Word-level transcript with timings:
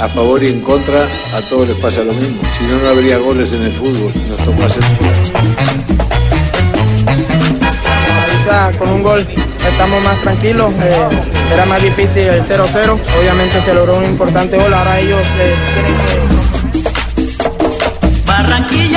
A 0.00 0.08
favor 0.08 0.42
y 0.42 0.48
en 0.48 0.60
contra, 0.62 1.04
a 1.32 1.40
todos 1.48 1.68
les 1.68 1.76
pasa 1.76 2.02
lo 2.02 2.12
mismo. 2.12 2.42
Si 2.58 2.64
no, 2.64 2.76
no 2.78 2.88
habría 2.88 3.18
goles 3.18 3.52
en 3.52 3.62
el 3.62 3.70
fútbol. 3.72 4.12
Nos 4.28 4.44
tocó 4.44 4.64
hacer. 4.64 4.82
Con 8.78 8.88
un 8.88 9.02
gol 9.02 9.26
estamos 9.68 10.02
más 10.04 10.18
tranquilos. 10.22 10.72
eh, 10.82 11.06
era 11.52 11.66
más 11.66 11.82
difícil 11.82 12.22
el 12.22 12.42
0-0. 12.42 12.98
Obviamente 13.20 13.60
se 13.64 13.74
logró 13.74 13.98
un 13.98 14.04
importante 14.06 14.56
gol. 14.56 14.72
Ahora 14.74 14.98
ellos 14.98 15.20
eh, 15.20 15.54
tienen 15.74 15.94
que. 16.02 16.18
Barranquilla 18.26 18.93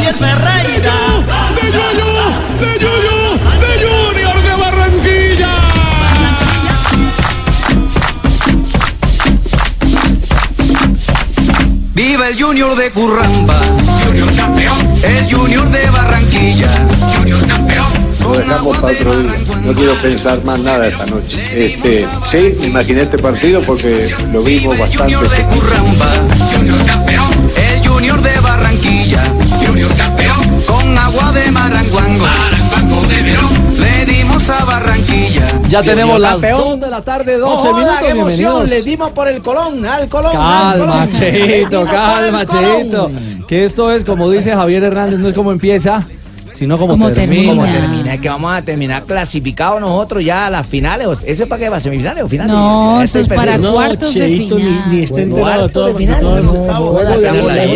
Javier 0.00 0.14
Ferreira. 0.14 0.94
¡De 1.54 1.72
yo! 1.72 1.86
¡De 2.58 2.78
yo! 2.80 2.90
¡De 3.60 3.72
Junior 3.84 4.42
de 4.42 4.56
Barranquilla! 4.56 5.52
Viva 11.94 12.28
el 12.28 12.42
Junior 12.42 12.74
de 12.76 12.90
Curramba, 12.92 13.60
Junior 14.06 14.34
campeón. 14.34 14.78
El 15.02 15.34
Junior 15.34 15.68
de 15.68 15.90
Barranquilla, 15.90 16.70
Junior 17.14 17.46
campeón. 17.46 18.10
Lo 18.22 18.32
dejamos 18.32 18.78
para 18.78 18.92
otro 18.94 19.22
día. 19.22 19.32
No 19.64 19.72
quiero 19.74 19.94
pensar 19.96 20.42
más 20.44 20.60
nada 20.60 20.86
esta 20.86 21.04
noche. 21.06 21.38
Este, 21.52 22.06
sí, 22.30 22.56
me 22.60 22.68
imaginé 22.68 23.02
este 23.02 23.18
partido 23.18 23.60
porque 23.62 24.08
lo 24.32 24.42
vimos 24.42 24.78
bastante. 24.78 25.14
Junior 29.70 29.94
campeón. 29.94 30.36
Con 30.66 30.98
agua 30.98 31.30
de 31.32 31.48
Maranguango, 31.52 32.24
Maranguango 32.24 33.06
de 33.06 33.22
Verón. 33.22 33.50
Le 33.78 34.04
dimos 34.04 34.50
a 34.50 34.64
Barranquilla. 34.64 35.46
Ya 35.68 35.80
tenemos 35.80 36.18
las 36.18 36.32
campeón. 36.32 36.60
2 36.70 36.80
de 36.80 36.90
la 36.90 37.02
tarde, 37.04 37.36
12 37.38 37.56
¡Joda, 37.56 37.72
minutos. 37.78 37.98
qué 38.00 38.08
emoción! 38.08 38.68
Le 38.68 38.82
dimos 38.82 39.10
por 39.12 39.28
el 39.28 39.40
Colón, 39.40 39.86
al 39.86 40.08
Colón. 40.08 40.32
al 40.36 40.78
Calma, 40.78 41.06
Colón. 41.06 41.08
Le 41.20 41.32
Cheito, 41.32 41.84
calma. 41.84 42.46
Cheito. 42.46 43.10
Que 43.46 43.64
esto 43.64 43.92
es, 43.92 44.04
como 44.04 44.28
dice 44.28 44.52
Javier 44.52 44.82
Hernández, 44.82 45.20
no 45.20 45.28
es 45.28 45.34
como 45.34 45.52
empieza, 45.52 46.04
sino 46.60 46.76
como, 46.76 46.92
Como 46.92 47.10
termina. 47.10 47.48
¿Cómo 47.54 47.64
termina? 47.64 48.14
Es 48.14 48.20
que 48.20 48.28
vamos 48.28 48.52
a 48.52 48.60
terminar 48.60 49.02
clasificados 49.04 49.80
nosotros 49.80 50.22
ya 50.22 50.44
a 50.46 50.50
las 50.50 50.66
finales. 50.66 51.06
¿O- 51.06 51.12
¿Eso 51.12 51.24
es 51.44 51.46
para 51.48 51.58
qué? 51.64 51.68
¿Para 51.70 51.80
semifinales 51.80 52.22
o 52.22 52.28
finales? 52.28 52.52
No, 52.52 53.00
eso 53.00 53.18
es 53.18 53.28
para 53.28 53.52
perdido. 53.52 53.72
cuartos 53.72 54.12
de 54.12 54.20
Cheito, 54.20 54.56
ni- 54.56 54.62
final. 54.64 54.90
ni 54.90 55.00
está 55.02 55.20
enterado 55.22 55.68
de 55.68 55.92
de 55.92 55.94
final. 55.98 56.22
No, 56.22 57.00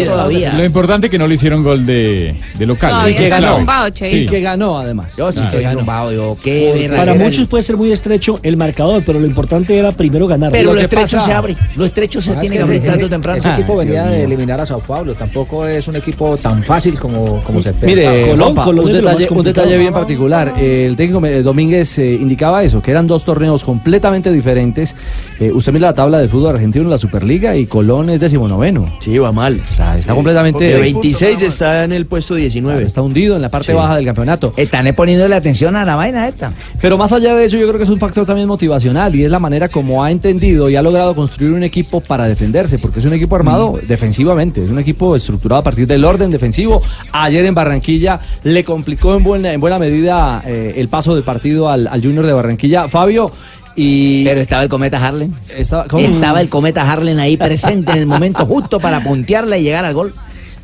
todavía. 0.05 0.53
Lo 0.55 0.65
importante 0.67 1.07
es 1.07 1.11
que 1.11 1.19
no 1.19 1.27
le 1.27 1.35
hicieron 1.35 1.63
gol 1.65 1.87
de, 1.87 2.37
de 2.59 2.67
local. 2.67 3.11
Y 3.11 3.15
que 3.15 3.25
está 3.25 3.41
ganó. 3.41 3.89
Y 3.89 3.93
Cheito. 3.93 4.31
que 4.31 4.41
ganó, 4.43 4.79
además. 4.79 5.17
Yo 5.17 5.33
sí 5.33 5.39
Ah, 5.43 5.47
estoy. 5.47 6.37
Qué 6.43 6.91
Para 6.95 7.15
muchos 7.15 7.49
puede 7.49 7.63
ser 7.63 7.77
muy 7.79 7.91
estrecho 7.91 8.39
el 8.43 8.57
marcador, 8.59 9.03
pero 9.07 9.19
lo 9.19 9.27
importante 9.27 9.79
era 9.79 9.93
primero 9.93 10.27
ganar. 10.27 10.53
Pero 10.53 10.75
Lo 10.75 10.81
estrecho 10.81 11.19
se 11.21 11.33
abre. 11.33 11.57
Lo 11.77 11.87
estrecho 11.87 12.21
se 12.21 12.33
Ah, 12.33 12.41
tiene 12.41 12.57
que 12.57 12.63
abrir 12.63 12.77
ese- 12.79 12.87
tarde 12.89 13.03
o 13.05 13.07
ese- 13.07 13.11
temprano. 13.11 13.39
Ese 13.39 13.49
Ah, 13.49 13.55
equipo 13.55 13.77
venía 13.77 14.03
Dios 14.03 14.13
de 14.17 14.25
eliminar 14.25 14.61
a 14.61 14.67
Sao 14.67 14.81
Paulo. 14.81 15.15
Tampoco 15.15 15.67
es 15.67 15.87
un 15.89 15.97
equipo 15.97 16.37
tan 16.37 16.63
fácil 16.65 16.99
como, 16.99 17.41
como 17.45 17.63
se 17.63 17.73
pensaba. 17.73 17.87
Mire, 18.13 18.31
Colón, 18.31 18.55
Un, 18.83 18.87
de 18.93 19.01
detalle, 19.01 19.23
un 19.25 19.29
complicado. 19.29 19.67
detalle 19.67 19.79
bien 19.79 19.93
particular. 19.93 20.55
El 20.59 20.97
técnico 20.97 21.25
eh, 21.27 21.43
Domínguez 21.43 21.99
eh, 21.99 22.15
indicaba 22.15 22.63
eso, 22.65 22.83
que 22.83 22.91
eran 22.91 23.07
dos 23.07 23.25
torneos 23.25 23.65
completamente 23.65 24.33
diferentes. 24.33 24.95
Eh, 25.41 25.51
usted 25.53 25.73
mira 25.73 25.89
la 25.89 25.95
tabla 25.95 26.19
del 26.19 26.29
fútbol 26.29 26.55
argentino 26.55 26.85
en 26.85 26.91
la 26.91 26.99
Superliga 26.99 27.57
y 27.57 27.67
Colón 27.67 28.11
es 28.11 28.21
decimonoveno. 28.21 28.87
Sí, 29.01 29.17
va 29.19 29.33
mal. 29.33 29.57
Está, 29.71 29.99
está 29.99 30.15
completamente... 30.15 30.65
De 30.65 30.81
26 30.81 31.43
está 31.43 31.85
en 31.85 31.93
el 31.93 32.07
puesto 32.07 32.35
19. 32.35 32.85
Está 32.85 33.03
hundido 33.03 33.37
en 33.37 33.43
la 33.43 33.49
parte 33.51 33.67
Sí. 33.69 33.73
baja 33.73 33.97
del 33.97 34.05
campeonato. 34.05 34.53
Están 34.57 34.93
poniéndole 34.95 35.35
atención 35.35 35.77
a 35.77 35.85
la 35.85 35.95
vaina 35.97 36.29
esta. 36.29 36.53
Pero 36.81 36.99
más 36.99 37.13
allá 37.13 37.35
de 37.35 37.45
eso, 37.47 37.57
yo 37.57 37.67
creo 37.67 37.79
que 37.79 37.85
es 37.85 37.91
un 37.91 37.99
factor 37.99 38.27
también 38.27 38.47
motivacional 38.49 39.15
y 39.15 39.25
es 39.25 39.31
la 39.31 39.39
manera 39.39 39.69
como 39.69 40.03
ha 40.05 40.11
entendido 40.11 40.69
y 40.69 40.77
ha 40.77 40.83
logrado 40.83 41.15
construir 41.15 41.53
un 41.53 41.63
equipo 41.63 42.01
para 42.01 42.27
defenderse, 42.27 42.79
porque 42.79 42.99
es 43.01 43.05
un 43.05 43.13
equipo 43.13 43.37
armado 43.37 43.79
defensivamente, 43.87 44.63
es 44.65 44.71
un 44.71 44.79
equipo 44.79 45.15
estructurado 45.17 45.61
a 45.61 45.65
partir 45.65 45.87
del 45.87 46.05
orden 46.05 46.31
defensivo. 46.31 46.83
Ayer 47.13 47.45
en 47.47 47.55
Barranquilla 47.55 48.21
le 48.43 48.64
complicó 48.65 49.15
en 49.15 49.23
buena, 49.23 49.53
en 49.53 49.61
buena 49.61 49.79
medida 49.79 50.43
eh, 50.47 50.75
el 50.77 50.89
paso 50.89 51.15
del 51.15 51.25
partido 51.25 51.69
al, 51.69 51.87
al 51.87 52.03
Junior 52.03 52.27
de 52.27 52.33
Barranquilla. 52.33 52.89
Fabio, 52.89 53.31
y 53.77 54.25
Pero 54.25 54.41
estaba 54.41 54.63
el 54.63 54.69
cometa 54.69 55.05
Harlem. 55.05 55.33
estaba. 55.57 55.87
Estaba 55.99 56.41
el 56.41 56.49
cometa 56.49 56.91
Harlem 56.91 57.19
ahí 57.19 57.37
presente 57.37 57.93
en 57.93 57.99
el 57.99 58.07
momento 58.07 58.47
justo 58.47 58.79
para 58.81 59.03
puntearle 59.03 59.59
y 59.59 59.63
llegar 59.65 59.85
al 59.85 59.95
gol. 59.95 60.15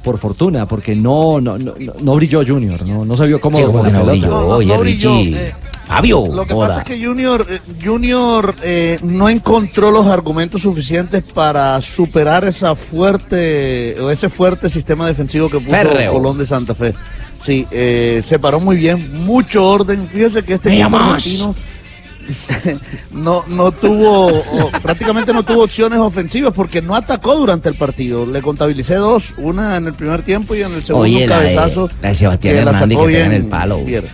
por 0.02 0.16
fortuna, 0.18 0.66
porque 0.66 0.94
no, 0.94 1.40
no, 1.40 1.58
no, 1.58 1.74
no 2.00 2.14
brilló 2.14 2.42
Junior, 2.46 2.86
no, 2.86 3.04
no 3.04 3.16
se 3.16 3.26
vio 3.26 3.40
cómo 3.40 3.56
Sí, 3.56 3.64
no 3.64 4.04
brilló, 4.04 4.28
No, 4.28 4.40
no, 4.42 4.46
oye, 4.56 4.66
no 4.74 4.78
brilló, 4.78 5.10
eh, 5.18 5.52
Fabio, 5.86 6.28
Lo 6.32 6.46
que 6.46 6.54
pasa 6.54 6.78
es 6.78 6.84
que 6.84 7.04
Junior, 7.04 7.44
eh, 7.50 7.58
Junior 7.84 8.54
eh, 8.62 8.98
no 9.02 9.28
encontró 9.28 9.90
los 9.90 10.06
argumentos 10.06 10.62
suficientes 10.62 11.24
para 11.24 11.82
superar 11.82 12.44
esa 12.44 12.76
fuerte 12.76 13.96
o 14.00 14.08
ese 14.08 14.28
fuerte 14.28 14.70
sistema 14.70 15.06
defensivo 15.08 15.50
que 15.50 15.58
puso 15.58 15.70
Férreo. 15.70 16.12
Colón 16.12 16.38
de 16.38 16.46
Santa 16.46 16.74
Fe. 16.76 16.94
Sí, 17.42 17.66
eh, 17.70 18.20
se 18.24 18.38
paró 18.38 18.60
muy 18.60 18.76
bien, 18.76 19.24
mucho 19.24 19.64
orden. 19.64 20.06
Fíjese 20.08 20.42
que 20.42 20.54
este 20.54 20.72
equipo 20.74 20.96
argentino 20.96 21.54
no, 23.10 23.44
no 23.48 23.72
tuvo, 23.72 24.26
o 24.28 24.70
prácticamente 24.82 25.32
no 25.32 25.42
tuvo 25.42 25.64
opciones 25.64 25.98
ofensivas 25.98 26.52
porque 26.54 26.80
no 26.82 26.94
atacó 26.94 27.34
durante 27.36 27.68
el 27.68 27.74
partido. 27.74 28.26
Le 28.26 28.40
contabilicé 28.42 28.94
dos, 28.94 29.32
una 29.36 29.76
en 29.76 29.86
el 29.86 29.94
primer 29.94 30.22
tiempo 30.22 30.54
y 30.54 30.62
en 30.62 30.72
el 30.74 30.84
segundo 30.84 31.04
Oye, 31.04 31.24
un 31.24 31.28
la 31.30 31.40
de- 31.40 31.54
cabezazo. 31.54 31.90
la 32.02 32.08
de 32.08 32.14
Sebastián 32.14 32.54
que 32.54 32.64
la 32.64 32.70
Hernández 32.70 32.96
sacó 32.96 33.06
que 33.06 33.12
pega 33.12 33.24
en 33.24 33.30
bien 33.30 33.42
el 33.42 33.48
palo. 33.48 33.84
Pierre. 33.84 34.08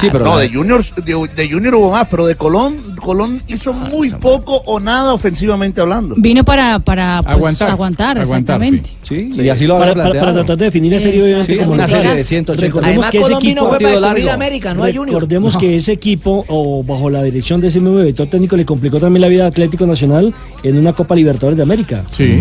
Sí, 0.00 0.08
pero 0.12 0.24
no, 0.24 0.38
de 0.38 0.48
Junior, 0.48 0.84
de, 0.96 1.28
de 1.36 1.50
Junior 1.50 1.74
hubo 1.74 1.90
más, 1.92 2.06
pero 2.10 2.26
de 2.26 2.34
Colón, 2.34 2.76
Colón 3.00 3.40
hizo 3.48 3.70
Ah, 3.72 3.88
muy 3.90 4.10
poco 4.10 4.56
o 4.66 4.78
nada 4.80 5.12
ofensivamente 5.14 5.80
hablando. 5.80 6.14
Vino 6.18 6.44
para, 6.44 6.78
para 6.80 7.22
pues, 7.22 7.34
Aguantar. 7.36 7.70
aguantar, 7.70 8.18
Aguantar, 8.18 8.18
exactamente. 8.18 8.90
Sí, 9.02 9.30
Sí. 9.34 9.42
y 9.42 9.48
así 9.48 9.66
lo 9.66 9.78
Para, 9.78 9.92
tratar 9.94 10.56
de 10.56 10.64
definir 10.64 10.92
la 10.92 11.00
serie, 11.00 11.22
obviamente, 11.22 11.52
Sí, 11.52 11.58
como 11.58 11.72
una 11.72 11.86
serie 11.88 12.14
de 12.14 12.22
180. 12.22 12.66
Recordemos 12.66 12.88
Además, 13.06 13.10
que 13.10 13.18
ese 13.18 13.26
Colón 13.26 13.42
equipo 13.42 13.60
fue 13.60 13.68
para 13.68 13.70
partido 13.78 14.00
descubrir 14.00 14.24
largo. 14.24 14.34
América, 14.34 14.74
no 14.74 14.84
a 14.84 14.86
Junior. 14.86 15.06
Recordemos 15.08 15.56
que 15.56 15.76
ese 15.76 15.92
equipo, 15.92 16.44
o 16.48 16.82
bajo 16.84 17.10
la 17.10 17.22
dirección 17.22 17.60
de 17.60 17.68
ese 17.68 17.80
mismo 17.80 17.98
director 18.00 18.26
técnico, 18.28 18.56
le 18.56 18.64
complicó 18.64 18.98
también 19.00 19.20
la 19.22 19.28
vida 19.28 19.42
al 19.42 19.48
Atlético 19.48 19.86
Nacional 19.86 20.32
en 20.62 20.76
una 20.76 20.92
Copa 20.92 21.14
Libertadores 21.14 21.56
de 21.56 21.62
América. 21.62 22.04
Sí. 22.12 22.38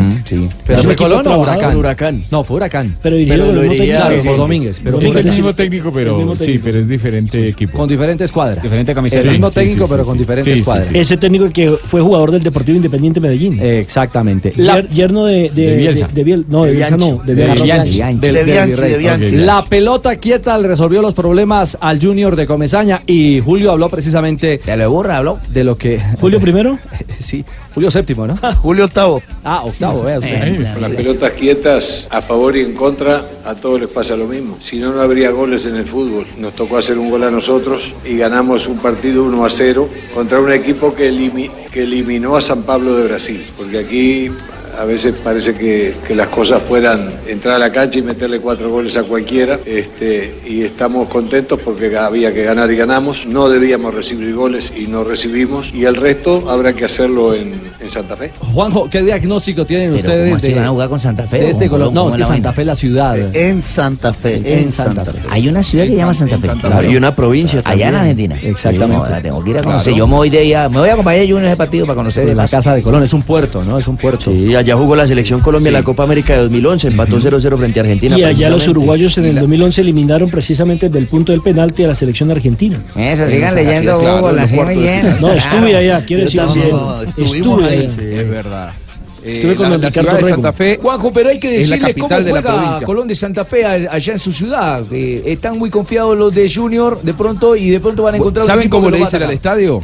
Pero 0.65 0.79
Es 0.79 0.85
un 0.85 0.89
fue 0.89 0.95
Colón 0.95 1.27
o. 1.27 1.39
Huracán? 1.39 1.77
Huracán. 1.77 2.23
No, 2.31 2.43
fue 2.43 2.57
Huracán. 2.57 2.95
Pero 3.01 3.15
dirigido 3.15 3.45
Pero 3.51 4.23
por 4.23 4.37
Domínguez, 4.37 4.81
pero 4.83 4.99
es 5.01 5.15
el 5.15 5.25
mismo 5.25 5.55
técnico, 5.55 5.91
pero- 5.91 6.35
sí, 6.35 6.45
técnico. 6.45 6.63
pero 6.65 6.79
es 6.79 6.87
diferente 6.87 7.37
equipo. 7.47 7.77
Con 7.77 7.87
diferente 7.89 8.23
escuadra. 8.23 8.61
Diferente 8.61 8.93
camiseta. 8.93 9.21
El 9.23 9.31
mismo 9.31 9.49
técnico, 9.51 9.87
pero 9.87 10.03
con 10.03 10.17
diferentes 10.17 10.59
escuadras. 10.59 10.89
Ese 10.93 11.17
técnico 11.17 11.49
que 11.49 11.71
fue 11.71 12.01
jugador 12.01 12.31
del 12.31 12.43
Deportivo 12.43 12.75
Independiente 12.75 13.19
Medellín. 13.19 13.59
Exactamente. 13.61 14.53
Yer- 14.55 14.87
yerno 14.89 15.25
de, 15.25 15.49
de, 15.49 15.67
De 15.71 15.75
Bielsa. 15.77 16.07
de- 16.07 16.13
de 16.13 16.23
Biel- 16.25 16.45
no, 16.47 16.63
de 16.63 16.69
De 16.69 16.75
Bielsa 16.75 16.97
no, 16.97 17.21
de 17.25 17.35
Bianchi. 17.35 19.31
La 19.37 19.63
pelota 19.65 20.15
quieta 20.17 20.57
le 20.57 20.67
resolvió 20.67 21.01
los 21.01 21.13
problemas 21.13 21.77
al 21.81 21.99
Junior 22.01 22.35
de 22.35 22.45
Comesaña 22.45 23.01
y 23.07 23.39
Julio 23.39 23.71
habló 23.71 23.89
precisamente 23.89 24.59
De 24.65 24.77
lo 24.77 24.91
burra 24.91 25.17
habló. 25.17 25.39
de 25.51 25.63
lo 25.63 25.77
que... 25.77 25.99
Julio 26.19 26.39
primero. 26.39 26.77
sí, 27.19 27.43
Julio 27.73 27.91
séptimo, 27.91 28.25
¿no? 28.27 28.37
Julio 28.61 28.85
Octavo. 28.85 29.21
Ah, 29.43 29.61
octavo, 29.63 30.03
vea 30.03 30.19
usted. 30.19 30.43
Eh, 30.43 30.59
Las 30.79 30.89
pelotas 30.89 31.31
quietas, 31.33 32.07
a 32.09 32.21
favor 32.21 32.57
y 32.57 32.61
en 32.61 32.73
contra, 32.73 33.29
a 33.45 33.55
todos 33.55 33.79
les 33.79 33.89
pasa 33.89 34.15
lo 34.15 34.25
mismo. 34.27 34.57
Si 34.63 34.79
no, 34.79 34.91
no 34.93 35.01
habría 35.01 35.31
goles 35.31 35.65
en 35.65 35.75
el 35.75 35.85
fútbol. 35.85 36.25
Nos 36.37 36.53
tocó 36.55 36.77
hacer 36.77 36.97
un 36.97 37.09
gol 37.09 37.23
a 37.23 37.31
nosotros 37.31 37.81
y 38.03 38.17
ganamos 38.17 38.67
un 38.67 38.79
partido 38.79 39.23
1 39.23 39.45
a 39.45 39.49
0 39.49 39.87
contra 40.13 40.39
un 40.39 40.51
equipo 40.51 40.93
que, 40.93 41.11
elimi- 41.11 41.51
que 41.71 41.83
eliminó 41.83 42.35
a 42.35 42.41
San 42.41 42.63
Pablo 42.63 42.95
de 42.97 43.07
Brasil. 43.07 43.45
Porque 43.57 43.79
aquí 43.79 44.31
a 44.79 44.85
veces 44.85 45.13
parece 45.23 45.53
que, 45.53 45.93
que 46.07 46.15
las 46.15 46.27
cosas 46.29 46.61
fueran 46.63 47.19
entrar 47.27 47.55
a 47.55 47.59
la 47.59 47.71
cancha 47.71 47.99
y 47.99 48.01
meterle 48.01 48.39
cuatro 48.39 48.69
goles 48.69 48.95
a 48.97 49.03
cualquiera. 49.03 49.59
Este, 49.65 50.39
y 50.45 50.63
estamos 50.63 51.09
contentos 51.09 51.59
porque 51.63 51.95
había 51.97 52.33
que 52.33 52.43
ganar 52.43 52.71
y 52.71 52.77
ganamos. 52.77 53.25
No 53.25 53.49
debíamos 53.49 53.93
recibir 53.93 54.33
goles 54.33 54.71
y 54.75 54.87
no 54.87 55.03
recibimos. 55.03 55.71
Y 55.73 55.85
el 55.85 55.95
resto 55.95 56.49
habrá 56.49 56.73
que 56.73 56.85
hacerlo 56.85 57.33
en, 57.33 57.59
en 57.79 57.91
Santa 57.91 58.15
Fe. 58.15 58.31
Juanjo, 58.53 58.89
¿qué 58.89 59.03
diagnóstico 59.03 59.65
tienen 59.65 59.87
Pero, 59.87 59.97
ustedes 59.97 60.25
¿cómo 60.25 60.35
así 60.37 60.47
de, 60.49 60.55
van 60.55 60.65
a 60.65 60.69
jugar 60.69 60.89
con 60.89 60.99
Santa 60.99 61.27
Fe, 61.27 61.39
de 61.39 61.49
este 61.49 61.67
No, 61.69 62.09
es 62.09 62.15
que 62.15 62.23
Santa? 62.23 62.53
Fe 62.53 62.61
es 62.61 62.67
la 62.67 62.75
ciudad. 62.75 63.35
En 63.35 63.63
Santa 63.63 64.13
Fe, 64.13 64.61
en, 64.61 64.71
Santa, 64.71 65.05
Fe. 65.05 65.19
Hay 65.29 65.47
una 65.49 65.61
ciudad 65.61 65.83
que 65.83 65.91
se 65.91 65.97
llama 65.97 66.13
Santa 66.13 66.37
Fe. 66.37 66.49
Fe. 66.55 66.91
Y 66.91 66.95
una 66.95 67.13
provincia 67.13 67.61
Allá 67.65 67.89
en. 67.89 67.95
Argentina. 67.95 68.35
Exactamente. 68.41 68.95
Sí, 68.95 69.03
no, 69.03 69.09
la 69.09 69.21
tengo 69.21 69.43
que 69.43 69.49
ir 69.49 69.57
a 69.57 69.63
conocer. 69.63 69.93
Claro. 69.93 69.97
Yo 69.97 70.07
me 70.07 70.13
voy 70.15 70.29
de 70.29 70.39
allá, 70.39 70.69
me 70.69 70.79
voy 70.79 70.89
a 70.89 70.93
acompañar 70.93 71.25
yo 71.25 71.37
en 71.37 71.45
ese 71.45 71.57
partido 71.57 71.85
para 71.85 71.95
conocer 71.95 72.23
de 72.23 72.29
de 72.29 72.35
la 72.35 72.47
casa 72.47 72.75
de 72.75 72.81
Colón, 72.81 73.03
es 73.03 73.13
un 73.13 73.23
puerto, 73.23 73.63
¿no? 73.63 73.77
Es 73.77 73.87
un 73.87 73.97
puerto. 73.97 74.31
Sí, 74.31 74.55
allá 74.55 74.68
jugó 74.77 74.95
la 74.95 75.07
selección 75.07 75.39
Colombia 75.41 75.69
en 75.69 75.73
la 75.73 75.83
Copa 75.83 76.03
América 76.03 76.33
de 76.33 76.39
2011, 76.43 76.87
empató 76.87 77.19
0-0 77.19 77.57
frente 77.57 77.79
a 77.79 77.83
Argentina. 77.83 78.17
Y 78.17 78.23
allá 78.23 78.49
los 78.49 78.67
uruguayos 78.67 79.17
en 79.17 79.25
el 79.25 79.35
2011 79.35 79.81
eliminaron 79.81 80.29
precisamente 80.29 80.87
desde 80.87 80.99
el 80.99 81.07
punto 81.07 81.31
del 81.31 81.41
penalti 81.41 81.83
a 81.83 81.87
la 81.89 81.95
selección 81.95 82.31
argentina. 82.31 82.81
Eso, 82.95 83.27
sigan 83.29 83.55
leyendo 83.55 83.99
Claro, 83.99 84.27
así 84.27 84.55
cuartos 84.55 84.75
muy 84.75 84.83
de 84.85 84.91
bien. 85.01 85.17
No, 85.21 85.31
estuve 85.33 85.75
allá, 85.75 86.05
quiero 86.05 86.23
decir. 86.23 86.39
también, 86.41 86.67
sí, 86.67 87.21
estuvimos 87.23 87.35
estuve 87.35 87.65
ahí. 87.65 87.77
allá. 87.79 87.91
Sí, 87.97 88.05
es 88.17 88.29
verdad. 88.29 88.73
Eh, 89.21 89.33
Estuve 89.33 89.55
con 89.55 89.69
la, 89.69 89.77
la 89.77 89.89
Ricardo 89.89 90.09
ciudad 90.11 90.23
de. 90.23 90.29
Santa 90.29 90.53
Fe 90.53 90.79
Juanjo, 90.81 91.11
pero 91.11 91.29
hay 91.29 91.39
que 91.39 91.57
es 91.61 91.69
la 91.69 91.75
decirle 91.75 91.93
cómo 91.99 92.07
capital 92.07 92.23
de 92.25 92.31
la 92.31 92.41
juega 92.41 92.55
provincia. 92.61 92.85
Colón 92.85 93.07
de 93.09 93.15
Santa 93.15 93.43
Fe 93.45 93.65
allá 93.65 94.13
en 94.13 94.19
su 94.19 94.31
ciudad. 94.31 94.83
Eh, 94.93 95.23
están 95.25 95.57
muy 95.59 95.69
confiados 95.69 96.17
los 96.17 96.33
de 96.33 96.49
Junior 96.49 97.01
de 97.01 97.13
pronto 97.13 97.55
y 97.57 97.69
de 97.69 97.79
pronto 97.81 98.03
van 98.03 98.13
a 98.13 98.17
encontrar 98.17 98.43
un 98.43 98.47
¿Saben 98.47 98.61
equipo 98.61 98.77
cómo 98.77 98.87
que 98.87 98.91
le 98.93 99.03
dicen 99.03 99.21
al 99.21 99.31
estadio? 99.31 99.83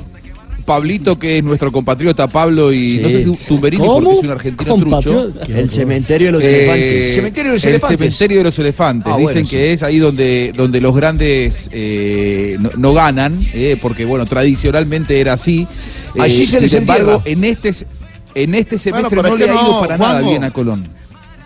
Pablito, 0.65 1.17
que 1.19 1.37
es 1.37 1.43
nuestro 1.43 1.71
compatriota 1.71 2.27
Pablo, 2.27 2.73
y 2.73 2.97
no 2.97 3.09
sé 3.09 3.23
si 3.23 3.45
Tumberini 3.47 3.85
¿Cómo? 3.85 4.01
porque 4.01 4.17
es 4.19 4.23
un 4.25 4.31
argentino 4.31 4.75
trucho. 4.77 5.31
El 5.47 5.69
cementerio 5.69 6.27
de 6.27 6.31
los 6.33 6.43
Eh, 6.43 6.55
elefantes. 6.63 7.15
Cementerio 7.15 7.51
de 7.51 7.55
los 7.55 7.63
el 7.63 7.69
elefantes. 7.69 7.97
cementerio 7.99 8.37
de 8.39 8.43
los 8.43 8.59
elefantes. 8.59 9.13
Ah, 9.13 9.17
Dicen 9.17 9.33
bueno, 9.35 9.49
que 9.49 9.73
es 9.73 9.83
ahí 9.83 9.99
donde, 9.99 10.53
donde 10.55 10.81
los 10.81 10.95
grandes 10.95 11.69
eh, 11.71 12.57
no, 12.59 12.71
no 12.77 12.93
ganan, 12.93 13.39
eh, 13.53 13.77
porque 13.81 14.05
bueno, 14.05 14.25
tradicionalmente 14.25 15.19
era 15.19 15.33
así. 15.33 15.67
Eh, 16.15 16.19
Allí 16.21 16.45
se 16.45 16.53
sin 16.57 16.61
les 16.61 16.73
embargo, 16.73 17.21
entierra. 17.25 17.31
en 17.31 17.43
este 17.43 17.85
en 18.33 18.55
este 18.55 18.77
semestre 18.77 19.21
no 19.21 19.35
le 19.37 19.43
ha 19.45 19.53
ido 19.53 19.63
no, 19.63 19.79
para 19.81 19.97
nada 19.97 20.11
Juanjo. 20.13 20.29
bien 20.29 20.43
a 20.43 20.51
Colón. 20.51 20.83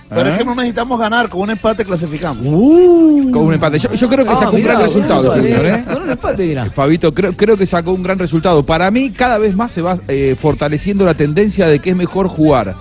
Pero 0.10 0.22
¿Ah? 0.22 0.30
es 0.32 0.38
que 0.40 0.46
no 0.46 0.56
necesitamos 0.56 1.00
ganar, 1.00 1.30
con 1.30 1.42
un 1.42 1.52
empate 1.52 1.86
clasificamos. 1.86 2.44
Uh, 2.46 3.30
Con 3.32 3.46
un 3.46 3.54
empate. 3.54 3.78
Yo, 3.78 3.94
yo 3.94 4.10
creo 4.10 4.26
que 4.26 4.32
Ah, 4.32 4.36
sacó 4.36 4.56
un 4.56 4.64
gran 4.64 4.82
resultado, 4.82 5.36
empate, 5.36 5.68
¿eh? 5.70 5.84
Con 5.86 6.02
un 6.04 6.10
empate, 6.10 6.44
dirá. 6.44 6.66
Fabito, 6.72 7.14
creo, 7.14 7.34
creo 7.34 7.56
que 7.58 7.66
sacó 7.68 7.92
un 7.92 8.02
gran 8.02 8.18
resultado. 8.18 8.64
Para 8.64 8.90
mí, 8.90 9.12
cada 9.12 9.38
vez 9.38 9.56
más 9.56 9.72
se 9.72 9.82
va 9.84 10.00
eh, 10.08 10.36
fortaleciendo 10.40 11.06
la 11.06 11.14
tendencia 11.14 11.68
de 11.68 11.78
que 11.80 11.92
es 11.92 11.96
mejor 11.96 12.28
jugar 12.28 12.74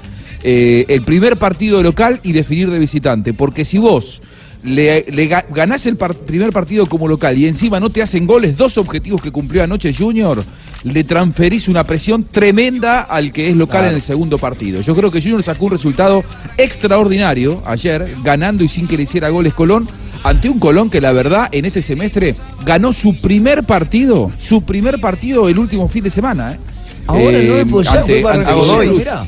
eh, 0.43 0.87
el 0.89 1.03
primer 1.03 1.37
partido 1.37 1.83
local 1.83 2.21
y 2.23 2.33
definir 2.33 2.71
de 2.71 2.79
visitante. 2.79 3.35
Porque 3.35 3.65
si 3.67 3.77
vos 3.77 4.23
le, 4.63 5.05
le 5.11 5.29
ga- 5.31 5.45
ganás 5.51 5.87
el 5.87 5.97
par- 5.97 6.15
primer 6.15 6.53
partido 6.53 6.87
como 6.87 7.07
local 7.09 7.37
y 7.39 7.47
encima 7.47 7.79
no 7.81 7.91
te 7.91 8.03
hacen 8.03 8.27
goles, 8.27 8.57
dos 8.57 8.77
objetivos 8.79 9.21
que 9.23 9.31
cumplió 9.31 9.63
anoche 9.63 9.93
Junior, 9.95 10.45
le 10.85 11.05
transferís 11.05 11.69
una 11.69 11.85
presión 11.85 12.25
tremenda 12.25 13.01
al 13.03 13.33
que 13.33 13.49
es 13.49 13.57
local 13.57 13.85
en 13.87 13.95
el 13.95 14.03
segundo 14.03 14.39
partido. 14.39 14.81
Yo 14.81 14.95
creo 14.95 15.11
que 15.11 15.21
Junior 15.21 15.43
sacó 15.43 15.67
un 15.67 15.73
resultado 15.73 16.23
extraordinario 16.57 17.63
ayer, 17.67 18.15
ganando 18.23 18.63
y 18.63 18.69
sin 18.69 18.87
que 18.87 18.97
le 18.97 19.03
hiciera 19.05 19.29
goles 19.31 19.55
Colón 19.55 19.89
ante 20.25 20.49
un 20.49 20.59
Colón 20.59 20.91
que 20.91 21.01
la 21.01 21.13
verdad 21.13 21.49
en 21.53 21.65
este 21.65 21.83
semestre 21.83 22.35
ganó 22.65 22.93
su 22.93 23.21
primer 23.21 23.65
partido, 23.65 24.31
su 24.39 24.63
primer 24.63 25.01
partido 25.01 25.49
el 25.49 25.59
último 25.59 25.89
fin 25.89 26.05
de 26.05 26.11
semana. 26.11 26.53
¿eh? 26.53 26.59
Ahora 27.09 27.39
Eh, 27.39 27.65
no 27.67 27.81
es 27.81 27.89
ante- 27.89 28.13
fue 28.13 28.23
barranquillero, 28.23 28.93
mirá. 28.99 29.27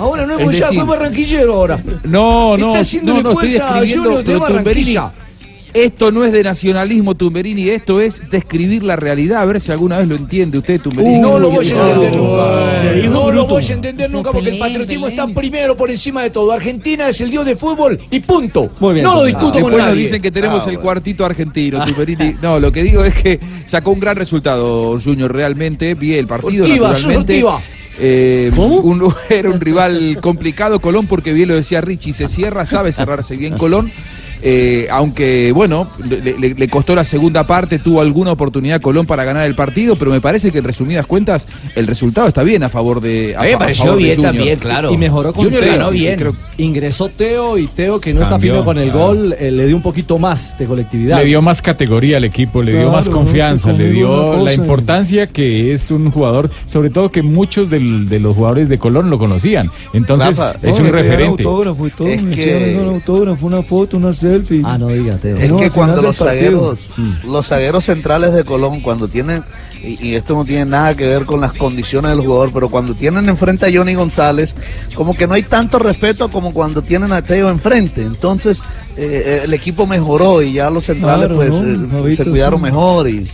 Ahora 0.00 0.26
no 0.26 0.38
es 0.38 0.46
decir, 0.48 0.64
fue 0.74 0.84
barranquillero 0.84 1.54
ahora. 1.54 1.78
No, 2.04 2.56
no, 2.56 2.68
Está 2.68 2.80
haciéndole 2.80 3.22
no, 3.22 3.28
no, 3.28 3.34
fuerza 3.34 3.68
a 3.78 3.78
Junior 3.80 4.24
de 4.24 4.36
Barranquilla. 4.36 5.10
Esto 5.74 6.12
no 6.12 6.24
es 6.24 6.30
de 6.30 6.44
nacionalismo, 6.44 7.16
Tumberini, 7.16 7.68
esto 7.68 8.00
es 8.00 8.22
describir 8.30 8.84
la 8.84 8.94
realidad, 8.94 9.42
a 9.42 9.44
ver 9.44 9.60
si 9.60 9.72
alguna 9.72 9.98
vez 9.98 10.06
lo 10.06 10.14
entiende 10.14 10.56
usted, 10.58 10.80
Tumberini. 10.80 11.18
no 11.18 11.36
lo 11.40 11.50
voy 11.50 11.66
a 11.66 11.70
entender 11.70 12.12
nunca. 12.16 13.08
No 13.08 13.24
lo 13.24 13.26
bruto. 13.32 13.54
voy 13.54 13.64
a 13.64 13.72
entender 13.72 14.10
nunca 14.12 14.30
porque 14.30 14.50
el 14.50 14.58
patriotismo 14.58 15.08
está 15.08 15.26
primero 15.26 15.76
por 15.76 15.90
encima 15.90 16.22
de 16.22 16.30
todo. 16.30 16.52
Argentina 16.52 17.08
es 17.08 17.20
el 17.20 17.30
dios 17.32 17.44
de 17.44 17.56
fútbol 17.56 17.98
y 18.08 18.20
punto. 18.20 18.70
Muy 18.78 18.94
bien, 18.94 19.04
no 19.04 19.16
lo 19.16 19.24
discuto 19.24 19.46
con 19.54 19.62
Después 19.62 19.76
nos 19.78 19.86
nadie. 19.88 20.00
dicen 20.02 20.22
que 20.22 20.30
tenemos 20.30 20.64
Ah, 20.64 20.70
el 20.70 20.78
cuartito 20.78 21.24
argentino, 21.24 21.84
Tumberini. 21.86 22.36
No, 22.40 22.60
lo 22.60 22.70
que 22.70 22.84
digo 22.84 23.04
es 23.04 23.14
que 23.16 23.40
sacó 23.64 23.90
un 23.90 23.98
gran 23.98 24.14
resultado 24.14 25.00
Junior 25.00 25.32
realmente, 25.34 25.94
vi 25.94 26.14
el 26.14 26.28
partido 26.28 26.66
Ortiva, 26.66 26.90
naturalmente. 26.90 27.32
Ortiva. 27.42 27.60
Eh, 27.98 28.52
un- 28.56 29.12
era 29.28 29.50
un 29.50 29.60
rival 29.60 30.18
complicado 30.20 30.78
Colón 30.80 31.06
porque 31.08 31.32
bien 31.32 31.48
lo 31.48 31.56
decía 31.56 31.80
Richie, 31.80 32.12
se 32.12 32.28
cierra, 32.28 32.64
sabe 32.64 32.92
cerrarse 32.92 33.36
bien 33.36 33.58
Colón. 33.58 33.90
Eh, 34.42 34.86
aunque 34.90 35.52
bueno, 35.52 35.88
le, 36.08 36.38
le- 36.38 36.54
le 36.54 36.68
costó 36.68 36.94
la 36.94 37.04
segunda 37.04 37.46
parte, 37.46 37.78
tuvo 37.78 38.00
alguna 38.00 38.32
oportunidad 38.32 38.80
Colón 38.80 39.06
para 39.06 39.24
ganar 39.24 39.46
el 39.46 39.54
partido, 39.54 39.96
pero 39.96 40.10
me 40.10 40.20
parece 40.20 40.50
que 40.52 40.58
en 40.58 40.64
resumidas 40.64 41.06
cuentas 41.06 41.46
el 41.74 41.86
resultado 41.86 42.28
está 42.28 42.42
bien 42.42 42.62
a 42.62 42.68
favor 42.68 43.00
de. 43.00 43.34
A 43.36 43.58
pareció 43.58 43.84
favor 43.86 43.98
bien 43.98 44.20
también, 44.22 44.58
claro. 44.58 44.92
Y 44.92 44.96
mejoró 44.96 45.32
con 45.32 45.44
Junior 45.44 45.62
Teo. 45.62 45.72
ganó 45.72 45.88
sí, 45.90 45.94
bien. 45.98 46.16
creo- 46.18 46.36
Ingresó 46.58 47.08
Teo 47.08 47.58
y 47.58 47.66
Teo, 47.66 48.00
que 48.00 48.14
no 48.14 48.22
está 48.22 48.38
firme 48.38 48.62
con 48.64 48.78
el 48.78 48.90
claro. 48.90 49.06
gol, 49.08 49.36
eh, 49.38 49.50
le 49.50 49.66
dio 49.66 49.76
un 49.76 49.82
poquito 49.82 50.18
más 50.18 50.56
de 50.58 50.66
colectividad. 50.66 51.18
Le 51.18 51.24
dio 51.24 51.42
más 51.42 51.60
categoría 51.62 52.18
al 52.18 52.24
equipo, 52.24 52.62
le 52.62 52.76
dio 52.78 52.90
más 52.90 53.08
confianza, 53.08 53.72
le 53.72 53.90
dio 53.90 54.44
la 54.44 54.52
importancia 54.54 55.26
que 55.26 55.72
es 55.72 55.90
un 55.90 56.10
jugador, 56.10 56.50
sobre 56.66 56.90
todo 56.90 57.10
que 57.10 57.22
muchos 57.22 57.70
del- 57.70 58.08
de 58.08 58.20
los 58.20 58.36
jugadores 58.36 58.68
de 58.68 58.78
Colón 58.78 59.10
lo 59.10 59.18
conocían. 59.18 59.70
Entonces 59.92 60.38
Rafa, 60.38 60.58
es 60.62 60.78
un 60.78 60.88
referente. 60.92 61.42
autógrafo 61.42 61.86
y 61.86 61.90
todo, 61.90 62.08
Es 62.08 62.22
me 62.22 62.30
que- 62.34 62.40
hicieron 62.40 62.88
un 62.88 62.94
autógrafo, 62.94 63.46
una 63.46 63.62
foto, 63.62 63.96
una 63.96 64.12
Ah, 64.64 64.78
no 64.78 64.88
diga, 64.88 65.16
Teo. 65.16 65.36
Es 65.36 65.50
No, 65.50 65.56
que 65.56 65.70
cuando 65.70 66.02
los 66.02 66.16
zagueros, 66.18 66.90
los 67.24 67.46
zagueros 67.46 67.84
centrales 67.84 68.32
de 68.32 68.44
Colón, 68.44 68.80
cuando 68.80 69.08
tienen, 69.08 69.44
y, 69.82 70.08
y 70.08 70.14
esto 70.14 70.34
no 70.34 70.44
tiene 70.44 70.64
nada 70.64 70.94
que 70.94 71.06
ver 71.06 71.24
con 71.24 71.40
las 71.40 71.52
condiciones 71.52 72.10
del 72.12 72.20
jugador, 72.20 72.50
pero 72.52 72.68
cuando 72.68 72.94
tienen 72.94 73.28
enfrente 73.28 73.66
a 73.66 73.70
Johnny 73.72 73.94
González, 73.94 74.54
como 74.94 75.14
que 75.16 75.26
no 75.26 75.34
hay 75.34 75.42
tanto 75.42 75.78
respeto 75.78 76.30
como 76.30 76.52
cuando 76.52 76.82
tienen 76.82 77.12
a 77.12 77.22
Teo 77.22 77.48
enfrente. 77.50 78.02
Entonces, 78.02 78.62
eh, 78.96 79.42
el 79.44 79.52
equipo 79.54 79.86
mejoró 79.86 80.42
y 80.42 80.54
ya 80.54 80.70
los 80.70 80.84
centrales 80.84 81.26
Claro, 81.28 81.36
pues 81.36 81.50
¿no? 81.50 82.06
eh, 82.08 82.16
se 82.16 82.24
cuidaron 82.24 82.60
sí. 82.60 82.64
mejor 82.64 83.08
y 83.08 83.28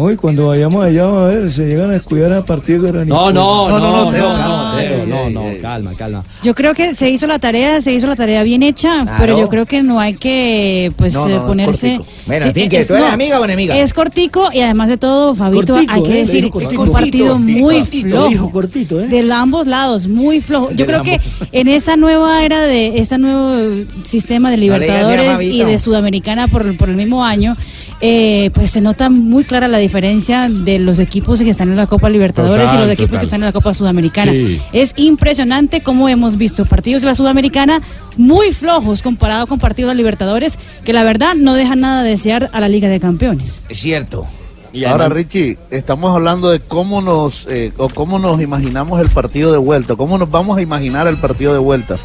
Hoy 0.00 0.14
cuando 0.14 0.46
vayamos 0.46 0.84
allá 0.84 1.08
a 1.08 1.24
ver, 1.26 1.50
se 1.50 1.66
llegan 1.66 1.90
a 1.90 1.94
descuidar 1.94 2.32
a 2.32 2.44
partir 2.44 2.80
de 2.80 3.04
No, 3.04 3.32
no, 3.32 3.68
no, 3.68 3.80
no, 3.80 3.80
no, 3.80 4.12
no, 4.12 4.12
calma, 4.12 4.76
no, 5.08 5.28
no, 5.30 5.42
calma, 5.60 5.92
calma. 5.98 6.24
Yo 6.40 6.54
creo 6.54 6.72
que 6.72 6.94
se 6.94 7.10
hizo 7.10 7.26
la 7.26 7.40
tarea, 7.40 7.80
se 7.80 7.92
hizo 7.92 8.06
la 8.06 8.14
tarea 8.14 8.44
bien 8.44 8.62
hecha, 8.62 9.02
Claro. 9.02 9.16
pero 9.18 9.36
yo 9.40 9.48
creo 9.48 9.66
que 9.66 9.82
no 9.82 9.98
hay 9.98 10.14
que 10.14 10.92
pues 10.96 11.16
eh, 11.16 11.40
ponerse. 11.44 11.96
cortico. 11.96 12.16
Bueno, 12.28 12.46
en 12.46 12.54
fin, 12.54 12.68
¿que 12.68 12.78
es- 12.78 12.86
tú 12.86 12.94
eres 12.94 13.10
amiga 13.10 13.40
o 13.40 13.44
enemiga? 13.44 13.76
Es 13.76 13.92
cortico 13.92 14.50
y 14.52 14.60
además 14.60 14.88
de 14.88 14.98
todo, 14.98 15.34
Fabito, 15.34 15.72
Cortico, 15.74 15.92
hay 15.92 16.02
que 16.04 16.12
¿eh? 16.12 16.18
Decir, 16.18 16.48
un 16.78 16.90
partido 16.92 17.36
muy 17.40 17.84
flojo. 17.84 18.52
cortito, 18.52 19.00
¿eh? 19.00 19.08
De 19.08 19.32
ambos 19.32 19.66
lados, 19.66 20.06
muy 20.06 20.40
flojo. 20.40 20.70
Yo 20.70 20.76
De 20.76 20.86
creo 20.86 21.02
que 21.02 21.20
en 21.50 21.66
esa 21.66 21.96
nueva 21.96 22.44
era 22.44 22.60
de 22.62 22.98
este 23.00 23.18
nuevo 23.18 23.84
sistema 24.04 24.52
de 24.52 24.58
Libertadores 24.58 25.42
y 25.42 25.64
de 25.64 25.76
Sudamericana 25.80 26.46
por, 26.46 26.76
por 26.76 26.88
el 26.88 26.94
mismo 26.94 27.24
año, 27.24 27.56
eh, 28.00 28.50
pues 28.54 28.70
se 28.70 28.80
nota 28.80 29.10
muy 29.10 29.44
clara 29.44 29.66
la 29.68 29.78
diferencia 29.78 30.48
de 30.48 30.78
los 30.78 30.98
equipos 31.00 31.40
que 31.42 31.50
están 31.50 31.68
en 31.70 31.76
la 31.76 31.86
Copa 31.86 32.08
Libertadores 32.08 32.66
Total, 32.66 32.78
y 32.78 32.82
los 32.84 32.92
equipos 32.92 33.08
total. 33.10 33.20
que 33.20 33.24
están 33.26 33.40
en 33.40 33.46
la 33.46 33.52
Copa 33.52 33.74
Sudamericana. 33.74 34.32
Sí. 34.32 34.60
Es 34.72 34.92
impresionante 34.96 35.80
cómo 35.80 36.08
hemos 36.08 36.36
visto 36.36 36.64
partidos 36.64 37.02
de 37.02 37.08
la 37.08 37.14
Sudamericana 37.14 37.82
muy 38.16 38.52
flojos 38.52 39.02
comparado 39.02 39.46
con 39.46 39.58
partidos 39.58 39.88
de 39.88 39.94
la 39.94 39.98
Libertadores, 39.98 40.58
que 40.84 40.92
la 40.92 41.02
verdad 41.02 41.34
no 41.34 41.54
dejan 41.54 41.80
nada 41.80 42.02
de 42.02 42.10
desear 42.10 42.50
a 42.52 42.60
la 42.60 42.68
Liga 42.68 42.88
de 42.88 43.00
Campeones. 43.00 43.64
Es 43.68 43.78
cierto. 43.78 44.26
Y 44.72 44.84
Ahora, 44.84 45.06
además- 45.06 45.16
Richie, 45.24 45.58
estamos 45.70 46.14
hablando 46.14 46.50
de 46.50 46.60
cómo 46.60 47.00
nos 47.00 47.46
eh, 47.50 47.72
o 47.78 47.88
cómo 47.88 48.18
nos 48.18 48.40
imaginamos 48.40 49.00
el 49.00 49.08
partido 49.08 49.50
de 49.50 49.58
vuelta, 49.58 49.96
cómo 49.96 50.18
nos 50.18 50.30
vamos 50.30 50.58
a 50.58 50.62
imaginar 50.62 51.06
el 51.08 51.16
partido 51.16 51.52
de 51.54 51.58
vuelta. 51.58 51.96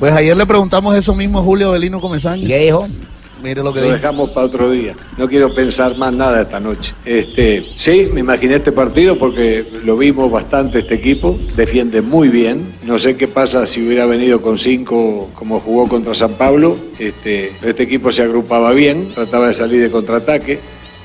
Pues 0.00 0.12
ayer 0.12 0.36
le 0.36 0.44
preguntamos 0.44 0.96
eso 0.96 1.14
mismo 1.14 1.38
a 1.38 1.42
Julio 1.42 1.70
Belino 1.70 1.98
¿Y 1.98 2.00
Comesaña. 2.00 2.46
qué 2.46 2.58
dijo? 2.58 2.88
Lo 3.42 3.72
que 3.72 3.80
Lo 3.80 3.86
dijo. 3.86 3.94
dejamos 3.96 4.30
para 4.30 4.46
otro 4.46 4.70
día. 4.70 4.94
No 5.18 5.28
quiero 5.28 5.52
pensar 5.52 5.96
más 5.96 6.14
nada 6.14 6.42
esta 6.42 6.60
noche. 6.60 6.94
Este, 7.04 7.64
sí, 7.76 8.08
me 8.12 8.20
imaginé 8.20 8.56
este 8.56 8.70
partido 8.70 9.18
porque 9.18 9.64
lo 9.84 9.96
vimos 9.96 10.30
bastante 10.30 10.78
este 10.78 10.94
equipo. 10.94 11.36
Defiende 11.56 12.02
muy 12.02 12.28
bien. 12.28 12.64
No 12.86 13.00
sé 13.00 13.16
qué 13.16 13.26
pasa 13.26 13.66
si 13.66 13.84
hubiera 13.84 14.06
venido 14.06 14.40
con 14.40 14.58
cinco 14.58 15.28
como 15.34 15.58
jugó 15.58 15.88
contra 15.88 16.14
San 16.14 16.34
Pablo. 16.34 16.76
Este, 17.00 17.52
este 17.64 17.82
equipo 17.82 18.12
se 18.12 18.22
agrupaba 18.22 18.72
bien, 18.72 19.08
trataba 19.12 19.48
de 19.48 19.54
salir 19.54 19.82
de 19.82 19.90
contraataque. 19.90 20.60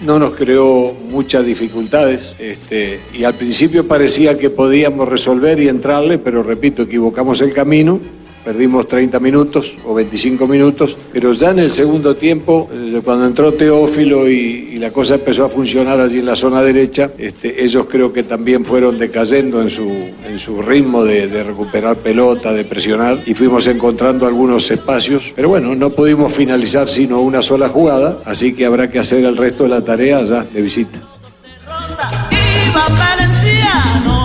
No 0.06 0.20
nos 0.20 0.36
creó 0.36 0.94
muchas 1.10 1.44
dificultades 1.44 2.34
este, 2.38 3.00
y 3.16 3.24
al 3.24 3.34
principio 3.34 3.88
parecía 3.88 4.38
que 4.38 4.52
podíamos 4.52 5.08
resolver 5.10 5.60
y 5.60 5.70
entrarle, 5.70 6.20
pero 6.20 6.44
repito, 6.44 6.84
equivocamos 6.84 7.42
el 7.42 7.52
camino 7.52 8.00
perdimos 8.48 8.88
30 8.88 9.20
minutos 9.20 9.74
o 9.84 9.94
25 9.94 10.48
minutos, 10.48 10.96
pero 11.12 11.34
ya 11.34 11.52
en 11.52 11.60
el 11.60 11.74
segundo 11.74 12.16
tiempo, 12.16 12.70
eh, 12.72 13.02
cuando 13.04 13.26
entró 13.26 13.54
Teófilo 13.54 14.30
y, 14.30 14.70
y 14.72 14.78
la 14.78 14.94
cosa 14.94 15.16
empezó 15.16 15.44
a 15.44 15.50
funcionar 15.50 16.00
allí 16.00 16.20
en 16.20 16.28
la 16.28 16.36
zona 16.38 16.64
derecha, 16.64 17.12
este, 17.18 17.62
ellos 17.62 17.88
creo 17.92 18.14
que 18.14 18.24
también 18.24 18.64
fueron 18.64 18.98
decayendo 18.98 19.62
en 19.62 19.70
su, 19.70 19.84
en 20.26 20.40
su 20.40 20.62
ritmo 20.62 21.04
de, 21.04 21.28
de 21.28 21.44
recuperar 21.44 21.98
pelota, 21.98 22.54
de 22.54 22.64
presionar, 22.64 23.20
y 23.26 23.34
fuimos 23.34 23.68
encontrando 23.68 24.26
algunos 24.26 24.72
espacios, 24.72 25.34
pero 25.36 25.50
bueno, 25.50 25.76
no 25.76 25.90
pudimos 25.90 26.32
finalizar 26.32 26.88
sino 26.88 27.20
una 27.20 27.42
sola 27.42 27.68
jugada, 27.68 28.20
así 28.24 28.54
que 28.54 28.66
habrá 28.66 28.90
que 28.90 29.00
hacer 29.00 29.26
el 29.26 29.36
resto 29.36 29.64
de 29.64 29.70
la 29.70 29.84
tarea 29.84 30.24
ya 30.24 30.44
de 30.46 30.62
visita. 30.62 31.02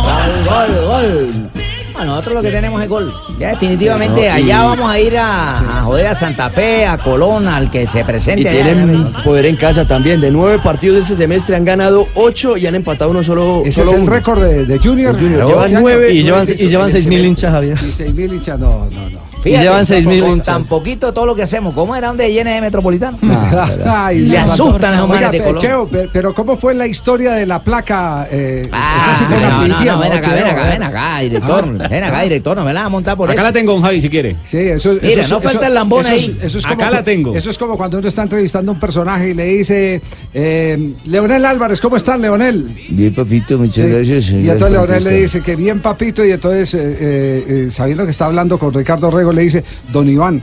Gol, 0.05 0.45
gol, 0.47 0.87
gol. 0.87 1.62
Nosotros 2.05 2.35
lo 2.37 2.43
que 2.43 2.51
tenemos 2.51 2.83
es 2.83 2.89
gol. 2.89 3.13
Ya 3.39 3.49
definitivamente 3.51 4.21
No, 4.21 4.27
y- 4.27 4.29
allá 4.43 4.65
vamos 4.65 4.91
a 4.91 4.99
ir 5.01 5.17
a, 5.19 5.79
a 5.79 5.83
joder 5.83 6.07
a 6.09 6.15
Santa 6.15 6.51
Fe, 6.51 6.87
a 6.87 6.99
Colón, 6.99 7.49
al 7.49 7.71
que 7.71 7.87
se 7.87 8.05
presente. 8.05 8.43
Y 8.43 8.47
allá. 8.49 8.63
tienen 8.65 9.13
poder 9.25 9.47
en 9.47 9.57
casa 9.57 9.87
también. 9.87 10.21
De 10.21 10.31
nueve 10.31 10.59
partidos 10.63 10.97
de 10.97 11.01
este 11.03 11.17
semestre 11.17 11.57
han 11.57 11.65
ganado 11.65 12.07
ocho 12.15 12.57
y 12.57 12.67
han 12.67 12.75
empatado 12.75 13.11
uno 13.11 13.23
solo. 13.25 13.63
Ese 13.65 13.81
solo 13.85 13.91
es 13.91 13.97
el 13.97 14.03
uno. 14.05 14.13
récord 14.13 14.43
de, 14.43 14.67
de 14.67 14.79
Junior. 14.79 15.15
Junior. 15.19 15.47
Llevan 15.47 15.65
este 15.67 15.81
nueve- 15.81 16.13
Y 16.13 16.23
llevan, 16.23 16.47
y 16.49 16.69
llevan 16.69 16.93
6 16.93 17.07
mil 17.07 17.25
hinchas, 17.25 17.51
Javier. 17.53 17.79
Y 17.83 17.91
6.000 17.93 18.33
hinchas, 18.35 18.59
no, 18.59 18.89
no, 18.91 19.11
no. 19.11 19.32
Fíjate, 19.43 19.65
llevan 19.65 19.85
6.000 19.85 20.21
con 20.21 20.31
hinchas. 20.31 20.47
tan 20.47 20.65
poquito 20.65 21.13
todo 21.13 21.27
lo 21.27 21.35
que 21.35 21.43
hacemos. 21.43 21.75
¿Cómo 21.75 21.97
era 21.97 22.09
donde 22.09 22.33
llene 22.33 22.55
de 22.55 22.61
metropolitano? 22.61 23.19
Ay, 23.87 24.27
se 24.27 24.39
asustan 24.39 24.99
los 24.99 25.09
manes 25.09 25.33
de 25.33 25.43
Colón. 25.43 25.59
Cheo, 25.61 25.89
pe- 25.89 26.09
pero 26.13 26.33
¿cómo 26.35 26.57
fue 26.57 26.75
la 26.75 26.87
historia 26.87 27.33
de 27.33 27.47
la 27.47 27.59
placa? 27.61 28.27
Eh, 28.31 28.69
Ah, 28.73 29.17
esa 29.17 29.27
sí 29.27 29.33
no, 29.33 29.41
no, 29.41 29.49
no, 29.49 29.99
ven 30.01 30.13
acá, 30.13 30.35
ven 30.35 30.47
acá, 30.47 30.65
ven 30.67 30.83
acá, 30.83 31.19
director. 31.21 31.65
Ah. 31.81 31.89
Ven 31.89 32.05
acá, 32.05 32.23
director, 32.23 32.57
no 32.57 32.65
me 32.65 32.73
la 32.73 32.81
vas 32.81 32.87
a 32.87 32.91
montar 32.91 33.17
por 33.17 33.29
Acá 33.31 33.41
eso. 33.41 33.49
la 33.49 33.53
tengo, 33.53 33.73
don 33.73 33.83
Javi, 33.83 34.01
si 34.01 34.09
quiere. 34.09 34.37
Sí, 34.45 34.59
eso, 34.59 34.93
eso 34.93 35.01
Mira, 35.03 35.23
es- 35.23 35.31
no 35.31 35.39
eso- 35.39 35.49
falta 35.49 35.67
el 35.67 35.75
lambón 35.75 36.07
eso 36.07 36.15
es- 36.15 36.23
ahí. 36.29 36.39
eso 36.43 36.59
es 36.59 36.65
como 36.67 36.75
Acá 36.75 36.91
la 36.91 37.05
tengo. 37.05 37.35
Eso 37.37 37.51
es 37.51 37.59
como 37.59 37.77
cuando 37.77 37.99
uno 37.99 38.09
está 38.09 38.23
entrevistando 38.23 38.71
a 38.73 38.75
un 38.75 38.81
personaje 38.81 39.31
y 39.31 39.35
le 39.35 39.45
dice, 39.45 40.01
eh, 40.35 40.93
Leonel 41.07 41.45
Álvarez, 41.45 41.81
¿cómo 41.81 41.97
estás, 41.97 42.19
Leonel? 42.21 42.69
Bien, 42.91 43.15
papito, 43.15 43.59
muchas 43.59 43.87
Sí. 43.87 43.93
gracias. 43.93 44.29
Y 44.31 44.49
entonces 44.49 44.71
Leonel 44.73 45.05
le 45.05 45.11
dice 45.23 45.41
que 45.43 45.57
bien, 45.57 45.81
papito, 45.81 46.25
y 46.25 46.31
entonces, 46.33 46.75
eh, 46.75 46.79
eh, 47.01 47.45
eh, 47.49 47.71
sabiendo 47.71 48.05
que 48.05 48.11
está 48.11 48.27
hablando 48.27 48.59
con 48.59 48.73
Ricardo 48.73 49.11
Rego, 49.11 49.32
le 49.33 49.43
dice, 49.43 49.65
don 49.93 50.09
Iván. 50.09 50.43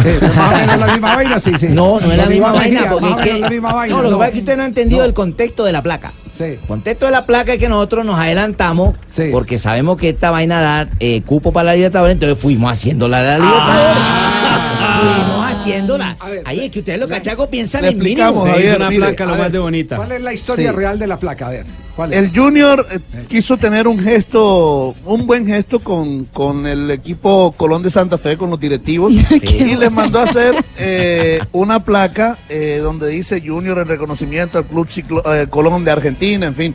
Sí, 0.00 0.08
más 0.22 0.38
o 0.52 0.56
menos 0.56 0.78
la 0.78 0.86
misma 0.92 1.16
vaina, 1.16 1.40
sí, 1.40 1.52
sí. 1.58 1.66
No, 1.68 1.98
no 1.98 2.12
es 2.12 2.18
la 2.18 2.26
misma 2.26 2.52
vaina, 2.52 2.82
Mejía, 2.82 2.90
porque 2.90 3.06
más 3.08 3.12
o 3.12 3.18
es 3.20 3.24
menos 3.24 3.34
que. 3.34 3.40
la 3.40 3.50
misma 3.50 3.72
vaina, 3.72 3.96
no, 3.96 4.02
lo 4.02 4.08
que 4.08 4.12
no. 4.12 4.18
pasa 4.18 4.28
es 4.28 4.32
que 4.34 4.38
usted 4.40 4.56
no 4.56 4.62
ha 4.62 4.66
entendido 4.66 5.04
el 5.04 5.12
contexto 5.14 5.64
de 5.64 5.72
la 5.72 5.82
placa. 5.82 6.12
Sí. 6.36 6.44
El 6.44 6.58
contexto 6.58 7.06
de 7.06 7.12
la 7.12 7.26
placa 7.26 7.54
es 7.54 7.58
que 7.58 7.68
nosotros 7.68 8.04
nos 8.06 8.18
adelantamos 8.18 8.94
porque 9.32 9.58
sabemos 9.58 9.96
que 9.96 10.10
esta 10.10 10.30
vaina 10.30 10.60
da 10.60 10.88
eh, 11.00 11.22
cupo 11.22 11.52
para 11.52 11.64
la 11.64 11.74
Libertadores, 11.74 12.12
entonces 12.14 12.38
fuimos 12.38 12.70
haciéndola 12.70 13.22
la 13.22 13.38
Libertadores. 13.38 15.32
Fuimos 15.66 16.00
haciéndola. 16.00 16.16
Ahí 16.44 16.60
es 16.66 16.70
que 16.70 16.78
ustedes 16.80 16.98
los 16.98 17.08
cachacos 17.08 17.48
piensan 17.48 17.84
en 17.84 17.98
mínimo. 17.98 18.30
hizo 18.30 18.44
Javier, 18.46 18.76
una 18.76 18.88
mire, 18.90 19.00
placa 19.00 19.24
lo 19.26 19.32
ver, 19.32 19.40
más 19.40 19.52
de 19.52 19.58
bonita. 19.58 19.96
¿Cuál 19.96 20.12
es 20.12 20.20
la 20.22 20.32
historia 20.32 20.70
Sí. 20.70 20.76
real 20.76 20.98
de 20.98 21.06
la 21.06 21.18
placa? 21.18 21.48
A 21.48 21.50
ver, 21.50 21.66
¿cuál 21.94 22.12
es? 22.12 22.18
El 22.24 22.36
Junior 22.38 22.86
eh, 22.90 22.98
quiso 23.28 23.56
tener 23.56 23.86
un 23.88 23.98
gesto, 23.98 24.94
un 25.04 25.26
buen 25.26 25.46
gesto 25.46 25.80
con, 25.80 26.24
con 26.26 26.66
el 26.66 26.90
equipo 26.90 27.52
Colón 27.56 27.82
de 27.82 27.90
Santa 27.90 28.18
Fe, 28.18 28.36
con 28.36 28.50
los 28.50 28.60
directivos, 28.60 29.12
y 29.42 29.76
les 29.76 29.90
mandó 29.92 30.18
a 30.20 30.22
hacer 30.24 30.54
eh, 30.78 31.40
una 31.52 31.84
placa 31.84 32.38
eh, 32.48 32.80
donde 32.82 33.08
dice 33.08 33.42
Junior 33.44 33.78
en 33.78 33.88
reconocimiento 33.88 34.58
al 34.58 34.64
Club 34.66 34.86
Ciclo- 34.88 35.22
eh, 35.34 35.46
Colón 35.48 35.84
de 35.84 35.90
Argentina, 35.90 36.46
en 36.46 36.54
fin. 36.54 36.74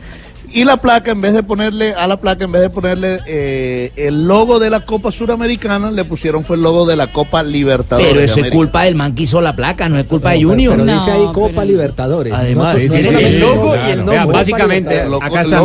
Y 0.54 0.64
la 0.64 0.76
placa, 0.76 1.12
en 1.12 1.20
vez 1.20 1.32
de 1.32 1.42
ponerle, 1.42 1.94
a 1.94 2.06
la 2.06 2.18
placa, 2.20 2.44
en 2.44 2.52
vez 2.52 2.60
de 2.62 2.68
ponerle 2.70 3.20
eh, 3.26 3.90
el 3.96 4.26
logo 4.26 4.58
de 4.58 4.68
la 4.68 4.80
Copa 4.80 5.10
Suramericana, 5.10 5.90
le 5.90 6.04
pusieron 6.04 6.44
fue 6.44 6.56
el 6.56 6.62
logo 6.62 6.84
de 6.84 6.94
la 6.96 7.06
Copa 7.06 7.42
Libertadores. 7.42 8.08
Pero 8.08 8.20
de 8.20 8.26
eso 8.26 8.40
es 8.40 8.50
culpa 8.50 8.82
del 8.84 8.94
man 8.94 9.14
que 9.14 9.22
hizo 9.22 9.40
la 9.40 9.56
placa, 9.56 9.88
no 9.88 9.98
es 9.98 10.04
culpa 10.04 10.32
de 10.32 10.42
Junior. 10.44 10.74
Pero 10.74 10.84
No, 10.84 10.92
dice 10.94 11.10
ahí 11.10 11.24
Copa 11.32 11.48
pero- 11.56 11.64
Libertadores. 11.64 12.32
Además, 12.34 12.74
no, 12.74 12.80
sí, 12.82 12.88
tiene 12.90 13.08
sí, 13.08 13.14
el 13.24 13.40
logo 13.40 13.72
Claro. 13.72 13.88
y 13.88 13.90
el 13.92 13.98
nombre. 13.98 14.14
Vea, 14.14 14.26
básicamente, 14.26 15.00
acá 15.00 15.40
está, 15.42 15.62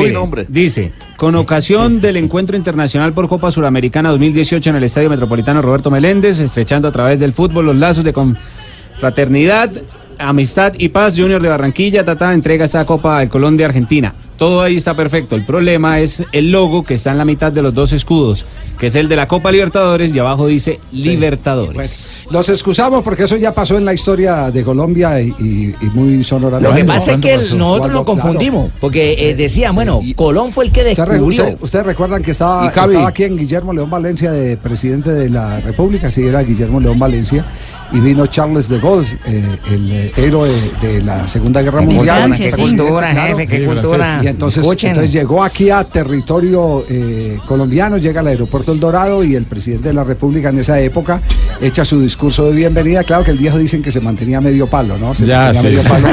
dice, 0.48 0.94
con 1.18 1.36
ocasión 1.36 2.00
del 2.00 2.16
encuentro 2.16 2.56
internacional 2.56 3.12
por 3.12 3.28
Copa 3.28 3.52
Suramericana 3.52 4.10
2018 4.12 4.70
en 4.70 4.76
el 4.78 4.84
Estadio 4.84 5.10
Metropolitano 5.10 5.62
Roberto 5.62 5.92
Meléndez, 5.92 6.40
estrechando 6.40 6.88
a 6.88 6.92
través 6.92 7.20
del 7.20 7.34
fútbol 7.34 7.66
los 7.66 7.76
lazos 7.76 8.06
de 8.06 8.14
confraternidad, 8.14 9.70
amistad 10.18 10.74
y 10.78 10.90
paz, 10.90 11.16
Junior 11.18 11.42
de 11.42 11.50
Barranquilla, 11.50 12.06
Tata 12.06 12.34
entrega 12.34 12.66
esta 12.66 12.86
Copa 12.86 13.20
al 13.20 13.30
Colón 13.30 13.58
de 13.58 13.66
Argentina. 13.66 14.14
Todo 14.38 14.62
ahí 14.62 14.78
está 14.78 14.94
perfecto. 14.96 15.36
El 15.36 15.44
problema 15.46 16.00
es 16.00 16.24
el 16.32 16.52
logo 16.52 16.84
que 16.84 16.94
está 16.94 17.12
en 17.12 17.18
la 17.18 17.26
mitad 17.26 17.52
de 17.52 17.62
los 17.64 17.74
dos 17.74 17.92
escudos, 17.92 18.46
que 18.80 18.88
es 18.88 18.96
el 18.96 19.10
de 19.10 19.16
la 19.16 19.28
Copa 19.28 19.52
Libertadores 19.52 20.14
y 20.14 20.20
abajo 20.20 20.46
dice 20.48 20.80
Libertadores. 20.92 21.74
Pues, 21.74 22.22
los 22.30 22.48
excusamos 22.50 23.04
porque 23.04 23.24
eso 23.24 23.36
ya 23.36 23.54
pasó 23.54 23.78
en 23.78 23.86
la 23.86 23.94
historia 23.94 24.52
de 24.52 24.64
Colombia 24.64 25.20
y, 25.20 25.30
y- 25.40 25.76
y 25.82 25.86
muy 25.94 26.24
sonoramente. 26.24 26.70
Lo 26.70 26.76
que 26.76 26.84
¿no? 26.84 26.94
pasa 26.94 27.14
es 27.14 27.18
que 27.18 27.30
¿Cuándo 27.30 27.44
pasó? 27.46 27.56
nosotros 27.58 27.92
nos 27.94 28.04
confundimos, 28.06 28.64
Claro. 28.66 28.78
porque 28.80 29.30
eh, 29.30 29.36
decían, 29.36 29.74
bueno, 29.74 30.00
Colón 30.16 30.52
fue 30.52 30.66
el 30.66 30.72
que 30.72 30.82
Usted 30.82 30.96
descubrió. 31.08 31.44
usted- 31.44 31.58
Ustedes 31.60 31.86
recuerdan 31.86 32.22
que 32.24 32.32
estaba, 32.32 32.66
Y 32.66 32.68
estaba 32.68 33.08
aquí 33.08 33.24
en 33.24 33.38
Guillermo 33.38 33.74
León 33.74 33.90
Valencia, 33.90 34.32
de 34.32 34.56
presidente 34.58 35.12
de 35.12 35.30
la 35.30 35.60
República, 35.62 36.10
sí, 36.12 36.22
era 36.24 36.42
Guillermo 36.44 36.80
León 36.80 37.00
Valencia, 37.00 37.44
y 37.92 38.00
vino 38.00 38.26
Charles 38.28 38.68
de 38.68 38.80
Gaulle, 38.80 39.18
eh, 39.26 39.58
el 39.72 39.92
eh, 39.92 40.12
héroe 40.18 40.50
de 40.82 41.02
la 41.02 41.28
Segunda 41.28 41.62
Guerra 41.62 41.82
Mundial. 41.82 42.24
Francia, 42.26 42.46
Qué 42.48 42.52
sí. 42.56 42.62
cultura, 42.62 43.08
jefe, 43.08 43.48
qué 43.48 43.66
cultura. 43.66 44.20
Y 44.24 44.28
entonces, 44.28 45.12
llegó 45.12 45.44
aquí 45.44 45.70
a 45.70 45.84
territorio 45.84 46.86
eh, 46.90 47.40
colombiano, 47.46 47.98
llega 47.98 48.20
al 48.20 48.28
aeropuerto 48.28 48.72
El 48.72 48.80
Dorado 48.80 49.24
y 49.24 49.36
el 49.36 49.46
presidente 49.46 49.90
de 49.90 49.94
la 49.94 50.04
República 50.04 50.50
en 50.50 50.60
esa 50.60 50.80
época 50.80 51.22
echa 51.62 51.86
su 51.86 52.02
discurso 52.02 52.46
de 52.46 52.52
bienvenida. 52.52 53.04
Claro 53.04 53.24
que 53.24 53.32
el 53.32 53.38
viejo 53.38 53.58
dicen 53.58 53.82
que 53.82 53.92
se 53.92 54.02
mantenía 54.02 54.42
medio 54.42 54.68
palo, 54.68 54.98
¿no? 54.98 55.16
Se 55.16 55.26
Ya, 55.26 55.52
mantenía 55.54 55.62
sí, 55.62 55.68
medio 55.68 55.84
sí. 55.84 55.90
palo. 55.90 56.08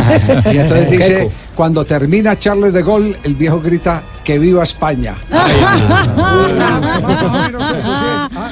Y 0.52 0.58
entonces 0.58 0.90
dice, 0.90 1.30
cuando 1.54 1.84
termina 1.84 2.38
Charles 2.38 2.72
de 2.72 2.82
Gaulle, 2.82 3.16
el 3.24 3.34
viejo 3.34 3.60
grita 3.60 4.02
que 4.22 4.38
viva 4.38 4.62
España. 4.62 5.14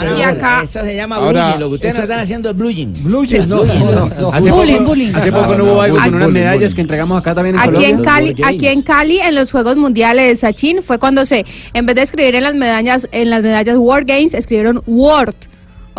Ah, 0.00 0.14
Y 0.16 0.22
no, 0.22 0.28
acá- 0.28 0.62
Eso 0.64 0.80
se 0.82 0.96
llama 0.96 1.16
Ahora, 1.16 1.44
bullying. 1.46 1.60
Lo 1.60 1.68
que 1.68 1.74
ustedes 1.74 1.92
eso- 1.92 2.00
no 2.00 2.04
están 2.04 2.20
haciendo 2.20 2.50
es 2.50 2.56
bullying. 2.56 2.86
No, 3.04 3.18
bullying. 3.18 3.46
no, 3.46 3.64
no, 3.64 4.06
no. 4.20 4.32
Hace 4.32 4.50
Bullying, 4.50 4.74
poco, 4.78 4.84
bullying. 4.88 5.12
hace 5.14 5.32
poco 5.32 5.46
no, 5.52 5.58
No, 5.58 5.64
hubo 5.64 5.74
no, 5.74 5.80
algo 5.82 5.96
con 5.98 6.14
unas 6.14 6.28
medallas 6.30 6.54
bullying. 6.60 6.74
que 6.74 6.80
entregamos 6.80 7.20
acá 7.20 7.34
también 7.34 7.54
en 7.56 7.60
Aquí 7.60 7.68
Colombia. 7.70 7.88
en, 7.90 8.02
Cali, 8.04 8.26
World 8.28 8.44
aquí 8.44 8.68
en 8.68 8.82
Cali, 8.82 9.20
en 9.20 9.34
los 9.34 9.52
Juegos 9.52 9.76
Mundiales 9.76 10.40
Sachin, 10.40 10.82
fue 10.82 10.98
cuando 10.98 11.24
se, 11.24 11.44
en 11.74 11.86
vez 11.86 11.96
de 11.96 12.02
escribir 12.02 12.34
en 12.34 12.44
las 12.44 12.54
medallas, 12.54 13.08
en 13.12 13.30
las 13.30 13.42
medallas 13.42 13.76
World 13.78 14.06
Games, 14.08 14.34
escribieron 14.34 14.82
Word. 14.86 15.34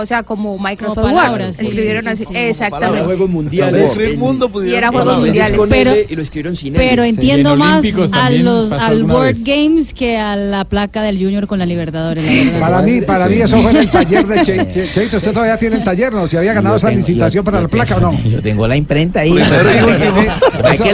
O 0.01 0.05
sea, 0.05 0.23
como 0.23 0.57
Microsoft 0.57 1.03
Como 1.03 1.15
Word. 1.15 1.53
sí, 1.53 1.63
escribieron 1.65 2.03
sí, 2.03 2.09
así. 2.09 2.25
sí. 2.25 2.33
Exactamente. 2.35 3.05
Juegos 3.05 3.29
Mundiales. 3.29 3.97
Mundo 4.17 4.51
Y 4.63 4.73
era 4.73 4.89
Juegos. 4.91 5.19
Mundiales. 5.19 5.59
Pero- 5.69 5.93
y 6.09 6.15
lo 6.15 6.21
escribieron 6.21 6.55
sin. 6.55 6.73
Pero 6.73 7.03
entiendo 7.03 7.53
en 7.53 7.59
más 7.59 7.85
a 8.13 8.29
los, 8.29 8.71
al 8.71 9.03
World 9.03 9.27
vez. 9.27 9.43
Games 9.45 9.93
que 9.93 10.17
a 10.17 10.35
la 10.35 10.65
placa 10.65 11.01
del 11.01 11.17
Junior 11.17 11.47
con 11.47 11.59
la 11.59 11.65
Libertadores. 11.65 12.25
la. 12.53 12.59
Para 12.59 12.81
mí, 12.81 13.01
para 13.01 13.27
mí 13.27 13.35
eso 13.35 13.57
fue 13.57 13.71
en 13.71 13.77
el 13.77 13.89
taller 13.91 14.25
de 14.27 14.41
Che- 14.43 14.67
Che- 14.73 14.91
Cheito. 14.93 15.17
¿Usted 15.17 15.31
todavía 15.33 15.57
tiene 15.57 15.77
el 15.77 15.83
taller? 15.83 16.11
¿No? 16.13 16.27
¿Si 16.27 16.35
había 16.37 16.53
ganado 16.53 16.75
esa 16.75 16.89
licitación 16.89 17.41
yo- 17.41 17.45
para 17.45 17.57
yo 17.59 17.63
la 17.63 17.67
placa 17.69 17.97
o 17.97 17.99
no? 17.99 18.11
Yo 18.31 18.41
tengo 18.41 18.67
la 18.67 18.75
imprenta 18.77 19.21
ahí. 19.21 19.33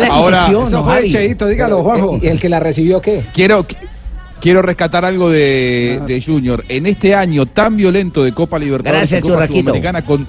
Ahora- 0.09 0.45
Eso 0.47 0.65
¿no, 0.69 0.83
fue? 0.83 1.07
Cheito, 1.07 1.47
dígalo, 1.47 1.83
Juanjo. 1.83 2.19
¿Y 2.21 2.27
el 2.27 2.39
que 2.39 2.49
la 2.49 2.59
recibió 2.59 3.01
qué? 3.01 3.23
Quiero, 3.33 3.65
quiero 4.41 4.61
rescatar 4.61 5.05
algo 5.05 5.29
de, 5.29 6.01
de 6.07 6.21
Junior. 6.21 6.63
En 6.69 6.85
este 6.85 7.15
año 7.15 7.45
tan 7.45 7.75
violento 7.75 8.23
de 8.23 8.33
Copa 8.33 8.59
Libertadores 8.59 9.09
Gracias, 9.09 9.19
y 9.19 9.27
Copa. 9.29 9.47
Sudamericana 9.47 10.01
con 10.03 10.25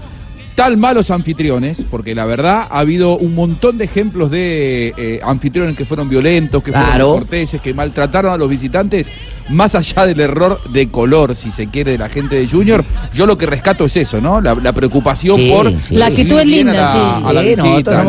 tal 0.54 0.76
malos 0.76 1.12
anfitriones, 1.12 1.84
porque 1.88 2.16
la 2.16 2.24
verdad 2.24 2.66
ha 2.68 2.80
habido 2.80 3.16
un 3.16 3.36
montón 3.36 3.78
de 3.78 3.84
ejemplos 3.84 4.28
de 4.28 4.92
eh, 4.96 5.20
anfitriones 5.22 5.76
que 5.76 5.84
fueron 5.84 6.08
violentos, 6.08 6.64
que 6.64 6.72
Claro. 6.72 6.88
fueron 6.90 7.12
corteses, 7.20 7.60
que 7.60 7.72
maltrataron 7.74 8.32
a 8.32 8.36
los 8.36 8.50
visitantes, 8.50 9.08
más 9.50 9.76
allá 9.76 10.04
del 10.04 10.18
error 10.18 10.60
de 10.72 10.88
color, 10.88 11.36
si 11.36 11.52
se 11.52 11.68
quiere, 11.68 11.92
de 11.92 11.98
la 11.98 12.08
gente 12.08 12.34
de 12.34 12.48
Junior, 12.48 12.84
yo 13.14 13.24
lo 13.24 13.38
que 13.38 13.46
rescato 13.46 13.84
es 13.84 13.96
eso, 13.98 14.20
¿no? 14.20 14.40
La, 14.40 14.56
la 14.56 14.72
preocupación 14.72 15.36
Sí, 15.36 15.48
por... 15.48 15.80
sí. 15.80 15.94
La 15.94 16.06
actitud 16.06 16.40
es 16.40 16.46
linda, 16.46 16.90
sí. 16.92 16.98
a 16.98 17.32
la 17.32 17.40
Sí, 17.42 17.48
visita, 17.50 17.92
la 17.92 18.00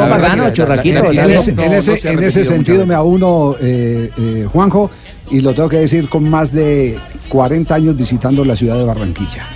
en 1.23 1.29
ese, 1.29 1.53
no- 1.53 1.61
en 1.61 1.69
no 1.71 1.77
ese- 1.77 1.97
se 1.97 2.07
ha 2.09 2.11
en 2.13 2.17
ese 2.23 2.39
repetido 2.39 2.43
sentido 2.45 2.85
me 2.87 2.95
a 2.95 3.03
uno, 3.03 3.57
eh, 3.61 4.09
eh, 4.17 4.47
Juanjo, 4.51 4.89
y 5.31 5.41
lo 5.41 5.53
tengo 5.53 5.69
que 5.69 5.77
decir 5.77 6.09
con 6.09 6.29
más 6.29 6.51
de 6.51 6.97
40 7.29 7.75
años 7.75 7.95
visitando 7.95 8.43
la 8.43 8.55
ciudad 8.55 8.77
de 8.77 8.83
Barranquilla. 8.83 9.47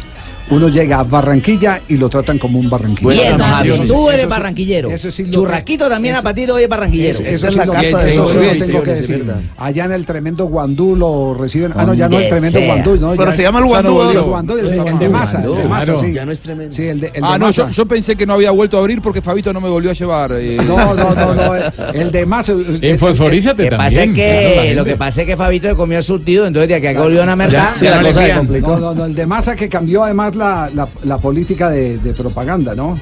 Uno 0.49 0.67
llega 0.67 0.99
a 0.99 1.03
Barranquilla 1.03 1.81
y 1.87 1.97
lo 1.97 2.09
tratan 2.09 2.37
como 2.37 2.59
un 2.59 2.69
barranquillero. 2.69 3.37
Bien, 3.37 3.73
Eso 3.73 3.83
tú 3.85 4.09
eres 4.09 4.21
eso 4.21 4.29
barranquillero. 4.29 4.89
eso 4.89 5.09
sí 5.09 5.23
lo- 5.25 5.31
Churraquito 5.31 5.87
también 5.89 6.15
eso- 6.15 6.19
a 6.19 6.23
Patito 6.23 6.55
hoy 6.55 6.63
es 6.63 6.69
barranquillero. 6.69 7.09
Eso, 7.11 7.23
eso 7.23 7.47
es 7.47 7.53
sí 7.53 7.59
la 7.59 7.65
casa 7.65 7.81
eso 7.87 7.97
de 7.97 8.03
sí 8.03 8.09
esos 8.11 8.17
lo 8.33 8.39
anfitriones, 8.41 8.67
tengo 8.67 8.83
que 8.83 8.91
decir. 8.93 9.23
verdad. 9.23 9.41
Allá 9.57 9.85
en 9.85 9.91
el 9.93 10.05
tremendo 10.05 10.45
Guandú 10.45 10.95
lo 10.95 11.33
reciben. 11.33 11.71
Ah, 11.75 11.85
no, 11.85 11.93
ya 11.93 12.09
no 12.09 12.19
el 12.19 12.29
tremendo. 12.29 12.59
Guandú. 12.59 12.97
No, 12.97 13.11
Pero 13.15 13.33
se 13.33 13.41
llama 13.41 13.59
el 13.59 13.65
Guandú. 13.65 14.01
El 14.11 14.21
Guandú, 14.21 14.57
el, 14.57 14.69
de- 14.69 14.77
el 14.91 14.99
de 14.99 15.09
masa, 15.09 15.43
el 15.43 15.55
de 15.55 15.63
masa, 15.65 15.85
Claro. 15.93 15.99
sí. 15.99 16.13
Ya 16.13 16.25
no 16.25 16.31
es 16.31 16.41
tremendo. 16.41 16.75
Sí, 16.75 16.87
el 16.87 16.99
de, 16.99 17.07
el 17.13 17.23
Ah, 17.23 17.33
de 17.33 17.39
no, 17.39 17.45
masa. 17.47 17.63
yo, 17.63 17.69
yo 17.69 17.85
pensé 17.85 18.15
que 18.15 18.25
no 18.25 18.33
había 18.33 18.51
vuelto 18.51 18.77
a 18.77 18.81
abrir 18.81 19.01
porque 19.01 19.21
Fabito 19.21 19.53
no 19.53 19.61
me 19.61 19.69
volvió 19.69 19.91
a 19.91 19.93
llevar. 19.93 20.33
eh. 20.33 20.57
No, 20.67 20.93
no, 20.93 21.15
no, 21.15 21.33
no, 21.35 21.55
el 21.93 22.11
de 22.11 22.25
masa. 22.25 22.53
En 22.81 22.99
Fosforízate 22.99 23.63
Lo 23.63 23.69
que 23.69 23.75
pasa 23.77 23.87
es 23.87 23.95
también. 24.07 24.13
que, 24.15 24.73
lo 24.75 24.83
que 24.85 24.97
pasa 24.97 25.21
es 25.21 25.27
que 25.27 25.37
Fabito 25.37 25.69
se 25.69 25.75
comió 25.75 25.97
el 25.97 26.03
surtido, 26.03 26.45
entonces 26.45 26.69
de 26.69 26.81
que 26.81 26.93
volvió 26.97 27.23
a 27.23 27.35
mercar. 27.35 27.69
Sí, 27.79 27.85
la 27.85 28.01
cosa 28.01 28.21
se 28.25 28.59
No, 28.61 28.77
no, 28.79 28.93
no, 28.93 29.05
el 29.05 29.15
de 29.15 29.25
masa 29.25 29.55
que 29.55 29.69
cambió 29.69 30.03
además 30.03 30.32
más 30.35 30.73
la, 30.73 30.83
la- 30.85 30.89
la 31.03 31.17
política 31.17 31.69
de, 31.69 31.97
de 31.97 32.13
propaganda, 32.13 32.75
¿no? 32.75 32.97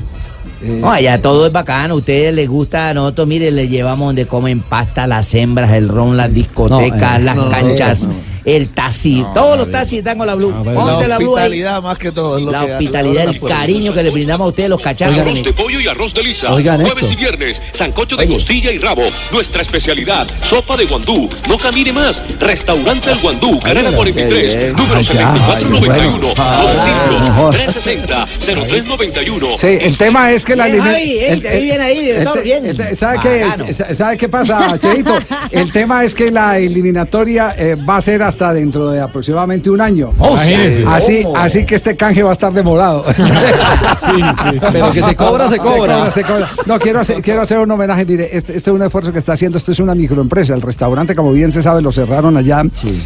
Eh, 0.63 0.79
No, 0.81 0.91
allá 0.91 1.21
todo 1.21 1.47
es 1.47 1.51
bacano, 1.53 1.95
a 1.95 1.97
ustedes 1.97 2.33
les 2.33 2.47
gusta, 2.47 2.89
a 2.89 2.93
nosotros, 2.93 3.27
mire, 3.27 3.49
les 3.51 3.69
llevamos 3.69 4.07
donde 4.07 4.27
comen 4.27 4.59
pasta, 4.61 5.07
las 5.07 5.33
hembras, 5.33 5.71
el 5.71 5.87
ron, 5.87 6.15
las 6.17 6.33
discotecas, 6.33 7.13
No, 7.13 7.17
eh, 7.17 7.23
las 7.23 7.35
no, 7.35 7.49
canchas, 7.49 8.07
no. 8.07 8.13
El 8.45 8.69
taxi, 8.69 9.23
todos 9.33 9.57
los 9.57 9.71
taxis 9.71 9.99
están 9.99 10.17
con 10.17 10.27
la 10.27 10.35
blue. 10.35 10.51
la 10.51 10.73
Ponte 10.73 11.07
la 11.07 11.17
blue 11.17 11.35
ahí. 11.37 11.43
hospitalidad 11.45 11.81
más 11.81 11.97
que 11.97 12.11
todo. 12.11 12.37
es 12.37 12.43
lo 12.43 12.51
La 12.51 12.65
que 12.65 12.71
hospitalidad, 12.73 13.23
el 13.29 13.39
cariño 13.39 13.93
que 13.93 14.03
le 14.03 14.09
brindamos 14.09 14.45
a 14.45 14.49
ustedes 14.49 14.69
los 14.69 14.81
cachacos. 14.81 15.17
Arroz 15.17 15.43
de 15.43 15.53
pollo 15.53 15.79
y 15.79 15.87
arroz 15.87 16.13
de 16.13 16.23
lisa. 16.23 16.51
Oigan 16.53 16.81
Jueves 16.81 17.03
esto. 17.03 17.13
y 17.13 17.15
viernes, 17.15 17.61
sancocho 17.71 18.15
de 18.15 18.27
costilla 18.27 18.71
y 18.71 18.77
rabo. 18.79 19.03
Nuestra 19.31 19.61
especialidad, 19.61 20.27
sopa 20.43 20.75
de 20.77 20.85
guandú. 20.85 21.29
No 21.47 21.57
camine 21.57 21.93
más. 21.93 22.23
Restaurante 22.39 23.11
El 23.11 23.19
Guandú, 23.19 23.59
Carrera 23.59 23.91
43, 23.91 24.73
número 24.73 24.97
Ay, 24.97 25.03
ya, 25.03 25.35
7491. 25.35 26.33
ay, 26.37 26.67
Domicilios 26.67 27.27
no 27.27 27.33
jodas. 27.35 27.55
360 27.55 28.27
0391. 28.39 29.57
Sí, 29.57 29.67
el 29.81 29.97
tema 29.97 30.31
es 30.31 30.45
que 30.45 30.55
la 30.55 30.65
Bien, 30.65 30.77
limi- 30.79 30.83
Javi, 30.91 31.01
ey, 31.01 31.19
el- 31.25 31.41
te 31.41 31.57
vi 31.57 31.63
bien 31.65 31.81
ahí, 31.81 31.97
el- 31.99 32.05
director, 32.05 32.37
el- 32.37 32.43
bien. 32.43 32.65
el- 32.65 32.97
¿Sabe 32.97 33.19
qué, 33.21 33.43
Bacano. 33.43 33.73
sa- 33.73 33.95
¿Sabe 33.95 34.17
qué 34.17 34.29
pasa, 34.29 34.79
Cheito? 34.79 35.13
El 35.51 35.71
tema 35.71 36.03
es 36.03 36.15
que 36.15 36.31
la 36.31 36.57
eliminatoria 36.57 37.55
eh, 37.57 37.75
va 37.75 37.97
a 37.97 38.01
ser 38.01 38.23
hasta 38.31 38.53
dentro 38.53 38.89
de 38.89 38.99
aproximadamente 38.99 39.69
un 39.69 39.79
año. 39.81 40.11
Oh, 40.17 40.35
así, 40.35 41.21
¿Cómo? 41.23 41.37
así 41.37 41.65
que 41.65 41.75
este 41.75 41.95
canje 41.95 42.23
va 42.23 42.29
a 42.29 42.33
estar 42.33 42.51
demorado. 42.51 43.03
Pero 44.71 44.91
que 44.91 45.03
se 45.03 45.15
cobra, 45.15 45.49
se 45.49 45.57
cobra. 45.57 46.11
se 46.11 46.23
cobra. 46.23 46.49
No, 46.65 46.79
quiero 46.79 46.99
hacer, 47.01 47.21
quiero 47.21 47.41
hacer 47.41 47.59
un 47.59 47.69
homenaje. 47.71 48.05
Mire, 48.05 48.25
este, 48.25 48.55
este 48.57 48.69
es 48.69 48.75
un 48.75 48.81
esfuerzo 48.81 49.11
que 49.11 49.19
está 49.19 49.33
haciendo. 49.33 49.57
Esto 49.57 49.71
es 49.71 49.79
una 49.79 49.95
microempresa. 49.95 50.53
El 50.53 50.61
restaurante, 50.61 51.15
como 51.15 51.31
bien 51.31 51.51
se 51.51 51.61
sabe, 51.61 51.81
lo 51.81 51.91
cerraron 51.91 52.37
allá 52.37 52.63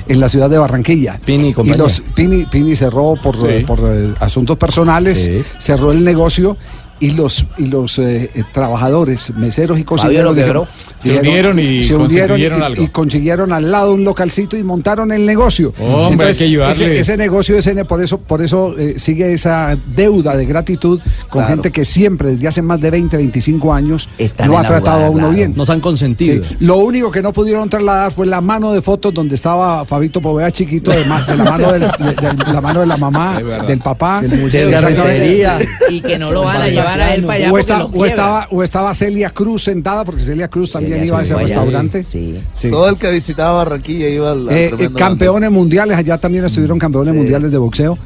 en 0.07 0.19
la 0.19 0.29
ciudad 0.29 0.49
de 0.49 0.57
Barranquilla. 0.57 1.19
Pini 1.23 1.53
y 1.63 1.73
los 1.73 2.01
Pini, 2.13 2.45
Pini 2.45 2.75
cerró 2.75 3.15
por, 3.21 3.35
Sí. 3.35 3.63
por 3.65 3.79
eh, 3.83 4.13
asuntos 4.19 4.57
personales, 4.57 5.29
cerró 5.57 5.91
el 5.91 6.03
negocio. 6.03 6.57
Y 6.97 7.11
los, 7.11 7.45
y 7.57 7.65
los 7.67 7.99
eh, 7.99 8.29
eh, 8.33 8.43
trabajadores, 8.53 9.33
meseros 9.35 9.77
y 9.77 9.83
cocineros 9.83 10.33
lo 10.33 10.33
quebró. 10.33 10.61
dijeron- 10.61 10.95
Se 10.99 11.19
unieron 11.19 11.59
y 11.59 11.83
se 11.83 11.95
unieron 11.95 12.39
y- 12.39 12.45
algo. 12.45 12.81
y 12.83 12.87
consiguieron 12.87 13.51
al 13.51 13.69
lado 13.69 13.93
un 13.93 14.05
localcito 14.05 14.55
y 14.55 14.63
montaron 14.63 15.11
el 15.11 15.25
negocio. 15.25 15.73
Hombre, 15.79 16.27
hay 16.29 16.33
que 16.35 16.45
ayudarles. 16.45 16.79
ese, 16.81 16.99
ese 16.99 17.17
negocio, 17.17 17.57
ese, 17.57 17.83
por 17.83 18.01
eso, 18.01 18.17
por 18.17 18.41
eso 18.41 18.75
eh, 18.77 18.93
sigue 18.97 19.33
esa 19.33 19.77
deuda 19.93 20.37
de 20.37 20.45
gratitud 20.45 20.99
con 21.29 21.41
Claro. 21.41 21.47
gente 21.49 21.71
que 21.71 21.83
siempre, 21.83 22.29
desde 22.29 22.47
hace 22.47 22.61
más 22.61 22.79
de 22.79 22.89
20, 22.89 23.17
25 23.17 23.73
años, 23.73 24.07
Están 24.17 24.47
no 24.47 24.57
ha 24.57 24.61
la 24.61 24.67
tratado 24.69 25.05
a 25.05 25.09
uno 25.09 25.19
claro. 25.19 25.33
bien. 25.35 25.53
Nos 25.55 25.69
han 25.69 25.81
consentido. 25.81 26.43
Sí. 26.45 26.55
Lo 26.61 26.77
único 26.77 27.11
que 27.11 27.21
no 27.21 27.33
pudieron 27.33 27.69
trasladar 27.69 28.13
fue 28.13 28.25
la 28.25 28.39
mano 28.39 28.71
de 28.71 28.81
fotos 28.81 29.13
donde 29.13 29.35
estaba 29.35 29.83
Fabito 29.83 30.21
Povea 30.21 30.49
chiquito, 30.49 30.91
de, 30.91 31.03
ma- 31.03 31.21
de 31.23 31.35
la, 31.35 31.43
mano 31.43 31.71
del- 31.73 31.81
de, 31.81 32.45
de 32.45 32.53
la 32.53 32.61
mano 32.61 32.79
de 32.79 32.85
la 32.85 32.97
mamá, 32.97 33.41
del 33.67 33.79
papá, 33.79 34.21
Del 34.21 34.39
museo 34.39 34.69
de 34.69 34.75
artería. 34.77 35.59
Y 35.89 35.99
que 36.01 36.17
no 36.17 36.31
lo 36.31 36.43
van 36.43 36.61
a 36.61 36.67
llevar 36.69 36.84
a 36.87 37.15
él 37.15 37.23
para 37.23 37.33
allá 37.35 37.51
O, 37.51 38.05
estaba, 38.05 38.47
o 38.51 38.63
estaba 38.63 38.93
Celia 38.93 39.29
Cruz 39.29 39.63
sentada, 39.63 40.03
porque 40.03 40.21
Celia 40.21 40.47
Cruz 40.47 40.71
también 40.71 40.95
Celia 40.99 41.07
iba 41.07 41.19
a 41.19 41.21
ese 41.21 41.35
restaurante. 41.35 42.03
Sí. 42.03 42.39
Sí. 42.53 42.69
Todo 42.69 42.89
el 42.89 42.97
que 42.97 43.11
visitaba 43.11 43.63
Barranquilla 43.63 44.09
iba 44.09 44.31
al, 44.31 44.49
Eh, 44.49 44.73
eh, 44.77 44.89
campeones 44.95 45.51
mundiales, 45.51 45.97
allá 45.97 46.17
también 46.17 46.45
estuvieron 46.45 46.79
campeones 46.79 47.13
mundiales 47.13 47.51
de 47.51 47.57
boxeo. 47.57 47.97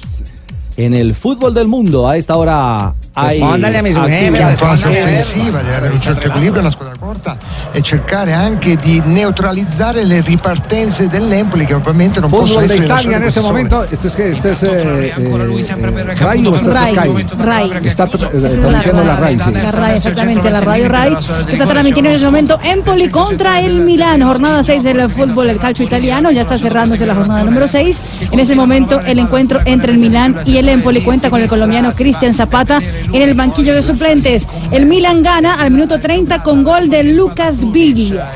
En 0.77 0.95
el 0.95 1.17
fútbol 1.17 1.53
del 1.53 1.67
mundo, 1.67 2.09
a 2.09 2.17
esta 2.17 2.37
hora 2.37 2.95
Respóndale 3.17 3.79
a 3.79 3.83
mi 3.83 3.91
mujer, 3.91 4.13
actividad. 4.13 4.51
me 4.51 4.57
fase 4.57 4.89
offensiva, 4.89 5.63
di 5.63 5.69
avere 5.69 5.93
un 5.93 6.01
certo 6.01 6.27
equilibrio 6.27 6.61
nella 6.61 6.73
squadra 6.73 6.95
corta 6.99 7.37
e 7.71 7.81
cercare 7.81 8.33
anche 8.33 8.77
di 8.77 9.01
neutralizzare 9.05 10.05
le 10.05 10.21
ripartenze 10.21 11.07
dell'Empoli 11.09 11.65
che 11.65 11.75
ovviamente 11.75 12.19
non 12.19 12.29
possono 12.29 12.61
Fútbol 12.61 12.67
de 12.67 12.73
essere 12.73 12.87
Italia 12.87 13.11
este 13.19 13.25
così 13.25 13.35
sole. 13.35 13.47
momento. 13.47 13.87
Este 13.89 14.09
es 14.09 14.17
que 14.17 14.31
este 14.33 14.51
es 14.51 14.63
eh, 14.65 14.69
eh, 14.69 15.15
eh, 15.17 16.15
Rai 16.19 16.45
o 16.45 16.59
Rai, 16.59 16.93
Sky. 16.93 17.27
Rai. 17.39 17.69
Tra- 17.71 18.31
eh, 18.33 18.47
es 18.47 18.57
la 18.57 18.71
la 19.05 19.17
Rai. 19.17 19.37
RAI, 19.37 19.39
sí. 19.39 19.53
la 19.53 19.71
RAI, 19.71 19.95
exactamente, 19.97 20.51
la 20.51 20.61
radio 20.61 20.89
RAI, 20.89 21.17
que 21.47 21.53
está 21.53 21.67
transmitiendo 21.67 22.11
en 22.11 22.17
ese 22.17 22.25
momento 22.25 22.59
Empoli 22.65 23.09
contra 23.11 23.61
el 23.61 23.81
Milán, 23.83 24.23
jornada 24.23 24.65
6 24.65 24.83
del 24.83 25.09
fútbol, 25.09 25.51
el 25.51 25.59
calcio 25.59 25.85
italiano, 25.85 26.33
ya 26.33 26.43
está 26.43 26.59
cerrándose 26.59 27.07
la 27.07 27.15
jornada 27.15 27.45
número 27.45 27.69
6. 27.69 28.03
En 28.33 28.41
ese 28.41 28.57
momento 28.57 29.01
el 29.01 29.21
encuentro 29.21 29.61
entre 29.65 29.93
el 29.93 29.99
Milán 29.99 30.41
y 30.47 30.57
el 30.57 30.69
Empoli 30.69 31.03
cuenta 31.03 31.31
con 31.31 31.41
el 31.41 31.47
colombiano 31.49 31.93
Cristian 31.93 32.35
Zapata 32.35 32.81
en 33.13 33.23
el 33.23 33.35
banquillo 33.35 33.75
de 33.75 33.83
suplentes. 33.83 34.47
El 34.71 34.87
Milán 34.87 35.23
gana 35.23 35.55
al 35.55 35.71
minuto 35.71 36.01
30 36.01 36.43
con 36.43 36.65
gol 36.65 36.89
de 36.91 37.05
Lucas 37.05 37.71
Biglia. 37.73 38.33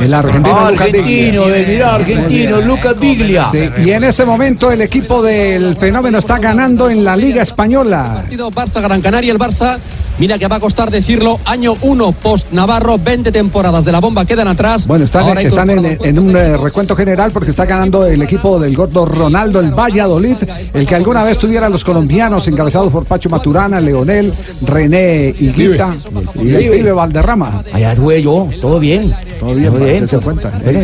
El 0.00 0.14
argentino, 0.14 0.56
Ah, 0.56 0.70
Lucas 0.70 0.86
argentino, 0.86 1.44
Biglia. 1.46 2.60
Lucas 2.60 2.98
Biglia. 3.00 3.44
Sí, 3.50 3.68
y 3.84 3.90
en 3.90 4.04
este 4.04 4.24
momento 4.24 4.70
el 4.70 4.80
equipo 4.82 5.22
del 5.22 5.76
fenómeno 5.76 6.18
está 6.18 6.38
ganando 6.38 6.88
en 6.90 7.04
la 7.04 7.16
Liga 7.16 7.42
Española. 7.42 8.12
Partido 8.16 8.50
Barça-Gran 8.50 9.00
Canaria, 9.00 9.32
el 9.32 9.38
Barça, 9.38 9.78
mira 10.20 10.38
que 10.38 10.46
va 10.46 10.56
a 10.56 10.60
costar 10.60 10.90
decirlo, 10.90 11.40
año 11.46 11.76
1 11.80 12.12
post-Navarro, 12.12 12.98
20 12.98 13.32
temporadas 13.32 13.84
de 13.84 13.90
la 13.90 14.00
bomba 14.00 14.24
quedan 14.24 14.46
atrás. 14.46 14.86
Bueno, 14.86 15.06
están, 15.06 15.22
Ahora 15.26 15.40
están 15.40 15.70
en, 15.70 16.18
un 16.18 16.36
eh, 16.36 16.56
recuento 16.56 16.94
general 16.94 17.32
porque 17.32 17.50
está 17.50 17.64
ganando 17.64 18.06
el 18.06 18.20
equipo 18.22 18.60
del 18.60 18.76
gordo 18.76 19.06
Ronaldo, 19.06 19.60
el 19.60 19.72
Valladolid, 19.72 20.36
el 20.74 20.86
que 20.86 20.94
alguna 20.94 21.24
vez 21.24 21.38
tuvieran 21.38 21.72
los 21.72 21.82
colombianos 21.82 22.46
encabezados 22.46 22.92
por 22.92 23.04
Pacho 23.06 23.28
Maturana, 23.30 23.80
Leonel, 23.80 24.32
René 24.62 25.34
Higuita 25.38 25.96
y 26.40 26.50
el 26.54 26.70
pibe 26.70 26.92
Valderrama. 26.92 27.64
Allá 27.72 27.92
estuve 27.92 28.22
yo, 28.22 28.48
todo 28.60 28.78
bien. 28.78 29.12
Todo 29.40 29.54
bien, 29.54 29.72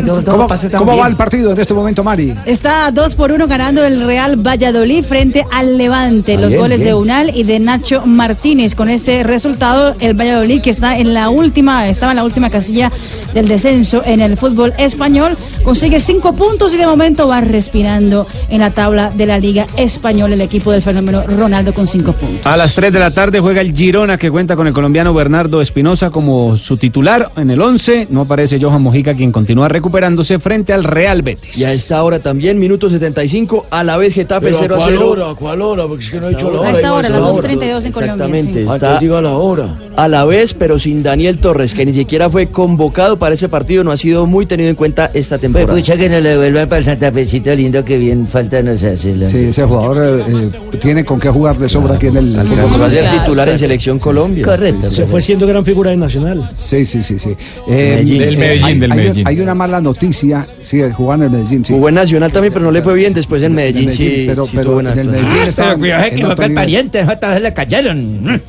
todo- 0.06 0.22
todo 0.22 0.48
¿Cómo, 0.78 0.86
va 0.86 0.94
bien. 0.94 1.06
el 1.08 1.16
partido 1.16 1.52
en 1.52 1.60
este 1.60 1.74
momento, 1.74 2.02
Mari? 2.02 2.34
Está 2.46 2.90
2 2.90 3.14
por 3.14 3.30
1 3.30 3.46
ganando 3.46 3.84
el 3.84 4.06
Real 4.06 4.36
Valladolid 4.36 5.04
frente 5.04 5.44
al 5.52 5.76
Levante. 5.76 6.36
Ah, 6.36 6.40
Los 6.40 6.48
bien, 6.48 6.60
goles 6.62 6.78
de 6.78 6.84
bien. 6.86 6.96
Unal 6.96 7.36
y 7.36 7.42
de 7.44 7.58
Nacho 7.58 8.06
Martínez. 8.06 8.74
Con 8.74 8.88
este 8.88 9.22
resultado, 9.26 9.94
el 10.00 10.14
Valladolid 10.14 10.60
que 10.60 10.70
está 10.70 10.96
en 10.98 11.14
la 11.14 11.28
última, 11.30 11.88
estaba 11.88 12.12
en 12.12 12.16
la 12.16 12.24
última 12.24 12.50
casilla 12.50 12.90
del 13.34 13.48
descenso 13.48 14.02
en 14.04 14.20
el 14.20 14.36
fútbol 14.36 14.72
español, 14.78 15.36
consigue 15.62 16.00
5 16.00 16.32
puntos 16.34 16.72
y 16.74 16.76
de 16.76 16.86
momento 16.86 17.28
va 17.28 17.40
respirando 17.40 18.26
en 18.48 18.60
la 18.60 18.70
tabla 18.70 19.10
de 19.10 19.26
la 19.26 19.38
Liga 19.38 19.66
Española 19.76 20.34
el 20.34 20.40
equipo 20.40 20.72
del 20.72 20.82
fenómeno 20.82 21.22
Ronaldo 21.26 21.74
con 21.74 21.86
5 21.86 22.12
puntos. 22.12 22.46
A 22.46 22.56
las 22.56 22.74
3 22.74 22.92
de 22.92 22.98
la 22.98 23.10
tarde 23.10 23.40
juega 23.40 23.60
el 23.60 23.74
Girona 23.74 24.16
que 24.18 24.30
cuenta 24.30 24.56
con 24.56 24.66
el 24.66 24.72
colombiano 24.72 25.12
Bernardo 25.12 25.60
Espinosa 25.60 26.10
como 26.10 26.56
su 26.56 26.76
titular 26.76 27.30
en 27.36 27.50
el 27.50 27.60
11. 27.60 28.08
No 28.10 28.22
aparece 28.22 28.58
Johan 28.60 28.82
Mojica 28.82 29.14
quien 29.14 29.32
continúa 29.32 29.68
recuperándose 29.68 30.38
frente 30.38 30.72
al 30.72 30.84
Real 30.84 31.22
Betis. 31.22 31.58
Y 31.58 31.64
a 31.64 31.72
esta 31.72 32.02
hora 32.02 32.20
también, 32.20 32.58
minuto 32.58 32.88
75, 32.88 33.66
a 33.70 33.84
la 33.84 33.96
vez 33.96 34.14
Getafe 34.14 34.46
Pero 34.46 34.58
0 34.60 34.74
a 34.74 34.78
¿cuál 34.78 34.90
0. 34.92 35.10
hora? 35.10 35.34
¿Cuál 35.34 35.62
hora? 35.62 35.86
Porque 35.86 36.04
es 36.04 36.10
que 36.10 36.20
no 36.20 36.26
he 36.26 36.30
dicho 36.30 36.50
la 36.50 36.56
A 36.58 36.60
hora. 36.60 36.70
esta 36.70 36.80
digo 36.82 36.94
hora, 36.96 37.08
las 37.08 37.20
hora. 37.20 37.48
2.32 37.48 37.86
en 37.86 37.92
Colombia. 37.92 38.26
Exactamente. 38.26 38.52
sí. 38.64 38.72
Está 38.72 38.98
diga 39.06 39.20
la 39.22 39.36
hora. 39.36 39.68
a 39.96 40.08
la 40.08 40.24
vez, 40.24 40.52
pero 40.52 40.78
sin 40.78 41.02
Daniel 41.02 41.38
Torres, 41.38 41.72
que 41.72 41.86
ni 41.86 41.92
siquiera 41.94 42.28
fue 42.28 42.48
convocado 42.48 43.18
para 43.18 43.34
ese 43.34 43.48
partido, 43.48 43.82
no 43.82 43.92
ha 43.92 43.96
sido 43.96 44.26
muy 44.26 44.44
tenido 44.46 44.68
en 44.68 44.76
cuenta 44.76 45.10
esta 45.14 45.38
temporada. 45.38 45.72
Pues 45.72 45.82
pucha 45.82 45.96
que 45.96 46.08
nos 46.10 46.22
lo 46.22 46.28
devuelvan 46.28 46.68
para 46.68 46.78
el 46.80 46.84
Santa 46.84 47.10
Fecito 47.12 47.54
lindo 47.54 47.84
que 47.84 47.96
bien 47.96 48.26
falta 48.26 48.62
nos 48.62 48.84
hace. 48.84 49.14
la- 49.16 49.28
Sí, 49.28 49.38
ese 49.38 49.64
jugador 49.64 50.20
eh, 50.20 50.24
eh, 50.28 50.76
tiene 50.80 51.04
con 51.04 51.18
qué 51.18 51.28
jugar 51.30 51.56
de 51.58 51.68
sobra 51.68 51.94
aquí 51.94 52.08
en 52.08 52.16
el 52.18 52.38
Al 52.38 52.46
va 52.80 52.86
a 52.86 52.90
ser 52.90 53.08
titular 53.10 53.48
en 53.48 53.58
Selección 53.58 53.98
Colombia. 53.98 54.44
Correcto. 54.44 54.90
Se 54.90 55.06
fue 55.06 55.22
siendo 55.22 55.46
gran 55.46 55.64
figura 55.64 55.90
de 55.90 55.96
Nacional. 55.96 56.48
Sí, 56.54 56.84
sí, 56.84 57.02
sí, 57.02 57.18
sí. 57.18 57.30
Medellín. 57.66 58.18
Del 58.18 58.36
Medellín, 58.36 58.64
hay, 58.66 58.78
del 58.78 58.92
hay- 58.92 58.98
Medellín. 58.98 59.26
hay 59.28 59.40
una 59.40 59.54
mala 59.54 59.80
noticia, 59.80 60.46
sí, 60.60 60.80
jugaba 60.94 61.24
en 61.24 61.32
el 61.32 61.38
Medellín, 61.38 61.64
sí. 61.64 61.72
Jugó 61.72 61.88
en 61.88 61.94
Nacional 61.94 62.30
también, 62.32 62.52
pero 62.52 62.64
no 62.66 62.70
le 62.70 62.82
fue 62.82 62.94
bien. 62.94 63.14
Después 63.14 63.42
en 63.42 63.54
Medellín, 63.54 63.90
sí, 63.92 64.24
pero, 64.26 64.46
sí 64.46 64.52
pero 64.54 64.78
en 64.80 64.86
el. 64.98 65.08
Medellín 65.08 65.36
estaba 65.48 65.68
Pero 65.70 65.78
cuidado, 65.80 66.04
que 66.14 66.24
otro 66.24 66.36
fue 66.36 66.50
pariente, 66.50 67.02
vez 67.32 67.40
le 67.42 67.54
cayeron. 67.54 68.42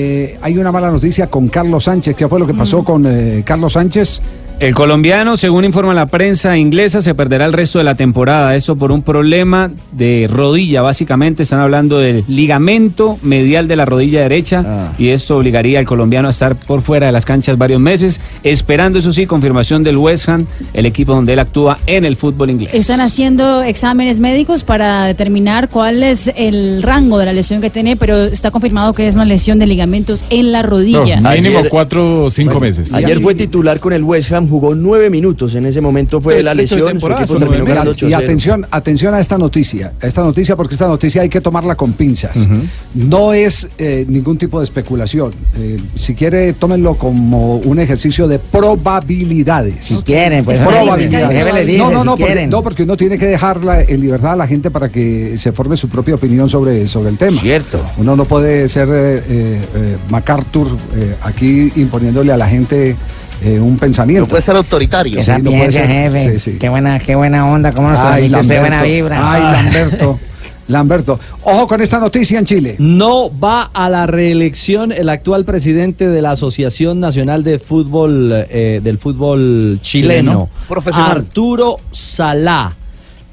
Eh, 0.00 0.38
hay 0.40 0.56
una 0.56 0.70
mala 0.70 0.92
noticia 0.92 1.26
con 1.26 1.48
Carlos 1.48 1.84
Sánchez. 1.84 2.14
¿Qué 2.14 2.28
fue 2.28 2.38
lo 2.38 2.46
que 2.46 2.54
pasó 2.54 2.84
con 2.84 3.04
eh, 3.04 3.42
Carlos 3.44 3.72
Sánchez? 3.72 4.22
El 4.60 4.74
colombiano, 4.74 5.36
según 5.36 5.64
informa 5.64 5.94
la 5.94 6.06
prensa 6.06 6.58
inglesa, 6.58 7.00
se 7.00 7.14
perderá 7.14 7.44
el 7.44 7.52
resto 7.52 7.78
de 7.78 7.84
la 7.84 7.94
temporada. 7.94 8.56
Eso 8.56 8.74
por 8.74 8.90
un 8.90 9.02
problema 9.04 9.70
de 9.92 10.28
rodilla, 10.28 10.82
básicamente. 10.82 11.44
Están 11.44 11.60
hablando 11.60 11.98
del 11.98 12.24
ligamento 12.26 13.18
medial 13.22 13.68
de 13.68 13.76
la 13.76 13.84
rodilla 13.84 14.22
derecha. 14.22 14.92
Y 14.98 15.10
esto 15.10 15.36
obligaría 15.36 15.78
al 15.78 15.86
colombiano 15.86 16.26
a 16.26 16.32
estar 16.32 16.56
por 16.56 16.82
fuera 16.82 17.06
de 17.06 17.12
las 17.12 17.24
canchas 17.24 17.56
varios 17.56 17.80
meses, 17.80 18.20
esperando, 18.42 18.98
eso 18.98 19.12
sí, 19.12 19.26
confirmación 19.26 19.84
del 19.84 19.96
West 19.96 20.28
Ham, 20.28 20.46
el 20.74 20.86
equipo 20.86 21.14
donde 21.14 21.34
él 21.34 21.38
actúa 21.38 21.78
en 21.86 22.04
el 22.04 22.16
fútbol 22.16 22.50
inglés. 22.50 22.74
Están 22.74 22.98
haciendo 23.00 23.62
exámenes 23.62 24.18
médicos 24.18 24.64
para 24.64 25.04
determinar 25.04 25.68
cuál 25.68 26.02
es 26.02 26.32
el 26.34 26.82
rango 26.82 27.18
de 27.18 27.26
la 27.26 27.32
lesión 27.32 27.60
que 27.60 27.70
tiene, 27.70 27.94
pero 27.94 28.24
está 28.24 28.50
confirmado 28.50 28.92
que 28.92 29.06
es 29.06 29.14
una 29.14 29.24
lesión 29.24 29.60
de 29.60 29.68
ligamentos 29.68 30.24
en 30.30 30.50
la 30.50 30.62
rodilla. 30.62 31.20
Ayer- 31.24 31.68
cuatro 31.70 32.24
o 32.24 32.30
Bueno, 32.30 32.60
Ayer 32.96 33.20
fue 33.20 33.34
titular 33.36 33.78
con 33.78 33.92
el 33.92 34.02
West 34.02 34.32
Ham, 34.32 34.47
jugó 34.48 34.74
nueve 34.74 35.10
minutos. 35.10 35.54
En 35.54 35.66
ese 35.66 35.80
momento 35.80 36.20
fue 36.20 36.42
la 36.42 36.54
lesión. 36.54 36.80
Su 36.80 36.86
temporada 36.86 37.22
equipo 37.22 37.38
terminó 37.38 37.64
ganando. 37.64 37.92
Y 37.92 37.94
8-0. 37.94 38.16
atención, 38.16 38.66
atención 38.70 39.14
a 39.14 39.20
esta 39.20 39.38
noticia, 39.38 39.92
a 40.00 40.06
esta 40.06 40.22
noticia 40.22 40.56
porque 40.56 40.74
esta 40.74 40.88
noticia 40.88 41.22
hay 41.22 41.28
que 41.28 41.40
tomarla 41.40 41.74
con 41.74 41.92
pinzas. 41.92 42.48
No 42.94 43.32
es 43.32 43.68
eh, 43.78 44.04
ningún 44.08 44.38
tipo 44.38 44.58
de 44.58 44.64
especulación. 44.64 45.32
Eh, 45.56 45.78
si 45.94 46.14
quiere, 46.14 46.52
tómenlo 46.54 46.94
como 46.94 47.56
un 47.56 47.78
ejercicio 47.78 48.26
de 48.26 48.38
probabilidades. 48.38 49.84
Si 49.84 50.02
quieren, 50.02 50.44
pues, 50.44 50.60
probabilidades. 50.60 51.52
le 51.52 51.64
dice, 51.64 51.78
no, 51.78 51.90
no, 51.90 52.00
si 52.00 52.06
no, 52.06 52.16
porque, 52.16 52.46
no, 52.46 52.62
porque 52.62 52.82
uno 52.82 52.96
tiene 52.96 53.18
que 53.18 53.26
dejarla 53.26 53.82
en 53.82 54.00
libertad 54.00 54.32
a 54.32 54.36
la 54.36 54.46
gente 54.46 54.70
para 54.70 54.88
que 54.88 55.36
se 55.38 55.52
forme 55.52 55.76
su 55.76 55.88
propia 55.88 56.14
opinión 56.14 56.48
sobre, 56.48 56.86
sobre 56.86 57.10
el 57.10 57.18
tema. 57.18 57.40
Cierto. 57.40 57.80
Uno 57.98 58.16
no 58.16 58.24
puede 58.24 58.68
ser 58.68 58.88
eh, 58.88 59.22
eh, 59.28 59.60
eh, 59.74 59.96
MacArthur 60.10 60.68
eh, 60.96 61.14
aquí 61.22 61.72
imponiéndole 61.76 62.32
a 62.32 62.36
la 62.36 62.48
gente 62.48 62.96
eh, 63.42 63.58
un 63.60 63.76
pensamiento. 63.78 64.22
No 64.22 64.28
puede 64.28 64.42
ser 64.42 64.56
autoritario. 64.56 65.16
Que 65.18 65.22
Sí, 65.24 65.30
no 65.42 65.50
puede 65.50 65.72
sapiencia, 65.72 65.86
ser. 65.86 66.12
jefe. 66.12 66.38
Sí, 66.40 66.52
sí. 66.52 66.58
Qué 66.58 66.68
buena, 66.68 66.98
qué 66.98 67.14
buena 67.14 67.46
onda, 67.46 67.72
cómo 67.72 67.90
nos 67.90 67.98
Ay, 68.00 68.28
transmite 68.28 68.40
usted 68.40 68.54
Lamberto. 68.56 68.60
buena 68.78 68.82
vibra. 68.82 69.32
Ay, 69.32 69.42
Lamberto. 69.64 70.20
Lamberto. 70.68 71.18
Ojo 71.44 71.66
con 71.66 71.80
esta 71.80 71.98
noticia 71.98 72.38
en 72.38 72.44
Chile. 72.44 72.76
No 72.78 73.30
va 73.38 73.62
a 73.72 73.88
la 73.88 74.06
reelección 74.06 74.92
el 74.92 75.08
actual 75.08 75.46
presidente 75.46 76.08
de 76.08 76.20
la 76.20 76.32
Asociación 76.32 77.00
Nacional 77.00 77.42
de 77.42 77.58
Fútbol 77.58 78.30
eh, 78.50 78.80
del 78.82 78.98
Fútbol 78.98 79.78
Chileno, 79.80 80.50
Chileno. 80.82 81.06
Arturo 81.06 81.76
Salá. 81.90 82.74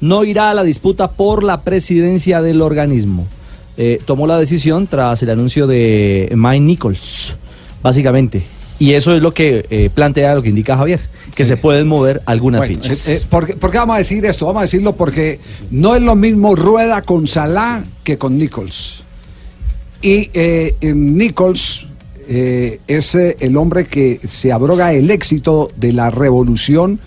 No 0.00 0.24
irá 0.24 0.48
a 0.50 0.54
la 0.54 0.62
disputa 0.62 1.10
por 1.10 1.42
la 1.44 1.60
presidencia 1.60 2.40
del 2.40 2.62
organismo. 2.62 3.26
Eh, 3.76 4.00
tomó 4.06 4.26
la 4.26 4.38
decisión 4.38 4.86
tras 4.86 5.22
el 5.22 5.28
anuncio 5.28 5.66
de 5.66 6.32
Mike 6.34 6.60
Nichols, 6.60 7.34
básicamente. 7.82 8.42
Y 8.78 8.92
eso 8.92 9.14
es 9.16 9.22
lo 9.22 9.32
que 9.32 9.66
eh, 9.70 9.90
plantea, 9.92 10.34
lo 10.34 10.42
que 10.42 10.50
indica 10.50 10.76
Javier, 10.76 11.00
que 11.34 11.44
se 11.44 11.56
pueden 11.56 11.88
mover 11.88 12.22
algunas 12.26 12.60
Bueno, 12.60 12.74
fichas. 12.82 13.08
eh, 13.08 13.16
eh, 13.16 13.22
¿por, 13.28 13.46
qué, 13.46 13.54
por 13.56 13.70
qué 13.70 13.78
vamos 13.78 13.94
a 13.94 13.98
decir 13.98 14.24
esto? 14.26 14.46
Vamos 14.46 14.60
a 14.60 14.64
decirlo 14.64 14.94
porque 14.94 15.40
no 15.70 15.94
es 15.94 16.02
lo 16.02 16.14
mismo 16.14 16.54
Rueda 16.54 17.02
con 17.02 17.26
Salah 17.26 17.84
que 18.04 18.18
con 18.18 18.36
Nichols. 18.38 19.02
Y 20.02 20.30
Nichols 20.82 21.86
eh, 22.28 22.80
es 22.88 23.14
eh, 23.14 23.36
el 23.38 23.56
hombre 23.56 23.84
que 23.86 24.20
se 24.26 24.52
abroga 24.52 24.92
el 24.92 25.10
éxito 25.10 25.70
de 25.76 25.92
la 25.92 26.10
revolución 26.10 26.98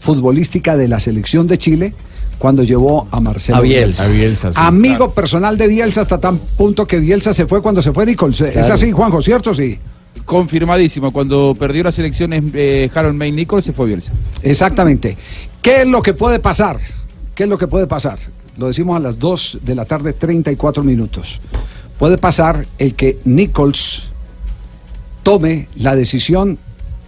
futbolística 0.00 0.76
de 0.76 0.88
la 0.88 0.98
selección 0.98 1.46
de 1.46 1.58
Chile 1.58 1.94
cuando 2.38 2.64
llevó 2.64 3.06
a 3.12 3.20
Marcelo 3.20 3.58
A 3.58 3.60
Bielsa. 3.60 4.04
A 4.04 4.08
Bielsa, 4.08 4.52
sí, 4.52 4.58
Amigo 4.60 5.12
personal 5.12 5.56
de 5.56 5.68
Bielsa 5.68 6.00
hasta 6.00 6.18
tan 6.18 6.38
punto 6.38 6.86
que 6.86 6.98
Bielsa 6.98 7.32
se 7.32 7.46
fue 7.46 7.62
cuando 7.62 7.80
se 7.80 7.92
fue 7.92 8.04
Nichols. 8.04 8.40
Es 8.40 8.68
así, 8.68 8.90
Juanjo, 8.90 9.22
¿cierto? 9.22 9.54
Sí. 9.54 9.78
Confirmadísimo. 10.24 11.12
Cuando 11.12 11.54
perdió 11.58 11.82
las 11.84 11.98
elecciones 11.98 12.42
eh, 12.54 12.90
Harold 12.94 13.16
May 13.16 13.30
Nichols 13.32 13.64
se 13.64 13.72
fue 13.72 13.86
Bielsa. 13.86 14.12
Exactamente. 14.42 15.16
¿Qué 15.60 15.82
es 15.82 15.86
lo 15.86 16.02
que 16.02 16.14
puede 16.14 16.38
pasar? 16.40 16.80
¿Qué 17.34 17.44
es 17.44 17.48
lo 17.48 17.58
que 17.58 17.66
puede 17.66 17.86
pasar? 17.86 18.18
Lo 18.56 18.68
decimos 18.68 18.96
a 18.96 19.00
las 19.00 19.18
2 19.18 19.58
de 19.62 19.74
la 19.74 19.84
tarde, 19.84 20.12
34 20.12 20.82
minutos. 20.84 21.40
Puede 21.98 22.18
pasar 22.18 22.66
el 22.78 22.94
que 22.94 23.18
Nichols 23.24 24.08
tome 25.22 25.68
la 25.76 25.96
decisión 25.96 26.58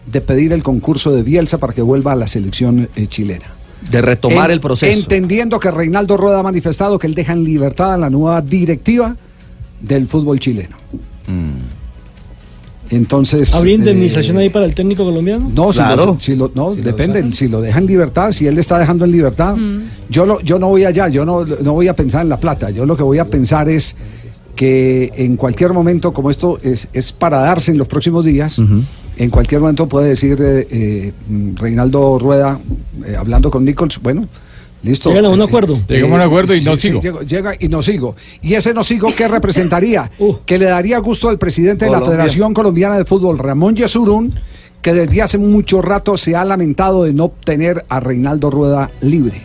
de 0.07 0.21
pedir 0.21 0.53
el 0.53 0.63
concurso 0.63 1.13
de 1.13 1.23
Bielsa 1.23 1.59
para 1.59 1.73
que 1.73 1.83
vuelva 1.83 2.13
a 2.13 2.17
la 2.17 2.29
selección 2.29 2.89
eh, 2.97 3.07
chilena. 3.09 3.47
De 3.91 4.01
retomar 4.03 4.51
En- 4.51 4.55
el 4.55 4.61
proceso. 4.61 4.93
Entendiendo 4.99 5.59
que 5.61 5.71
Reinaldo 5.71 6.17
Rueda 6.17 6.41
ha 6.41 6.43
manifestado 6.43 6.99
que 6.99 7.07
él 7.07 7.15
deja 7.15 7.33
en 7.33 7.45
libertad 7.45 7.95
a 7.95 7.97
la 7.97 8.11
nueva 8.11 8.41
directiva 8.41 9.17
del 9.81 10.07
fútbol 10.09 10.41
chileno. 10.41 10.77
Entonces. 12.91 13.55
¿Habría 13.55 13.75
eh, 13.75 13.79
indemnización 13.79 14.37
ahí 14.39 14.49
para 14.49 14.65
el 14.65 14.75
técnico 14.75 15.05
colombiano? 15.05 15.51
no, 15.53 15.73
si 15.73 15.81
lo- 15.97 16.21
si 16.21 16.37
lo- 16.37 16.51
no, 16.55 16.75
depende, 16.75 17.33
si 17.35 17.49
lo 17.49 17.61
deja 17.61 17.79
en 17.79 17.87
libertad, 17.87 18.33
si 18.33 18.47
él 18.47 18.55
le 18.55 18.61
está 18.61 18.79
dejando 18.79 19.05
en 19.05 19.13
libertad, 19.13 19.57
yo, 20.09 20.25
lo, 20.27 20.41
yo 20.41 20.59
no 20.59 20.69
voy 20.69 20.85
allá, 20.85 21.09
yo 21.09 21.25
no, 21.25 21.45
no 21.45 21.73
voy 21.73 21.89
a 21.89 21.97
pensar 21.97 22.23
en 22.23 22.29
la 22.29 22.39
plata, 22.39 22.71
yo 22.71 22.87
lo 22.87 22.97
que 22.97 23.03
voy 23.03 23.19
a 23.19 23.25
pensar 23.25 23.69
es 23.69 23.97
que 24.55 25.13
en 25.17 25.37
cualquier 25.37 25.73
momento, 25.73 26.13
como 26.13 26.31
esto 26.31 26.59
es, 26.63 26.89
es 26.93 27.13
para 27.13 27.39
darse 27.41 27.73
en 27.73 27.79
los 27.79 27.89
próximos 27.89 28.25
días, 28.25 28.59
en 29.19 29.31
cualquier 29.31 29.61
momento 29.61 29.87
puede 29.87 30.09
decir 30.11 30.39
eh, 30.41 30.67
eh, 30.71 31.13
Reinaldo 31.57 32.19
Rueda, 32.19 32.59
eh, 33.07 33.17
hablando 33.17 33.51
con 33.51 33.65
Nichols, 33.65 34.01
bueno, 34.01 34.27
listo. 34.87 35.11
Llegan 35.11 35.27
a 35.27 35.29
un 35.29 35.43
acuerdo. 35.43 35.75
eh, 35.75 35.83
Llegamos 35.95 36.13
a 36.13 36.23
un 36.23 36.27
acuerdo 36.29 36.55
y 36.55 36.61
sí, 36.61 36.67
no 36.67 36.77
sí, 36.77 36.81
sigo. 36.89 37.01
llego- 37.03 37.21
llega 37.23 37.53
y 37.59 37.69
no 37.69 37.83
sigo. 37.83 38.17
¿Y 38.41 38.55
ese 38.55 38.73
no 38.73 38.83
sigo 38.85 39.09
qué 39.15 39.29
representaría? 39.37 40.11
que 40.47 40.59
le 40.59 40.65
daría 40.67 40.99
gusto 40.99 41.29
al 41.29 41.39
presidente 41.39 41.85
de 41.85 41.91
la. 41.91 42.01
Federación 42.01 42.55
Colombiana 42.55 42.97
de 42.97 43.05
Fútbol, 43.05 43.39
Ramón 43.39 43.75
Yesurún, 43.77 44.33
que 44.81 44.93
desde 44.95 45.21
hace 45.23 45.37
mucho 45.39 45.83
rato 45.83 46.17
se 46.17 46.35
ha 46.37 46.45
lamentado 46.45 47.03
de 47.05 47.13
no 47.13 47.33
tener 47.45 47.85
a 47.89 47.99
Reinaldo 48.01 48.51
Rueda 48.51 48.91
libre. 49.01 49.43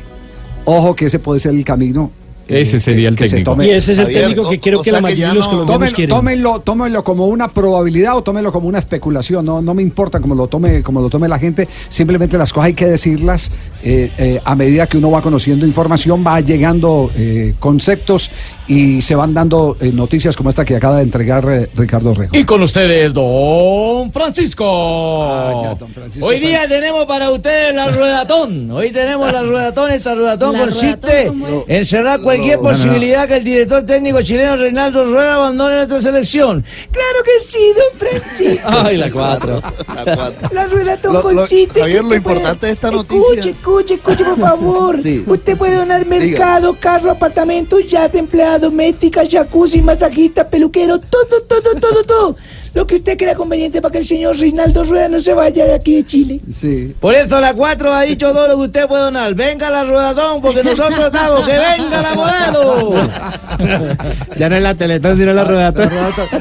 Ojo 0.66 0.96
que 0.96 1.08
ese 1.08 1.18
puede 1.20 1.40
ser 1.40 1.56
el 1.56 1.66
camino. 1.66 2.12
Ese 2.60 2.80
sería 2.80 3.10
el 3.10 3.16
que 3.16 3.26
se 3.28 3.38
técnico. 3.38 3.52
tome. 3.52 3.68
Y 3.68 3.72
ese 3.72 3.94
es 3.94 4.00
el 4.00 4.06
Javier, 4.06 4.22
técnico 4.28 4.50
que 4.50 4.56
o- 4.58 4.62
creo 4.62 4.80
o 4.80 4.84
que 4.84 4.92
la 4.92 4.98
que 4.98 5.02
mayoría 5.04 5.28
de 5.30 5.34
los 5.36 5.46
no- 5.46 5.52
colombianos 5.52 5.78
Tómenlo, 5.80 5.96
quieren. 5.96 6.16
tómenlo, 6.16 6.60
tómenlo 6.60 7.04
como 7.04 7.26
una 7.28 7.48
probabilidad 7.48 8.18
o 8.18 8.22
tómenlo 8.24 8.52
como 8.52 8.68
una 8.68 8.80
especulación. 8.80 9.46
No, 9.46 9.62
no 9.62 9.74
me 9.74 9.82
importa 9.82 10.20
cómo 10.20 10.36
lo 10.36 10.48
tome, 10.48 10.84
como 10.84 11.02
lo 11.02 11.10
tome 11.10 11.28
la 11.28 11.40
gente. 11.40 11.68
Simplemente 11.90 12.38
las 12.38 12.52
cosas 12.54 12.68
hay 12.68 12.74
que 12.74 12.86
decirlas 12.88 13.52
eh, 13.84 14.12
eh, 14.18 14.40
a 14.44 14.56
medida 14.56 14.88
que 14.88 14.98
uno 14.98 15.10
va 15.12 15.22
conociendo 15.22 15.66
información, 15.66 16.24
va 16.26 16.40
llegando 16.40 17.10
eh, 17.16 17.56
conceptos 17.60 18.30
y 18.74 19.02
se 19.02 19.16
van 19.16 19.34
dando 19.34 19.76
eh, 19.82 19.92
noticias 19.92 20.38
como 20.38 20.50
esta 20.50 20.64
que 20.64 20.78
acaba 20.78 20.98
de 20.98 21.04
entregar 21.04 21.44
eh, 21.52 21.70
Ricardo 21.76 22.14
Rejo. 22.14 22.36
Y 22.38 22.46
con 22.46 22.62
ustedes, 22.64 23.12
don 23.14 24.12
Francisco. 24.14 24.66
Ah, 24.66 25.76
don 25.78 25.90
Francisco 25.94 26.26
Hoy 26.26 26.40
día 26.40 26.68
tenemos 26.70 27.06
para 27.06 27.32
ustedes 27.32 27.74
la 27.76 27.90
ruedatón. 27.90 28.72
Hoy 28.72 28.92
tenemos 28.92 29.30
la 29.32 29.42
ruedatón. 29.44 29.92
Esta 29.92 30.16
ruedatón 30.16 30.54
La 30.54 30.60
consiste 30.60 31.32
en 31.68 31.86
cerrar 31.86 32.22
cualquier 32.22 32.58
No, 32.58 32.64
no, 32.64 32.70
no. 32.70 32.78
posibilidad 32.78 33.28
que 33.28 33.36
el 33.38 33.44
director 33.44 33.86
técnico 33.86 34.22
chileno 34.22 34.56
Reinaldo 34.56 35.04
Rueda 35.04 35.36
abandone 35.36 35.76
nuestra 35.76 36.02
selección. 36.02 36.64
Claro 36.92 37.24
que 37.26 37.44
sí, 37.46 37.60
don 37.76 38.00
Francisco. 38.00 38.70
Ay, 38.86 38.96
la 38.98 39.12
cuatro. 39.12 39.62
La 40.06 40.16
cuatro. 40.16 40.50
La 40.54 40.66
ruedatón 40.68 41.14
Lo- 41.14 41.20
lo- 41.20 41.40
consiste 41.40 41.80
Javier, 41.82 42.04
lo 42.04 42.08
puede- 42.08 42.18
importante 42.20 42.66
de 42.68 42.72
esta 42.72 42.88
Escuche, 42.90 43.18
noticia- 43.20 43.52
escuche, 43.52 43.94
escuche, 43.96 44.24
por 44.24 44.38
favor. 44.40 44.98
Sí. 45.02 45.24
Usted 45.26 45.58
puede 45.58 45.76
donar 45.76 46.06
mercado, 46.06 46.76
carro, 46.80 47.12
apartamento, 47.12 47.80
yate, 47.80 48.20
empleada 48.20 48.61
doméstica, 48.62 49.24
jacuzzi, 49.30 49.82
masajista, 49.82 50.48
peluquero, 50.48 51.00
todo, 51.00 51.42
todo, 51.48 51.74
todo, 51.80 52.04
todo. 52.06 52.36
Lo 52.74 52.88
que 52.88 52.96
usted 52.96 53.18
crea 53.18 53.36
conveniente 53.36 53.82
para 53.82 53.92
que 53.92 53.98
el 53.98 54.06
señor 54.08 54.38
Reinaldo 54.38 54.86
Rueda 54.86 55.10
no 55.10 55.20
se 55.20 55.34
vaya 55.34 55.66
de 55.66 55.74
aquí 55.74 55.96
de 55.96 56.06
Chile. 56.06 56.40
Sí. 56.54 56.96
Por 57.02 57.14
eso 57.14 57.38
la 57.42 57.54
4 57.54 57.92
ha 57.94 58.04
dicho 58.04 58.32
todo 58.32 58.48
lo 58.48 58.56
que 58.56 58.62
usted 58.68 58.88
puede 58.88 59.04
donar. 59.04 59.34
Venga 59.36 59.70
la 59.70 59.84
ruedadón, 59.84 60.42
porque 60.42 60.64
nosotros 60.64 61.00
estamos. 61.08 61.44
¡Que 61.46 61.52
venga 61.58 62.02
la 62.02 62.16
modelo! 62.16 62.94
Ya 64.38 64.48
no 64.50 64.56
es 64.56 64.64
la 64.64 64.74
Teletón, 64.76 65.18
sino 65.18 65.34
la 65.34 65.44
ruedatón. 65.44 65.90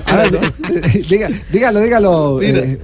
Ahora, 0.07 0.25
diga- 0.29 1.43
dígalo, 1.51 1.81
dígalo. 1.81 2.39
Mira, 2.41 2.59
eh, 2.61 2.79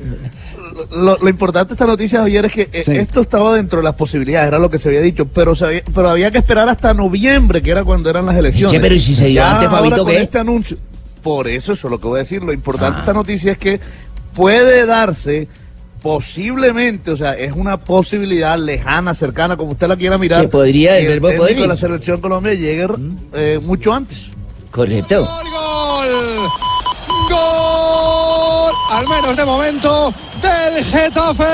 Lo, 0.94 1.16
lo 1.18 1.28
importante 1.28 1.68
de 1.70 1.74
esta 1.74 1.86
noticia, 1.86 2.18
Javier, 2.20 2.44
es 2.46 2.52
que 2.52 2.68
eh, 2.72 2.82
Sí. 2.82 2.92
esto 2.92 3.20
estaba 3.20 3.54
dentro 3.54 3.78
de 3.78 3.84
las 3.84 3.94
posibilidades, 3.94 4.48
era 4.48 4.58
lo 4.58 4.68
que 4.70 4.78
se 4.78 4.88
había 4.88 5.00
dicho, 5.00 5.26
pero, 5.26 5.54
se 5.54 5.64
había, 5.64 5.82
pero 5.94 6.08
había 6.10 6.30
que 6.30 6.38
esperar 6.38 6.68
hasta 6.68 6.92
noviembre, 6.94 7.62
que 7.62 7.70
era 7.70 7.84
cuando 7.84 8.10
eran 8.10 8.26
las 8.26 8.36
elecciones. 8.36 8.72
Che, 8.72 8.80
pero 8.80 8.94
¿y 8.94 9.00
si 9.00 9.14
se 9.14 9.26
dio 9.26 9.36
Ya 9.36 9.54
antes, 9.56 9.70
Fabito, 9.70 10.04
con 10.04 10.14
este 10.14 10.38
anuncio. 10.38 10.76
Por 11.22 11.48
eso, 11.48 11.72
eso 11.72 11.88
es 11.88 11.90
lo 11.90 11.98
que 12.00 12.06
voy 12.06 12.16
a 12.16 12.22
decir. 12.22 12.42
Lo 12.42 12.52
importante 12.52 12.96
de 12.96 13.00
esta 13.00 13.12
noticia 13.14 13.52
es 13.52 13.58
que 13.58 13.80
puede 14.34 14.86
darse 14.86 15.48
posiblemente, 16.02 17.10
o 17.10 17.16
sea, 17.16 17.32
es 17.32 17.52
una 17.52 17.78
posibilidad 17.78 18.56
lejana, 18.58 19.12
cercana, 19.12 19.56
como 19.56 19.72
usted 19.72 19.88
la 19.88 19.96
quiera 19.96 20.18
mirar. 20.18 20.42
Se 20.42 20.48
podría, 20.48 20.98
el 20.98 21.04
que 21.04 21.08
verbo 21.18 21.28
técnico 21.30 21.62
de 21.62 21.68
la 21.68 21.76
selección 21.76 22.20
Colombia 22.20 22.54
llegue 22.54 22.86
eh, 23.32 23.58
mucho 23.62 23.92
antes. 23.92 24.30
Correcto. 24.70 25.28
Al 28.96 29.06
menos 29.06 29.36
de 29.36 29.44
momento 29.44 30.14
del 30.40 30.82
Getafe. 30.82 31.44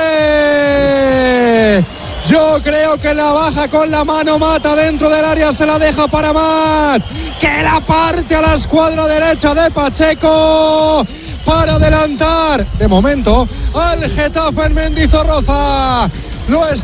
Yo 2.28 2.60
creo 2.62 2.96
que 2.98 3.12
la 3.14 3.32
baja 3.32 3.66
con 3.66 3.90
la 3.90 4.04
mano 4.04 4.38
mata 4.38 4.76
dentro 4.76 5.10
del 5.10 5.24
área, 5.24 5.52
se 5.52 5.66
la 5.66 5.76
deja 5.76 6.06
para 6.06 6.32
Mat, 6.32 7.02
que 7.40 7.64
la 7.64 7.80
parte 7.80 8.36
a 8.36 8.42
la 8.42 8.54
escuadra 8.54 9.06
derecha 9.08 9.56
de 9.56 9.68
Pacheco 9.72 11.04
para 11.44 11.74
adelantar, 11.74 12.64
de 12.78 12.86
momento, 12.86 13.48
al 13.74 14.08
Getafe 14.08 14.66
en 14.66 14.74
Mendizorroza. 14.74 16.08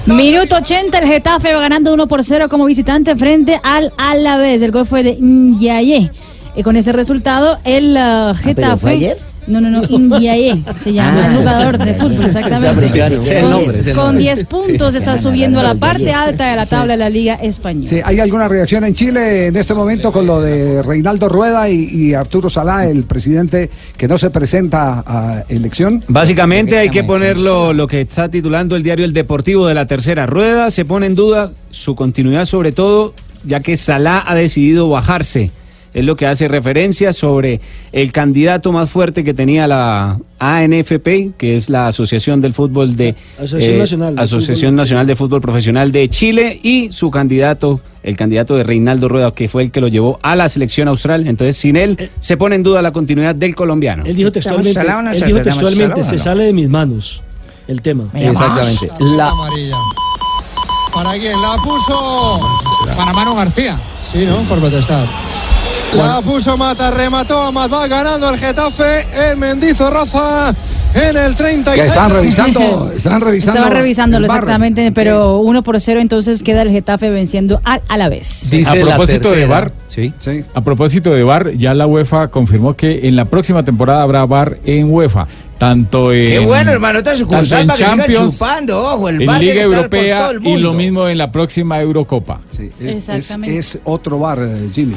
Minuto 0.07 0.57
80, 0.57 0.99
el 0.99 1.07
Getafe 1.07 1.55
va 1.55 1.61
ganando 1.61 1.93
1 1.93 2.09
por 2.09 2.25
0 2.25 2.49
como 2.49 2.65
visitante 2.65 3.15
frente 3.15 3.61
al 3.63 3.93
Alavés. 3.97 4.61
El 4.63 4.73
gol 4.73 4.89
fue 4.89 5.05
de 5.05 5.19
Ndiaye. 5.21 6.11
Y 6.57 6.65
con 6.65 6.75
ese 6.75 6.91
resultado, 6.91 7.59
el 7.63 7.97
uh, 7.97 8.35
Getafe. 8.35 8.77
fue 8.77 8.91
ayer? 8.91 9.29
No, 9.49 9.61
no, 9.61 9.71
no, 9.71 9.83
Ndiaye 9.99 10.63
se 10.83 10.93
llama, 10.93 11.23
Ah. 11.25 11.27
el 11.31 11.37
jugador 11.39 11.79
de 11.79 11.95
fútbol, 11.95 12.27
exactamente. 12.27 12.89
Sí, 13.23 13.31
el 13.33 13.41
Con- 13.43 13.51
nombre, 13.51 13.79
es 13.81 13.87
el 13.87 13.95
Con 13.95 14.05
nombre. 14.05 14.23
10 14.23 14.45
puntos 14.45 14.95
está 14.95 15.17
Sí. 15.17 15.23
subiendo 15.23 15.61
a 15.61 15.63
la 15.63 15.75
parte 15.75 16.13
alta 16.13 16.51
de 16.51 16.57
la 16.57 16.67
tabla 16.67 16.93
de 16.95 16.99
la 16.99 17.09
Liga 17.09 17.35
Española. 17.35 17.89
Sí, 17.89 18.01
¿Hay 18.05 18.21
alguna 18.21 18.47
reacción 18.49 18.85
en 18.85 18.95
Chile 18.95 19.47
en 19.47 19.57
este 19.57 19.75
momento 19.75 20.13
con 20.13 20.27
lo 20.27 20.41
de 20.41 20.83
Reinaldo 20.83 21.29
Rueda 21.29 21.69
y, 21.69 21.85
y 21.91 22.15
Arturo 22.15 22.51
Salá, 22.51 22.87
el 22.87 23.05
presidente 23.05 23.71
que 23.97 24.07
no 24.09 24.19
se 24.19 24.31
presenta 24.31 25.03
a 25.07 25.45
elección? 25.49 26.03
Básicamente 26.09 26.79
hay 26.79 26.91
que 26.91 27.05
ponerlo 27.05 27.73
lo 27.73 27.87
que 27.87 28.03
está 28.03 28.29
titulando 28.29 28.77
el 28.77 28.83
diario 28.83 29.05
El 29.05 29.13
Deportivo 29.13 29.67
de 29.67 29.75
la 29.75 29.87
tercera 29.87 30.27
rueda. 30.27 30.71
Se 30.71 30.85
pone 30.85 31.07
en 31.07 31.15
duda 31.15 31.53
su 31.71 31.95
continuidad 31.95 32.45
sobre 32.45 32.73
todo, 32.73 33.15
ya 33.45 33.61
que 33.61 33.77
Salah 33.77 34.23
ha 34.27 34.35
decidido 34.35 34.89
bajarse. 34.91 35.51
Es 35.95 36.05
lo 36.05 36.17
que 36.17 36.27
hace 36.27 36.49
referencia 36.49 37.13
sobre 37.13 37.61
el 37.93 38.13
candidato 38.13 38.73
más 38.73 38.91
fuerte 38.91 39.25
que 39.25 39.35
tenía 39.35 39.67
la 39.67 40.19
ANFP, 40.39 41.37
que 41.37 41.57
es 41.57 41.71
la 41.71 41.89
Asociación 41.89 42.41
del 42.41 42.55
Fútbol 42.55 42.97
de 42.97 43.15
Asociación 43.39 43.79
Nacional 43.79 44.17
de 44.17 44.23
Asociación 44.23 44.71
Fútbol 44.71 44.77
Nacional 44.77 45.07
de 45.07 45.17
Fútbol 45.17 45.41
Profesional 45.41 45.93
de 45.93 46.09
Chile 46.09 46.61
y 46.63 46.93
su 46.93 47.11
candidato, 47.11 47.81
el 48.03 48.17
candidato 48.17 48.57
de 48.57 48.65
Reinaldo 48.65 49.09
Rueda, 49.09 49.33
que 49.33 49.49
fue 49.49 49.65
el 49.65 49.71
que 49.71 49.81
lo 49.81 49.89
llevó 49.89 50.19
a 50.23 50.37
la 50.37 50.49
selección 50.49 50.89
austral. 50.89 51.27
Entonces, 51.27 51.57
sin 51.57 51.77
él 51.77 52.11
se 52.21 52.37
pone 52.37 52.57
en 52.57 52.63
duda 52.63 52.83
la 52.83 52.93
continuidad 52.93 53.35
del 53.35 53.55
colombiano. 53.55 54.05
Él 54.07 54.17
dijo 54.17 54.31
textualmente, 54.31 54.81
él 54.81 55.23
dijo 55.27 55.41
textualmente 55.41 56.05
se 56.05 56.19
sale 56.19 56.45
de 56.45 56.53
mis 56.53 56.69
manos 56.69 57.23
el 57.67 57.83
tema. 57.83 58.05
Exactamente. 58.15 58.89
La, 59.01 59.33
¿Para 60.93 61.13
quién? 61.13 61.41
La 61.41 61.57
puso 61.63 62.41
para 62.97 63.13
Manu 63.13 63.37
García. 63.37 63.79
Sí, 63.99 64.27
¿no? 64.27 64.39
Por 64.49 64.59
protestar. 64.59 65.07
La 65.97 66.21
puso 66.21 66.57
Mata, 66.57 66.91
remató 66.91 67.41
a 67.43 67.51
Mat, 67.51 67.73
va 67.73 67.87
ganando 67.89 68.29
el 68.29 68.37
Getafe 68.39 69.07
en 69.33 69.39
Mendizorroza 69.39 70.55
en 70.95 71.17
el 71.17 71.35
36. 71.35 71.81
Que 71.83 71.89
están 71.89 72.11
revisando, 72.11 72.93
están 72.97 73.21
revisando. 73.21 73.59
Estaba 73.61 73.75
revisándolo 73.75 74.27
exactamente, 74.27 74.93
pero 74.93 75.39
1 75.39 75.63
por 75.63 75.81
0, 75.81 76.01
entonces 76.01 76.43
queda 76.43 76.63
el 76.63 76.71
Getafe 76.71 77.09
venciendo 77.11 77.61
al 77.65 77.81
Alavés. 77.89 78.51
a 78.67 78.73
propósito 78.75 79.31
de 79.33 79.47
VAR, 79.47 79.73
sí. 79.89 80.13
a 80.55 80.61
propósito 80.61 81.11
de 81.13 81.23
VAR, 81.25 81.53
ya 81.55 81.73
la 81.75 81.87
UEFA 81.87 82.29
confirmó 82.29 82.77
que 82.77 83.09
en 83.09 83.17
la 83.17 83.25
próxima 83.25 83.65
temporada 83.65 84.03
habrá 84.03 84.27
VAR 84.27 84.59
en 84.67 84.93
UEFA, 84.93 85.27
tanto 85.57 86.13
en 86.13 86.27
Qué 86.27 86.39
bueno, 86.41 86.71
hermano, 86.71 86.99
otra 86.99 87.17
sucursal 87.17 87.67
tanto 87.67 87.83
para 87.83 87.93
en 87.93 87.97
que 87.99 88.05
Champions, 88.15 88.33
chupando, 88.35 88.83
ojo, 88.83 89.09
el 89.09 89.23
en 89.23 89.27
bar 89.27 89.41
Liga 89.41 89.55
debe 89.55 89.65
estar 89.75 89.89
por 89.91 89.99
todo 89.99 90.31
Europea 90.33 90.51
y 90.55 90.57
lo 90.59 90.73
mismo 90.75 91.09
en 91.09 91.17
la 91.19 91.33
próxima 91.33 91.81
Eurocopa. 91.81 92.41
Sí, 92.51 92.69
es, 92.79 93.09
Exactamente. 93.09 93.59
es- 93.59 93.75
es 93.77 93.81
otro 93.85 94.19
bar, 94.19 94.39
eh, 94.43 94.69
Jimmy. 94.73 94.95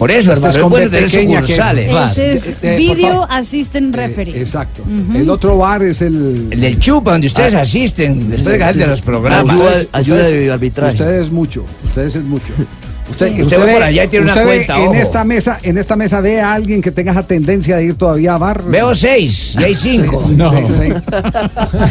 Por 0.00 0.10
eso, 0.10 0.32
Esta 0.32 0.48
hermano, 0.48 0.64
es 0.64 0.70
bueno 0.70 0.90
tener 0.90 1.10
sucursales. 1.10 1.92
Ese 2.12 2.32
es 2.32 2.46
Eh, 2.46 2.56
eh, 2.62 2.76
Video. 2.78 3.26
Assistant 3.30 3.94
Referee. 3.94 4.40
Exacto. 4.40 4.82
El 5.14 5.28
otro 5.28 5.58
bar 5.58 5.82
es 5.82 6.00
el. 6.00 6.48
El 6.50 6.58
del 6.58 6.78
chupa, 6.78 7.12
donde 7.12 7.26
ustedes 7.26 7.54
asisten, 7.54 8.30
después 8.30 8.58
de 8.58 8.64
que 8.66 8.78
de 8.78 8.86
los 8.86 9.02
programas. 9.02 9.54
Ayuda 9.92 10.16
de 10.16 10.22
ustedes- 10.22 10.32
videoarbitraje. 10.32 10.94
Ustedes 10.94 11.30
mucho. 11.30 11.66
Ustedes 11.84 12.16
es 12.16 12.24
mucho. 12.24 12.54
Usted, 13.10 13.34
Sí. 13.34 13.42
Usted 13.42 13.60
va 13.60 13.66
por 13.72 13.82
allá 13.82 14.04
y 14.04 14.08
tiene 14.08 14.24
una 14.24 14.32
usted 14.32 14.44
ve 14.46 14.54
cuenta, 14.56 14.76
en 14.76 14.82
ojo. 14.88 14.94
esta 14.94 15.24
mesa, 15.24 15.58
en 15.62 15.78
esta 15.78 15.96
mesa 15.96 16.20
ve 16.20 16.40
a 16.40 16.52
alguien 16.52 16.80
que 16.80 16.90
tenga 16.90 17.12
esa 17.12 17.22
tendencia 17.26 17.76
de 17.76 17.84
ir 17.84 17.94
todavía 17.96 18.34
a 18.34 18.38
bar. 18.38 18.62
Veo 18.64 18.94
seis 18.94 19.56
y 19.58 19.64
hay 19.64 19.74
cinco. 19.74 20.22
Sí, 20.26 20.32
No. 20.36 20.50
sí. 20.50 20.92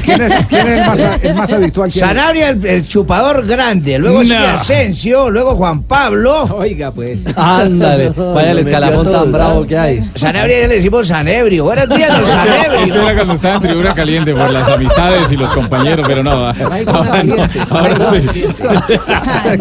¿Quién 0.03 0.21
es, 0.21 0.33
quién 0.47 0.67
es 0.67 0.79
el, 0.79 0.85
más, 0.87 0.99
el 1.21 1.35
más 1.35 1.53
habitual? 1.53 1.91
Sanabria, 1.91 2.49
el, 2.49 2.65
el 2.65 2.87
chupador 2.87 3.45
grande. 3.45 3.99
Luego 3.99 4.23
No. 4.23 4.37
Asensio, 4.39 5.29
luego 5.29 5.55
Juan 5.55 5.83
Pablo. 5.83 6.43
Oiga, 6.55 6.91
pues. 6.91 7.21
Ándale, 7.35 8.09
vaya 8.15 8.51
el 8.51 8.59
escalafón 8.59 9.11
tan 9.11 9.31
bravo 9.31 9.65
que 9.67 9.77
hay. 9.77 10.09
Sanabria 10.15 10.61
ya 10.61 10.67
le 10.67 10.75
decimos 10.75 11.07
Sanebrio. 11.07 11.63
Buenos 11.65 11.89
días, 11.89 12.09
don 12.19 12.25
Sanebrio. 12.31 12.79
eso 12.85 13.01
era 13.01 13.15
cuando 13.15 13.33
estaba 13.35 13.55
en 13.55 13.61
tribuna 13.61 13.93
caliente 13.93 14.33
por 14.33 14.49
las 14.51 14.67
amistades 14.67 15.31
y 15.31 15.37
los 15.37 15.51
compañeros, 15.53 16.05
pero 16.07 16.23
no. 16.23 16.31
Ahora, 16.31 17.23
no, 17.23 17.35
ahora 17.69 18.09
sí. 18.11 18.45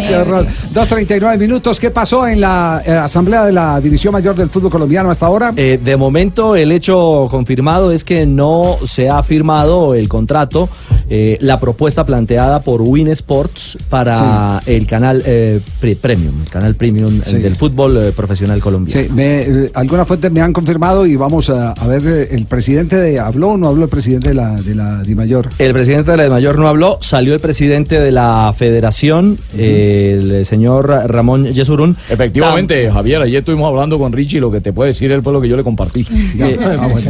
Qué 0.07 0.17
horror. 0.17 0.47
2.39 0.75 1.39
minutos. 1.39 1.48
¿Qué 1.81 1.91
pasó 1.91 2.27
en 2.27 2.43
la 2.43 2.83
eh, 2.85 2.91
asamblea 2.91 3.45
de 3.45 3.53
la 3.53 3.81
División 3.81 4.13
Mayor 4.13 4.35
del 4.35 4.51
Fútbol 4.51 4.71
Colombiano 4.71 5.11
hasta 5.11 5.25
ahora? 5.25 5.53
Eh, 5.57 5.81
de 5.83 5.97
momento, 5.97 6.55
el 6.55 6.71
hecho 6.73 7.27
confirmado 7.31 7.91
es 7.91 8.05
que 8.05 8.27
no 8.27 8.77
se 8.85 9.09
ha 9.09 9.23
firmado 9.23 9.95
el 9.95 10.09
contrato, 10.09 10.69
eh, 11.11 11.37
la 11.41 11.59
propuesta 11.61 12.05
planteada 12.05 12.61
por 12.61 12.83
Win 12.83 13.09
Sports 13.09 13.79
para 13.89 14.61
el 14.67 14.87
canal 14.87 15.23
eh, 15.27 15.61
pre- 15.81 15.97
Premium, 15.97 16.43
el 16.45 16.51
canal 16.51 16.75
Premium 16.75 17.21
Sí. 17.23 17.39
del 17.39 17.57
fútbol 17.57 17.97
eh, 18.03 18.13
profesional 18.13 18.61
colombiano. 18.61 19.01
Sí, 19.03 19.09
me, 19.13 19.41
eh, 19.43 19.71
algunas 19.75 20.07
fuentes 20.07 20.31
me 20.31 20.41
han 20.41 20.53
confirmado 20.53 21.07
y 21.07 21.17
vamos 21.17 21.51
a, 21.51 21.73
a 21.73 21.87
ver, 21.87 22.03
eh, 22.07 22.29
el 22.33 22.47
presidente 22.47 22.97
de, 22.97 23.19
¿habló 23.19 23.51
o 23.51 23.57
no 23.57 23.69
habló 23.69 23.85
el 23.85 23.91
presidente 23.91 24.29
de 24.29 24.35
la, 24.35 24.55
de 24.61 24.75
la 24.75 25.03
DIMAYOR? 25.03 25.49
El 25.59 25.73
presidente 25.73 26.11
de 26.11 26.17
la 26.17 26.23
de 26.25 26.31
Mayor 26.31 26.59
no 26.59 26.69
habló, 26.69 26.99
salió 27.01 27.35
el 27.35 27.41
presidente 27.41 28.01
de 28.01 28.13
la 28.13 28.55
federación, 28.57 29.39
el 29.57 30.45
señor 30.47 30.89
Ramón 30.89 31.47
Yesurún. 31.53 31.97
Efectivamente, 32.09 32.91
Javier, 32.91 33.23
ayer 33.23 33.39
estuvimos 33.39 33.69
hablando 33.69 33.99
con 33.99 34.13
Richie 34.13 34.39
y 34.39 34.41
lo 34.41 34.51
que 34.51 34.61
te 34.61 34.73
puede 34.73 34.89
decir 34.91 35.11
él 35.13 35.23
fue 35.23 35.33
lo 35.33 35.41
que 35.41 35.49
yo 35.49 35.57
le 35.57 35.65
compartí. 35.65 36.07
Eh, 36.39 36.57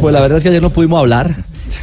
pues 0.01 0.13
la 0.13 0.21
verdad 0.21 0.37
es 0.37 0.43
que 0.43 0.49
ayer 0.49 0.61
no 0.61 0.69
pudimos 0.71 0.99
hablar 0.99 1.35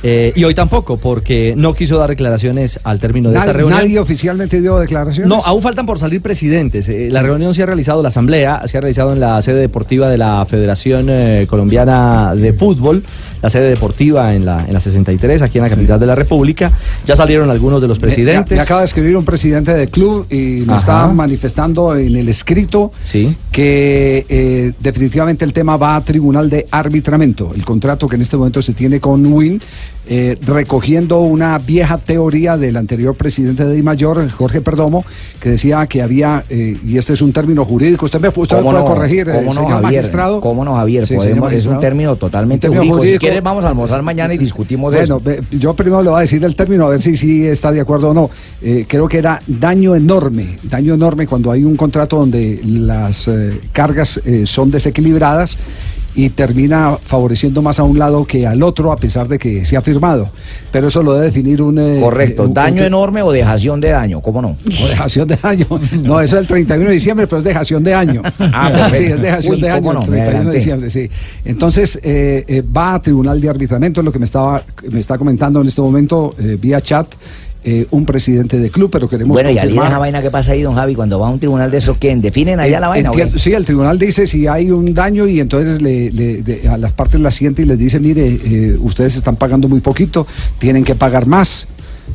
eh, 0.02 0.32
y 0.34 0.44
hoy 0.44 0.54
tampoco 0.54 0.96
porque 0.96 1.54
no 1.56 1.74
quiso 1.74 1.98
dar 1.98 2.10
declaraciones 2.10 2.80
al 2.84 2.98
término 2.98 3.30
de 3.30 3.38
esta 3.38 3.52
reunión. 3.52 3.78
nadie 3.78 3.98
oficialmente 3.98 4.60
dio 4.60 4.78
declaraciones. 4.78 5.28
No, 5.28 5.42
aún 5.44 5.62
faltan 5.62 5.86
por 5.86 5.98
salir 5.98 6.20
presidentes. 6.20 6.88
Eh, 6.88 7.08
la 7.10 7.22
reunión 7.22 7.54
se 7.54 7.62
ha 7.62 7.66
realizado, 7.66 8.02
la 8.02 8.08
asamblea 8.08 8.62
se 8.66 8.78
ha 8.78 8.80
realizado 8.80 9.12
en 9.12 9.20
la 9.20 9.40
sede 9.42 9.60
deportiva 9.60 10.08
de 10.08 10.18
la 10.18 10.44
Federación 10.46 11.06
eh, 11.08 11.46
Colombiana 11.48 12.34
de 12.34 12.52
Fútbol, 12.52 13.04
la 13.42 13.50
sede 13.50 13.70
deportiva 13.70 14.34
en 14.34 14.44
la, 14.44 14.64
en 14.66 14.72
la 14.72 14.80
63, 14.80 15.42
aquí 15.42 15.58
en 15.58 15.64
la 15.64 15.70
capital 15.70 16.00
de 16.00 16.06
la 16.06 16.14
República. 16.14 16.72
Ya 17.04 17.16
salieron 17.16 17.50
algunos 17.50 17.80
de 17.80 17.88
los 17.88 17.98
presidentes. 17.98 18.50
Me, 18.50 18.56
me 18.56 18.62
acaba 18.62 18.80
de 18.80 18.86
escribir 18.86 19.16
un 19.16 19.24
presidente 19.24 19.74
del 19.74 19.90
club 19.90 20.26
y 20.30 20.64
me 20.66 20.72
Ajá. 20.72 20.78
está 20.78 21.06
manifestando 21.08 21.96
en 21.96 22.16
el 22.16 22.28
escrito 22.28 22.92
que 23.52 24.26
eh, 24.28 24.72
definitivamente 24.78 25.44
el 25.44 25.52
tema 25.52 25.76
va 25.76 25.96
a 25.96 26.00
tribunal 26.00 26.50
de 26.50 26.66
arbitramiento. 26.70 27.52
El 27.54 27.64
contrato 27.64 28.08
que 28.08 28.16
en 28.16 28.22
este 28.22 28.36
momento 28.36 28.62
se 28.62 28.72
tiene 28.74 29.00
con 29.00 29.24
Win, 29.32 29.60
eh, 30.08 30.38
recogiendo 30.46 31.18
una 31.20 31.58
vieja 31.58 31.98
teoría 31.98 32.56
del 32.56 32.76
anterior 32.76 33.16
presidente 33.16 33.64
de 33.64 33.82
Mayor, 33.82 34.30
Jorge 34.30 34.60
Perdomo, 34.60 35.04
que 35.40 35.48
decía 35.50 35.84
que 35.88 36.00
había, 36.00 36.44
eh, 36.48 36.76
y 36.86 36.96
este 36.96 37.14
es 37.14 37.22
un 37.22 37.32
término 37.32 37.64
jurídico, 37.64 38.04
usted 38.04 38.20
me, 38.20 38.28
usted 38.28 38.56
me 38.56 38.62
¿Cómo 38.62 38.70
puede 38.70 38.84
no? 38.84 38.90
corregir, 38.94 39.28
eh, 39.28 39.32
¿Cómo 39.32 39.46
no, 39.46 39.52
señor 39.52 39.70
Javier? 39.82 39.82
magistrado. 40.02 40.40
¿Cómo 40.40 40.64
no, 40.64 40.74
Javier? 40.74 41.06
Sí, 41.08 41.16
Podemos- 41.16 41.52
es 41.52 41.66
un 41.66 41.80
término 41.80 42.14
totalmente 42.14 42.68
Un 42.68 42.74
término 42.74 42.80
jurídico. 42.94 42.96
Si 42.96 43.00
jurídico. 43.08 43.20
quieres, 43.20 43.42
vamos 43.42 43.64
a 43.64 43.68
almorzar 43.68 44.02
mañana 44.02 44.32
y 44.34 44.38
discutimos 44.38 44.92
de 44.92 44.98
Bueno, 45.00 45.16
eso. 45.16 45.24
ve, 45.24 45.42
yo 45.58 45.74
primero 45.74 46.02
le 46.02 46.10
voy 46.10 46.18
a 46.18 46.20
decir 46.20 46.44
el 46.44 46.54
término, 46.54 46.86
a 46.86 46.90
ver 46.90 47.02
si 47.02 47.16
sí 47.16 47.44
está 47.44 47.72
de 47.72 47.80
acuerdo 47.80 48.10
o 48.10 48.14
no. 48.14 48.30
Eh, 48.62 48.84
creo 48.86 49.08
que 49.08 49.18
era 49.18 49.40
daño 49.46 49.96
enorme, 49.96 50.56
daño 50.62 50.94
enorme 50.94 51.26
cuando 51.26 51.50
hay 51.50 51.64
un 51.64 51.74
contrato 51.76 52.16
donde 52.18 52.60
las 52.64 53.26
eh, 53.26 53.60
cargas 53.72 54.20
eh, 54.24 54.44
son 54.46 54.70
desequilibradas 54.70 55.58
y 56.16 56.30
termina 56.30 56.96
favoreciendo 57.00 57.62
más 57.62 57.78
a 57.78 57.84
un 57.84 57.98
lado 57.98 58.24
que 58.24 58.46
al 58.46 58.62
otro 58.62 58.90
a 58.90 58.96
pesar 58.96 59.28
de 59.28 59.38
que 59.38 59.64
se 59.64 59.76
ha 59.76 59.82
firmado. 59.82 60.30
Pero 60.72 60.88
eso 60.88 61.02
lo 61.02 61.12
debe 61.14 61.26
definir 61.26 61.60
un... 61.62 61.78
eh, 61.78 62.00
Correcto, 62.00 62.44
un- 62.44 62.54
daño 62.54 62.80
un- 62.80 62.86
enorme 62.86 63.22
o 63.22 63.30
dejación 63.30 63.80
de 63.80 63.90
daño, 63.90 64.20
¿cómo 64.20 64.40
no? 64.42 64.56
o 64.82 64.86
dejación 64.88 65.28
de 65.28 65.38
año. 65.42 65.66
No, 66.02 66.20
eso 66.20 66.36
es 66.36 66.40
el 66.40 66.46
31 66.46 66.88
de 66.88 66.94
diciembre, 66.94 67.26
pero 67.26 67.38
es 67.38 67.44
dejación 67.44 67.84
de 67.84 67.94
año. 67.94 68.22
Ah, 68.38 68.70
perfecto. 68.72 68.96
sí, 68.96 69.04
es 69.12 69.20
dejación 69.22 69.54
Uy, 69.56 69.60
de 69.60 69.70
año, 69.70 69.92
no, 69.92 70.02
el 70.02 70.10
me 70.10 70.16
31 70.16 70.50
de 70.50 70.56
diciembre, 70.56 70.90
sí. 70.90 71.10
Entonces, 71.44 72.00
eh, 72.02 72.44
eh, 72.48 72.62
va 72.62 72.94
a 72.94 73.02
tribunal 73.02 73.40
de 73.40 73.48
arbitramiento, 73.50 74.00
es 74.00 74.04
lo 74.04 74.12
que 74.12 74.18
me 74.18 74.24
estaba 74.24 74.62
me 74.90 75.00
está 75.00 75.18
comentando 75.18 75.60
en 75.60 75.66
este 75.68 75.80
momento 75.82 76.34
eh, 76.38 76.56
vía 76.60 76.80
chat 76.80 77.06
eh, 77.68 77.84
un 77.90 78.06
presidente 78.06 78.60
de 78.60 78.70
club, 78.70 78.90
pero 78.92 79.08
queremos 79.08 79.34
Bueno, 79.34 79.50
y 79.50 79.58
al 79.58 79.66
ir 79.66 79.72
a 79.72 79.74
confirmar- 79.74 79.88
esa 79.90 79.98
vaina 79.98 80.22
que 80.22 80.30
pasa 80.30 80.52
ahí, 80.52 80.62
don 80.62 80.76
Javi, 80.76 80.94
cuando 80.94 81.18
va 81.18 81.26
a 81.26 81.30
un 81.32 81.40
tribunal 81.40 81.68
de 81.68 81.78
eso, 81.78 81.96
¿quién? 81.98 82.20
¿Definen 82.22 82.60
allá 82.60 82.78
la 82.78 82.88
vaina? 82.88 83.08
Entiendo- 83.10 83.38
sí, 83.40 83.52
el 83.52 83.64
tribunal 83.64 83.98
dice 83.98 84.24
si 84.28 84.46
hay 84.46 84.70
un 84.70 84.94
daño 84.94 85.26
y 85.26 85.40
entonces 85.40 85.82
le, 85.82 86.10
le- 86.12 86.42
de- 86.42 86.68
a 86.68 86.78
las 86.78 86.92
partes 86.92 87.20
la 87.20 87.32
siente 87.32 87.62
y 87.62 87.64
les 87.64 87.76
dice, 87.78 87.98
mire, 87.98 88.24
eh, 88.26 88.76
ustedes 88.80 89.16
están 89.16 89.34
pagando 89.34 89.66
muy 89.68 89.80
poquito, 89.80 90.28
tienen 90.60 90.84
que 90.84 90.94
pagar 90.94 91.26
más. 91.26 91.66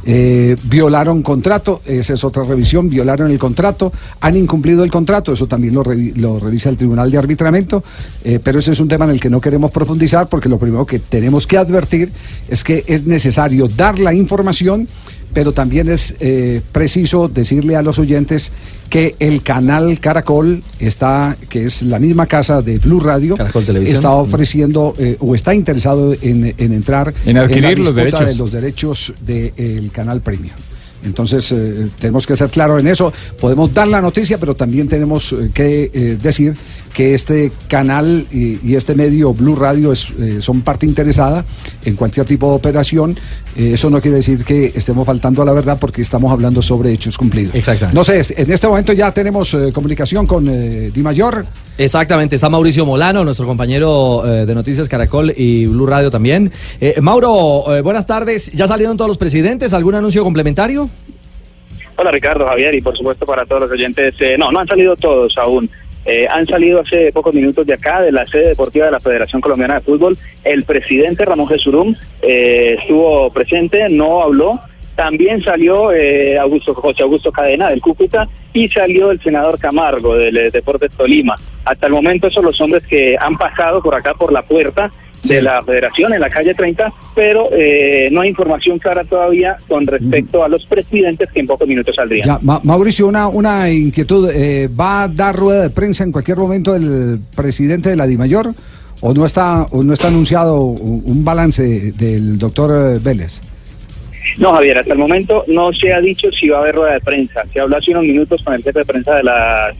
Eh, 0.05 0.55
violaron 0.63 1.21
contrato, 1.21 1.81
esa 1.85 2.13
es 2.13 2.23
otra 2.23 2.43
revisión, 2.43 2.89
violaron 2.89 3.29
el 3.29 3.37
contrato, 3.37 3.91
han 4.21 4.37
incumplido 4.37 4.83
el 4.85 4.89
contrato, 4.89 5.33
eso 5.33 5.47
también 5.47 5.75
lo, 5.75 5.83
revi- 5.83 6.15
lo 6.15 6.39
revisa 6.39 6.69
el 6.69 6.77
Tribunal 6.77 7.11
de 7.11 7.17
Arbitramiento, 7.17 7.83
eh, 8.23 8.39
pero 8.41 8.59
ese 8.59 8.71
es 8.71 8.79
un 8.79 8.87
tema 8.87 9.03
en 9.05 9.11
el 9.11 9.19
que 9.19 9.29
no 9.29 9.41
queremos 9.41 9.69
profundizar 9.69 10.27
porque 10.29 10.47
lo 10.49 10.57
primero 10.57 10.85
que 10.85 10.97
tenemos 10.99 11.45
que 11.45 11.57
advertir 11.57 12.09
es 12.47 12.63
que 12.63 12.83
es 12.87 13.05
necesario 13.05 13.67
dar 13.67 13.99
la 13.99 14.13
información, 14.13 14.87
pero 15.33 15.51
también 15.51 15.89
es 15.89 16.15
eh, 16.19 16.61
preciso 16.71 17.27
decirle 17.27 17.75
a 17.75 17.81
los 17.81 17.99
oyentes 17.99 18.51
que 18.89 19.15
el 19.19 19.41
canal 19.41 19.99
Caracol 19.99 20.63
está, 20.79 21.37
que 21.49 21.65
es 21.65 21.81
la 21.81 21.97
misma 21.99 22.25
casa 22.25 22.61
de 22.61 22.77
Blue 22.77 22.99
Radio, 22.99 23.35
está 23.83 24.11
ofreciendo 24.11 24.93
eh, 24.97 25.15
o 25.19 25.33
está 25.33 25.53
interesado 25.55 26.13
en, 26.21 26.53
en 26.57 26.73
entrar 26.73 27.13
En 27.25 27.37
adquirir 27.37 27.79
la 27.79 27.85
los 27.85 27.95
derechos. 27.95 28.25
de 28.25 28.35
los 28.35 28.51
derechos 28.51 29.13
del 29.21 29.91
canal 29.91 30.21
Premium. 30.21 30.55
Entonces, 31.03 31.51
eh, 31.51 31.89
tenemos 31.99 32.27
que 32.27 32.35
ser 32.35 32.49
claros 32.49 32.79
en 32.79 32.87
eso. 32.87 33.11
Podemos 33.39 33.73
dar 33.73 33.87
la 33.87 34.01
noticia, 34.01 34.37
pero 34.37 34.55
también 34.55 34.87
tenemos 34.87 35.31
eh, 35.31 35.49
que 35.53 35.91
eh, 35.93 36.17
decir 36.21 36.55
que 36.93 37.13
este 37.13 37.51
canal 37.67 38.27
y, 38.31 38.59
y 38.63 38.75
este 38.75 38.95
medio 38.95 39.33
Blue 39.33 39.55
Radio 39.55 39.91
es, 39.93 40.07
eh, 40.19 40.39
son 40.41 40.61
parte 40.61 40.85
interesada 40.85 41.45
en 41.85 41.95
cualquier 41.95 42.25
tipo 42.25 42.49
de 42.49 42.55
operación. 42.55 43.17
Eso 43.55 43.89
no 43.89 43.99
quiere 44.01 44.17
decir 44.17 44.45
que 44.45 44.71
estemos 44.75 45.05
faltando 45.05 45.41
a 45.41 45.45
la 45.45 45.51
verdad 45.51 45.77
porque 45.79 46.01
estamos 46.01 46.31
hablando 46.31 46.61
sobre 46.61 46.91
hechos 46.93 47.17
cumplidos. 47.17 47.53
Exactamente. 47.53 47.95
No 47.95 48.03
sé, 48.03 48.21
en 48.41 48.51
este 48.51 48.67
momento 48.67 48.93
ya 48.93 49.11
tenemos 49.11 49.55
comunicación 49.73 50.25
con 50.25 50.47
eh, 50.47 50.91
Di 50.93 51.01
Mayor. 51.01 51.45
Exactamente, 51.77 52.36
está 52.36 52.49
Mauricio 52.49 52.86
Molano, 52.86 53.23
nuestro 53.23 53.45
compañero 53.45 54.23
eh, 54.25 54.45
de 54.45 54.53
Noticias 54.53 54.88
Caracol 54.88 55.34
y 55.36 55.65
Blue 55.65 55.88
Radio 55.88 56.12
también. 56.12 56.51
Eh, 56.79 56.95
Mauro, 57.01 57.75
eh, 57.75 57.81
buenas 57.81 58.05
tardes. 58.05 58.51
¿Ya 58.51 58.67
salieron 58.67 58.97
todos 58.97 59.07
los 59.07 59.17
presidentes? 59.17 59.73
¿Algún 59.73 59.95
anuncio 59.95 60.23
complementario? 60.23 60.89
Hola 61.95 62.12
Ricardo, 62.12 62.45
Javier 62.45 62.75
y 62.75 62.81
por 62.81 62.97
supuesto 62.97 63.25
para 63.25 63.45
todos 63.45 63.62
los 63.62 63.71
oyentes. 63.71 64.15
eh, 64.19 64.36
no, 64.38 64.51
no 64.51 64.60
han 64.60 64.67
salido 64.67 64.95
todos 64.95 65.38
aún. 65.38 65.69
Eh, 66.05 66.27
han 66.27 66.47
salido 66.47 66.79
hace 66.79 67.12
pocos 67.12 67.34
minutos 67.34 67.65
de 67.67 67.73
acá, 67.73 68.01
de 68.01 68.12
la 68.12 68.25
sede 68.25 68.47
deportiva 68.49 68.86
de 68.86 68.91
la 68.91 68.99
Federación 68.99 69.39
Colombiana 69.39 69.75
de 69.75 69.81
Fútbol. 69.81 70.17
El 70.43 70.63
presidente 70.63 71.25
Ramón 71.25 71.47
Jesurum 71.47 71.95
eh, 72.21 72.77
estuvo 72.79 73.29
presente, 73.31 73.88
no 73.89 74.21
habló. 74.21 74.60
También 74.95 75.43
salió 75.43 75.91
eh, 75.91 76.38
Augusto 76.38 76.73
José 76.73 77.03
Augusto 77.03 77.31
Cadena 77.31 77.69
del 77.69 77.81
Cúcuta 77.81 78.27
y 78.51 78.67
salió 78.67 79.12
el 79.12 79.21
senador 79.21 79.57
Camargo 79.60 80.15
del 80.15 80.38
eh, 80.38 80.49
Deportes 80.51 80.91
Tolima. 80.91 81.38
Hasta 81.65 81.88
el 81.88 81.93
momento 81.93 82.28
esos 82.28 82.36
son 82.36 82.45
los 82.45 82.60
hombres 82.62 82.84
que 82.88 83.15
han 83.19 83.38
pasado 83.38 83.82
por 83.82 83.95
acá 83.95 84.13
por 84.13 84.32
la 84.34 84.41
puerta 84.41 84.91
de 85.24 85.39
la 85.41 85.62
federación 85.62 86.12
en 86.13 86.19
la 86.21 86.30
calle 86.32 86.56
30, 86.56 86.91
pero 87.13 87.47
eh, 87.52 88.10
no 88.12 88.21
hay 88.21 88.30
información 88.30 88.80
clara 88.80 89.04
todavía 89.04 89.56
con 89.67 89.86
respecto 89.86 90.43
a 90.43 90.47
los 90.47 90.65
presidentes 90.65 91.30
que 91.32 91.41
en 91.41 91.45
pocos 91.47 91.67
minutos 91.67 91.95
saldrían. 91.95 92.26
Ya, 92.28 92.39
Ma- 92.41 92.60
Mauricio, 92.63 93.06
una, 93.08 93.28
una 93.28 93.69
inquietud. 93.69 94.32
eh, 94.34 94.67
¿Va 94.67 95.04
a 95.04 95.08
dar 95.08 95.36
rueda 95.36 95.62
de 95.62 95.69
prensa 95.69 96.04
en 96.04 96.12
cualquier 96.12 96.38
momento 96.38 96.76
el 96.76 97.19
presidente 97.36 97.89
de 97.89 97.95
la 97.95 98.08
DIMAYOR? 98.08 98.52
¿O 99.02 99.13
no 99.13 99.26
está, 99.26 99.67
o 99.71 99.84
no 99.84 99.93
está 99.93 100.08
anunciado 100.08 100.56
un 100.63 101.24
balance 101.24 101.91
del 101.91 102.39
doctor 102.39 102.95
eh, 102.95 103.00
Vélez? 103.02 103.41
No, 104.38 104.54
Javier, 104.54 104.78
hasta 104.80 104.93
el 104.93 105.00
momento 105.00 105.43
no 105.47 105.71
se 105.74 105.93
ha 105.93 106.00
dicho 106.00 106.32
si 106.32 106.50
va 106.50 106.58
a 106.58 106.62
haber 106.62 106.76
rueda 106.76 106.93
de 106.93 107.00
prensa. 107.02 107.41
Se 107.54 107.60
habló 107.60 107.78
hace 107.78 107.91
unos 107.91 108.04
minutos 108.06 108.41
con 108.43 108.54
el 108.56 108.63
jefe 108.63 108.80
de 108.80 108.86
prensa 108.86 109.15
de 109.15 109.24
la 109.24 109.71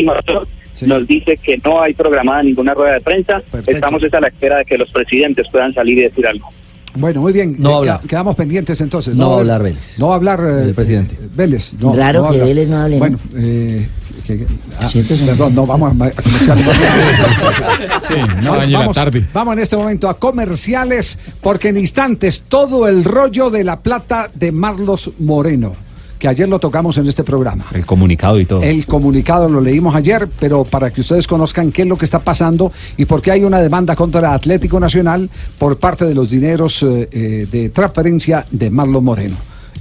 Nos 0.86 1.08
dice 1.08 1.38
que 1.38 1.58
no 1.64 1.82
hay 1.82 1.94
programada 1.94 2.44
ninguna 2.44 2.74
rueda 2.74 2.94
de 2.94 3.02
prensa. 3.02 3.42
Estamos 3.68 4.02
a 4.12 4.20
la 4.20 4.28
espera 4.28 4.58
de 4.58 4.66
que 4.66 4.78
los 4.78 4.90
presidentes 4.92 5.48
puedan 5.52 5.74
salir 5.74 5.98
y 5.98 6.02
decir 6.02 6.26
algo. 6.28 6.48
Bueno, 6.94 7.22
muy 7.22 7.32
bien. 7.32 7.56
No 7.58 7.84
eh, 7.86 7.98
Quedamos 8.08 8.36
pendientes 8.36 8.82
entonces. 8.82 9.16
No 9.16 9.30
va 9.30 9.36
a 9.38 9.40
hablar 9.40 9.64
Vélez. 9.64 9.98
No 9.98 10.08
va 10.10 10.14
a 10.14 10.18
hablar 10.18 10.40
eh, 10.42 10.64
El 10.66 10.74
presidente. 10.74 11.18
Vélez. 11.34 11.74
No, 11.80 11.96
Raro 11.96 12.30
que. 12.32 12.38
Vélez 12.40 12.68
no 12.68 12.78
hable, 12.82 12.96
¿no? 12.96 13.00
Bueno, 13.00 13.20
eh, 13.36 13.88
que- 14.28 14.40
que- 14.40 14.46
ah, 14.80 14.90
perdón, 15.26 15.56
no, 15.56 15.66
vamos 15.66 15.94
a, 16.02 16.06
a 16.06 16.12
comerciales. 16.12 16.66
Sí, 18.08 18.16
no 18.44 18.56
dañe 18.56 18.72
la 18.74 18.80
vamos, 18.80 18.96
tarde. 18.96 19.26
vamos 19.34 19.54
en 19.54 19.60
este 19.60 19.78
momento 19.78 20.10
a 20.10 20.18
comerciales 20.20 21.18
porque 21.40 21.70
en 21.70 21.78
instantes 21.78 22.42
todo 22.42 22.88
el 22.88 23.04
rollo 23.04 23.50
de 23.50 23.64
la 23.64 23.80
plata 23.80 24.30
de 24.34 24.52
Marlos 24.52 25.12
Moreno, 25.20 25.74
que 26.22 26.28
ayer 26.28 26.48
lo 26.48 26.60
tocamos 26.60 26.96
en 27.00 27.08
este 27.08 27.24
programa. 27.24 27.66
El 27.74 27.84
comunicado 27.84 28.40
y 28.40 28.46
todo. 28.46 28.62
El 28.62 28.86
comunicado 28.86 29.50
lo 29.50 29.60
leímos 29.60 29.96
ayer, 29.96 30.30
pero 30.40 30.64
para 30.64 30.92
que 30.92 31.02
ustedes 31.02 31.26
conozcan 31.26 31.72
qué 31.72 31.82
es 31.82 31.88
lo 31.88 31.98
que 31.98 32.06
está 32.06 32.20
pasando 32.20 32.72
y 32.96 33.06
por 33.06 33.24
qué 33.24 33.32
hay 33.32 33.44
una 33.44 33.60
demanda 33.60 33.96
contra 33.96 34.32
Atlético 34.32 34.80
Nacional 34.80 35.28
por 35.58 35.80
parte 35.80 36.06
de 36.06 36.14
los 36.14 36.30
dineros 36.30 36.84
eh, 36.84 37.10
eh, 37.12 37.48
de 37.52 37.70
transferencia 37.70 38.46
de 38.52 38.70
Marlon 38.70 39.04
Moreno. 39.04 39.36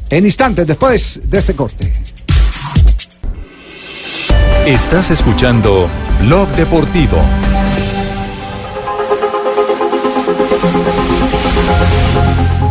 En 0.09 0.24
instantes, 0.24 0.66
después 0.66 1.20
de 1.26 1.38
este 1.38 1.55
corte. 1.55 1.92
Estás 4.66 5.11
escuchando 5.11 5.88
Blog 6.22 6.48
Deportivo. 6.53 7.18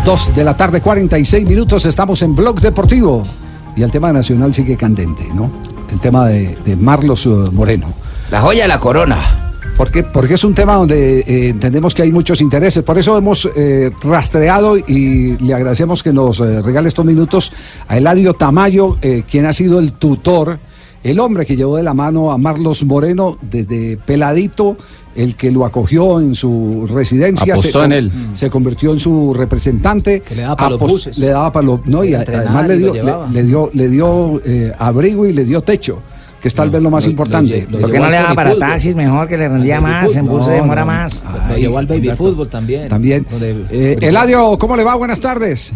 Dos 0.03 0.35
de 0.35 0.43
la 0.43 0.57
tarde, 0.57 0.81
46 0.81 1.45
minutos, 1.45 1.85
estamos 1.85 2.23
en 2.23 2.35
Blog 2.35 2.59
Deportivo. 2.61 3.27
Y 3.75 3.83
el 3.83 3.91
tema 3.91 4.11
nacional 4.11 4.53
sigue 4.53 4.75
candente, 4.75 5.27
¿no? 5.33 5.51
El 5.91 5.99
tema 5.99 6.27
de, 6.27 6.55
de 6.65 6.75
Marlos 6.75 7.25
eh, 7.25 7.29
Moreno. 7.51 7.93
La 8.31 8.41
joya 8.41 8.63
de 8.63 8.67
la 8.67 8.79
corona. 8.79 9.49
Porque, 9.79 10.03
porque 10.03 10.33
es 10.33 10.43
un 10.43 10.53
tema 10.53 10.73
donde 10.73 11.19
eh, 11.21 11.47
entendemos 11.47 11.95
que 11.95 12.01
hay 12.01 12.11
muchos 12.11 12.41
intereses. 12.41 12.83
Por 12.83 12.97
eso 12.97 13.17
hemos 13.17 13.49
eh, 13.55 13.89
rastreado 14.03 14.77
y 14.77 15.37
le 15.37 15.53
agradecemos 15.53 16.03
que 16.03 16.11
nos 16.11 16.41
eh, 16.41 16.61
regale 16.61 16.89
estos 16.89 17.05
minutos 17.05 17.53
a 17.87 17.97
Eladio 17.97 18.33
Tamayo, 18.33 18.97
quien 19.31 19.45
ha 19.45 19.53
sido 19.53 19.79
el 19.79 19.93
tutor, 19.93 20.59
el 21.01 21.17
hombre 21.21 21.45
que 21.45 21.55
llevó 21.55 21.77
de 21.77 21.83
la 21.83 21.93
mano 21.93 22.33
a 22.33 22.37
Marlos 22.37 22.83
Moreno 22.83 23.37
desde 23.41 23.95
peladito, 23.95 24.75
el 25.23 25.35
que 25.35 25.51
lo 25.51 25.65
acogió 25.65 26.21
en 26.21 26.33
su 26.33 26.87
residencia. 26.89 27.53
Apostó 27.53 27.79
se, 27.79 27.85
en 27.85 27.91
él. 27.91 28.11
Se 28.31 28.49
convirtió 28.49 28.93
en 28.93 28.99
su 28.99 29.33
representante. 29.33 30.23
le 30.33 30.41
daba 30.43 30.55
pa' 30.55 30.69
los 30.69 30.79
buses. 30.79 31.17
Le 31.17 31.27
daba 31.27 31.51
para 31.51 31.65
los... 31.65 31.85
No, 31.85 32.03
y 32.03 32.11
Lo 32.11 32.19
además 32.19 32.67
le 32.67 32.75
lo 32.77 32.93
dio, 32.93 33.03
le, 33.03 33.33
le 33.33 33.43
dio, 33.43 33.69
le 33.73 33.89
dio 33.89 34.41
eh, 34.45 34.73
abrigo 34.79 35.25
y 35.25 35.33
le 35.33 35.43
dio 35.43 35.61
techo, 35.61 36.01
que 36.41 36.47
es 36.47 36.55
tal 36.55 36.69
vez 36.69 36.81
lo 36.81 36.89
más 36.89 37.05
importante. 37.05 37.67
¿Por 37.69 37.91
qué 37.91 37.99
no 37.99 38.09
le 38.09 38.15
daba 38.15 38.33
para 38.33 38.55
taxis 38.57 38.95
mejor 38.95 39.27
que 39.27 39.37
le 39.37 39.49
rendía 39.49 39.81
más? 39.81 40.15
En 40.15 40.25
bus 40.25 40.45
se 40.45 40.53
demora 40.53 40.85
más. 40.85 41.21
Lo 41.49 41.57
llevó 41.57 41.77
al 41.79 41.85
baby 41.85 42.11
fútbol 42.15 42.47
también. 42.49 42.87
También. 42.87 43.25
Eh, 43.41 43.97
Eladio, 43.99 44.57
¿cómo 44.57 44.77
le 44.77 44.85
va? 44.85 44.95
Buenas 44.95 45.19
tardes. 45.19 45.73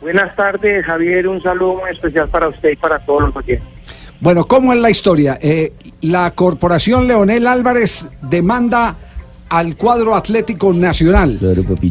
Buenas 0.00 0.34
tardes, 0.34 0.86
Javier. 0.86 1.28
Un 1.28 1.42
saludo 1.42 1.80
muy 1.80 1.90
especial 1.90 2.28
para 2.28 2.48
usted 2.48 2.70
y 2.70 2.76
para 2.76 2.98
todos 3.00 3.22
los 3.22 3.36
oyentes. 3.36 3.75
Bueno, 4.20 4.44
¿cómo 4.44 4.72
es 4.72 4.78
la 4.78 4.90
historia? 4.90 5.38
Eh, 5.40 5.72
la 6.02 6.30
corporación 6.30 7.06
Leonel 7.06 7.46
Álvarez 7.46 8.08
demanda 8.22 8.96
al 9.48 9.76
cuadro 9.76 10.16
Atlético 10.16 10.72
Nacional. 10.72 11.38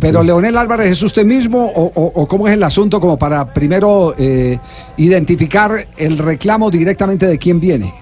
Pero 0.01 0.23
Leonel 0.23 0.57
Álvarez 0.57 0.91
es 0.91 1.03
usted 1.03 1.23
mismo 1.23 1.65
o, 1.73 1.83
o- 1.95 2.11
o 2.21 2.27
cómo 2.27 2.47
es 2.47 2.53
el 2.55 2.63
asunto 2.63 2.99
como 2.99 3.17
para 3.17 3.53
primero 3.53 4.13
eh, 4.17 4.57
identificar 4.97 5.87
el 5.97 6.17
reclamo 6.17 6.69
directamente 6.69 7.27
de 7.27 7.37
quién 7.37 7.59
viene. 7.59 7.93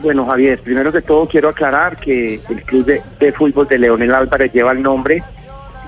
Bueno, 0.00 0.24
Javier, 0.26 0.60
primero 0.60 0.90
que 0.90 1.02
todo 1.02 1.28
quiero 1.28 1.50
aclarar 1.50 1.96
que 1.96 2.40
el 2.48 2.62
club 2.64 2.84
de, 2.86 3.02
de 3.20 3.32
fútbol 3.32 3.68
de 3.68 3.78
Leonel 3.78 4.14
Álvarez 4.14 4.52
lleva 4.52 4.72
el 4.72 4.82
nombre 4.82 5.22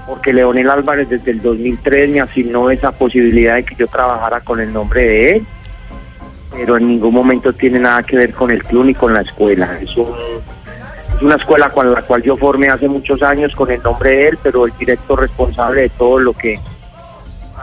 porque 0.07 0.33
Leonel 0.35 0.69
Álvarez 0.69 1.09
desde 1.09 1.31
el 1.31 1.41
2003 1.41 2.11
me 2.11 2.21
asignó 2.21 2.71
esa 2.71 2.93
posibilidad 2.93 3.55
de 3.55 3.65
que 3.65 3.75
yo 3.75 3.87
trabajara 3.87 4.41
con 4.41 4.61
el 4.61 4.71
nombre 4.71 5.03
de 5.03 5.31
él, 5.37 5.47
pero 6.57 6.77
en 6.77 6.89
ningún 6.89 7.13
momento 7.15 7.53
tiene 7.53 7.79
nada 7.79 8.03
que 8.03 8.17
ver 8.17 8.33
con 8.33 8.51
el 8.51 8.63
club 8.65 8.85
ni 8.87 8.95
con 8.95 9.13
la 9.13 9.21
escuela. 9.23 9.79
Es, 9.81 9.97
un- 9.97 10.15
es 11.17 11.23
una 11.23 11.37
escuela 11.37 11.71
con 11.71 11.93
la 11.93 12.03
cual 12.03 12.23
yo 12.23 12.37
formé 12.37 12.69
hace 12.69 12.89
muchos 12.89 13.23
años 13.23 13.55
con 13.55 13.71
el 13.71 13.83
nombre 13.83 14.11
de 14.11 14.29
él, 14.29 14.39
pero 14.43 14.67
el 14.67 14.73
directo 14.79 15.17
responsable 15.17 15.83
de 15.83 15.89
todo 15.91 16.19
lo 16.19 16.33
que 16.33 16.59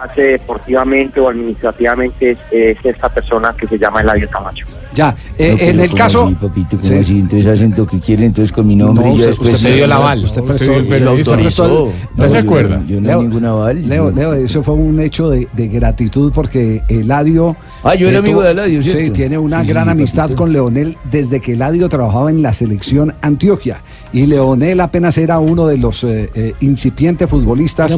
hace 0.02 0.22
deportivamente 0.24 1.20
o 1.20 1.30
administrativamente 1.30 2.32
es, 2.32 2.40
es 2.52 2.78
esta 2.86 3.10
persona 3.10 3.54
que 3.58 3.68
se 3.68 3.78
llama 3.78 4.02
Eladio 4.02 4.30
Camacho. 4.30 4.66
Ya, 4.94 5.16
eh, 5.38 5.56
No, 5.58 5.64
en 5.64 5.80
el 5.80 5.88
¿cómo 5.90 5.98
caso... 5.98 6.24
así, 6.26 6.36
papito, 6.36 6.70
¿cómo 6.78 6.84
Sí. 6.84 6.94
así? 6.96 7.20
Entonces 7.20 7.48
hacen 7.48 7.74
lo 7.78 7.88
que 7.88 8.00
quieren, 8.00 8.26
entonces 8.26 8.52
con 8.52 8.68
mi 8.68 8.76
nombre 8.76 9.06
No, 9.08 9.14
y 9.14 9.18
yo 9.18 9.24
usted- 9.24 9.28
después... 9.30 9.54
usted 9.54 9.76
dio 9.76 9.86
el 9.86 9.92
aval. 9.92 10.24
Usted 10.26 10.44
prestó, 10.44 10.72
usted 10.72 10.94
el 10.94 11.06
lo 11.06 11.12
autorizó. 11.12 11.88
el- 11.88 11.94
¿No 12.18 12.28
se 12.28 12.34
yo- 12.36 12.40
acuerda? 12.42 12.84
Yo 12.88 13.00
no 13.00 13.08
Leo, 13.08 13.22
ningún 13.22 13.46
aval. 13.46 13.88
Leo, 13.88 14.10
yo- 14.10 14.16
Leo, 14.16 14.34
eso 14.34 14.62
fue 14.64 14.74
un 14.74 15.00
hecho 15.00 15.30
de, 15.30 15.48
de 15.54 15.68
gratitud 15.70 16.32
porque 16.34 16.82
Eladio... 16.90 17.56
Ah, 17.84 17.96
yo 17.96 18.10
era 18.10 18.20
amigo 18.20 18.40
tuvo- 18.42 18.44
de 18.46 18.52
Eladio, 18.52 18.84
¿cierto? 18.84 19.02
Sí, 19.02 19.10
tiene 19.12 19.38
una 19.38 19.62
sí, 19.64 19.70
gran 19.70 19.86
sí, 19.86 19.92
amistad 19.92 20.24
papito. 20.24 20.38
con 20.38 20.54
Leonel 20.54 20.98
desde 21.10 21.40
que 21.40 21.54
Eladio 21.54 21.88
trabajaba 21.90 22.30
en 22.30 22.42
la 22.42 22.54
selección 22.54 23.14
Antioquia. 23.22 23.82
Y 24.14 24.26
Leonel 24.26 24.80
apenas 24.82 25.18
era 25.18 25.40
uno 25.40 25.68
de 25.68 25.78
los 25.78 26.04
eh, 26.04 26.30
eh, 26.36 26.54
incipientes 26.62 27.30
futbolistas 27.30 27.96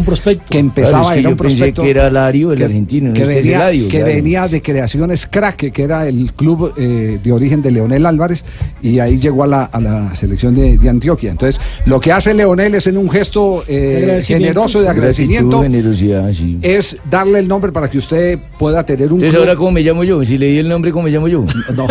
que 0.50 0.60
empezaba, 0.60 1.04
Claro, 1.04 1.08
es 1.08 1.14
que 1.14 1.20
era 1.20 1.30
un 1.30 1.38
pensé 1.38 1.56
prospecto 1.58 1.82
que 1.82 1.90
era 1.90 2.10
Lario, 2.10 2.52
el 2.52 2.64
argentino, 2.64 3.14
que, 3.14 3.22
este 3.24 3.40
es 3.40 3.46
venía, 3.46 4.48
que 4.48 4.50
de 4.50 4.62
Creaciones 4.62 5.26
Crack, 5.28 5.72
que 5.72 5.84
era 5.84 6.08
el 6.08 6.34
club 6.34 6.74
eh, 6.78 7.20
de 7.24 7.32
origen 7.32 7.62
de 7.62 7.72
Leonel 7.72 8.06
Álvarez, 8.06 8.46
y 8.82 9.00
ahí 9.00 9.18
llegó 9.18 9.44
a 9.44 9.48
la, 9.48 9.64
a 9.64 9.82
la 9.82 10.16
selección 10.16 10.54
de, 10.54 10.78
de 10.78 10.90
Antioquia. 10.90 11.32
Entonces, 11.32 11.60
lo 11.86 12.00
que 12.00 12.12
hace 12.12 12.34
Leonel 12.34 12.76
es 12.76 12.88
en 12.88 12.98
un 12.98 13.10
gesto 13.10 13.64
eh, 13.68 14.22
generoso 14.24 14.82
de 14.82 14.90
agradecimiento, 14.90 15.60
Gratitud, 15.60 15.78
generosidad, 15.78 16.32
sí. 16.34 16.60
es 16.62 16.98
darle 17.10 17.40
el 17.40 17.48
nombre 17.48 17.72
para 17.72 17.88
que 17.88 17.98
usted 17.98 18.40
pueda 18.60 18.86
tener 18.86 19.08
un 19.08 19.16
Entonces, 19.16 19.32
club. 19.32 19.42
ahora, 19.42 19.56
¿cómo 19.56 19.72
me 19.72 19.82
llamo 19.82 20.04
yo? 20.04 20.24
Si 20.24 20.38
le 20.38 20.48
di 20.48 20.58
el 20.60 20.70
nombre, 20.70 20.92
¿cómo 20.92 21.06
me 21.06 21.12
llamo 21.12 21.28
yo? 21.28 21.46
No, 21.74 21.88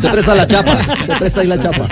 te 0.00 0.08
presta 0.10 0.34
la 0.34 0.46
chapa, 0.46 0.78
te 1.06 1.16
presta 1.16 1.40
ahí 1.40 1.46
la 1.46 1.58
chapa. 1.58 1.86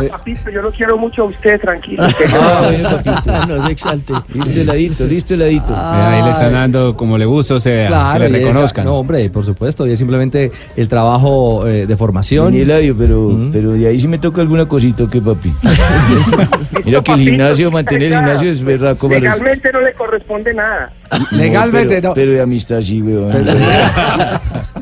Ya, 0.00 0.08
papito, 0.08 0.50
yo 0.50 0.62
lo 0.62 0.70
quiero 0.72 0.96
mucho 0.96 1.22
a 1.22 1.24
usted, 1.26 1.60
tranquilo. 1.60 2.02
Ah, 2.34 2.62
bueno, 2.64 2.88
papito. 2.90 3.46
No 3.46 3.66
se 3.66 3.72
exalte. 3.72 4.12
Listo 4.32 4.60
heladito, 4.60 5.04
listo 5.06 5.34
heladito. 5.34 5.74
Ahí 5.76 6.22
le 6.22 6.30
están 6.30 6.52
dando 6.52 6.96
como 6.96 7.18
le 7.18 7.24
gusta, 7.26 7.54
o 7.54 7.60
sea, 7.60 7.88
Claro, 7.88 8.24
que 8.24 8.30
le 8.30 8.38
y 8.38 8.42
esa- 8.42 8.50
reconozcan. 8.52 8.84
no, 8.86 8.94
hombre, 8.96 9.28
por 9.30 9.44
supuesto, 9.44 9.86
y 9.86 9.92
es 9.92 9.98
simplemente 9.98 10.50
el 10.76 10.88
trabajo 10.88 11.66
eh, 11.66 11.86
de 11.86 11.96
formación. 11.96 12.52
Ni 12.52 12.60
Eladio, 12.60 12.96
pero, 12.96 13.36
pero 13.52 13.72
de 13.72 13.86
ahí 13.86 13.98
sí 13.98 14.08
me 14.08 14.18
toca 14.18 14.40
alguna 14.40 14.66
cosita, 14.66 15.04
¿qué 15.10 15.20
papi? 15.20 15.52
Mira 16.84 17.02
que 17.02 17.12
el 17.12 17.20
gimnasio, 17.20 17.70
mantener 17.70 18.12
el 18.12 18.18
gimnasio 18.18 18.50
es 18.50 18.62
verdad 18.62 18.96
como 18.96 19.14
los- 19.14 19.22
Legalmente 19.22 19.72
no 19.72 19.80
le 19.80 19.92
corresponde 19.94 20.54
nada. 20.54 20.92
Legalmente 21.32 21.96
pero, 21.96 22.08
no. 22.08 22.14
Pero 22.14 22.32
de 22.32 22.40
amistad 22.40 22.80
sí, 22.80 23.02
weón. 23.02 23.30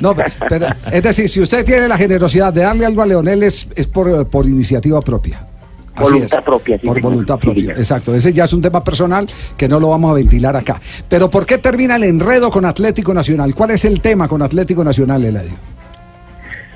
No, 0.00 0.14
pero, 0.14 0.28
pero, 0.48 0.66
es 0.90 1.02
decir, 1.02 1.28
si 1.28 1.40
usted 1.40 1.64
tiene 1.64 1.88
la 1.88 1.96
generosidad 1.96 2.52
de 2.52 2.62
darle 2.62 2.86
algo 2.86 3.02
a 3.02 3.06
Leonel 3.06 3.42
es, 3.42 3.68
es 3.74 3.86
por, 3.86 4.26
por 4.28 4.46
iniciativa 4.46 5.00
propia. 5.00 5.46
Así 5.94 6.12
Voluntad 6.12 6.38
es. 6.38 6.44
propia, 6.44 6.78
sí, 6.78 6.86
Por 6.86 7.00
voluntad 7.00 7.38
Sí, 7.40 7.46
propia, 7.46 7.72
exacto. 7.72 8.14
Ese 8.14 8.32
ya 8.32 8.44
es 8.44 8.52
un 8.52 8.62
tema 8.62 8.82
personal 8.82 9.28
que 9.56 9.68
no 9.68 9.80
lo 9.80 9.88
vamos 9.90 10.12
a 10.12 10.14
ventilar 10.14 10.56
acá. 10.56 10.80
Pero 11.08 11.28
¿por 11.28 11.44
qué 11.46 11.58
termina 11.58 11.96
el 11.96 12.04
enredo 12.04 12.50
con 12.50 12.64
Atlético 12.64 13.12
Nacional? 13.12 13.54
¿Cuál 13.54 13.72
es 13.72 13.84
el 13.84 14.00
tema 14.00 14.28
con 14.28 14.40
Atlético 14.42 14.84
Nacional, 14.84 15.24
Eladio? 15.24 15.52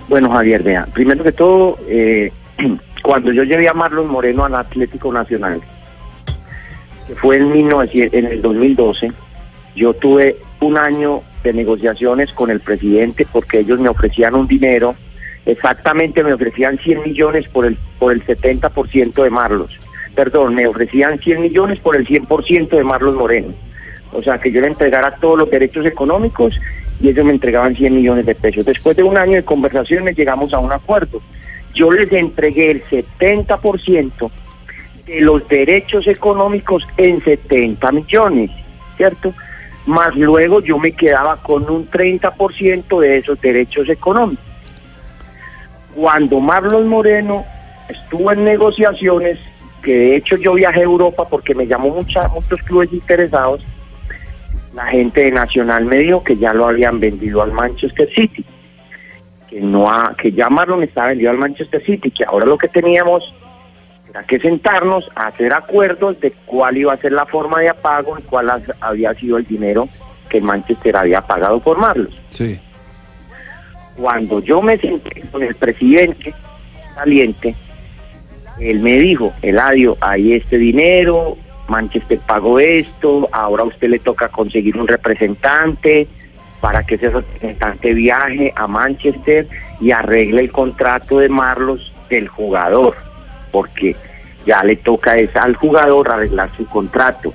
Bueno, 0.08 0.30
Javier, 0.30 0.62
vea, 0.62 0.86
primero 0.92 1.24
que 1.24 1.32
todo, 1.32 1.78
eh, 1.88 2.32
cuando 3.02 3.32
yo 3.32 3.44
llevé 3.44 3.68
a 3.68 3.72
Marlon 3.72 4.08
Moreno 4.08 4.44
al 4.44 4.54
Atlético 4.54 5.12
Nacional, 5.12 5.60
que 7.06 7.14
fue 7.14 7.36
en, 7.36 7.50
1900 7.50 8.18
en 8.18 8.26
el 8.26 8.42
2012, 8.42 9.12
yo 9.76 9.94
tuve 9.94 10.36
un 10.60 10.76
año 10.76 11.22
de 11.44 11.52
negociaciones 11.52 12.32
con 12.32 12.50
el 12.50 12.60
presidente 12.60 13.26
porque 13.30 13.60
ellos 13.60 13.78
me 13.78 13.88
ofrecían 13.88 14.34
un 14.34 14.48
dinero, 14.48 14.96
exactamente 15.46 16.24
me 16.24 16.32
ofrecían 16.32 16.78
100 16.78 17.02
millones 17.02 17.46
por 17.48 17.66
el, 17.66 17.76
por 17.98 18.12
el 18.12 18.24
70% 18.24 19.22
de 19.22 19.30
Marlos. 19.30 19.70
Perdón, 20.16 20.54
me 20.54 20.66
ofrecían 20.66 21.18
100 21.18 21.40
millones 21.40 21.78
por 21.80 21.96
el 21.96 22.06
100% 22.06 22.68
de 22.70 22.82
Marlos 22.82 23.14
Moreno. 23.14 23.48
O 24.12 24.22
sea, 24.22 24.38
que 24.38 24.50
yo 24.50 24.60
le 24.60 24.68
entregara 24.68 25.16
todos 25.16 25.38
los 25.38 25.50
derechos 25.50 25.84
económicos 25.86 26.58
y 27.00 27.08
ellos 27.08 27.24
me 27.24 27.32
entregaban 27.32 27.76
100 27.76 27.94
millones 27.94 28.26
de 28.26 28.34
pesos. 28.34 28.64
Después 28.64 28.96
de 28.96 29.02
un 29.02 29.18
año 29.18 29.34
de 29.34 29.44
conversaciones 29.44 30.16
llegamos 30.16 30.54
a 30.54 30.58
un 30.60 30.72
acuerdo. 30.72 31.20
Yo 31.74 31.90
les 31.90 32.10
entregué 32.12 32.70
el 32.70 32.84
70% 32.84 34.30
de 35.06 35.20
los 35.20 35.46
derechos 35.48 36.06
económicos 36.06 36.86
en 36.96 37.22
70 37.22 37.92
millones, 37.92 38.50
¿cierto? 38.96 39.34
Más 39.86 40.14
luego 40.14 40.60
yo 40.60 40.78
me 40.78 40.92
quedaba 40.92 41.36
con 41.42 41.70
un 41.70 41.90
30% 41.90 43.00
de 43.00 43.18
esos 43.18 43.40
derechos 43.40 43.88
económicos. 43.88 44.44
Cuando 45.94 46.40
Marlon 46.40 46.88
Moreno 46.88 47.44
estuvo 47.88 48.32
en 48.32 48.44
negociaciones, 48.44 49.38
que 49.82 49.96
de 49.96 50.16
hecho 50.16 50.36
yo 50.36 50.54
viajé 50.54 50.80
a 50.80 50.84
Europa 50.84 51.28
porque 51.28 51.54
me 51.54 51.66
llamó 51.66 51.90
mucha, 51.90 52.28
muchos 52.28 52.62
clubes 52.62 52.92
interesados, 52.92 53.62
la 54.74 54.86
gente 54.86 55.24
de 55.24 55.30
Nacional 55.30 55.84
me 55.84 55.98
dijo 55.98 56.24
que 56.24 56.36
ya 56.36 56.52
lo 56.52 56.66
habían 56.66 56.98
vendido 56.98 57.42
al 57.42 57.52
Manchester 57.52 58.08
City, 58.14 58.44
que 59.48 59.60
no 59.60 59.90
ha, 59.90 60.16
que 60.16 60.32
ya 60.32 60.48
Marlon 60.48 60.82
estaba 60.82 61.08
vendido 61.08 61.30
al 61.30 61.38
Manchester 61.38 61.84
City, 61.84 62.10
que 62.10 62.24
ahora 62.24 62.46
lo 62.46 62.58
que 62.58 62.68
teníamos 62.68 63.34
era 64.14 64.24
que 64.24 64.38
sentarnos 64.38 65.10
a 65.16 65.26
hacer 65.26 65.52
acuerdos 65.52 66.20
de 66.20 66.30
cuál 66.46 66.76
iba 66.76 66.92
a 66.92 66.96
ser 66.98 67.10
la 67.10 67.26
forma 67.26 67.60
de 67.60 67.68
apago 67.68 68.16
y 68.16 68.22
cuál 68.22 68.62
había 68.80 69.12
sido 69.14 69.38
el 69.38 69.44
dinero 69.44 69.88
que 70.28 70.40
Manchester 70.40 70.96
había 70.96 71.20
pagado 71.20 71.58
por 71.58 71.78
Marlon. 71.78 72.10
Sí. 72.28 72.60
Cuando 73.96 74.40
yo 74.40 74.62
me 74.62 74.78
senté 74.78 75.22
con 75.32 75.42
el 75.42 75.56
presidente 75.56 76.32
saliente, 76.94 77.56
él 78.60 78.78
me 78.80 78.98
dijo, 78.98 79.32
Eladio, 79.42 79.96
hay 80.00 80.34
este 80.34 80.58
dinero, 80.58 81.36
Manchester 81.66 82.20
pagó 82.24 82.60
esto, 82.60 83.28
ahora 83.32 83.64
a 83.64 83.66
usted 83.66 83.88
le 83.88 83.98
toca 83.98 84.28
conseguir 84.28 84.76
un 84.76 84.86
representante 84.86 86.06
para 86.60 86.84
que 86.84 86.94
ese 86.94 87.10
representante 87.10 87.92
viaje 87.92 88.52
a 88.54 88.68
Manchester 88.68 89.48
y 89.80 89.90
arregle 89.90 90.42
el 90.42 90.52
contrato 90.52 91.18
de 91.18 91.28
Marlos 91.28 91.92
del 92.08 92.28
jugador, 92.28 92.94
porque 93.54 93.94
ya 94.44 94.64
le 94.64 94.74
toca 94.74 95.16
es 95.16 95.34
al 95.36 95.54
jugador 95.54 96.10
arreglar 96.10 96.50
su 96.56 96.66
contrato. 96.66 97.32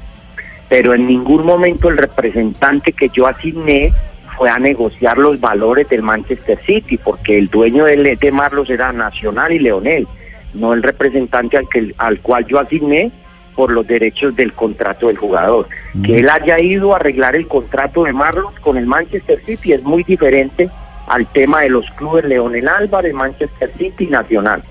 Pero 0.67 0.93
en 0.93 1.07
ningún 1.07 1.45
momento 1.45 1.87
el 1.87 1.97
representante 1.97 2.91
que 2.91 3.07
yo 3.07 3.25
asigné 3.25 3.93
fue 4.35 4.49
a 4.49 4.59
negociar 4.59 5.17
los 5.17 5.39
valores 5.39 5.87
del 5.87 6.01
Manchester 6.01 6.59
City, 6.65 6.97
porque 6.97 7.37
el 7.37 7.47
dueño 7.47 7.85
de, 7.85 8.17
de 8.17 8.31
Marlos 8.33 8.69
era 8.69 8.91
Nacional 8.91 9.53
y 9.53 9.59
Leonel, 9.59 10.09
no 10.53 10.73
el 10.73 10.83
representante 10.83 11.55
al, 11.55 11.69
que, 11.69 11.93
al 11.97 12.19
cual 12.19 12.45
yo 12.45 12.59
asigné 12.59 13.13
por 13.55 13.71
los 13.71 13.87
derechos 13.87 14.35
del 14.35 14.51
contrato 14.51 15.07
del 15.07 15.17
jugador. 15.17 15.69
Que 16.03 16.17
él 16.17 16.29
haya 16.29 16.59
ido 16.59 16.93
a 16.93 16.97
arreglar 16.97 17.37
el 17.37 17.47
contrato 17.47 18.03
de 18.03 18.11
Marlos 18.11 18.53
con 18.59 18.75
el 18.77 18.85
Manchester 18.85 19.41
City 19.45 19.71
es 19.71 19.83
muy 19.83 20.03
diferente 20.03 20.69
al 21.07 21.25
tema 21.27 21.61
de 21.61 21.69
los 21.69 21.89
clubes 21.91 22.25
Leonel 22.25 22.67
Álvarez, 22.67 23.13
Manchester 23.13 23.71
City 23.77 24.03
y 24.03 24.07
Nacional. 24.07 24.63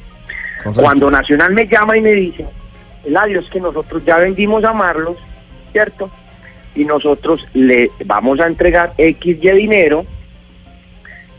Cuando 0.74 1.10
Nacional 1.10 1.52
me 1.52 1.66
llama 1.66 1.96
y 1.96 2.00
me 2.00 2.12
dice, 2.12 2.44
Eladio, 3.04 3.40
es 3.40 3.48
que 3.48 3.60
nosotros 3.60 4.04
ya 4.04 4.18
vendimos 4.18 4.64
a 4.64 4.72
Marlos, 4.72 5.16
¿cierto? 5.72 6.10
Y 6.74 6.84
nosotros 6.84 7.46
le 7.54 7.90
vamos 8.04 8.40
a 8.40 8.46
entregar 8.46 8.92
X 8.96 9.40
de 9.40 9.52
dinero. 9.54 10.04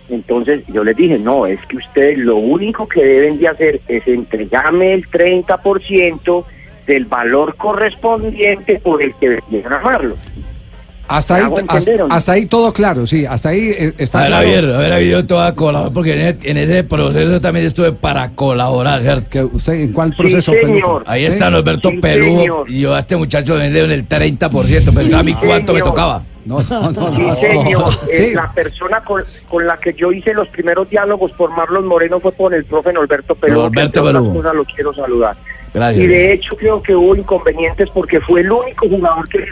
Entonces 0.09 0.63
yo 0.67 0.83
les 0.83 0.95
dije, 0.95 1.19
no, 1.19 1.45
es 1.45 1.63
que 1.67 1.77
ustedes 1.77 2.17
lo 2.17 2.37
único 2.37 2.87
que 2.87 3.03
deben 3.03 3.37
de 3.37 3.47
hacer 3.47 3.81
es 3.87 4.07
entregarme 4.07 4.93
el 4.93 5.09
30% 5.09 6.45
del 6.87 7.05
valor 7.05 7.55
correspondiente 7.55 8.79
por 8.79 9.03
el 9.03 9.13
que 9.15 9.29
vendieron 9.29 9.73
a 9.73 9.79
Marlos. 9.79 10.17
Hasta 11.09 11.33
¿Me 11.37 11.39
ahí, 11.45 11.97
hasta, 12.09 12.31
ahí 12.33 12.45
todo 12.45 12.71
claro, 12.71 13.07
sí, 13.07 13.25
hasta 13.25 13.49
ahí 13.49 13.71
eh, 13.77 13.93
está 13.97 14.19
A 14.19 14.21
ver, 14.21 14.29
claro. 14.29 14.45
Javier, 14.45 14.73
a 14.73 14.77
ver, 14.77 15.03
yo 15.07 15.25
te 15.25 15.33
voy 15.33 15.43
a 15.43 15.55
colaborar 15.55 15.91
porque 15.91 16.13
en, 16.13 16.27
e- 16.27 16.49
en 16.51 16.57
ese 16.57 16.83
proceso 16.83 17.41
también 17.41 17.65
estuve 17.65 17.91
para 17.93 18.29
colaborar, 18.35 19.01
¿cierto? 19.01 19.49
¿Usted 19.53 19.73
en 19.73 19.93
cuál 19.93 20.15
proceso, 20.15 20.53
señor. 20.53 21.03
Ahí 21.07 21.21
Sí. 21.21 21.27
está 21.27 21.47
Alberto 21.47 21.89
Sí, 21.89 21.97
Perú 21.97 22.25
señor. 22.39 22.69
y 22.69 22.81
yo 22.81 22.93
a 22.93 22.99
este 22.99 23.15
muchacho 23.17 23.55
le 23.55 23.63
vendieron 23.63 23.89
el 23.91 24.07
30%, 24.07 24.91
pero 24.93 25.17
a 25.17 25.23
mí 25.23 25.33
cuánto 25.33 25.73
me 25.73 25.81
tocaba. 25.81 26.21
No, 26.45 26.59
no, 26.69 26.91
no, 26.91 27.15
Sí, 27.15 27.21
no. 27.21 27.35
señor. 27.35 27.93
Eh, 28.09 28.13
Sí. 28.13 28.33
La 28.35 28.51
persona 28.51 29.03
con, 29.03 29.23
con 29.49 29.65
la 29.65 29.77
que 29.77 29.93
yo 29.93 30.11
hice 30.11 30.33
los 30.33 30.47
primeros 30.49 30.89
diálogos 30.89 31.31
por 31.33 31.49
Marlon 31.51 31.85
Moreno 31.87 32.19
fue 32.19 32.33
con 32.33 32.53
el 32.53 32.65
profe 32.65 32.93
Norberto 32.93 33.33
Perú. 33.35 33.61
Norberto 33.61 34.03
Perú. 34.03 34.41
lo 34.53 34.65
quiero 34.65 34.93
saludar. 34.93 35.35
Gracias. 35.73 36.03
Y 36.03 36.07
de 36.07 36.33
hecho 36.33 36.55
creo 36.55 36.81
que 36.81 36.95
hubo 36.95 37.15
inconvenientes 37.15 37.89
porque 37.91 38.19
fue 38.21 38.41
el 38.41 38.51
único 38.51 38.87
jugador 38.89 39.27
que 39.29 39.45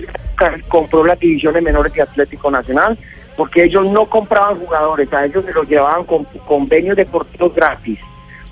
compró 0.68 1.06
las 1.06 1.20
divisiones 1.20 1.62
menores 1.64 1.94
de 1.94 2.02
Atlético 2.02 2.50
Nacional, 2.52 2.98
porque 3.36 3.64
ellos 3.66 3.86
no 3.86 4.06
compraban 4.06 4.56
jugadores, 4.60 5.12
a 5.14 5.26
ellos 5.26 5.46
se 5.46 5.54
los 5.54 5.68
llevaban 5.70 6.04
con 6.06 6.24
convenios 6.48 6.96
deportivos 6.98 7.54
gratis. 7.54 8.00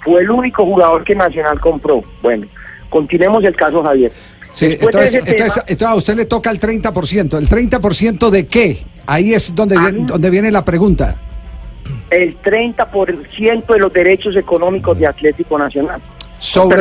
Fue 0.03 0.21
el 0.21 0.29
único 0.29 0.63
jugador 0.63 1.03
que 1.03 1.15
Nacional 1.15 1.59
compró. 1.59 2.03
Bueno, 2.21 2.45
continuemos 2.89 3.43
el 3.43 3.55
caso, 3.55 3.81
Javier. 3.81 4.11
Sí, 4.51 4.77
entonces, 4.79 5.15
entonces, 5.15 5.53
tema- 5.53 5.65
entonces 5.67 5.87
a 5.87 5.95
usted 5.95 6.15
le 6.15 6.25
toca 6.25 6.49
el 6.51 6.59
30%. 6.59 7.37
¿El 7.37 7.49
30% 7.49 8.29
de 8.29 8.45
qué? 8.47 8.83
Ahí 9.07 9.33
es 9.33 9.53
donde, 9.55 9.77
viene, 9.77 10.05
donde 10.05 10.29
viene 10.29 10.51
la 10.51 10.63
pregunta. 10.63 11.15
el 12.09 12.37
30% 12.41 13.73
de 13.73 13.79
los 13.79 13.91
derechos 13.91 14.35
económicos 14.35 14.97
de 14.97 15.07
Atlético 15.07 15.57
Nacional. 15.57 15.99
Sobre- 16.39 16.77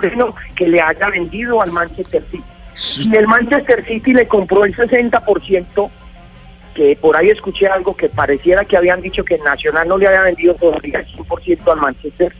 Perdón, 0.00 0.34
que 0.54 0.68
le 0.68 0.80
haya 0.80 1.08
vendido 1.10 1.60
al 1.62 1.72
Manchester 1.72 2.22
City. 2.30 2.42
Si 2.74 3.16
el 3.16 3.26
Manchester 3.26 3.84
City 3.86 4.12
le 4.12 4.28
compró 4.28 4.64
el 4.64 4.76
60%, 4.76 5.90
que 6.74 6.94
por 7.00 7.16
ahí 7.16 7.28
escuché 7.30 7.66
algo 7.68 7.96
que 7.96 8.08
pareciera 8.10 8.64
que 8.66 8.76
habían 8.76 9.00
dicho 9.00 9.24
que 9.24 9.38
Nacional 9.38 9.88
no 9.88 9.96
le 9.96 10.06
había 10.08 10.22
vendido 10.22 10.54
todavía 10.54 10.98
el 11.00 11.06
100% 11.06 11.72
al 11.72 11.80
Manchester, 11.80 12.34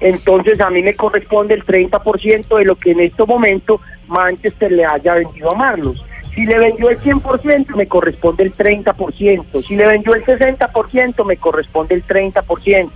entonces 0.00 0.60
a 0.60 0.70
mí 0.70 0.82
me 0.82 0.94
corresponde 0.94 1.54
el 1.54 1.64
30% 1.64 2.58
de 2.58 2.64
lo 2.64 2.76
que 2.76 2.92
en 2.92 3.00
este 3.00 3.24
momento 3.24 3.80
Manchester 4.06 4.70
le 4.72 4.84
haya 4.84 5.14
vendido 5.14 5.50
a 5.50 5.54
Marlos. 5.54 6.04
Si 6.34 6.46
le 6.46 6.58
vendió 6.58 6.88
el 6.88 6.98
100%, 7.00 7.74
me 7.76 7.86
corresponde 7.88 8.44
el 8.44 8.54
30%. 8.54 9.62
Si 9.62 9.76
le 9.76 9.86
vendió 9.86 10.14
el 10.14 10.24
60%, 10.24 11.24
me 11.26 11.36
corresponde 11.36 11.94
el 11.94 12.04
30%. 12.06 12.88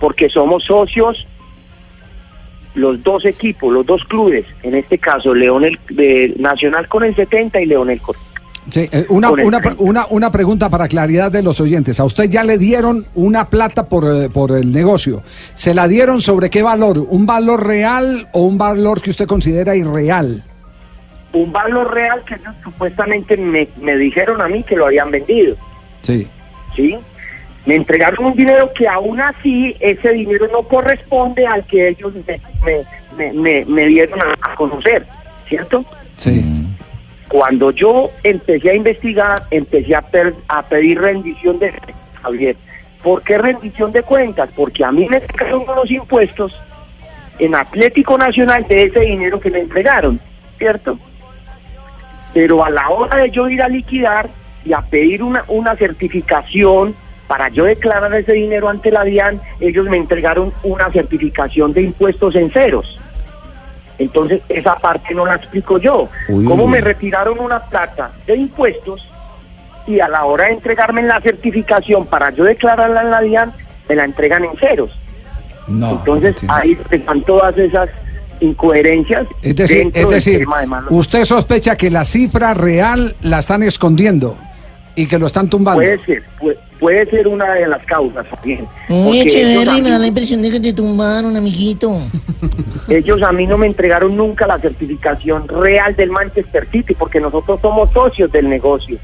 Porque 0.00 0.28
somos 0.28 0.64
socios 0.64 1.26
los 2.74 3.02
dos 3.02 3.24
equipos, 3.24 3.72
los 3.72 3.84
dos 3.84 4.02
clubes, 4.04 4.46
en 4.62 4.74
este 4.74 4.98
caso 4.98 5.34
Leonel 5.34 5.78
de 5.90 6.34
Nacional 6.38 6.88
con 6.88 7.04
el 7.04 7.14
70 7.14 7.60
y 7.60 7.66
Leonel 7.66 8.00
con 8.00 8.16
Sí, 8.70 8.88
eh, 8.92 9.06
una, 9.08 9.28
el 9.28 9.44
una, 9.44 9.60
30. 9.60 9.82
una, 9.82 10.06
una 10.10 10.30
pregunta 10.30 10.70
para 10.70 10.86
claridad 10.86 11.32
de 11.32 11.42
los 11.42 11.60
oyentes. 11.60 11.98
A 11.98 12.04
usted 12.04 12.30
ya 12.30 12.44
le 12.44 12.58
dieron 12.58 13.06
una 13.16 13.50
plata 13.50 13.88
por, 13.88 14.04
eh, 14.04 14.30
por 14.30 14.52
el 14.52 14.72
negocio. 14.72 15.22
¿Se 15.54 15.74
la 15.74 15.88
dieron 15.88 16.20
sobre 16.20 16.48
qué 16.48 16.62
valor? 16.62 17.04
¿Un 17.10 17.26
valor 17.26 17.66
real 17.66 18.28
o 18.32 18.42
un 18.46 18.58
valor 18.58 19.02
que 19.02 19.10
usted 19.10 19.26
considera 19.26 19.74
irreal? 19.74 20.44
un 21.32 21.52
valor 21.52 21.92
real 21.94 22.22
que 22.26 22.34
ellos 22.34 22.54
supuestamente 22.62 23.36
me, 23.36 23.68
me 23.80 23.96
dijeron 23.96 24.40
a 24.40 24.48
mí 24.48 24.62
que 24.62 24.76
lo 24.76 24.86
habían 24.86 25.10
vendido. 25.10 25.56
Sí. 26.02 26.26
¿sí? 26.76 26.96
Me 27.64 27.76
entregaron 27.76 28.24
un 28.24 28.34
dinero 28.36 28.72
que 28.72 28.88
aún 28.88 29.20
así 29.20 29.76
ese 29.78 30.10
dinero 30.12 30.48
no 30.52 30.62
corresponde 30.62 31.46
al 31.46 31.64
que 31.66 31.88
ellos 31.88 32.12
me, 33.16 33.32
me- 33.32 33.64
me- 33.64 33.86
dieron 33.86 34.18
a, 34.20 34.54
conocer, 34.56 35.06
¿cierto? 35.48 35.84
Sí. 36.16 36.44
Cuando 37.28 37.70
yo 37.70 38.10
empecé 38.24 38.70
a 38.70 38.74
investigar, 38.74 39.44
empecé 39.50 39.94
a, 39.94 40.02
per- 40.02 40.34
a 40.48 40.62
pedir 40.62 41.00
rendición 41.00 41.58
de 41.60 41.72
Javier. 42.20 42.56
¿Por 43.02 43.22
qué 43.22 43.38
rendición 43.38 43.92
de 43.92 44.02
cuentas? 44.02 44.50
Porque 44.54 44.84
a 44.84 44.90
mí 44.92 45.06
me 45.08 45.20
sacaron 45.20 45.62
unos 45.62 45.90
impuestos 45.90 46.52
en 47.38 47.54
Atlético 47.54 48.18
Nacional 48.18 48.66
de 48.68 48.82
ese 48.84 49.00
dinero 49.00 49.38
que 49.40 49.50
me 49.50 49.60
entregaron, 49.60 50.20
¿cierto? 50.58 50.98
Pero 52.34 52.64
a 52.64 52.70
la 52.70 52.88
hora 52.88 53.16
de 53.16 53.30
yo 53.30 53.48
ir 53.48 53.62
a 53.62 53.68
liquidar 53.68 54.28
y 54.64 54.72
a 54.72 54.80
pedir 54.80 55.22
una, 55.22 55.44
una 55.48 55.74
certificación 55.76 56.94
para 57.32 57.48
yo 57.48 57.64
declarar 57.64 58.14
ese 58.14 58.34
dinero 58.34 58.68
ante 58.68 58.90
la 58.90 59.04
DIAN, 59.04 59.40
ellos 59.58 59.86
me 59.86 59.96
entregaron 59.96 60.52
una 60.62 60.90
certificación 60.90 61.72
de 61.72 61.80
impuestos 61.80 62.34
en 62.34 62.50
ceros. 62.50 62.98
Entonces, 63.98 64.42
esa 64.50 64.76
parte 64.76 65.14
no 65.14 65.24
la 65.24 65.36
explico 65.36 65.78
yo. 65.78 66.10
Uy, 66.28 66.44
¿Cómo 66.44 66.66
me 66.66 66.82
retiraron 66.82 67.38
una 67.38 67.60
plata 67.60 68.10
de 68.26 68.36
impuestos 68.36 69.08
y 69.86 69.98
a 70.00 70.08
la 70.08 70.26
hora 70.26 70.44
de 70.44 70.52
entregarme 70.52 71.02
la 71.04 71.22
certificación 71.22 72.04
para 72.04 72.28
yo 72.32 72.44
declararla 72.44 73.00
en 73.00 73.10
la 73.10 73.22
DIAN, 73.22 73.52
me 73.88 73.94
la 73.94 74.04
entregan 74.04 74.44
en 74.44 74.54
ceros? 74.58 74.90
No. 75.68 75.92
Entonces, 75.92 76.36
ahí 76.48 76.76
están 76.90 77.22
todas 77.22 77.56
esas 77.56 77.88
incoherencias. 78.40 79.26
Es 79.40 79.56
decir, 79.56 79.86
es 79.86 79.92
del 79.94 80.08
decir 80.10 80.38
tema 80.40 80.60
de 80.60 80.66
Marlon. 80.66 80.94
usted 80.94 81.24
sospecha 81.24 81.78
que 81.78 81.88
la 81.88 82.04
cifra 82.04 82.52
real 82.52 83.16
la 83.22 83.38
están 83.38 83.62
escondiendo 83.62 84.36
y 84.94 85.06
que 85.06 85.18
lo 85.18 85.28
están 85.28 85.48
tumbando. 85.48 85.80
Puede 85.80 85.98
ser, 86.04 86.22
puede, 86.38 86.58
puede 86.82 87.06
ser 87.06 87.28
una 87.28 87.54
de 87.54 87.68
las 87.68 87.84
causas 87.84 88.26
también. 88.28 88.66
A 88.88 89.24
chévere, 89.24 89.80
me 89.80 89.88
da 89.88 90.00
la 90.00 90.08
impresión 90.08 90.42
de 90.42 90.50
que 90.50 90.58
te 90.58 90.72
tumbaron, 90.72 91.36
amiguito. 91.36 91.96
Ellos 92.88 93.22
a 93.22 93.30
mí 93.30 93.46
no 93.46 93.56
me 93.56 93.68
entregaron 93.68 94.16
nunca 94.16 94.48
la 94.48 94.58
certificación 94.58 95.46
real 95.46 95.94
del 95.94 96.10
Manchester 96.10 96.66
City 96.72 96.94
porque 96.94 97.20
nosotros 97.20 97.60
somos 97.62 97.92
socios 97.92 98.32
del 98.32 98.48
negocio. 98.48 98.98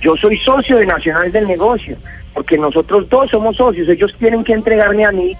Yo 0.00 0.16
soy 0.16 0.38
socio 0.38 0.78
de 0.78 0.86
Nacional 0.86 1.30
del 1.30 1.46
negocio 1.46 1.98
porque 2.32 2.56
nosotros 2.56 3.06
dos 3.10 3.30
somos 3.30 3.58
socios. 3.58 3.86
Ellos 3.90 4.14
tienen 4.18 4.42
que 4.42 4.54
entregarme 4.54 5.04
a 5.04 5.12
mí 5.12 5.36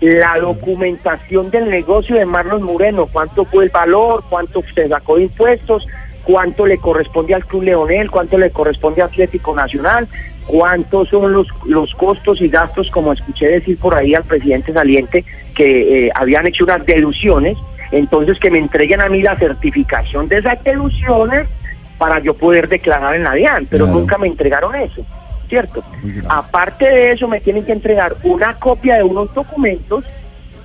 la 0.00 0.38
documentación 0.38 1.50
del 1.50 1.70
negocio 1.70 2.14
de 2.14 2.24
Marlon 2.24 2.62
Moreno, 2.62 3.08
cuánto 3.12 3.44
fue 3.46 3.64
el 3.64 3.70
valor, 3.70 4.22
cuánto 4.30 4.62
se 4.72 4.88
sacó 4.88 5.16
de 5.16 5.24
impuestos, 5.24 5.88
cuánto 6.22 6.66
le 6.66 6.78
corresponde 6.78 7.34
al 7.34 7.44
Club 7.44 7.64
Leonel, 7.64 8.12
cuánto 8.12 8.38
le 8.38 8.50
corresponde 8.50 9.02
a 9.02 9.06
Atlético 9.06 9.56
Nacional, 9.56 10.08
cuántos 10.46 11.08
son 11.08 11.32
los, 11.32 11.46
los 11.66 11.94
costos 11.94 12.40
y 12.40 12.48
gastos, 12.48 12.90
como 12.90 13.12
escuché 13.12 13.48
decir 13.48 13.78
por 13.78 13.94
ahí 13.94 14.14
al 14.14 14.24
presidente 14.24 14.72
saliente, 14.72 15.24
que 15.54 16.06
eh, 16.06 16.10
habían 16.14 16.46
hecho 16.46 16.64
unas 16.64 16.84
deducciones, 16.84 17.56
entonces 17.92 18.38
que 18.38 18.50
me 18.50 18.58
entreguen 18.58 19.00
a 19.00 19.08
mí 19.08 19.22
la 19.22 19.36
certificación 19.36 20.28
de 20.28 20.38
esas 20.38 20.62
deducciones 20.64 21.46
para 21.98 22.18
yo 22.18 22.34
poder 22.34 22.68
declarar 22.68 23.14
en 23.14 23.24
la 23.24 23.34
DIAN, 23.34 23.66
pero 23.70 23.84
Claro. 23.84 24.00
nunca 24.00 24.18
me 24.18 24.26
entregaron 24.26 24.74
eso, 24.74 25.02
¿cierto? 25.48 25.82
Aparte 26.28 26.88
de 26.90 27.12
eso, 27.12 27.28
me 27.28 27.40
tienen 27.40 27.64
que 27.64 27.72
entregar 27.72 28.14
una 28.24 28.54
copia 28.54 28.96
de 28.96 29.04
unos 29.04 29.32
documentos 29.32 30.04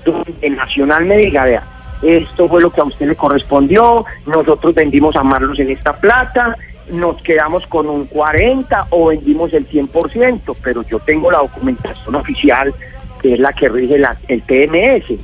donde 0.03 0.49
Nacional 0.49 1.05
me 1.05 1.17
diga, 1.17 1.43
vea, 1.43 1.63
esto 2.01 2.47
fue 2.47 2.61
lo 2.61 2.71
que 2.71 2.81
a 2.81 2.85
usted 2.85 3.07
le 3.07 3.15
correspondió, 3.15 4.05
nosotros 4.25 4.73
vendimos 4.73 5.15
a 5.15 5.23
Marlos 5.23 5.59
en 5.59 5.69
esta 5.69 5.93
plata, 5.93 6.55
nos 6.91 7.21
quedamos 7.21 7.65
con 7.67 7.87
un 7.89 8.05
40 8.05 8.87
o 8.91 9.07
vendimos 9.07 9.53
el 9.53 9.67
100%, 9.67 10.55
pero 10.63 10.83
yo 10.83 10.99
tengo 10.99 11.29
la 11.31 11.39
documentación 11.39 12.15
oficial 12.15 12.73
que 13.21 13.33
es 13.33 13.39
la 13.39 13.51
que 13.53 13.67
rige 13.69 13.97
la- 13.99 14.17
el 14.27 14.41
TMS, 14.43 15.17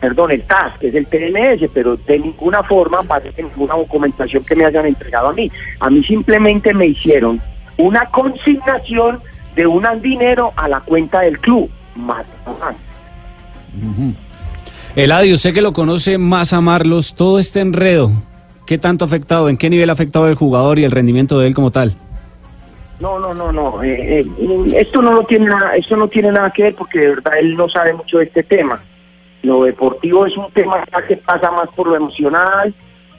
perdón, 0.00 0.30
el 0.30 0.42
TAS, 0.42 0.78
que 0.78 0.88
es 0.88 0.94
el 0.94 1.06
TMS, 1.06 1.68
pero 1.74 1.96
de 1.96 2.18
ninguna 2.18 2.62
forma 2.62 3.00
aparece 3.00 3.42
ninguna 3.42 3.74
documentación 3.74 4.44
que 4.44 4.54
me 4.54 4.64
hayan 4.64 4.86
entregado 4.86 5.28
a 5.28 5.32
mí. 5.32 5.50
A 5.80 5.90
mí 5.90 6.02
simplemente 6.04 6.72
me 6.72 6.86
hicieron 6.86 7.40
una 7.76 8.06
consignación 8.06 9.20
de 9.56 9.66
un 9.66 9.84
dinero 10.00 10.52
a 10.56 10.68
la 10.68 10.80
cuenta 10.80 11.20
del 11.20 11.38
club, 11.40 11.68
más. 11.96 12.24
Eladio, 14.94 15.34
usted 15.34 15.54
que 15.54 15.62
lo 15.62 15.72
conoce 15.72 16.18
más 16.18 16.52
a 16.52 16.60
Marlos, 16.60 17.14
todo 17.14 17.38
este 17.38 17.60
enredo, 17.60 18.10
¿qué 18.66 18.78
tanto 18.78 19.04
ha 19.04 19.08
afectado? 19.08 19.48
¿En 19.48 19.56
qué 19.56 19.70
nivel 19.70 19.90
ha 19.90 19.94
afectado 19.94 20.28
el 20.28 20.34
jugador 20.34 20.78
y 20.78 20.84
el 20.84 20.90
rendimiento 20.90 21.38
de 21.38 21.48
él 21.48 21.54
como 21.54 21.70
tal? 21.70 21.94
No, 23.00 23.18
no, 23.18 23.34
no, 23.34 23.50
no. 23.50 23.82
eh, 23.82 24.20
eh, 24.20 24.26
esto 24.76 25.02
no 25.02 25.12
lo 25.12 25.24
tiene 25.24 25.46
nada, 25.46 25.74
esto 25.76 25.96
no 25.96 26.08
tiene 26.08 26.30
nada 26.30 26.50
que 26.50 26.62
ver 26.62 26.74
porque 26.74 27.00
de 27.00 27.08
verdad 27.08 27.38
él 27.38 27.56
no 27.56 27.68
sabe 27.68 27.92
mucho 27.94 28.18
de 28.18 28.24
este 28.24 28.42
tema. 28.42 28.82
Lo 29.42 29.64
deportivo 29.64 30.24
es 30.24 30.36
un 30.36 30.50
tema 30.52 30.84
que 31.08 31.16
pasa 31.16 31.50
más 31.50 31.68
por 31.74 31.88
lo 31.88 31.96
emocional, 31.96 32.72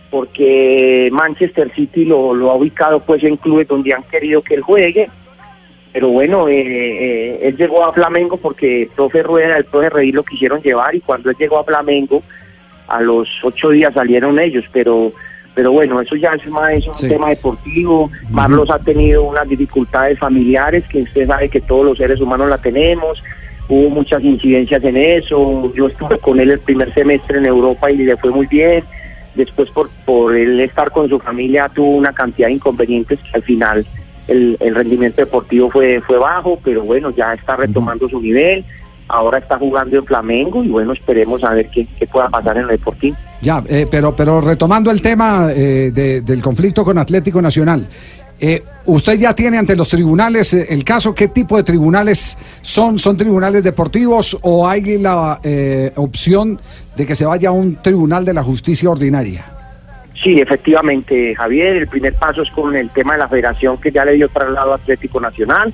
porque 0.09 1.09
Manchester 1.11 1.73
City 1.75 2.05
lo, 2.05 2.33
lo 2.33 2.51
ha 2.51 2.55
ubicado 2.55 2.99
pues 3.01 3.23
en 3.23 3.35
clubes 3.35 3.67
donde 3.67 3.93
han 3.93 4.03
querido 4.03 4.41
que 4.41 4.53
él 4.53 4.61
juegue. 4.61 5.09
Pero 5.91 6.09
bueno, 6.09 6.47
eh, 6.47 6.61
eh, 6.61 7.39
él 7.43 7.57
llegó 7.57 7.83
a 7.83 7.93
Flamengo 7.93 8.37
porque 8.37 8.83
el 8.83 8.87
profe 8.89 9.21
Rueda, 9.21 9.57
el 9.57 9.65
profe 9.65 9.89
Rey 9.89 10.11
lo 10.11 10.23
quisieron 10.23 10.61
llevar 10.61 10.95
y 10.95 11.01
cuando 11.01 11.29
él 11.29 11.35
llegó 11.37 11.59
a 11.59 11.63
Flamengo, 11.63 12.23
a 12.87 13.01
los 13.01 13.27
ocho 13.43 13.69
días 13.69 13.93
salieron 13.93 14.39
ellos, 14.39 14.65
pero 14.71 15.11
pero 15.55 15.71
bueno, 15.71 16.01
eso 16.01 16.15
ya 16.15 16.31
es, 16.31 16.45
más, 16.47 16.71
es 16.73 16.87
un 16.87 16.95
Sí. 16.95 17.07
tema 17.09 17.29
deportivo. 17.29 18.09
Marlos 18.31 18.69
ha 18.71 18.79
tenido 18.79 19.23
unas 19.23 19.47
dificultades 19.47 20.17
familiares 20.19 20.83
que 20.89 21.03
usted 21.03 21.27
sabe 21.27 21.49
que 21.49 21.61
todos 21.61 21.85
los 21.85 21.97
seres 21.97 22.19
humanos 22.19 22.49
la 22.49 22.57
tenemos. 22.57 23.21
Hubo 23.69 23.89
muchas 23.89 24.23
incidencias 24.23 24.83
en 24.83 24.97
eso. 24.97 25.71
Yo 25.75 25.87
estuve 25.87 26.17
con 26.17 26.39
él 26.39 26.51
el 26.51 26.59
primer 26.59 26.93
semestre 26.93 27.37
en 27.37 27.45
Europa 27.45 27.91
y 27.91 27.97
le 27.97 28.17
fue 28.17 28.31
muy 28.31 28.47
bien. 28.47 28.83
Después, 29.35 29.69
por, 29.71 29.89
por 30.05 30.35
él 30.35 30.59
estar 30.59 30.91
con 30.91 31.07
su 31.09 31.19
familia, 31.19 31.69
tuvo 31.73 31.91
una 31.97 32.13
cantidad 32.13 32.47
de 32.47 32.53
inconvenientes 32.55 33.19
que 33.19 33.35
al 33.37 33.43
final 33.43 33.85
el, 34.27 34.57
el 34.59 34.75
rendimiento 34.75 35.21
deportivo 35.21 35.69
fue, 35.69 36.01
fue 36.01 36.17
bajo, 36.17 36.59
pero 36.63 36.81
bueno, 36.83 37.09
ya 37.11 37.33
está 37.33 37.55
retomando 37.55 38.07
su 38.09 38.19
nivel. 38.21 38.63
Ahora 39.07 39.37
está 39.39 39.57
jugando 39.57 39.97
en 39.97 40.05
Flamengo 40.05 40.63
y 40.63 40.69
bueno, 40.69 40.93
esperemos 40.93 41.43
a 41.43 41.53
ver 41.53 41.69
qué, 41.69 41.85
qué 41.99 42.07
pueda 42.07 42.29
pasar 42.29 42.57
en 42.57 42.63
el 42.63 42.69
deportivo. 42.69 43.15
Ya, 43.41 43.61
eh, 43.67 43.85
pero, 43.89 44.15
pero 44.15 44.39
retomando 44.41 44.89
el 44.91 45.01
tema 45.01 45.49
eh, 45.51 45.91
de- 45.93 46.21
del 46.21 46.41
conflicto 46.41 46.83
con 46.85 46.97
Atlético 46.97 47.41
Nacional, 47.41 47.85
eh, 48.39 48.63
¿usted 48.85 49.13
ya 49.19 49.33
tiene 49.35 49.57
ante 49.57 49.75
los 49.75 49.89
tribunales 49.89 50.53
eh, 50.53 50.65
el 50.69 50.83
caso? 50.83 51.13
¿Qué 51.13 51.27
tipo 51.27 51.57
de 51.57 51.63
tribunales 51.63 52.37
son? 52.61 52.97
¿Son 52.97 53.15
tribunales 53.17 53.63
deportivos 53.63 54.37
o 54.41 54.67
hay 54.67 54.97
la 54.97 55.39
eh, 55.43 55.91
opción 55.97 56.59
de 56.95 57.05
que 57.05 57.15
se 57.15 57.25
vaya 57.25 57.49
a 57.49 57.51
un 57.51 57.75
tribunal 57.75 58.23
de 58.25 58.33
la 58.33 58.43
justicia 58.43 58.89
ordinaria? 58.89 59.45
Sí, 60.23 60.39
efectivamente, 60.39 61.35
Javier, 61.35 61.75
el 61.75 61.87
primer 61.87 62.13
paso 62.15 62.43
es 62.43 62.49
con 62.51 62.75
el 62.77 62.89
tema 62.91 63.13
de 63.13 63.19
la 63.19 63.27
federación 63.27 63.77
que 63.79 63.91
ya 63.91 64.05
le 64.05 64.13
dio 64.13 64.29
traslado 64.29 64.71
a 64.71 64.75
Atlético 64.75 65.19
Nacional. 65.19 65.73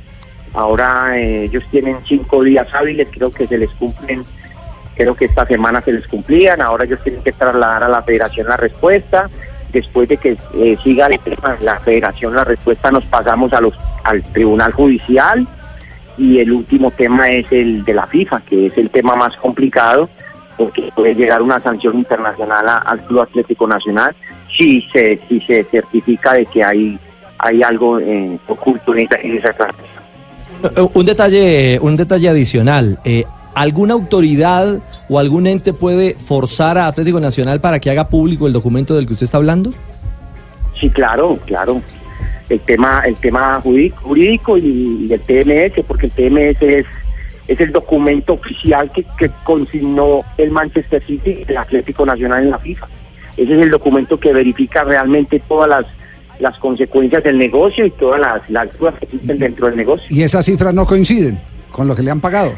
Ahora 0.54 1.18
eh, 1.18 1.46
ellos 1.46 1.64
tienen 1.72 1.98
cinco 2.08 2.44
días 2.44 2.68
hábiles, 2.74 3.08
creo 3.12 3.32
que 3.32 3.48
se 3.48 3.58
les 3.58 3.70
cumplen, 3.72 4.24
creo 4.96 5.16
que 5.16 5.26
esta 5.26 5.46
semana 5.46 5.82
se 5.82 5.94
les 5.94 6.08
cumplían, 6.08 6.62
ahora 6.62 6.86
ellos 6.86 7.00
tienen 7.04 7.22
que 7.22 7.32
trasladar 7.32 7.84
a 7.84 7.90
la 7.90 8.02
federación 8.02 8.48
la 8.48 8.58
respuesta. 8.58 9.30
Después 9.72 10.10
de 10.10 10.18
que 10.18 10.36
eh, 10.56 10.78
siga 10.84 11.06
el 11.08 11.20
tema 11.20 11.56
de 11.56 11.64
la 11.64 11.80
federación 11.80 12.36
la 12.36 12.44
respuesta, 12.44 12.92
nos 12.92 13.06
pasamos 13.06 13.52
al 13.54 14.24
Tribunal 14.34 14.72
Judicial 14.72 15.48
y 16.18 16.40
el 16.40 16.52
último 16.52 16.92
tema 16.92 17.30
es 17.30 17.52
el 17.52 17.86
de 17.86 17.94
la 17.94 18.08
FIFA, 18.08 18.42
que 18.42 18.66
es 18.66 18.78
el 18.78 18.90
tema 18.90 19.16
más 19.16 19.38
complicado, 19.38 20.10
porque 20.58 20.92
puede 20.94 21.16
llegar 21.16 21.42
una 21.42 21.62
sanción 21.62 21.98
internacional 21.98 22.66
al 22.86 23.00
Club 23.06 23.22
Atlético 23.22 23.68
Nacional 23.68 24.16
si 24.56 24.82
se, 24.92 25.20
si 25.30 25.40
se 25.42 25.64
certifica 25.64 26.34
de 26.34 26.46
que 26.46 26.64
hay, 26.64 27.00
hay 27.38 27.64
algo 27.64 28.00
eh, 28.00 28.38
oculto 28.48 28.94
en 28.94 29.08
esa, 29.38 29.54
en. 29.54 29.89
Eh, 30.64 30.88
Un 30.94 31.06
detalle, 31.06 31.80
un 31.82 31.96
detalle 31.96 32.30
adicional. 32.30 33.00
eh, 33.04 33.24
¿Alguna 33.56 33.94
autoridad 33.96 34.80
o 35.10 35.20
algún 35.20 35.48
ente 35.48 35.74
puede 35.74 36.14
forzar 36.16 36.78
a 36.78 36.88
Atlético 36.88 37.20
Nacional 37.20 37.60
para 37.60 37.80
que 37.80 37.90
haga 37.90 38.08
público 38.08 38.48
el 38.48 38.54
documento 38.54 38.96
del 38.96 39.06
que 39.08 39.14
usted 39.14 39.26
está 39.26 39.38
hablando? 39.38 39.72
Sí, 40.80 40.90
claro, 40.90 41.38
claro. 41.46 41.82
El 42.48 42.60
tema, 42.62 43.02
el 43.06 43.16
tema 43.16 43.60
jurí- 43.62 43.92
jurídico 44.02 44.58
y, 44.58 45.10
el 45.12 45.20
TMS, 45.22 45.84
porque 45.86 46.06
el 46.06 46.12
TMS 46.14 46.62
es, 46.62 46.86
es 47.48 47.60
el 47.60 47.72
documento 47.72 48.34
oficial 48.34 48.92
que, 48.92 49.04
que 49.18 49.30
consignó 49.44 50.22
el 50.38 50.52
Manchester 50.52 51.04
City 51.06 51.44
el 51.48 51.58
Atlético 51.58 52.06
Nacional 52.06 52.44
en 52.44 52.52
la 52.52 52.60
FIFA. 52.60 52.88
Ese 53.36 53.56
es 53.56 53.62
el 53.64 53.72
documento 53.72 54.20
que 54.20 54.32
verifica 54.32 54.84
realmente 54.84 55.42
todas 55.48 55.68
las, 55.70 55.86
las 56.40 56.58
consecuencias 56.60 57.24
del 57.24 57.38
negocio 57.38 57.86
y 57.86 57.92
todas 57.92 58.20
las, 58.20 58.50
las 58.50 58.78
dudas 58.78 58.96
que 59.00 59.06
existen 59.06 59.40
dentro 59.40 59.68
del 59.68 59.76
negocio. 59.78 60.06
Y 60.10 60.24
esas 60.24 60.46
cifras 60.46 60.74
no 60.74 60.86
coinciden 60.86 61.38
con 61.72 61.88
lo 61.88 61.96
que 61.96 62.02
le 62.02 62.12
han 62.12 62.22
pagado. 62.22 62.54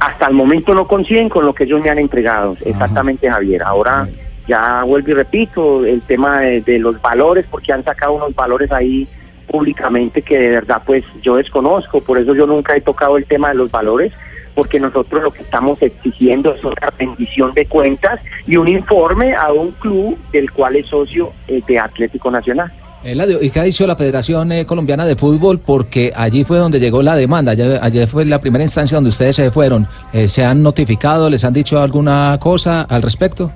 Hasta 0.00 0.26
el 0.26 0.34
momento 0.34 0.74
no 0.74 0.86
coinciden 0.86 1.28
con 1.28 1.44
lo 1.46 1.54
que 1.54 1.64
ellos 1.64 1.80
me 1.82 1.90
han 1.90 1.98
entregado, 1.98 2.56
exactamente 2.64 3.30
Javier. 3.30 3.62
Ahora 3.62 4.08
ya 4.48 4.82
vuelvo 4.84 5.10
y 5.10 5.12
repito, 5.12 5.84
el 5.84 6.02
tema 6.02 6.40
de, 6.40 6.60
de 6.60 6.78
los 6.78 7.00
valores, 7.00 7.44
porque 7.50 7.72
han 7.72 7.84
sacado 7.84 8.14
unos 8.14 8.34
valores 8.34 8.72
ahí 8.72 9.06
públicamente 9.46 10.22
que 10.22 10.38
de 10.38 10.48
verdad 10.48 10.82
pues 10.84 11.04
yo 11.20 11.36
desconozco, 11.36 12.00
por 12.00 12.18
eso 12.18 12.34
yo 12.34 12.46
nunca 12.46 12.74
he 12.74 12.80
tocado 12.80 13.16
el 13.16 13.26
tema 13.26 13.50
de 13.50 13.54
los 13.54 13.70
valores, 13.70 14.12
porque 14.54 14.80
nosotros 14.80 15.22
lo 15.22 15.30
que 15.30 15.42
estamos 15.42 15.80
exigiendo 15.80 16.54
es 16.54 16.64
una 16.64 16.90
rendición 16.98 17.52
de 17.54 17.66
cuentas 17.66 18.20
y 18.46 18.56
un 18.56 18.68
informe 18.68 19.34
a 19.34 19.52
un 19.52 19.72
club 19.72 20.18
del 20.32 20.50
cual 20.50 20.76
es 20.76 20.86
socio 20.86 21.32
eh, 21.48 21.62
de 21.66 21.78
Atlético 21.78 22.30
Nacional. 22.30 22.72
¿Y 23.04 23.50
qué 23.50 23.60
ha 23.60 23.64
dicho 23.64 23.86
la 23.86 23.96
Federación 23.96 24.52
eh, 24.52 24.64
Colombiana 24.64 25.04
de 25.04 25.16
Fútbol? 25.16 25.58
Porque 25.58 26.12
allí 26.14 26.44
fue 26.44 26.58
donde 26.58 26.78
llegó 26.78 27.02
la 27.02 27.16
demanda, 27.16 27.52
ayer, 27.52 27.78
ayer 27.82 28.06
fue 28.06 28.24
la 28.24 28.40
primera 28.40 28.62
instancia 28.62 28.96
donde 28.96 29.10
ustedes 29.10 29.36
se 29.36 29.50
fueron. 29.50 29.86
Eh, 30.12 30.28
¿Se 30.28 30.44
han 30.44 30.62
notificado, 30.62 31.28
les 31.28 31.44
han 31.44 31.52
dicho 31.52 31.80
alguna 31.80 32.38
cosa 32.40 32.82
al 32.82 33.02
respecto? 33.02 33.50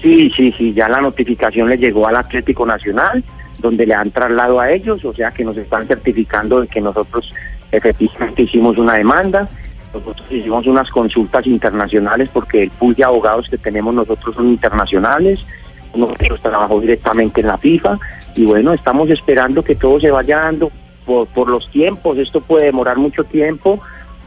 Sí, 0.00 0.30
sí, 0.36 0.52
sí, 0.56 0.74
ya 0.74 0.88
la 0.88 1.00
notificación 1.00 1.68
le 1.68 1.78
llegó 1.78 2.06
al 2.06 2.16
Atlético 2.16 2.66
Nacional, 2.66 3.24
donde 3.58 3.86
le 3.86 3.94
han 3.94 4.10
trasladado 4.10 4.60
a 4.60 4.70
ellos, 4.70 5.04
o 5.04 5.14
sea 5.14 5.30
que 5.30 5.44
nos 5.44 5.56
están 5.56 5.86
certificando 5.86 6.60
de 6.60 6.68
que 6.68 6.80
nosotros 6.80 7.32
efectivamente 7.72 8.42
hicimos 8.42 8.76
una 8.76 8.94
demanda, 8.94 9.48
nosotros 9.94 10.26
hicimos 10.30 10.66
unas 10.66 10.90
consultas 10.90 11.46
internacionales 11.46 12.28
porque 12.32 12.64
el 12.64 12.70
pool 12.70 12.94
de 12.94 13.04
abogados 13.04 13.48
que 13.48 13.56
tenemos 13.56 13.94
nosotros 13.94 14.34
son 14.36 14.48
internacionales, 14.48 15.40
ellos 16.18 16.40
trabajó 16.42 16.80
directamente 16.80 17.40
en 17.40 17.46
la 17.48 17.58
FIFA 17.58 17.98
y 18.34 18.44
bueno, 18.44 18.72
estamos 18.72 19.08
esperando 19.10 19.62
que 19.62 19.74
todo 19.74 19.98
se 20.00 20.10
vaya 20.10 20.40
dando 20.40 20.70
por, 21.04 21.26
por 21.28 21.48
los 21.48 21.70
tiempos, 21.70 22.18
esto 22.18 22.40
puede 22.40 22.66
demorar 22.66 22.96
mucho 22.98 23.24
tiempo, 23.24 23.80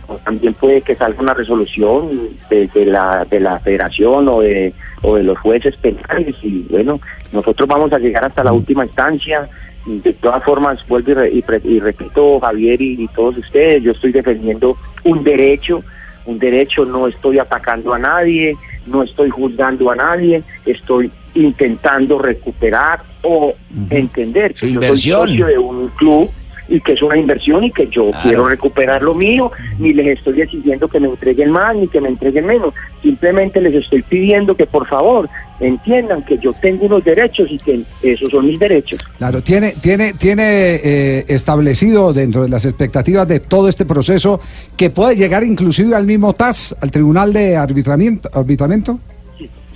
o 0.07 0.15
también 0.15 0.53
puede 0.53 0.81
que 0.81 0.95
salga 0.95 1.21
una 1.21 1.33
resolución 1.33 2.09
de, 2.49 2.69
la 2.85 3.25
de 3.29 3.39
la 3.39 3.59
federación 3.59 4.27
o 4.29 4.39
de 4.41 4.73
o 5.03 5.15
de 5.15 5.23
los 5.23 5.37
jueces 5.39 5.75
penales 5.77 6.35
y 6.41 6.65
bueno 6.69 6.99
nosotros 7.31 7.67
vamos 7.69 7.93
a 7.93 7.99
llegar 7.99 8.25
hasta 8.25 8.43
la 8.43 8.51
última 8.51 8.85
instancia. 8.85 9.47
De 9.85 10.13
todas 10.13 10.43
formas 10.43 10.85
vuelvo 10.87 11.23
y, 11.25 11.41
re- 11.41 11.61
y 11.63 11.79
repito 11.79 12.39
Javier 12.39 12.81
y 12.81 13.07
todos 13.15 13.37
ustedes 13.37 13.81
yo 13.83 13.91
estoy 13.93 14.11
defendiendo 14.11 14.75
un 15.03 15.23
derecho 15.23 15.83
un 16.25 16.37
derecho 16.37 16.85
no 16.85 17.07
estoy 17.07 17.39
atacando 17.39 17.93
a 17.93 17.99
nadie 17.99 18.55
no 18.87 19.03
estoy 19.03 19.29
juzgando 19.29 19.89
a 19.89 19.95
nadie 19.95 20.43
estoy 20.65 21.09
intentando 21.39 22.19
recuperar 22.19 23.01
o 23.23 23.53
entender 23.89 24.53
que 24.53 24.71
yo 24.71 24.81
soy 24.81 24.97
socio 24.97 25.47
de 25.47 25.57
un 25.57 25.87
club 25.89 26.29
y 26.69 26.79
que 26.81 26.93
es 26.93 27.01
una 27.01 27.17
inversión 27.17 27.63
y 27.63 27.71
que 27.71 27.87
yo 27.87 28.11
quiero 28.21 28.47
recuperar 28.47 29.01
lo 29.01 29.15
mío, 29.15 29.51
ni 29.79 29.91
les 29.91 30.19
estoy 30.19 30.41
exigiendo 30.41 30.87
que 30.87 30.99
me 30.99 31.07
entreguen 31.07 31.51
más 31.51 31.75
ni 31.75 31.87
que 31.87 31.99
me 31.99 32.09
entreguen 32.09 32.45
menos, 32.45 32.73
simplemente 33.01 33.59
les 33.59 33.73
estoy 33.73 34.03
pidiendo 34.03 34.55
que 34.55 34.67
por 34.67 34.87
favor 34.87 35.27
entiendan 35.59 36.23
que 36.23 36.37
yo 36.37 36.53
tengo 36.53 36.85
unos 36.85 37.03
derechos 37.03 37.47
y 37.49 37.57
que 37.57 37.81
esos 38.03 38.29
son 38.29 38.45
mis 38.45 38.59
derechos. 38.59 38.99
Claro, 39.17 39.41
tiene, 39.41 39.73
tiene, 39.81 40.13
tiene 40.13 40.75
eh, 40.75 41.25
establecido 41.27 42.13
dentro 42.13 42.43
de 42.43 42.49
las 42.49 42.65
expectativas 42.65 43.27
de 43.27 43.39
todo 43.39 43.67
este 43.67 43.85
proceso 43.85 44.39
que 44.77 44.91
puede 44.91 45.15
llegar 45.15 45.43
inclusive 45.43 45.95
al 45.95 46.05
mismo 46.05 46.33
TAS, 46.33 46.75
al 46.79 46.91
Tribunal 46.91 47.33
de 47.33 47.57
Arbitramiento. 47.57 48.29
arbitramiento? 48.31 48.99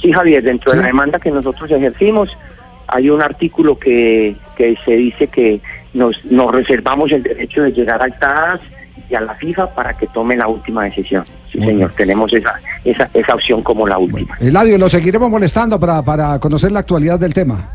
Sí, 0.04 0.12
Javier, 0.12 0.44
dentro 0.44 0.74
de 0.74 0.80
la 0.80 0.88
demanda 0.88 1.18
que 1.18 1.32
nosotros 1.32 1.72
ejercimos 1.72 2.30
hay 2.88 3.10
un 3.10 3.22
artículo 3.22 3.80
que, 3.80 4.36
que 4.58 4.76
se 4.84 4.92
dice 4.92 5.28
que 5.28 5.62
nos, 5.94 6.24
nos 6.26 6.52
reservamos 6.52 7.10
el 7.14 7.24
derecho 7.24 7.64
de 7.64 7.72
llegar 7.72 8.02
al 8.02 8.20
TAS 8.20 8.60
y 9.10 9.16
a 9.16 9.22
la 9.22 9.34
FIFA 9.36 9.74
para 9.74 9.94
que 9.94 10.08
tome 10.08 10.36
la 10.36 10.48
última 10.48 10.84
decisión. 10.84 11.24
Sí, 11.50 11.60
señor, 11.60 11.94
tenemos 11.96 12.34
esa, 12.34 12.60
esa, 12.84 13.10
esa 13.14 13.36
opción 13.36 13.64
como 13.64 13.88
la 13.88 13.98
última. 13.98 14.38
Eladio, 14.42 14.78
lo 14.78 14.90
seguiremos 14.90 15.32
molestando 15.32 15.80
para, 15.80 16.02
para 16.02 16.38
conocer 16.38 16.74
la 16.74 16.80
actualidad 16.80 17.18
del 17.18 17.34
tema, 17.34 17.70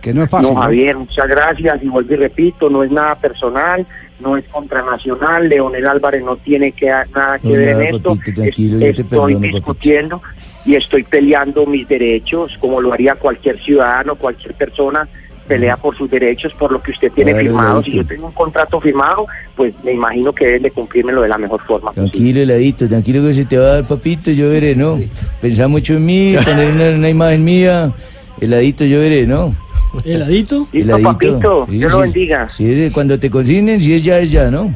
que 0.00 0.12
no 0.12 0.24
es 0.24 0.30
fácil. 0.30 0.54
No, 0.54 0.62
Javier, 0.62 0.96
muchas 0.96 1.28
gracias 1.28 1.80
y 1.80 1.88
vuelvo 1.88 2.12
y 2.12 2.16
repito, 2.16 2.68
no 2.68 2.82
es 2.82 2.90
nada 2.90 3.14
personal, 3.14 3.86
no 4.18 4.36
es 4.36 4.44
contranacional, 4.48 5.48
Leonel 5.48 5.86
Álvarez 5.86 6.24
no 6.24 6.36
tiene 6.36 6.72
que 6.72 6.86
nada 6.86 7.38
que 7.38 7.48
No, 7.48 7.54
ver 7.54 7.68
en 7.68 7.94
esto, 7.94 8.16
papito, 8.16 8.42
estoy 8.42 9.60
papito. 9.60 10.20
Y 10.68 10.76
estoy 10.76 11.02
peleando 11.02 11.64
mis 11.64 11.88
derechos, 11.88 12.52
como 12.60 12.78
lo 12.82 12.92
haría 12.92 13.14
cualquier 13.14 13.58
ciudadano, 13.58 14.16
cualquier 14.16 14.52
persona 14.52 15.08
pelea 15.46 15.78
por 15.78 15.96
sus 15.96 16.10
derechos, 16.10 16.52
por 16.58 16.70
lo 16.70 16.82
que 16.82 16.90
usted 16.90 17.10
tiene 17.10 17.30
Claro, 17.30 17.46
firmado. 17.46 17.82
Si 17.82 17.92
yo 17.92 18.04
tengo 18.04 18.26
un 18.26 18.34
contrato 18.34 18.78
firmado, 18.78 19.26
pues 19.56 19.72
me 19.82 19.92
imagino 19.92 20.30
que 20.30 20.44
deben 20.44 20.64
de 20.64 20.70
cumplírmelo 20.70 21.22
de 21.22 21.28
la 21.28 21.38
mejor 21.38 21.62
forma. 21.62 21.90
Tranquilo, 21.92 22.42
heladito, 22.42 22.86
tranquilo 22.86 23.22
que 23.26 23.32
se 23.32 23.46
te 23.46 23.56
va 23.56 23.64
a 23.64 23.72
dar, 23.76 23.86
papito, 23.86 24.30
yo 24.30 24.50
veré, 24.50 24.76
¿no? 24.76 25.00
Pensá 25.40 25.68
mucho 25.68 25.94
en 25.94 26.04
mí, 26.04 26.36
poner 26.44 26.70
una, 26.70 26.98
una 26.98 27.08
imagen 27.08 27.44
mía, 27.44 27.90
heladito, 28.38 28.84
yo 28.84 29.00
veré, 29.00 29.26
¿no? 29.26 29.56
¿Heladito? 30.04 30.68
Listo, 30.72 30.98
papito, 31.02 31.66
Sí, 31.68 31.78
Dios 31.78 31.92
lo 31.92 31.98
bendiga. 32.00 32.48
Sí, 32.50 32.90
cuando 32.92 33.18
te 33.18 33.30
consignen, 33.30 33.80
si 33.80 33.94
es 33.94 34.04
ya, 34.04 34.18
es 34.18 34.30
ya, 34.30 34.50
¿no? 34.50 34.74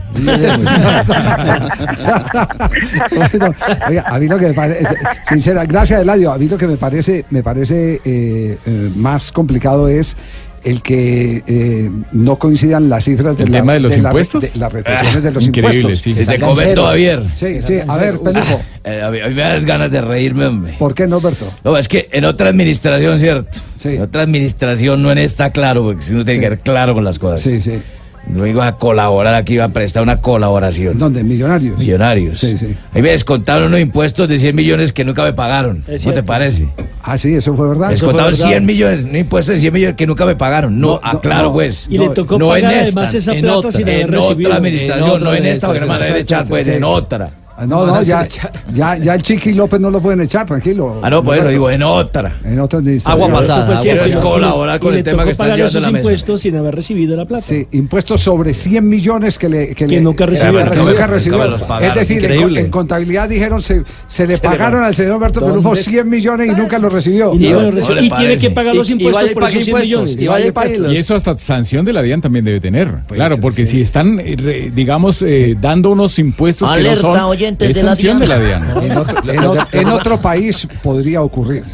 Bueno, 3.14 3.54
oiga, 3.88 4.04
a 4.06 4.18
mí 4.18 4.28
lo 4.28 4.38
que 4.38 4.48
me 4.48 4.54
parece, 4.54 4.86
sincera, 5.24 5.64
gracias 5.66 6.02
Eladio, 6.02 6.32
a 6.32 6.38
mí 6.38 6.48
lo 6.48 6.56
que 6.58 6.66
me 6.66 6.76
parece, 6.76 7.24
me 7.30 7.42
parece 7.42 8.00
eh, 8.04 8.58
eh, 8.66 8.90
más 8.96 9.32
complicado 9.32 9.88
es 9.88 10.16
el 10.64 10.80
que 10.82 11.42
eh, 11.46 11.90
no 12.12 12.36
coincidan 12.36 12.88
las 12.88 13.04
cifras 13.04 13.36
de 13.36 13.44
¿El 13.44 13.52
la- 13.52 13.58
tema 13.58 13.72
de 13.74 13.80
los 13.80 13.96
impuestos? 13.96 14.52
de 14.52 14.58
las 14.60 14.72
retenciones 14.72 15.22
de 15.24 15.30
los 15.32 15.46
Increíble, 15.46 15.74
impuestos. 15.80 16.00
sí. 16.00 16.14
Te 16.14 16.38
comento, 16.38 16.86
Javier. 16.86 17.22
Sí, 17.34 17.60
sí, 17.62 17.74
a 17.86 17.96
ver, 17.96 18.18
Pelujo. 18.20 18.60
Eh, 18.84 19.02
a, 19.02 19.10
mí, 19.10 19.18
me 19.34 19.42
das 19.42 19.64
ganas 19.64 19.90
de 19.90 20.00
reírme, 20.00 20.46
hombre. 20.46 20.74
¿Por 20.78 20.94
qué 20.94 21.06
no, 21.06 21.20
Berto? 21.20 21.46
No, 21.64 21.76
es 21.76 21.88
que 21.88 22.08
en 22.12 22.24
otra 22.24 22.48
administración, 22.48 23.18
¿cierto? 23.18 23.60
En 23.84 24.02
otra 24.02 24.22
administración 24.22 25.02
no 25.02 25.10
en 25.12 25.18
esta, 25.18 25.50
claro, 25.50 25.82
porque 25.82 26.02
si 26.02 26.14
uno 26.14 26.24
tiene 26.24 26.40
que 26.40 26.48
ver 26.50 26.58
claro 26.60 26.94
con 26.94 27.04
las 27.04 27.18
cosas. 27.18 27.40
Sí, 27.42 27.60
sí. 27.60 27.80
No 28.26 28.46
iba 28.46 28.66
a 28.66 28.76
colaborar 28.76 29.34
aquí, 29.34 29.54
iba 29.54 29.64
a 29.64 29.68
prestar 29.68 30.02
una 30.02 30.20
colaboración. 30.20 30.98
¿Dónde? 30.98 31.22
Millonarios. 31.24 31.78
Millonarios. 31.78 32.38
Sí, 32.38 32.56
sí. 32.56 32.76
Ahí 32.94 33.02
me 33.02 33.10
descontaron 33.10 33.68
unos 33.68 33.80
impuestos 33.80 34.28
de 34.28 34.38
100 34.38 34.54
millones 34.54 34.92
que 34.92 35.04
nunca 35.04 35.24
me 35.24 35.32
pagaron. 35.32 35.84
¿Cómo 36.02 36.14
te 36.14 36.22
parece? 36.22 36.68
Ah, 37.02 37.18
sí, 37.18 37.34
eso 37.34 37.54
fue 37.54 37.68
verdad. 37.68 37.90
Descontaron 37.90 38.32
100 38.32 38.64
millones, 38.64 39.04
un 39.04 39.16
impuesto 39.16 39.52
de 39.52 39.58
100 39.58 39.72
millones 39.74 39.96
que 39.96 40.06
nunca 40.06 40.24
me 40.24 40.36
pagaron. 40.36 40.78
No, 40.80 40.92
No, 40.94 41.00
ah, 41.02 41.14
no, 41.14 41.20
claro, 41.20 41.42
no. 41.48 41.52
pues. 41.54 41.86
Y 41.90 41.98
le 41.98 42.08
tocó 42.10 42.38
no 42.38 42.54
en 42.56 42.62
pagar 42.62 42.82
esta, 42.82 43.00
además 43.00 43.14
esa 43.14 43.34
en 43.34 43.40
plata 43.40 43.56
otra, 43.56 43.72
sin 43.72 43.82
haber 43.82 44.00
en 44.00 44.14
otra 44.14 44.56
administración, 44.56 45.04
En 45.08 45.10
otra 45.16 45.24
no 45.30 45.34
en 45.34 45.46
esta, 45.46 45.66
porque 45.66 45.80
no 45.80 45.86
me 45.86 45.92
van 45.98 46.02
a 46.02 46.18
echar, 46.18 46.46
pues, 46.46 46.64
Sí. 46.66 46.70
en 46.72 46.84
otra. 46.84 47.30
Ah, 47.56 47.66
No, 47.66 47.86
no, 47.86 48.02
ya, 48.02 48.26
ya, 48.72 48.96
ya 48.96 49.14
el 49.14 49.22
Chiqui 49.22 49.52
López 49.52 49.78
no 49.80 49.90
lo 49.90 50.00
pueden 50.00 50.20
echar, 50.22 50.46
tranquilo. 50.46 51.00
Ah, 51.02 51.10
no, 51.10 51.22
por 51.22 51.36
eso 51.36 51.48
digo, 51.48 51.70
en 51.70 51.82
otra. 51.82 52.36
En 52.44 52.58
otra 52.60 52.78
administración. 52.78 53.22
Agua 53.22 53.40
pasada. 53.40 53.80
Quiero 53.80 54.04
es 54.04 54.16
colaborar 54.16 54.80
con 54.80 54.88
Y 54.94 54.98
el 54.98 55.04
le 55.04 55.10
tema 55.10 55.24
que 55.24 55.32
están 55.32 55.46
llevando 55.48 55.66
esos 55.68 55.82
la 55.82 55.90
mesa. 55.90 56.02
impuestos 56.02 56.40
sin 56.40 56.56
haber 56.56 56.74
recibido 56.74 57.16
la 57.16 57.24
plata. 57.26 57.42
Sí, 57.42 57.66
impuestos 57.72 58.20
sobre 58.22 58.54
100 58.54 58.88
millones 58.88 59.38
que 59.38 59.48
le 59.48 59.68
que, 59.68 59.74
Que 59.74 59.86
le- 59.86 60.00
nunca 60.00 60.26
recibió. 60.26 60.64
que 60.70 60.76
Nunca 60.76 61.06
recibió. 61.06 61.38
pagaron. 61.66 61.82
Es 61.88 61.94
decir, 61.94 62.24
en, 62.24 62.56
en 62.56 62.70
contabilidad 62.70 63.28
dijeron 63.28 63.60
se, 63.60 63.82
se 64.06 64.26
le 64.26 64.36
Se 64.36 64.42
le 64.42 64.48
pagaron 64.48 64.82
va. 64.82 64.86
al 64.86 64.94
señor 64.94 65.14
Alberto 65.16 65.40
¿Dónde 65.40 65.52
Pelufo 65.54 65.72
está? 65.74 65.90
100 65.90 66.08
millones 66.08 66.48
y 66.50 66.60
nunca 66.60 66.78
los 66.78 66.92
recibió. 66.92 67.34
Y 67.34 67.38
no 67.50 67.60
lo 67.62 67.70
recibió. 67.70 68.02
Y 68.02 68.10
tiene 68.10 68.36
que 68.38 68.50
pagar 68.50 68.74
los 68.74 68.88
impuestos 68.90 69.30
por 69.30 69.44
esos 69.44 69.64
100 69.64 69.78
millones. 69.78 70.16
Y, 70.18 70.96
eso 70.96 71.14
hasta 71.14 71.36
sanción 71.38 71.84
de 71.84 71.92
la 71.92 72.02
DIAN 72.02 72.20
también 72.20 72.44
debe 72.44 72.60
tener. 72.60 72.88
Pues, 73.06 73.16
claro, 73.18 73.36
porque 73.38 73.66
si 73.66 73.80
están, 73.80 74.20
eh, 74.24 74.70
digamos, 74.74 75.22
eh, 75.22 75.56
dando 75.60 75.90
unos 75.90 76.18
impuestos 76.18 76.68
que 76.70 76.82
no 76.82 76.88
Alerta, 76.88 77.00
son, 77.00 77.32
oyentes 77.42 77.68
es 77.70 77.76
de 77.76 77.82
la 77.82 77.94
de 77.94 78.26
la 78.26 78.38
DIAN. 78.40 78.82
En 78.84 78.96
otro, 78.96 79.22
en 79.32 79.44
o- 79.44 79.66
en 79.72 79.88
otro 79.88 80.20
país 80.20 80.66
podría 80.82 81.22
ocurrir. 81.22 81.64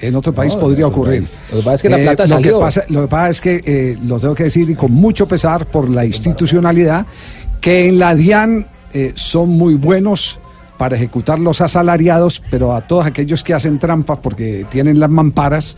En 0.00 0.14
otro 0.14 0.32
país 0.32 0.54
No, 0.54 0.60
podría 0.60 0.86
otro 0.86 1.00
ocurrir. 1.00 1.20
país. 1.22 1.40
Lo 1.50 1.56
que 1.58 1.62
pasa 1.64 1.74
es 1.74 1.82
que 1.82 1.88
la 1.88 1.96
plata 1.98 2.22
lo 2.22 2.28
salió. 2.28 2.58
Que 2.58 2.64
pasa, 2.64 2.84
lo 2.88 3.00
que 3.02 3.08
pasa 3.08 3.28
es 3.28 3.40
que, 3.40 3.62
eh, 3.64 3.98
lo 4.04 4.20
tengo 4.20 4.34
que 4.34 4.44
decir 4.44 4.70
y 4.70 4.74
con 4.76 4.92
mucho 4.92 5.26
pesar 5.26 5.66
por 5.66 5.88
la 5.90 6.04
institucionalidad, 6.04 7.04
que 7.60 7.88
en 7.88 7.98
la 7.98 8.14
DIAN 8.14 8.66
eh, 8.92 9.12
son 9.16 9.48
muy 9.50 9.74
buenos 9.74 10.38
para 10.78 10.96
ejecutar 10.96 11.38
los 11.40 11.60
asalariados, 11.60 12.42
pero 12.50 12.74
a 12.74 12.80
todos 12.86 13.06
aquellos 13.06 13.42
que 13.42 13.54
hacen 13.54 13.78
trampas 13.78 14.18
porque 14.22 14.66
tienen 14.70 15.00
las 15.00 15.10
mamparas, 15.10 15.76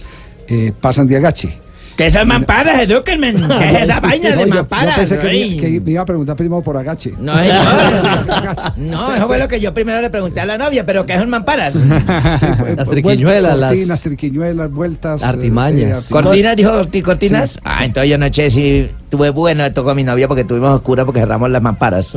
eh, 0.49 0.73
pasan 0.81 1.07
de 1.09 1.17
agache. 1.17 1.59
¿Qué 1.97 2.11
son 2.11 2.27
mamparas? 2.29 2.81
Edúquenme. 2.81 3.33
¿Qué 3.59 3.71
es 3.71 3.83
esa 3.83 4.01
vaina 4.01 4.31
de 4.35 4.43
yo 4.49 4.55
mamparas? 4.55 4.97
pensé 4.97 5.19
que, 5.19 5.57
que 5.61 5.81
me 5.81 5.91
iba 5.93 6.03
a 6.03 6.05
preguntar 6.05 6.35
primero 6.37 6.61
por 6.63 6.77
Agache. 6.77 7.13
No, 7.19 7.35
no, 8.77 8.77
no, 8.77 9.15
eso 9.15 9.27
fue 9.27 9.39
lo 9.39 9.47
que 9.49 9.61
yo 9.61 9.73
primero 9.73 10.01
le 10.01 10.11
pregunté 10.11 10.41
a 10.41 10.47
la 10.47 10.59
novia, 10.59 10.85
pero 10.85 11.07
¿qué 11.07 11.15
son 11.19 11.31
mamparas? 11.31 11.75
Las 12.77 12.89
triquiñuelas, 12.89 13.59
las 13.59 13.71
Cortinas, 13.71 14.01
triquiñuelas, 14.01 14.71
vueltas. 14.73 15.23
eh, 15.23 15.27
artimañas. 15.27 16.05
sí, 16.05 16.13
¿Cortinas 16.13 16.57
dijo 16.57 16.85
ti- 16.87 17.03
cortinas? 17.03 17.51
Sí. 17.53 17.61
Ah, 17.65 17.85
entonces 17.85 18.11
yo 18.11 18.17
anoche 18.17 18.51
sí 18.51 18.91
tuve 19.09 19.31
bueno, 19.31 19.71
tocó 19.73 19.91
a 19.91 19.95
mi 19.95 20.03
novia 20.03 20.27
porque 20.27 20.45
tuvimos 20.45 20.71
oscura 20.75 21.05
porque 21.05 21.21
cerramos 21.21 21.49
las 21.51 21.63
mamparas. 21.63 22.13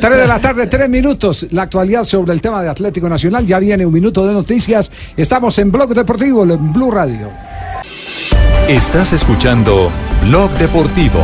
Tres 0.00 0.18
de 0.18 0.26
la 0.26 0.38
tarde, 0.40 0.66
tres 0.66 0.88
minutos. 0.88 1.46
La 1.50 1.62
actualidad 1.62 2.04
sobre 2.04 2.32
el 2.32 2.40
tema 2.40 2.62
de 2.62 2.68
Atlético 2.68 3.08
Nacional. 3.08 3.46
Ya 3.46 3.58
viene 3.58 3.86
un 3.86 3.92
minuto 3.92 4.26
de 4.26 4.32
noticias. 4.32 4.90
Estamos 5.16 5.58
en 5.58 5.70
Blog 5.70 5.94
Deportivo, 5.94 6.42
en 6.44 6.72
Blue 6.72 6.90
Radio. 6.90 7.30
Estás 8.68 9.12
escuchando 9.12 9.90
Blog 10.22 10.50
Deportivo. 10.52 11.20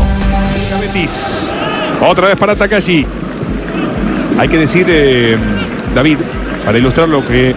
Betis. 0.81 1.49
Otra 2.01 2.29
vez 2.29 2.37
para 2.37 2.55
Takashi. 2.55 3.05
Hay 4.39 4.49
que 4.49 4.59
decir, 4.59 4.87
eh, 4.89 5.37
David, 5.95 6.19
para 6.65 6.79
ilustrar 6.79 7.09
lo 7.09 7.27
que 7.27 7.55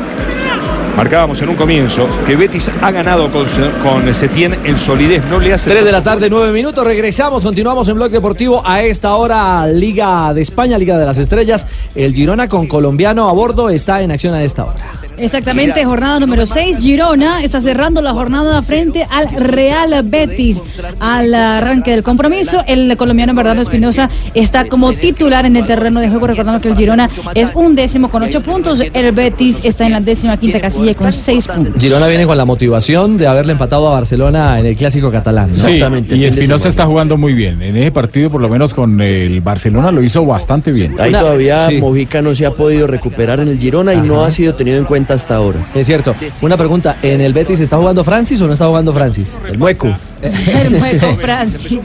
marcábamos 0.98 1.42
en 1.42 1.50
un 1.50 1.56
comienzo, 1.56 2.08
que 2.26 2.36
Betis 2.36 2.72
ha 2.82 2.92
ganado 2.92 3.32
con, 3.32 3.48
Se- 3.50 3.70
con 3.84 4.12
Setién 4.14 4.58
en 4.64 4.78
solidez. 4.80 5.24
No 5.30 5.40
le 5.40 5.54
hace. 5.54 5.70
3 5.70 5.84
de 5.86 5.92
la 5.92 6.04
tarde, 6.04 6.30
9 6.30 6.52
minutos. 6.52 6.84
Regresamos, 6.86 7.44
continuamos 7.44 7.88
en 7.88 7.96
Blog 7.96 8.10
Deportivo. 8.12 8.62
A 8.66 8.82
esta 8.82 9.16
hora, 9.16 9.68
Liga 9.68 10.34
de 10.34 10.42
España, 10.42 10.78
Liga 10.78 10.98
de 10.98 11.06
las 11.06 11.18
Estrellas. 11.18 11.68
El 11.94 12.14
Girona 12.14 12.48
con 12.50 12.68
colombiano 12.68 13.30
a 13.30 13.34
bordo 13.34 13.70
está 13.70 14.02
en 14.02 14.12
acción 14.12 14.34
a 14.34 14.44
esta 14.44 14.66
hora. 14.66 14.92
Exactamente, 15.18 15.86
jornada 15.86 16.20
número 16.20 16.46
6. 16.46 16.78
Girona 16.80 17.44
está 17.44 17.62
cerrando 17.62 18.02
la 18.02 18.14
jornada 18.14 18.62
frente 18.62 19.08
al 19.10 19.30
Real 19.30 20.02
Betis. 20.04 20.62
Al 21.00 21.34
arranque 21.34 21.92
del 21.92 22.04
compromiso, 22.04 22.64
el 22.68 22.96
colombiano 22.98 23.34
Bernardo 23.34 23.62
Espinosa 23.62 24.10
está 24.34 24.66
como 24.66 24.94
titular 24.94 25.46
en 25.46 25.56
el 25.56 25.66
terreno 25.66 26.00
de 26.00 26.10
juego, 26.10 26.28
recordando 26.28 26.62
que 26.62 26.70
el 26.70 26.76
Girona 26.76 27.10
es 27.34 27.52
un 27.54 27.76
décimo 27.76 28.10
con 28.10 28.24
ocho 28.24 28.42
puntos. 28.42 28.82
El 28.94 29.12
Betis 29.12 29.62
está 29.64 29.86
en 29.86 29.94
la 29.94 30.00
décima 30.00 30.38
quinta 30.38 30.60
casilla 30.60 30.94
con 30.94 31.12
seis 31.14 31.48
puntos. 31.48 31.82
Girona 31.82 32.08
viene 32.08 32.26
con 32.26 32.38
la 32.38 32.46
motivación 32.46 33.18
de 33.18 33.28
haberle 33.28 33.54
empatado 33.54 33.88
a 33.88 33.92
Barcelona 33.92 34.60
en 34.60 34.66
el 34.66 34.76
clásico 34.76 35.12
catalán. 35.12 35.50
¿no? 35.50 35.56
Sí, 35.56 35.80
y 36.16 36.26
Espinosa 36.26 36.70
está 36.70 36.86
jugando 36.86 37.18
muy 37.18 37.34
bien. 37.34 37.62
En 37.62 37.76
ese 37.78 37.92
partido, 37.92 38.30
por 38.30 38.42
lo 38.42 38.50
menos 38.50 38.74
con 38.74 39.00
el 39.00 39.42
Barcelona, 39.42 39.92
lo 39.92 40.04
hizo 40.04 40.26
bastante 40.26 40.72
bien. 40.72 40.96
Ahí 41.00 41.12
todavía 41.12 41.70
sí. 41.70 41.78
Mojica 41.78 42.22
no 42.22 42.36
se 42.36 42.46
ha 42.46 42.52
podido 42.52 42.88
recuperar 42.88 43.40
en 43.40 43.48
el 43.48 43.60
Girona 43.60 43.94
y 43.94 44.02
no 44.02 44.24
ha 44.24 44.32
sido 44.32 44.56
tenido 44.56 44.78
en 44.78 44.86
cuenta 44.86 45.05
hasta 45.14 45.36
ahora. 45.36 45.68
Es 45.74 45.86
cierto. 45.86 46.16
Una 46.42 46.58
pregunta, 46.58 46.98
¿en 47.02 47.22
el 47.22 47.34
Betis 47.34 47.60
está 47.60 47.78
jugando 47.78 48.04
Francis 48.04 48.42
o 48.42 48.48
no 48.48 48.54
está 48.54 48.68
jugando 48.68 48.94
Francis? 48.94 49.38
El 49.48 49.58
mueco. 49.58 49.96
El 50.26 50.72
mueco 50.72 51.16
Francis. 51.18 51.80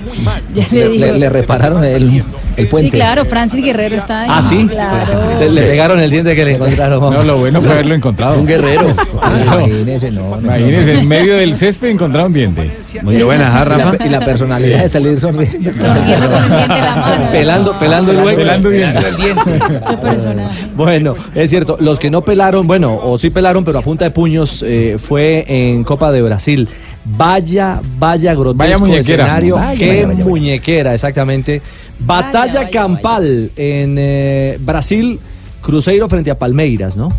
Ya 0.55 0.67
le 0.71 0.89
digo. 0.89 1.07
Le, 1.07 1.19
le 1.19 1.29
repararon 1.31 1.85
el, 1.85 2.23
el 2.57 2.69
puente. 2.69 2.87
Sí, 2.87 2.91
claro, 2.91 3.25
Francis 3.25 3.65
Guerrero 3.65 3.97
está 3.97 4.23
ahí. 4.23 4.29
Ah, 4.33 4.43
sí. 4.43 4.67
Claro. 4.69 5.39
Se- 5.39 5.51
le 5.51 5.63
pegaron 5.63 6.01
el 6.01 6.11
diente 6.11 6.35
que 6.35 6.45
le 6.45 6.55
encontraron. 6.55 7.01
No, 7.13 7.23
lo 7.23 7.39
bueno 7.39 7.61
fue 7.61 7.73
haberlo 7.73 7.95
encontrado. 7.95 8.39
Un 8.39 8.47
guerrero. 8.47 8.95
Imagínese, 9.45 10.11
no. 10.11 10.31
no. 10.31 10.39
Imagínense, 10.41 10.99
en 10.99 11.09
medio 11.09 11.37
del 11.37 11.57
césped 11.57 11.89
encontraron 11.89 12.33
diente. 12.33 12.71
Muy 13.03 13.23
buena, 13.23 13.61
¿ah, 13.61 13.65
y 13.65 13.99
la, 13.99 14.07
y 14.07 14.09
la 14.09 14.21
personalidad 14.25 14.83
de 14.83 14.89
salir 14.89 15.19
sonriendo. 15.21 15.71
Pelando, 17.33 17.79
pelando 17.79 18.13
el 18.13 18.19
hueco. 18.19 18.39
Pelando. 18.41 18.71
Mucho 18.71 20.01
personaje. 20.01 20.67
Bueno, 20.77 21.15
es 21.35 21.51
cierto, 21.51 21.77
los 21.81 21.99
que 21.99 22.11
no 22.11 22.23
pelaron, 22.23 22.67
bueno, 22.67 22.99
o 23.03 23.17
sí 23.19 23.31
pelaron, 23.31 23.65
pero 23.65 23.79
a 23.79 23.83
punta 23.83 24.05
de 24.05 24.11
puños, 24.11 24.63
eh, 24.67 24.97
fue 24.99 25.45
en 25.49 25.85
Copa 25.85 26.11
de 26.13 26.23
Brasil. 26.23 26.69
Vaya, 27.05 27.81
vaya 27.99 28.30
grotesco 28.37 28.59
Vaya 28.59 28.79
muñequera. 28.79 29.23
escenario. 29.25 29.55
Vaya, 29.57 29.79
Qué 29.79 29.89
vaya, 30.05 30.07
vaya. 30.09 30.25
muñequera, 30.25 30.95
exactamente. 30.95 31.61
Batalla 31.99 32.69
campal 32.71 33.51
en 33.57 33.97
eh, 33.99 34.57
Brasil, 34.61 35.19
Cruzeiro 35.61 36.09
frente 36.09 36.31
a 36.31 36.39
Palmeiras, 36.39 36.97
¿no? 36.97 37.13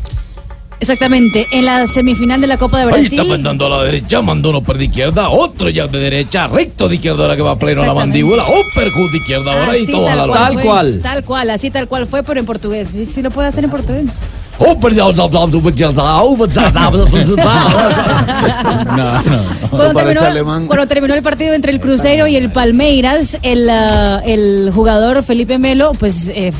Exactamente, 0.79 1.45
en 1.51 1.65
la 1.65 1.85
semifinal 1.85 2.41
de 2.41 2.47
la 2.47 2.57
Copa 2.57 2.79
de 2.79 2.85
Ahí 2.91 3.03
está 3.03 3.17
Brasil. 3.17 3.29
mandando 3.29 3.67
a 3.67 3.69
la 3.69 3.83
derecha, 3.83 4.19
mandó 4.23 4.49
uno 4.49 4.63
por 4.63 4.79
de 4.79 4.85
izquierda, 4.85 5.29
otro 5.29 5.69
ya 5.69 5.85
de 5.85 5.99
derecha, 5.99 6.47
recto 6.47 6.89
de 6.89 6.95
izquierda 6.95 7.21
ahora 7.21 7.35
que 7.35 7.43
va 7.43 7.55
pleno 7.55 7.83
a 7.83 7.85
la 7.85 7.93
mandíbula, 7.93 8.43
uppercut 8.45 9.11
de 9.11 9.17
izquierda 9.19 9.51
ahora 9.53 9.77
y 9.77 9.83
Así 9.83 9.91
todo 9.91 10.07
a 10.07 10.15
la 10.15 10.33
tal 10.33 10.59
cual, 10.59 10.99
Tal 11.03 11.23
cual, 11.23 11.49
así 11.51 11.69
tal 11.69 11.87
cual 11.87 12.07
fue, 12.07 12.23
pero 12.23 12.39
en 12.39 12.47
portugués. 12.47 12.87
¿Sí, 12.91 13.05
sí 13.05 13.21
lo 13.21 13.29
puede 13.29 13.49
hacer 13.49 13.63
en 13.63 13.69
portugués? 13.69 14.05
Cuando 19.69 19.93
terminó, 19.93 20.67
cuando 20.67 20.87
terminó 20.87 21.13
el 21.13 21.23
partido 21.23 21.53
entre 21.53 21.71
el 21.71 21.79
Cruzeiro 21.79 22.27
y 22.27 22.35
el 22.35 22.51
Palmeiras, 22.51 23.37
el, 23.41 23.69
ah, 23.69 24.21
el 24.25 24.71
jugador 24.73 25.23
Felipe 25.23 25.57
Melo, 25.57 25.93
pues, 25.97 26.29
eh, 26.29 26.51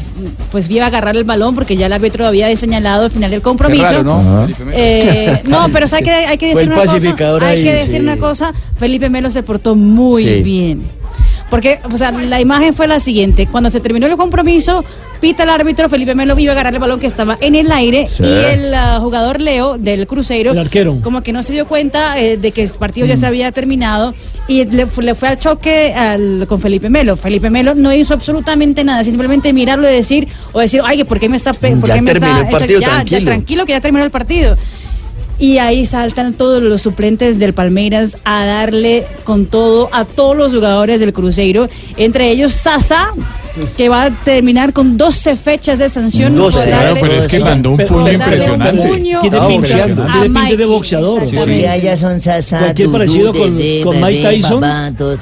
pues 0.52 0.70
iba 0.70 0.86
a 0.86 0.88
agarrar 0.88 1.16
el 1.18 1.24
balón 1.24 1.56
porque 1.56 1.76
ya 1.76 1.86
el 1.88 1.94
árbitro 1.94 2.26
había 2.26 2.56
señalado 2.56 3.06
el 3.06 3.12
final 3.12 3.32
del 3.32 3.42
compromiso. 3.42 3.84
Raro, 3.84 4.04
¿no? 4.04 4.48
Eh, 4.72 5.42
no, 5.48 5.68
pero 5.72 5.88
¿sabe 5.88 6.04
que 6.04 6.12
hay 6.12 6.38
que 6.38 6.56
decir 6.56 6.68
una 6.70 6.82
cosa. 6.82 6.94
Hay 6.94 7.58
ahí, 7.58 7.64
que 7.64 7.74
decir 7.74 7.98
sí. 7.98 8.02
una 8.02 8.18
cosa. 8.18 8.54
Felipe 8.78 9.10
Melo 9.10 9.30
se 9.30 9.44
portó 9.44 9.76
muy 9.76 10.24
Sí. 10.26 10.44
bien. 10.44 11.01
Porque, 11.52 11.80
o 11.84 11.98
sea, 11.98 12.12
la 12.12 12.40
imagen 12.42 12.74
fue 12.74 12.88
la 12.88 13.00
siguiente. 13.00 13.46
Cuando 13.46 13.70
se 13.70 13.80
terminó 13.82 14.08
el 14.08 14.16
compromiso, 14.16 14.84
pita 15.20 15.44
el 15.44 15.50
árbitro, 15.50 15.90
Felipe 15.90 16.16
Melo 16.16 16.40
iba 16.40 16.52
a 16.52 16.54
agarrar 16.54 16.74
el 16.74 16.80
balón 16.80 17.00
que 17.00 17.08
estaba 17.08 17.38
en 17.42 17.54
el 17.56 17.70
aire 17.74 18.08
Sí. 18.10 18.24
y 18.24 18.28
el 18.28 18.74
ah, 18.74 19.00
jugador 19.02 19.42
Leo 19.42 19.78
del 19.78 20.08
Cruzeiro, 20.08 20.54
El 20.54 20.58
arquero. 20.60 20.98
como 21.04 21.22
que 21.22 21.34
no 21.34 21.44
se 21.44 21.52
dio 21.52 21.68
cuenta 21.68 22.18
eh, 22.18 22.38
de 22.38 22.52
que 22.54 22.64
el 22.64 22.70
partido 22.72 23.06
ya 23.06 23.18
se 23.18 23.26
había 23.28 23.52
terminado 23.52 24.16
y 24.48 24.64
le, 24.64 24.86
fu- 24.88 25.02
le 25.02 25.14
fue 25.14 25.28
al 25.28 25.40
choque 25.40 25.94
al- 25.94 26.46
con 26.48 26.62
Felipe 26.62 26.90
Melo. 26.90 27.18
Felipe 27.18 27.50
Melo 27.50 27.76
no 27.76 27.94
hizo 27.94 28.14
absolutamente 28.14 28.84
nada, 28.86 29.04
simplemente 29.04 29.52
mirarlo 29.52 29.90
y 29.90 29.94
decir, 29.94 30.30
o 30.54 30.60
decir, 30.62 30.82
ay, 30.86 31.04
¿por 31.04 31.20
qué 31.20 31.28
me 31.28 31.36
está... 31.36 31.52
pe- 31.52 31.76
por 31.76 31.90
Ya 31.90 31.96
qué 31.96 32.02
me 32.02 32.12
terminó 32.14 32.32
está 32.38 32.46
el 32.48 32.52
partido, 32.52 32.80
ya, 32.80 32.88
ya, 32.88 32.94
tranquilo. 32.96 33.26
tranquilo, 33.26 33.66
que 33.66 33.72
ya 33.74 33.82
terminó 33.82 34.06
el 34.06 34.12
partido. 34.12 34.56
Y 35.42 35.58
ahí 35.58 35.88
saltan 35.88 36.34
todos 36.34 36.62
los 36.62 36.84
suplentes 36.84 37.40
del 37.40 37.54
Palmeiras 37.54 38.16
a 38.26 38.46
darle 38.46 39.08
con 39.24 39.48
todo 39.48 39.90
a 39.92 40.06
todos 40.06 40.38
los 40.38 40.54
jugadores 40.54 41.00
del 41.00 41.14
Cruzeiro, 41.14 41.68
entre 41.98 42.30
ellos 42.30 42.54
Sasa, 42.54 43.10
que 43.78 43.90
va 43.90 44.04
a 44.04 44.10
terminar 44.12 44.74
con 44.74 44.98
12 44.98 45.36
fechas 45.36 45.80
de 45.80 45.90
sanción. 45.90 46.36
12, 46.36 46.58
darle- 46.60 46.72
claro, 46.72 46.98
pero 47.02 47.14
es 47.14 47.28
que 47.28 47.40
mandó 47.40 47.72
un 47.72 47.78
puño 47.78 48.04
un 48.04 48.12
impresionante. 48.14 48.82
puño 48.82 49.22
Tiene 49.22 49.38
pinta, 49.48 49.48
pinta 50.24 50.56
de 50.56 50.66
boxeador. 50.66 51.24
exactamente. 51.24 51.68
allá 51.68 51.98
son 51.98 52.22
Sasa, 52.22 52.60
Cualquier 52.60 52.90
parecido 52.92 53.32
con- 53.34 53.60
con 53.84 54.02
Mike 54.02 54.22
Tyson. 54.24 54.62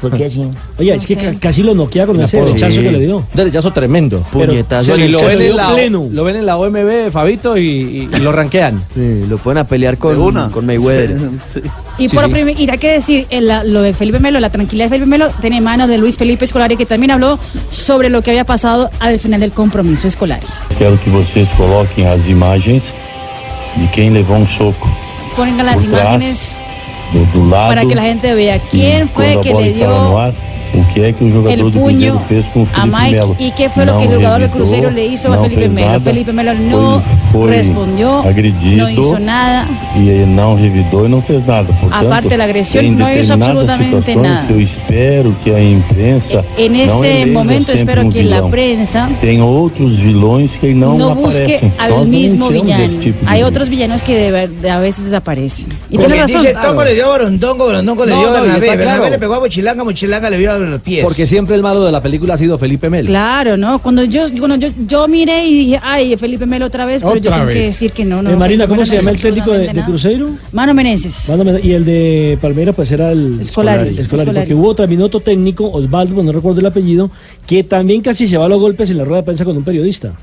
¿por 0.02 0.18
qué 0.18 0.26
así? 0.26 0.44
Oye, 0.78 0.96
es 0.96 1.06
que 1.08 1.16
ca- 1.16 1.34
casi 1.40 1.64
lo 1.64 1.74
noquea 1.76 2.06
con 2.06 2.22
ese 2.22 2.40
Sí. 2.46 2.82
que 2.82 2.92
le 2.92 3.00
dio. 3.00 3.26
Derechazo 3.34 3.72
tremendo. 3.74 4.24
Pero 4.32 4.48
Puñetazo. 4.48 4.96
Si 4.96 5.08
lo 5.08 5.22
ven, 5.26 5.42
en 5.42 5.56
la, 5.58 5.74
pleno. 5.74 6.08
lo 6.12 6.24
ven 6.24 6.36
en 6.38 6.46
la 6.46 6.58
OMB, 6.58 7.12
Fabito, 7.12 7.58
y, 7.58 7.62
y- 7.62 8.10
y 8.16 8.20
lo 8.20 8.32
ranquean. 8.32 8.84
Sí, 8.94 9.26
lo 9.28 9.38
pueden 9.38 9.60
a 9.60 9.64
pelear 9.66 9.98
con, 9.98 10.18
una. 10.20 10.50
con 10.50 10.66
Mayweather. 10.66 11.18
Sí, 11.46 11.60
sí. 11.64 11.70
Y, 11.98 12.08
Sí, 12.08 12.16
por 12.16 12.32
sí. 12.32 12.56
y 12.58 12.70
hay 12.70 12.78
que 12.78 12.92
decir, 12.94 13.28
el- 13.30 13.52
lo 13.74 13.82
de 13.82 13.94
Felipe 13.94 14.20
Melo, 14.20 14.40
la 14.40 14.50
tranquilidad 14.50 14.86
de 14.86 14.90
Felipe 14.92 15.06
Melo, 15.10 15.30
tiene 15.42 15.60
mano 15.60 15.86
de 15.88 15.98
Luis 15.98 16.18
Felipe 16.18 16.46
Escolari, 16.46 16.78
que 16.78 16.86
también 16.86 17.12
habló 17.12 17.38
sobre 17.70 18.10
lo 18.10 18.19
que 18.22 18.32
había 18.32 18.46
pasado 18.46 18.90
al 19.00 19.20
final 19.20 19.40
del 19.40 19.52
compromiso 19.52 20.08
Escolari. 20.08 20.48
Quero 20.78 20.98
que 20.98 21.10
vocês 21.10 21.48
coloquem 21.58 22.06
as 22.08 22.26
imagens 22.28 22.84
de 23.76 23.88
quem 23.88 24.12
levou 24.12 24.38
um 24.38 24.48
soco 24.48 24.90
Pongan 25.36 25.64
las 25.64 25.86
Por 25.86 25.86
imágenes 25.86 26.62
para 27.68 27.86
que 27.86 27.96
la 27.96 28.04
gente 28.04 28.34
vea 28.34 28.60
quién 28.60 29.04
e 29.04 29.08
fue 29.08 29.40
que 29.42 29.54
le 29.54 29.74
dio 29.74 30.34
o 30.74 30.94
que 30.94 31.02
é 31.02 31.14
que 31.14 31.24
o 31.24 31.30
jogador 31.30 31.52
el 31.52 31.60
do 31.64 31.72
puño 31.72 32.12
Cruzeiro 32.18 32.20
fez 32.28 32.46
com 32.54 32.62
o 32.62 32.64
a 32.64 32.82
Felipe 32.82 32.98
Mike 32.98 33.16
Melo. 33.16 33.36
y 33.40 33.52
qué 33.52 33.70
fue 33.70 33.86
lo 33.86 33.98
que 33.98 34.04
el 34.06 34.10
Não 34.12 34.18
jugador 34.18 34.40
del 34.40 34.48
revidou, 34.50 34.58
Cruzeiro 34.68 34.92
le 34.92 35.06
hizo 35.08 35.28
a 35.32 35.36
não 35.36 35.44
Felipe 35.44 35.70
Melo. 35.70 36.00
Felipe 36.00 36.32
Melo 36.34 36.54
no 36.56 37.02
foi- 37.32 37.42
foi 37.48 37.56
respondió, 37.58 38.20
agredido, 38.28 38.84
no 38.84 38.90
hizo 38.90 39.20
nada. 39.20 39.68
E 39.96 40.10
ele 40.10 40.26
não 40.26 40.56
revidou 40.56 41.06
e 41.06 41.10
não 41.10 41.22
fez 41.22 41.46
nada. 41.46 41.72
Portanto, 41.74 42.06
Aparte 42.06 42.38
da 42.38 42.44
agresión, 42.44 42.86
em 42.86 42.92
no 42.92 43.10
hizo 43.12 43.34
absolutamente 43.34 44.16
nada. 44.16 44.48
que 44.48 44.54
Eu 44.54 44.62
espero 44.62 45.36
que 45.44 45.52
a 45.52 45.62
imprensa. 45.62 46.46
En 46.58 46.70
não 46.70 47.04
este 47.04 47.26
momento 47.32 47.72
espero 47.72 48.06
um 48.06 48.10
que 48.12 48.24
la 48.24 48.38
vilão. 48.38 48.50
prensa 48.52 49.10
Tem 49.22 49.42
outros 49.42 49.96
vilões 49.98 50.52
que 50.60 50.74
não, 50.74 50.98
no 50.98 51.16
busque 51.16 51.60
al 51.78 51.90
Nós 51.90 52.00
não 52.00 52.06
mismo 52.06 52.50
villano. 52.50 53.00
tipo 53.00 53.26
de 53.26 53.30
Hay 53.32 53.44
otros 53.44 53.70
villanos 53.70 54.02
que 54.04 54.14
de 54.60 54.70
a 54.70 54.80
veces 54.80 55.06
desaparecen. 55.06 55.68
Y 55.90 55.98
tiene 55.98 56.16
razón. 56.16 56.42
dice, 56.42 56.54
Tongo 56.62 56.84
le 56.84 56.94
dio 56.94 57.06
a 57.06 57.10
Borondongo, 57.10 57.66
Borondongo 57.66 58.06
le 58.06 58.12
No, 58.12 58.20
dio 58.20 58.28
a 58.30 58.32
no, 58.32 58.38
y 58.38 58.42
Bernabé, 58.42 58.60
está 58.66 58.76
Bernabé 58.78 58.98
claro. 59.00 59.12
le 59.12 59.20
pegó 59.20 59.34
a 59.36 59.40
Mochilanga, 59.40 59.84
Mochilanga 59.84 60.30
le 60.30 60.38
dio 60.38 60.52
a 60.52 60.59
los 60.68 60.82
pies. 60.82 61.04
Porque 61.04 61.26
siempre 61.28 61.56
el 61.56 61.64
malo 61.64 61.84
de 61.84 61.92
la 61.92 62.02
película 62.02 62.34
ha 62.34 62.38
sido 62.38 62.58
Felipe 62.58 62.90
Melo. 62.90 63.08
Claro, 63.08 63.58
¿no? 63.58 63.80
Cuando 63.80 64.04
yo, 64.04 64.24
cuando 64.38 64.56
yo, 64.56 64.70
yo 64.88 65.08
miré 65.08 65.46
y 65.48 65.66
dije, 65.66 65.80
ay, 65.82 66.16
Felipe 66.18 66.46
Melo 66.46 66.66
otra 66.66 66.86
vez, 66.86 67.02
pero 67.04 67.18
yo 67.18 67.32
tengo 67.32 67.48
que 67.48 67.60
decir 67.60 67.92
que 67.92 68.06
no, 68.06 68.22
no. 68.22 68.30
Eh, 68.30 68.36
Marina, 68.36 68.66
¿cómo 68.68 68.82
Melo 68.82 68.86
se 68.86 68.98
llama 68.98 69.12
el 69.12 69.22
técnico 69.22 69.52
de, 69.52 69.68
de. 69.68 69.84
Cruzeiro? 69.84 70.30
Mano 70.52 70.74
Meneses. 70.74 71.30
Mano 71.30 71.60
Y 71.60 71.74
el 71.74 71.86
de 71.86 72.38
Palmeiras, 72.42 72.76
pues 72.76 72.92
era 72.92 73.12
el 73.12 73.40
Escolari. 73.40 73.90
Escolari, 73.90 74.02
Escolari. 74.02 74.40
Porque 74.40 74.54
hubo 74.54 74.76
también 74.76 75.02
otro 75.02 75.20
técnico, 75.20 75.70
Osvaldo, 75.72 76.22
no 76.24 76.32
recuerdo 76.32 76.60
el 76.60 76.66
apellido, 76.66 77.12
que 77.48 77.64
también 77.64 78.02
casi 78.02 78.28
se 78.28 78.38
va 78.38 78.46
a 78.46 78.50
los 78.50 78.60
golpes 78.60 78.90
en 78.90 78.98
la 78.98 79.06
rueda 79.06 79.22
de 79.22 79.26
prensa 79.26 79.46
con 79.46 79.58
un 79.58 79.64
periodista. 79.64 80.14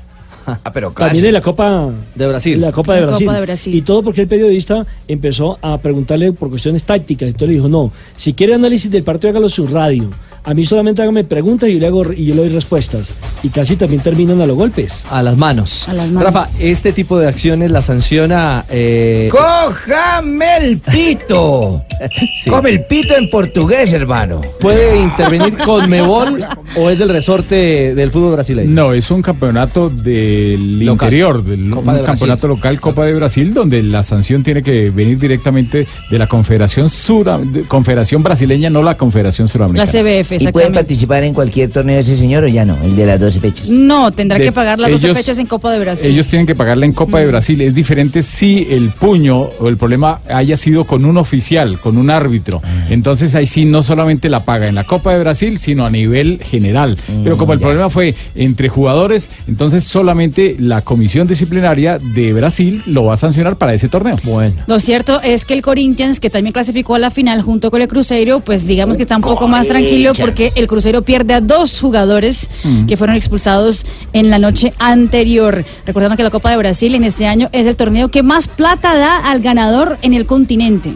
Ah, 0.63 0.71
pero 0.73 0.91
También 0.91 1.25
en 1.25 1.33
la 1.33 1.41
Copa 1.41 1.91
de 2.15 2.27
Brasil. 2.27 2.59
La 2.61 2.71
Copa 2.71 2.95
de, 2.95 3.01
La 3.01 3.07
Copa 3.07 3.17
Brasil. 3.17 3.33
de 3.33 3.41
Brasil. 3.41 3.75
Y 3.75 3.81
todo 3.81 4.01
porque 4.01 4.21
el 4.21 4.27
periodista 4.27 4.85
empezó 5.07 5.59
a 5.61 5.77
preguntarle 5.77 6.31
por 6.31 6.49
cuestiones 6.49 6.83
tácticas. 6.83 7.27
Entonces 7.27 7.49
le 7.49 7.53
dijo, 7.55 7.67
no, 7.67 7.91
si 8.15 8.33
quiere 8.33 8.53
análisis 8.53 8.89
del 8.89 9.03
partido, 9.03 9.31
hágalo 9.31 9.49
su 9.49 9.67
radio. 9.67 10.09
A 10.49 10.53
mí 10.53 10.63
solamente 10.63 11.01
hágame 11.01 11.25
preguntas 11.25 11.67
y 11.67 11.73
yo 11.73 11.79
le, 11.79 11.87
hago, 11.87 12.13
y 12.13 12.23
yo 12.27 12.33
le 12.35 12.43
doy 12.43 12.49
respuestas. 12.51 13.13
Y 13.43 13.49
casi 13.49 13.75
también 13.75 14.01
terminan 14.01 14.39
a 14.39 14.45
los 14.45 14.55
golpes. 14.55 15.03
A 15.11 15.21
las 15.21 15.35
manos. 15.35 15.89
A 15.89 15.93
las 15.93 16.07
manos. 16.07 16.23
Rafa, 16.23 16.49
este 16.57 16.93
tipo 16.93 17.19
de 17.19 17.27
acciones 17.27 17.69
la 17.69 17.81
sanciona. 17.81 18.63
Eh, 18.69 19.27
¡Cójame 19.29 20.45
el 20.61 20.77
pito! 20.79 21.83
Come 22.49 22.69
el 22.69 22.85
pito 22.85 23.15
en 23.17 23.29
portugués, 23.29 23.91
hermano. 23.91 24.39
¿Puede 24.61 25.01
intervenir 25.01 25.57
con 25.57 25.89
Mebol 25.89 26.45
o 26.77 26.89
es 26.89 26.97
del 26.97 27.09
resorte 27.09 27.93
del 27.93 28.11
fútbol 28.11 28.33
brasileño? 28.33 28.69
No, 28.69 28.93
es 28.93 29.11
un 29.11 29.21
campeonato 29.21 29.89
del 29.89 30.85
Local. 30.85 31.07
interior, 31.07 31.43
del, 31.43 31.69
Copa 31.71 31.79
un 31.79 31.85
de 31.87 31.91
Brasil. 31.91 32.05
campeonato 32.05 32.47
local 32.47 32.79
Copa 32.79 33.05
de 33.05 33.13
Brasil, 33.15 33.53
donde 33.53 33.83
la 33.83 34.03
sanción 34.03 34.43
tiene 34.43 34.63
que 34.63 34.91
venir 34.91 35.19
directamente 35.19 35.85
de 36.09 36.17
la 36.19 36.27
Confederación 36.27 36.87
Sura, 36.87 37.37
de- 37.37 37.63
Confederación 37.63 38.23
Brasileña, 38.23 38.69
no 38.69 38.81
la 38.81 38.95
Confederación 38.95 39.47
La 39.47 39.51
Suramericana. 39.51 39.91
CBF, 39.91 40.36
¿Y 40.41 40.47
pueden 40.51 40.69
exactamente. 40.69 40.73
participar 40.79 41.23
en 41.23 41.33
cualquier 41.33 41.69
torneo 41.71 41.99
ese 41.99 42.15
señor 42.15 42.43
o 42.43 42.47
ya 42.47 42.65
no? 42.65 42.77
El 42.83 42.95
de 42.95 43.05
las 43.05 43.19
12 43.19 43.39
fechas. 43.39 43.69
No, 43.69 44.11
tendrá 44.11 44.37
De- 44.37 44.45
que 44.45 44.51
pagar 44.51 44.79
las 44.79 44.91
12 44.91 45.07
ellos- 45.07 45.17
fechas 45.17 45.37
en 45.37 45.47
Copa 45.47 45.71
de 45.71 45.79
Brasil. 45.79 46.11
Ellos 46.11 46.27
tienen 46.27 46.45
que 46.47 46.55
pagarla 46.55 46.85
en 46.85 46.93
Copa 46.93 47.19
de 47.19 47.27
Brasil. 47.27 47.59
Es 47.61 47.73
diferente 47.75 48.23
si 48.23 48.67
el 48.69 48.89
puño 48.91 49.49
o 49.59 49.67
el 49.67 49.77
problema 49.77 50.19
haya 50.29 50.57
sido 50.57 50.85
con 50.85 51.05
un 51.05 51.17
oficial, 51.17 51.79
con 51.79 51.97
un 51.97 52.09
árbitro. 52.09 52.61
Entonces 52.89 53.35
ahí 53.35 53.47
sí 53.47 53.65
no 53.65 53.83
solamente 53.83 54.29
la 54.29 54.41
paga 54.45 54.67
en 54.67 54.75
la 54.75 54.83
Copa 54.83 55.13
de 55.13 55.19
Brasil, 55.19 55.59
sino 55.59 55.85
a 55.85 55.89
nivel 55.89 56.39
general. 56.43 56.97
Pero 57.23 57.37
como 57.37 57.53
el 57.53 57.59
problema 57.59 57.89
fue 57.89 58.15
entre 58.35 58.69
jugadores, 58.69 59.29
entonces 59.47 59.83
solamente 59.83 60.55
la 60.59 60.81
comisión 60.81 61.27
disciplinaria 61.27 61.97
de 61.99 62.33
Brasil 62.33 62.81
lo 62.85 63.05
va 63.05 63.13
a 63.15 63.17
sancionar 63.17 63.55
para 63.57 63.73
ese 63.73 63.89
torneo. 63.89 64.17
Bueno. 64.23 64.55
Lo 64.67 64.79
cierto 64.79 65.21
es 65.21 65.45
que 65.45 65.53
el 65.53 65.61
Corinthians, 65.61 66.19
que 66.19 66.29
también 66.29 66.53
clasificó 66.53 66.95
a 66.95 66.99
la 66.99 67.09
final 67.09 67.41
junto 67.41 67.71
con 67.71 67.81
el 67.81 67.87
Cruzeiro, 67.87 68.39
pues 68.39 68.67
digamos 68.67 68.97
que 68.97 69.03
está 69.03 69.15
un 69.15 69.21
poco 69.21 69.47
más 69.47 69.67
tranquilo 69.67 70.13
porque 70.25 70.51
el 70.55 70.67
Cruzeiro 70.67 71.01
pierde 71.01 71.33
a 71.33 71.41
dos 71.41 71.79
jugadores 71.79 72.49
Mm. 72.63 72.85
que 72.87 72.97
fueron 72.97 73.15
expulsados 73.15 73.85
en 74.13 74.29
la 74.29 74.39
noche 74.39 74.73
anterior. 74.79 75.63
Recordando 75.85 76.15
que 76.17 76.23
la 76.23 76.29
Copa 76.29 76.49
de 76.51 76.57
Brasil 76.57 76.95
en 76.95 77.03
este 77.03 77.27
año 77.27 77.49
es 77.51 77.67
el 77.67 77.75
torneo 77.75 78.09
que 78.09 78.23
más 78.23 78.47
plata 78.47 78.95
da 78.97 79.17
al 79.29 79.41
ganador 79.41 79.97
en 80.01 80.13
el 80.13 80.25
continente. 80.25 80.93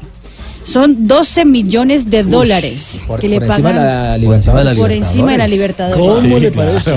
Son 0.64 1.08
12 1.08 1.44
millones 1.44 2.10
de 2.12 2.24
dólares 2.24 3.04
por- 3.08 3.20
que 3.20 3.28
le 3.28 3.38
por 3.42 3.46
encima 3.50 3.70
pagan 3.70 3.82
de 3.84 3.84
la 3.90 4.18
Libertadores. 4.18 4.78
por 4.78 4.92
encima 4.92 5.32
de 5.32 5.38
la 5.40 5.48
Libertadores. 5.48 5.98
¿Cómo 6.22 6.38
le 6.40 6.52
parece? 6.52 6.92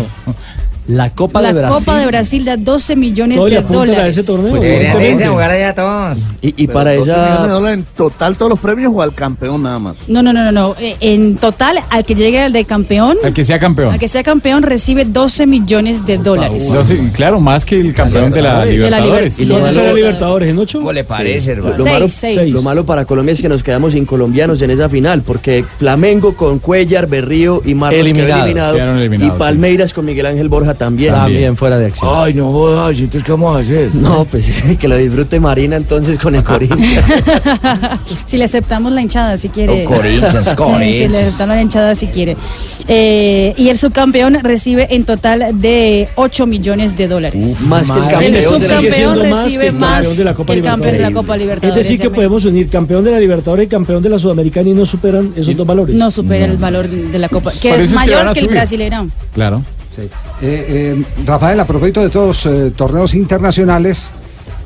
La 0.87 1.09
Copa 1.11 1.41
la 1.41 1.49
de 1.53 1.61
Brasil. 1.61 1.79
Copa 1.79 1.99
de 1.99 2.07
Brasil 2.07 2.45
da 2.45 2.57
12 2.59 2.97
millones 2.97 3.37
¿Todo 3.39 3.49
le 3.49 3.55
de 3.57 3.63
dólares. 3.63 4.17
ese 4.19 4.27
torneo? 4.27 4.51
Pues 4.51 4.63
Deberían 4.63 4.99
de 4.99 5.11
irse 5.11 5.25
a 5.25 5.31
jugar 5.31 5.51
allá 5.51 5.75
todos. 5.75 6.19
Y, 6.43 6.63
y 6.65 6.67
para 6.67 6.95
12 6.95 7.11
millones 7.11 7.31
de 7.31 7.35
esa... 7.45 7.47
dólares 7.53 7.79
en 7.79 7.85
total 7.97 8.37
todos 8.37 8.51
los 8.51 8.59
premios 8.61 8.93
o 8.95 9.01
al 9.01 9.15
campeón 9.15 9.63
nada 9.63 9.79
más. 9.79 9.97
No, 10.09 10.23
no, 10.23 10.33
no, 10.33 10.45
no, 10.45 10.53
no. 10.53 10.77
Eh, 10.79 10.97
En 11.01 11.37
total, 11.37 11.79
al 11.89 12.05
que 12.05 12.15
llegue 12.15 12.41
al 12.41 12.53
de 12.53 12.65
campeón, 12.67 13.17
Al 13.25 13.33
que 13.33 13.45
sea 13.45 13.59
campeón. 13.59 13.95
al 13.95 13.99
que 13.99 14.09
sea 14.09 14.23
campeón 14.23 14.63
recibe 14.63 15.05
12 15.07 15.47
millones 15.47 16.05
de 16.05 16.19
dólares. 16.19 16.69
No, 16.71 16.85
sí, 16.85 16.99
claro, 17.15 17.41
más 17.41 17.65
que 17.65 17.81
el 17.81 17.95
campeón 17.95 18.31
de 18.31 18.43
la 18.43 18.65
De 18.67 18.77
la 18.91 19.01
Libertadores. 19.01 19.39
Liber- 19.39 19.43
¿Y 19.43 19.47
lo 19.47 19.57
la 19.59 19.65
malo 19.65 19.81
de 19.81 19.87
la 19.87 19.93
Libertadores. 19.95 20.49
En 20.51 20.59
ocho? 20.59 20.79
¿Cómo 20.81 20.93
le 20.93 21.05
parece, 21.05 21.53
hermano? 21.53 21.79
Lo 21.79 21.85
malo, 21.87 22.09
seis. 22.11 22.51
lo 22.53 22.61
malo 22.63 22.85
para 22.85 23.07
Colombia 23.07 23.33
es 23.33 23.41
que 23.41 23.49
nos 23.49 23.63
quedamos 23.63 23.95
sin 23.95 24.05
colombianos 24.05 24.61
en 24.61 24.71
esa 24.71 24.89
final, 24.91 25.23
porque 25.23 25.65
Flamengo 25.79 26.35
con 26.37 26.59
Cuellar, 26.59 27.07
Berrío 27.07 27.63
y 27.65 27.75
Marcos 27.75 28.01
Eliminado. 28.01 28.29
quedó 28.35 28.45
eliminado, 28.45 28.75
Quedaron 28.75 28.99
eliminados, 28.99 29.35
y 29.35 29.37
sí. 29.37 29.39
Palmeiras 29.39 29.93
con 29.95 30.05
Miguel 30.05 30.27
Ángel 30.27 30.49
Borja 30.51 30.74
también. 30.75 31.13
También 31.15 31.57
fuera 31.57 31.79
de 31.79 31.87
acción. 31.87 32.11
Ay, 32.15 32.35
no 32.35 32.51
jodas, 32.53 32.99
entonces 32.99 33.25
¿qué 33.25 33.33
vamos 33.33 33.57
a 33.57 33.61
hacer? 33.61 33.95
No, 33.95 34.25
pues 34.25 34.63
que 34.81 34.89
lo 34.89 34.97
disfrute 34.97 35.41
Marina 35.41 35.77
entonces 35.77 36.19
con 36.19 36.35
el 36.35 36.45
Corinthians. 36.45 37.05
si 38.27 38.37
le 38.37 38.45
aceptamos 38.45 38.93
la 38.93 39.03
hinchada, 39.03 39.37
si 39.37 39.49
quiere. 39.49 39.87
Oh, 39.87 39.91
Corinthians, 39.91 40.45
Sí, 40.45 40.51
si 40.51 40.57
Corinthians. 40.57 41.13
le 41.13 41.19
aceptamos 41.21 41.57
la 41.57 41.63
hinchada, 41.63 41.95
si 41.95 42.07
quiere. 42.09 42.37
Eh, 42.89 43.55
y 43.57 43.69
el 43.69 43.79
subcampeón 43.79 44.35
recibe 44.43 44.89
en 44.95 45.05
total 45.05 45.61
de 45.61 46.09
8 46.17 46.47
millones 46.47 46.97
de 46.97 47.09
dólares. 47.09 47.61
más 47.63 47.91
que 47.91 47.99
el 47.99 48.05
El 48.05 48.11
campeón 48.11 48.33
de 48.33 48.41
la 48.43 48.49
subcampeón 48.49 48.93
siendo 48.93 49.25
más 49.25 49.45
recibe 49.45 49.63
que 49.63 49.69
el 49.69 49.75
más 49.75 49.95
campeón 49.95 50.17
de 50.17 50.25
la 50.25 50.35
Copa 50.35 50.53
que 50.53 50.59
el 50.59 50.65
campeón 50.65 50.93
de 50.93 50.99
la 50.99 51.37
Libertadores. 51.37 51.81
Es 51.81 51.89
decir, 51.89 51.99
que 52.01 52.09
de 52.09 52.15
podemos 52.15 52.45
unir 52.45 52.69
campeón 52.69 53.05
de 53.05 53.11
la 53.11 53.21
Libertadores 53.21 53.67
y 53.67 53.69
campeón 53.69 54.03
de 54.03 54.09
la 54.09 54.19
Sudamericana 54.19 54.69
y 54.69 54.73
no 54.75 54.87
superan 54.87 55.33
esos 55.37 55.57
dos 55.57 55.67
valores. 55.67 55.95
No 55.95 56.11
supera 56.11 56.45
el 56.45 56.57
valor 56.57 56.89
de 56.89 57.19
la 57.19 57.29
Copa, 57.29 57.51
que 57.61 57.75
es 57.75 57.91
que 57.91 57.95
mayor 57.95 58.29
a 58.29 58.33
que 58.33 58.41
el 58.41 58.49
brasileño. 58.49 59.09
Claro. 59.35 59.63
Eh, 60.03 60.11
eh, 60.43 61.05
Rafael, 61.25 61.59
a 61.61 61.67
propósito 61.67 62.01
de 62.01 62.07
estos 62.07 62.47
eh, 62.47 62.73
torneos 62.75 63.15
internacionales, 63.15 64.13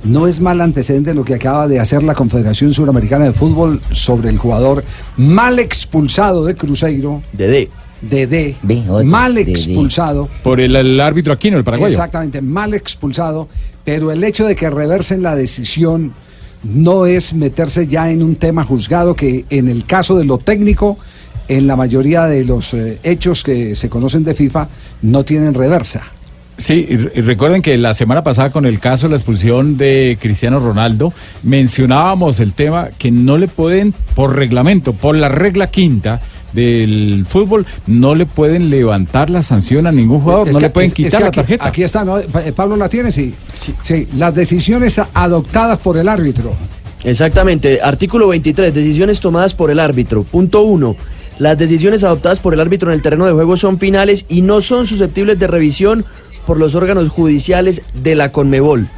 no 0.05 0.27
es 0.27 0.41
mal 0.41 0.61
antecedente 0.61 1.15
lo 1.15 1.25
que 1.25 1.35
acaba 1.35 1.67
de 1.67 1.81
hacer 1.81 2.03
la 2.03 2.15
Confederación 2.15 2.73
Suramericana 2.73 3.27
de 3.27 3.33
Fútbol 3.33 3.81
sobre 3.91 4.29
el 4.29 4.39
jugador 4.39 4.85
mal 5.17 5.59
expulsado 5.59 6.45
de 6.45 6.55
Cruzeiro, 6.55 7.23
Dede. 8.01 8.57
Otro, 8.89 9.05
mal 9.05 9.37
expulsado. 9.39 10.29
Por 10.45 10.61
el, 10.61 10.77
el 10.77 11.01
árbitro 11.01 11.33
Aquino, 11.33 11.59
el 11.59 11.65
paraguayo. 11.65 11.93
Exactamente, 11.93 12.41
mal 12.41 12.73
expulsado, 12.75 13.49
pero 13.85 14.13
el 14.13 14.23
hecho 14.23 14.47
de 14.47 14.55
que 14.55 14.71
reversen 14.71 15.23
la 15.23 15.35
decisión 15.35 16.13
no 16.63 17.07
es 17.07 17.35
meterse 17.35 17.87
ya 17.87 18.11
en 18.11 18.23
un 18.23 18.37
tema 18.37 18.65
juzgado 18.65 19.15
que 19.15 19.45
en 19.51 19.69
el 19.69 19.85
caso 19.85 20.17
de 20.17 20.25
lo 20.25 20.39
técnico, 20.39 20.99
en 21.49 21.67
la 21.67 21.77
mayoría 21.77 22.25
de 22.27 22.45
los 22.45 22.75
eh, 22.75 22.99
hechos 23.03 23.43
que 23.43 23.75
se 23.75 23.89
conocen 23.89 24.23
de 24.25 24.35
FIFA, 24.35 24.69
no 25.03 25.25
tienen 25.25 25.55
reversa. 25.55 26.03
Sí, 26.57 26.87
y 26.89 26.97
re- 26.97 27.13
y 27.15 27.21
recuerden 27.21 27.63
que 27.63 27.77
la 27.79 27.95
semana 27.95 28.23
pasada 28.25 28.51
con 28.51 28.67
el 28.67 28.81
caso 28.81 29.07
de 29.07 29.11
la 29.13 29.17
expulsión 29.17 29.77
de 29.77 30.19
Cristiano 30.21 30.59
Ronaldo, 30.59 31.13
mencionábamos 31.45 32.41
el 32.41 32.53
tema 32.53 32.89
que 32.99 33.11
no 33.11 33.39
le 33.39 33.49
pueden, 33.49 33.95
por 34.15 34.35
reglamento, 34.37 34.93
por 34.93 35.17
la 35.17 35.29
regla 35.29 35.71
quinta 35.71 36.21
del 36.53 37.27
fútbol, 37.29 37.67
no 37.87 38.15
le 38.15 38.27
pueden 38.27 38.71
levantar 38.71 39.29
la 39.31 39.43
sanción 39.43 39.87
a 39.87 39.93
ningún 39.93 40.21
jugador, 40.21 40.49
Es 40.49 40.55
no 40.55 40.59
que- 40.59 40.65
le 40.67 40.71
pueden 40.71 40.87
es- 40.87 40.93
es 40.93 40.97
quitar 40.97 41.21
la 41.21 41.31
tarjeta. 41.31 41.67
Aquí 41.67 41.83
está, 41.83 42.05
¿no? 42.05 42.19
Eh, 42.19 42.27
Pablo 42.57 42.77
la 42.77 42.89
tiene, 42.89 43.13
sí. 43.13 43.35
sí. 43.83 44.09
las 44.17 44.35
decisiones 44.35 45.01
adoptadas 45.15 45.79
por 45.79 45.97
el 45.99 46.09
árbitro. 46.09 46.55
Exactamente. 47.05 47.81
Artículo 47.81 48.29
23. 48.29 48.75
Decisiones 48.75 49.21
tomadas 49.21 49.55
por 49.55 49.71
el 49.71 49.79
árbitro. 49.79 50.25
Punto 50.25 50.63
1. 50.63 50.97
Las 51.39 51.57
decisiones 51.57 52.03
adoptadas 52.03 52.41
por 52.41 52.53
el 52.53 52.61
árbitro 52.61 52.91
en 52.91 52.97
el 52.97 53.03
terreno 53.03 53.27
de 53.27 53.33
juego 53.33 53.57
son 53.57 53.79
finales 53.79 54.25
y 54.29 54.43
no 54.43 54.61
son 54.61 54.87
susceptibles 54.87 55.39
de 55.39 55.47
revisión 55.47 56.05
por 56.47 56.59
los 56.59 56.75
órganos 56.75 57.09
judiciales 57.11 57.83
de 57.95 58.15
la 58.15 58.33
Conmebol. 58.33 58.89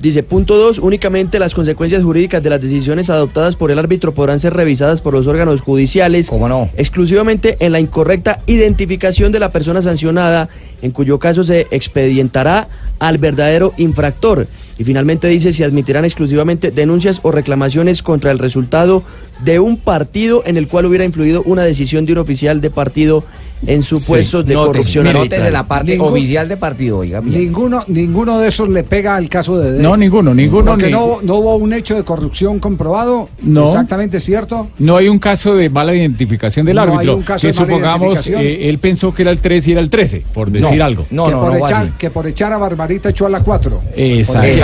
Dice, 0.00 0.22
punto 0.22 0.56
2, 0.56 0.78
únicamente 0.78 1.38
las 1.38 1.52
consecuencias 1.52 2.02
jurídicas 2.02 2.42
de 2.42 2.48
las 2.48 2.62
decisiones 2.62 3.10
adoptadas 3.10 3.54
por 3.54 3.70
el 3.70 3.78
árbitro 3.78 4.14
podrán 4.14 4.40
ser 4.40 4.54
revisadas 4.54 5.02
por 5.02 5.12
los 5.12 5.26
órganos 5.26 5.60
judiciales. 5.60 6.30
¿Cómo 6.30 6.48
no? 6.48 6.70
Exclusivamente 6.74 7.58
en 7.60 7.72
la 7.72 7.80
incorrecta 7.80 8.40
identificación 8.46 9.30
de 9.30 9.40
la 9.40 9.50
persona 9.50 9.82
sancionada, 9.82 10.48
en 10.80 10.92
cuyo 10.92 11.18
caso 11.18 11.44
se 11.44 11.66
expedientará 11.70 12.68
al 12.98 13.18
verdadero 13.18 13.74
infractor. 13.76 14.46
Y 14.78 14.84
finalmente 14.84 15.28
dice 15.28 15.52
si 15.52 15.64
admitirán 15.64 16.06
exclusivamente 16.06 16.70
denuncias 16.70 17.20
o 17.22 17.30
reclamaciones 17.30 18.02
contra 18.02 18.30
el 18.30 18.38
resultado 18.38 19.02
de 19.44 19.60
un 19.60 19.76
partido 19.76 20.42
en 20.46 20.56
el 20.56 20.66
cual 20.66 20.86
hubiera 20.86 21.04
influido 21.04 21.42
una 21.44 21.64
decisión 21.64 22.06
de 22.06 22.12
un 22.12 22.18
oficial 22.18 22.62
de 22.62 22.70
partido 22.70 23.22
en 23.66 23.82
supuestos 23.82 24.44
de 24.46 24.54
Nótese, 24.54 24.66
corrupción 24.72 25.04
nótese 25.04 25.18
arbitral. 25.20 25.52
la 25.52 25.64
parte 25.64 25.92
Ningún- 25.92 26.08
oficial 26.12 26.48
de 26.48 26.56
partido, 26.56 26.98
oiga. 26.98 27.20
bien. 27.20 27.40
Ninguno, 27.40 27.84
ninguno 27.88 28.38
de 28.40 28.48
esos 28.48 28.68
le 28.68 28.82
pega 28.84 29.16
al 29.16 29.28
caso 29.28 29.58
de 29.58 29.72
Dedé. 29.72 29.82
No, 29.82 29.96
ninguno, 29.96 30.34
ninguno. 30.34 30.72
Porque 30.72 30.86
ni- 30.86 30.92
no, 30.92 31.18
no 31.22 31.34
hubo 31.36 31.56
un 31.56 31.72
hecho 31.72 31.94
de 31.94 32.02
corrupción 32.04 32.58
comprobado. 32.58 33.28
No. 33.42 33.66
Exactamente 33.66 34.20
cierto. 34.20 34.68
No 34.78 34.96
hay 34.96 35.08
un 35.08 35.18
caso 35.18 35.54
de 35.54 35.68
mala 35.70 35.94
identificación 35.94 36.64
del 36.66 36.76
No 36.76 36.82
hay 36.82 36.88
árbitro. 36.88 37.16
un 37.16 37.22
caso 37.22 37.46
que 37.46 37.52
de 37.52 37.58
mala 37.60 37.66
supongamos, 37.68 38.06
identificación. 38.26 38.42
eh, 38.42 38.68
él 38.68 38.78
pensó 38.78 39.14
que 39.14 39.22
era 39.22 39.30
el 39.30 39.38
3 39.38 39.68
y 39.68 39.72
era 39.72 39.80
el 39.80 39.90
13, 39.90 40.22
por 40.32 40.50
decir 40.50 40.78
No, 40.78 40.84
algo. 40.84 41.06
No, 41.10 41.24
que, 41.26 41.30
no, 41.32 41.40
por 41.40 41.56
echar, 41.58 41.92
que 41.98 42.10
por 42.10 42.26
echar 42.26 42.52
a 42.52 42.58
Barbarita 42.58 43.10
echó 43.10 43.26
a 43.26 43.30
la 43.30 43.40
4. 43.40 43.80
Exactamente. 43.94 44.60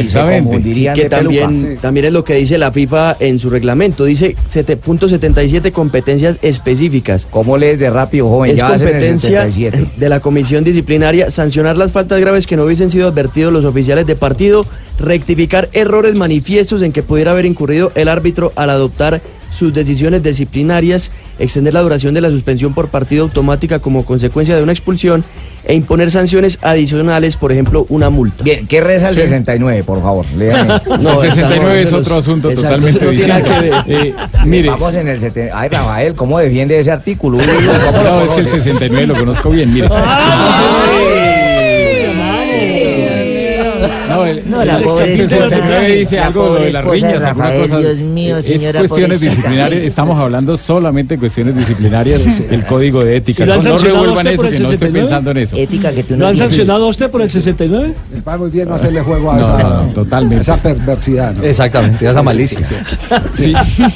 Exactamente. 0.00 0.62
que 0.94 1.02
de 1.02 1.08
también, 1.08 1.60
Sí. 1.60 1.78
también 1.80 2.06
es 2.06 2.12
lo 2.12 2.24
que 2.24 2.34
dice 2.34 2.58
la 2.58 2.72
FIFA 2.72 3.16
en 3.20 3.38
su 3.38 3.50
reglamento. 3.50 4.04
Dice 4.04 4.36
sete- 4.48 4.76
punto 4.76 5.08
77 5.08 5.72
competencias 5.72 6.38
específicas. 6.42 7.26
¿Cómo 7.30 7.56
lees 7.56 7.78
de 7.88 7.94
rápido, 7.94 8.28
joven? 8.28 8.52
Es 8.52 8.58
ya 8.58 8.68
competencia 8.68 9.42
77. 9.42 9.90
de 9.96 10.08
la 10.08 10.20
comisión 10.20 10.64
disciplinaria 10.64 11.30
sancionar 11.30 11.76
las 11.76 11.92
faltas 11.92 12.20
graves 12.20 12.46
que 12.46 12.56
no 12.56 12.64
hubiesen 12.64 12.90
sido 12.90 13.08
advertidos 13.08 13.52
los 13.52 13.64
oficiales 13.64 14.06
de 14.06 14.16
partido, 14.16 14.66
rectificar 14.98 15.68
errores 15.72 16.16
manifiestos 16.16 16.82
en 16.82 16.92
que 16.92 17.02
pudiera 17.02 17.32
haber 17.32 17.46
incurrido 17.46 17.92
el 17.94 18.08
árbitro 18.08 18.52
al 18.56 18.70
adoptar 18.70 19.20
sus 19.50 19.72
decisiones 19.74 20.22
disciplinarias, 20.22 21.10
extender 21.38 21.74
la 21.74 21.82
duración 21.82 22.14
de 22.14 22.20
la 22.20 22.30
suspensión 22.30 22.74
por 22.74 22.88
partido 22.88 23.24
automática 23.24 23.78
como 23.78 24.04
consecuencia 24.04 24.56
de 24.56 24.62
una 24.62 24.72
expulsión 24.72 25.24
e 25.64 25.74
imponer 25.74 26.10
sanciones 26.10 26.58
adicionales, 26.62 27.36
por 27.36 27.52
ejemplo, 27.52 27.84
una 27.90 28.08
multa. 28.08 28.42
Bien, 28.44 28.66
¿qué 28.66 28.80
reza 28.80 29.08
el 29.10 29.16
Sí. 29.16 29.22
69, 29.22 29.82
por 29.84 30.00
favor? 30.00 30.24
Léame. 30.36 30.74
No, 31.00 31.12
el 31.22 31.30
69 31.32 31.82
es 31.82 31.92
otro 31.92 32.16
asunto 32.16 32.50
Exacto, 32.50 32.76
totalmente 32.86 33.04
no 33.04 33.10
tiene 33.10 33.26
nada 33.28 33.42
que 33.42 33.66
distinto. 33.66 33.84
ver. 33.88 34.06
Eh, 34.06 34.14
mire, 34.46 34.70
Vamos 34.70 34.94
en 34.94 35.08
el 35.08 35.20
70. 35.20 35.58
Ay, 35.58 35.68
Rafael, 35.68 36.14
¿cómo 36.14 36.38
defiende 36.38 36.78
ese 36.78 36.90
artículo? 36.90 37.38
Uy, 37.38 37.44
uy, 37.44 37.66
¿cómo 37.84 38.02
lo 38.02 38.10
no, 38.10 38.22
es 38.22 38.30
que 38.30 38.40
el 38.40 38.46
conoce? 38.46 38.62
69 38.62 39.06
lo 39.06 39.14
conozco 39.16 39.50
bien, 39.50 39.72
mire. 39.74 39.88
No, 44.08 44.24
el, 44.24 44.50
No, 44.50 44.64
la 44.64 44.76
el 44.78 44.84
pobre 44.84 45.16
69 45.16 45.56
esposa, 45.56 45.86
dice 45.98 46.16
la 46.16 46.26
algo 46.26 46.54
de 46.54 46.72
las 46.72 46.84
riñas, 46.84 47.24
alguna 47.24 47.44
Rafael, 47.46 47.62
cosa. 47.62 47.78
Dios 47.80 47.98
mío, 47.98 48.38
es 48.38 48.46
señora 48.46 48.78
cuestiones 48.80 49.18
pobrecita. 49.18 49.30
disciplinarias, 49.30 49.84
estamos 49.84 50.18
hablando 50.18 50.56
solamente 50.56 51.14
de 51.14 51.20
cuestiones 51.20 51.56
disciplinarias, 51.56 52.22
el 52.50 52.64
código 52.66 53.04
de 53.04 53.16
ética. 53.16 53.46
No 53.46 53.54
a 53.54 53.58
revuelvan 53.58 54.26
eso, 54.26 54.46
el 54.46 54.52
que 54.52 54.58
no 54.60 54.70
estoy 54.70 54.88
69? 54.88 55.00
pensando 55.00 55.30
en 55.30 55.36
eso. 55.38 55.56
Ética 55.56 55.92
que 55.92 56.02
tú 56.04 56.16
¿Lo 56.16 56.26
han 56.26 56.36
sancionado 56.36 56.86
a 56.86 56.88
usted 56.88 57.10
por 57.10 57.22
el 57.22 57.30
69? 57.30 57.94
Me 58.12 58.36
muy 58.38 58.50
bien 58.50 58.68
no 58.68 58.74
hacerle 58.74 59.00
juego 59.00 59.32
a 59.32 59.36
No, 59.36 59.40
esa, 59.42 59.58
no, 59.58 59.82
no, 59.84 59.92
totalmente. 59.92 60.42
esa 60.42 60.56
perversidad. 60.56 61.34
¿no? 61.34 61.42
Exactamente, 61.44 62.06
a 62.06 62.10
esa 62.10 62.22
malicia. 62.22 62.60
Sí. 63.34 63.52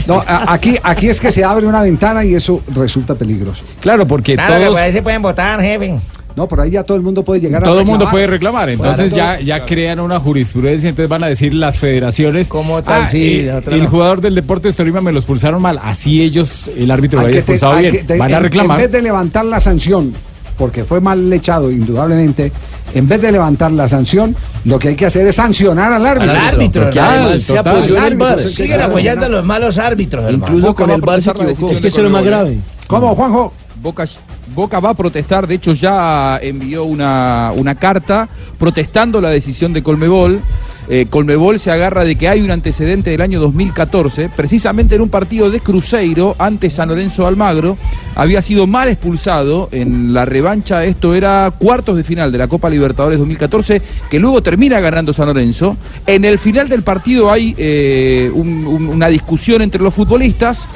No, 0.07 0.23
aquí, 0.27 0.77
aquí 0.83 1.09
es 1.09 1.21
que 1.21 1.31
se 1.33 1.45
abre 1.45 1.67
una 1.67 1.83
ventana 1.83 2.25
y 2.25 2.35
eso 2.35 2.63
resulta 2.75 3.15
peligroso. 3.15 3.65
Claro, 3.81 4.07
porque 4.07 4.35
Claro, 4.35 4.55
que 4.55 4.61
todos, 4.61 4.73
por 4.75 4.83
ahí 4.83 4.93
se 4.93 5.03
pueden 5.03 5.23
votar, 5.23 5.61
jefe. 5.61 5.95
No, 6.37 6.49
por 6.49 6.61
ahí 6.61 6.71
ya 6.71 6.83
todo 6.83 6.97
el 6.97 7.03
mundo 7.03 7.23
puede 7.23 7.41
llegar 7.41 7.63
a 7.63 7.65
todo 7.65 7.81
el 7.81 7.87
mundo 7.87 8.09
puede 8.11 8.27
reclamar. 8.27 8.69
Entonces 8.71 9.13
ya, 9.13 9.39
ya 9.41 9.65
crean 9.65 10.01
una 10.01 10.19
jurisprudencia, 10.19 10.89
entonces 10.89 11.09
van 11.09 11.25
a 11.25 11.29
decir 11.29 11.53
las 11.55 11.79
federaciones. 11.79 12.49
¿Cómo 12.49 12.83
tal? 12.83 13.03
"Ah, 13.03 13.07
Sí, 13.09 13.41
eh, 13.41 13.53
otra 13.53 13.75
el 13.75 13.83
no". 13.85 13.89
jugador 13.91 14.21
del 14.21 14.35
Deportes 14.35 14.77
Tolima 14.77 15.01
me 15.01 15.13
lo 15.13 15.19
expulsaron 15.19 15.61
mal. 15.61 15.79
Así 15.83 16.23
ellos, 16.23 16.71
el 16.77 16.91
árbitro 16.91 17.21
lo 17.21 17.27
Hay 17.27 17.33
había 17.33 17.41
que 17.41 17.47
te- 17.47 17.53
expulsado 17.53 17.79
bien. 17.81 17.93
que 17.93 18.05
te- 18.05 18.19
van 18.19 18.33
a 18.33 18.37
en- 18.39 18.43
reclamar. 18.43 18.79
En 18.79 18.85
vez 18.85 18.93
de 18.93 19.03
levantar 19.03 19.45
la 19.45 19.61
sanción, 19.61 20.13
porque 20.57 20.85
fue 20.85 21.01
mal 21.01 21.31
echado, 21.33 21.71
indudablemente, 21.71 22.53
en 22.95 23.09
vez 23.09 23.21
de 23.23 23.33
levantar 23.33 23.73
la 23.73 23.89
sanción, 23.89 24.35
lo 24.65 24.79
que 24.79 24.89
hay 24.89 24.95
que 24.95 25.07
hacer 25.07 25.27
es 25.27 25.35
sancionar 25.35 25.93
al 25.93 26.05
árbitro. 26.07 26.31
Al 26.31 26.37
árbitro, 26.37 26.83
Porque 26.85 27.39
se 27.41 27.59
apoyó 27.59 27.97
en 27.97 28.05
el 28.05 28.19
que 28.37 28.43
Siguen 28.43 28.83
apoyando 28.83 29.27
a 29.27 29.29
los 29.29 29.45
malos 29.45 29.79
árbitros. 29.79 30.33
Incluso 30.33 30.75
con 30.75 30.91
el 30.91 31.03
a 31.03 31.05
VAR 31.05 31.23
se 31.23 31.31
equivocó. 31.31 31.71
Es 31.71 31.81
que 31.81 31.89
eso 31.89 31.99
es 31.99 32.05
lo 32.05 32.11
más 32.11 32.25
grave. 32.25 32.59
¿Cómo, 32.87 33.15
Juanjo? 33.15 33.53
Boca, 33.83 34.07
Boca 34.55 34.81
va 34.81 34.91
a 34.91 34.95
protestar, 34.95 35.47
de 35.47 35.55
hecho 35.55 35.73
ya 35.73 36.39
envió 36.43 36.85
una, 36.85 37.53
una 37.57 37.75
carta 37.75 38.29
protestando 38.59 39.21
la 39.21 39.31
decisión 39.31 39.73
de 39.73 39.83
Colmebol. 39.83 40.41
Eh, 40.89 41.07
Colmebol 41.09 41.61
se 41.61 41.71
agarra 41.71 42.03
de 42.05 42.17
que 42.17 42.29
hay 42.29 42.41
un 42.43 42.51
antecedente 42.51 43.11
del 43.11 43.21
año 43.21 43.41
2014, 43.41 44.29
precisamente 44.35 44.97
en 44.97 45.01
un 45.01 45.09
partido 45.09 45.49
de 45.49 45.61
Cruzeiro 45.61 46.35
ante 46.41 46.71
San 46.71 46.89
Lorenzo 46.89 47.25
Almagro, 47.27 47.79
había 48.17 48.43
sido 48.43 48.67
mal 48.67 48.89
expulsado 48.89 49.69
en 49.71 50.13
la 50.13 50.25
revancha, 50.25 50.85
esto 50.85 51.15
era 51.15 51.53
cuartos 51.57 51.97
de 51.97 52.03
final 52.05 52.33
de 52.33 52.39
la 52.39 52.49
Copa 52.49 52.69
Libertadores 52.69 53.19
2014, 53.21 53.81
que 54.11 54.19
luego 54.19 54.43
termina 54.43 54.81
ganando 54.81 55.13
San 55.13 55.27
Lorenzo. 55.29 55.77
En 56.07 56.25
el 56.25 56.39
final 56.41 56.69
del 56.69 56.83
partido 56.83 57.31
hay 57.31 57.55
eh, 57.57 58.31
un- 58.35 58.67
un- 58.67 58.89
una 58.89 59.07
discusión 59.07 59.63
entre 59.63 59.81
los 59.81 59.95
futbolistas 59.95 60.67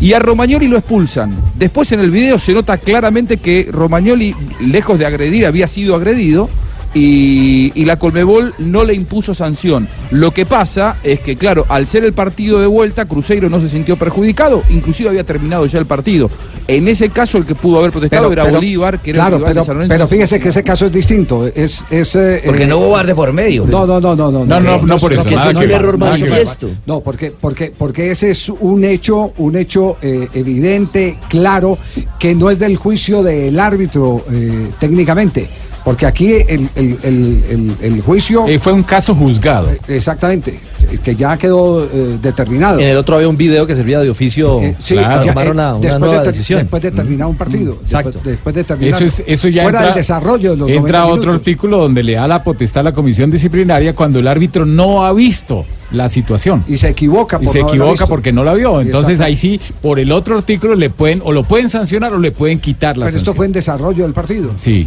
y 0.00 0.12
a 0.12 0.18
Romagnoli 0.18 0.68
lo 0.68 0.78
expulsan. 0.78 1.34
Después 1.56 1.90
en 1.92 2.00
el 2.00 2.10
video 2.10 2.38
se 2.38 2.52
nota 2.52 2.78
claramente 2.78 3.38
que 3.38 3.68
Romagnoli, 3.70 4.34
lejos 4.60 4.98
de 4.98 5.06
agredir, 5.06 5.46
había 5.46 5.66
sido 5.66 5.94
agredido. 5.94 6.48
Y, 6.94 7.70
y 7.74 7.84
la 7.84 7.96
Colmebol 7.96 8.54
no 8.58 8.84
le 8.84 8.94
impuso 8.94 9.34
sanción. 9.34 9.88
Lo 10.10 10.32
que 10.32 10.46
pasa 10.46 10.96
es 11.02 11.20
que, 11.20 11.36
claro, 11.36 11.66
al 11.68 11.86
ser 11.86 12.04
el 12.04 12.12
partido 12.12 12.60
de 12.60 12.66
vuelta, 12.66 13.04
Cruzeiro 13.04 13.48
no 13.50 13.60
se 13.60 13.68
sintió 13.68 13.96
perjudicado, 13.96 14.62
inclusive 14.70 15.10
había 15.10 15.24
terminado 15.24 15.66
ya 15.66 15.78
el 15.78 15.86
partido. 15.86 16.30
En 16.66 16.86
ese 16.88 17.08
caso, 17.10 17.38
el 17.38 17.46
que 17.46 17.54
pudo 17.54 17.78
haber 17.78 17.90
protestado 17.90 18.30
era 18.32 18.44
Bolívar, 18.44 19.00
que 19.00 19.10
era 19.10 19.20
claro, 19.20 19.36
el 19.36 19.42
rival 19.42 19.52
pero, 19.52 19.60
de 19.60 19.66
San 19.66 19.74
Lorenzo. 19.76 19.94
pero 19.94 20.08
fíjese 20.08 20.40
que 20.40 20.48
ese 20.50 20.62
caso 20.62 20.86
es 20.86 20.92
distinto. 20.92 21.46
Es, 21.46 21.84
es, 21.90 22.14
eh, 22.14 22.42
Porque 22.44 22.64
eh, 22.64 22.66
no 22.66 22.78
hubo 22.78 22.90
bar 22.90 23.06
de 23.06 23.14
por 23.14 23.32
medio. 23.32 23.64
No, 23.66 23.86
no, 23.86 24.00
no, 24.00 24.14
no, 24.14 24.30
no. 24.30 24.44
No, 24.44 24.60
no, 24.60 24.82
no 24.82 24.96
por 24.98 25.12
eso, 25.12 25.22
Porque 25.22 25.36
nada 25.36 25.50
es 25.50 25.56
un 25.56 25.70
error 25.70 25.96
manifiesto. 25.96 26.68
No, 26.84 27.00
porque, 27.00 27.32
porque, 27.38 27.72
porque 27.76 28.10
ese 28.10 28.30
es 28.30 28.48
un 28.48 28.84
hecho, 28.84 29.32
un 29.38 29.56
hecho 29.56 29.96
eh, 30.02 30.28
evidente, 30.34 31.18
claro, 31.28 31.78
que 32.18 32.34
no 32.34 32.50
es 32.50 32.58
del 32.58 32.76
juicio 32.76 33.22
del 33.22 33.58
árbitro 33.58 34.24
eh, 34.30 34.68
técnicamente. 34.78 35.48
Porque 35.88 36.04
aquí 36.04 36.34
el, 36.34 36.68
el- 36.74 36.98
el- 37.02 37.42
el- 37.48 37.76
el 37.80 38.00
juicio. 38.02 38.46
Eh, 38.46 38.58
fue 38.58 38.74
un 38.74 38.82
caso 38.82 39.14
juzgado. 39.14 39.70
Exactamente, 39.88 40.60
que 41.02 41.16
ya 41.16 41.38
quedó 41.38 41.82
eh, 41.90 42.18
determinado. 42.20 42.78
En 42.78 42.88
el 42.88 42.96
otro 42.98 43.16
había 43.16 43.26
un 43.26 43.38
video 43.38 43.66
que 43.66 43.74
servía 43.74 43.98
de 44.00 44.10
oficio 44.10 44.60
Eh, 44.60 44.76
sí, 44.78 44.96
para 44.96 45.22
ya, 45.22 45.32
eh, 45.32 45.50
una, 45.50 45.70
una 45.70 45.78
después, 45.80 45.98
nueva 45.98 46.20
de, 46.20 46.26
decisión. 46.26 46.58
después 46.60 46.82
de 46.82 46.90
terminar 46.90 47.26
un 47.28 47.36
partido. 47.36 47.76
Mm, 47.76 47.84
exacto. 47.84 48.10
Después, 48.10 48.24
después 48.34 48.54
de 48.54 48.64
terminar. 48.64 49.02
Eso, 49.02 49.04
es, 49.06 49.22
eso 49.26 49.48
ya 49.48 49.62
fuera 49.62 49.78
entra, 49.78 49.94
del 49.94 50.02
desarrollo 50.02 50.50
de 50.50 50.56
los 50.58 50.68
entra 50.68 50.98
90 51.00 51.06
otro 51.06 51.32
artículo 51.32 51.78
donde 51.78 52.02
le 52.02 52.12
da 52.12 52.28
la 52.28 52.42
potestad 52.44 52.80
a 52.82 52.90
la 52.90 52.92
comisión 52.92 53.30
disciplinaria 53.30 53.94
cuando 53.94 54.18
el 54.18 54.28
árbitro 54.28 54.66
no 54.66 55.06
ha 55.06 55.14
visto 55.14 55.64
la 55.92 56.10
situación. 56.10 56.64
Y 56.68 56.76
se 56.76 56.90
equivoca. 56.90 57.38
Y 57.40 57.46
por 57.46 57.52
se 57.54 57.60
no 57.60 57.68
haberla 57.68 57.84
equivoca 57.86 58.06
porque 58.06 58.30
no 58.30 58.44
la 58.44 58.52
vio. 58.52 58.82
Entonces 58.82 59.22
ahí 59.22 59.36
sí, 59.36 59.58
por 59.80 59.98
el 59.98 60.12
otro 60.12 60.36
artículo 60.36 60.74
le 60.74 60.90
pueden, 60.90 61.22
o 61.24 61.32
lo 61.32 61.44
pueden 61.44 61.70
sancionar 61.70 62.12
o 62.12 62.18
le 62.18 62.30
pueden 62.30 62.58
quitar 62.60 62.98
la 62.98 63.06
Pero 63.06 63.16
esto 63.16 63.32
fue 63.32 63.46
en 63.46 63.52
desarrollo 63.52 64.02
del 64.04 64.12
partido. 64.12 64.50
Sí. 64.54 64.86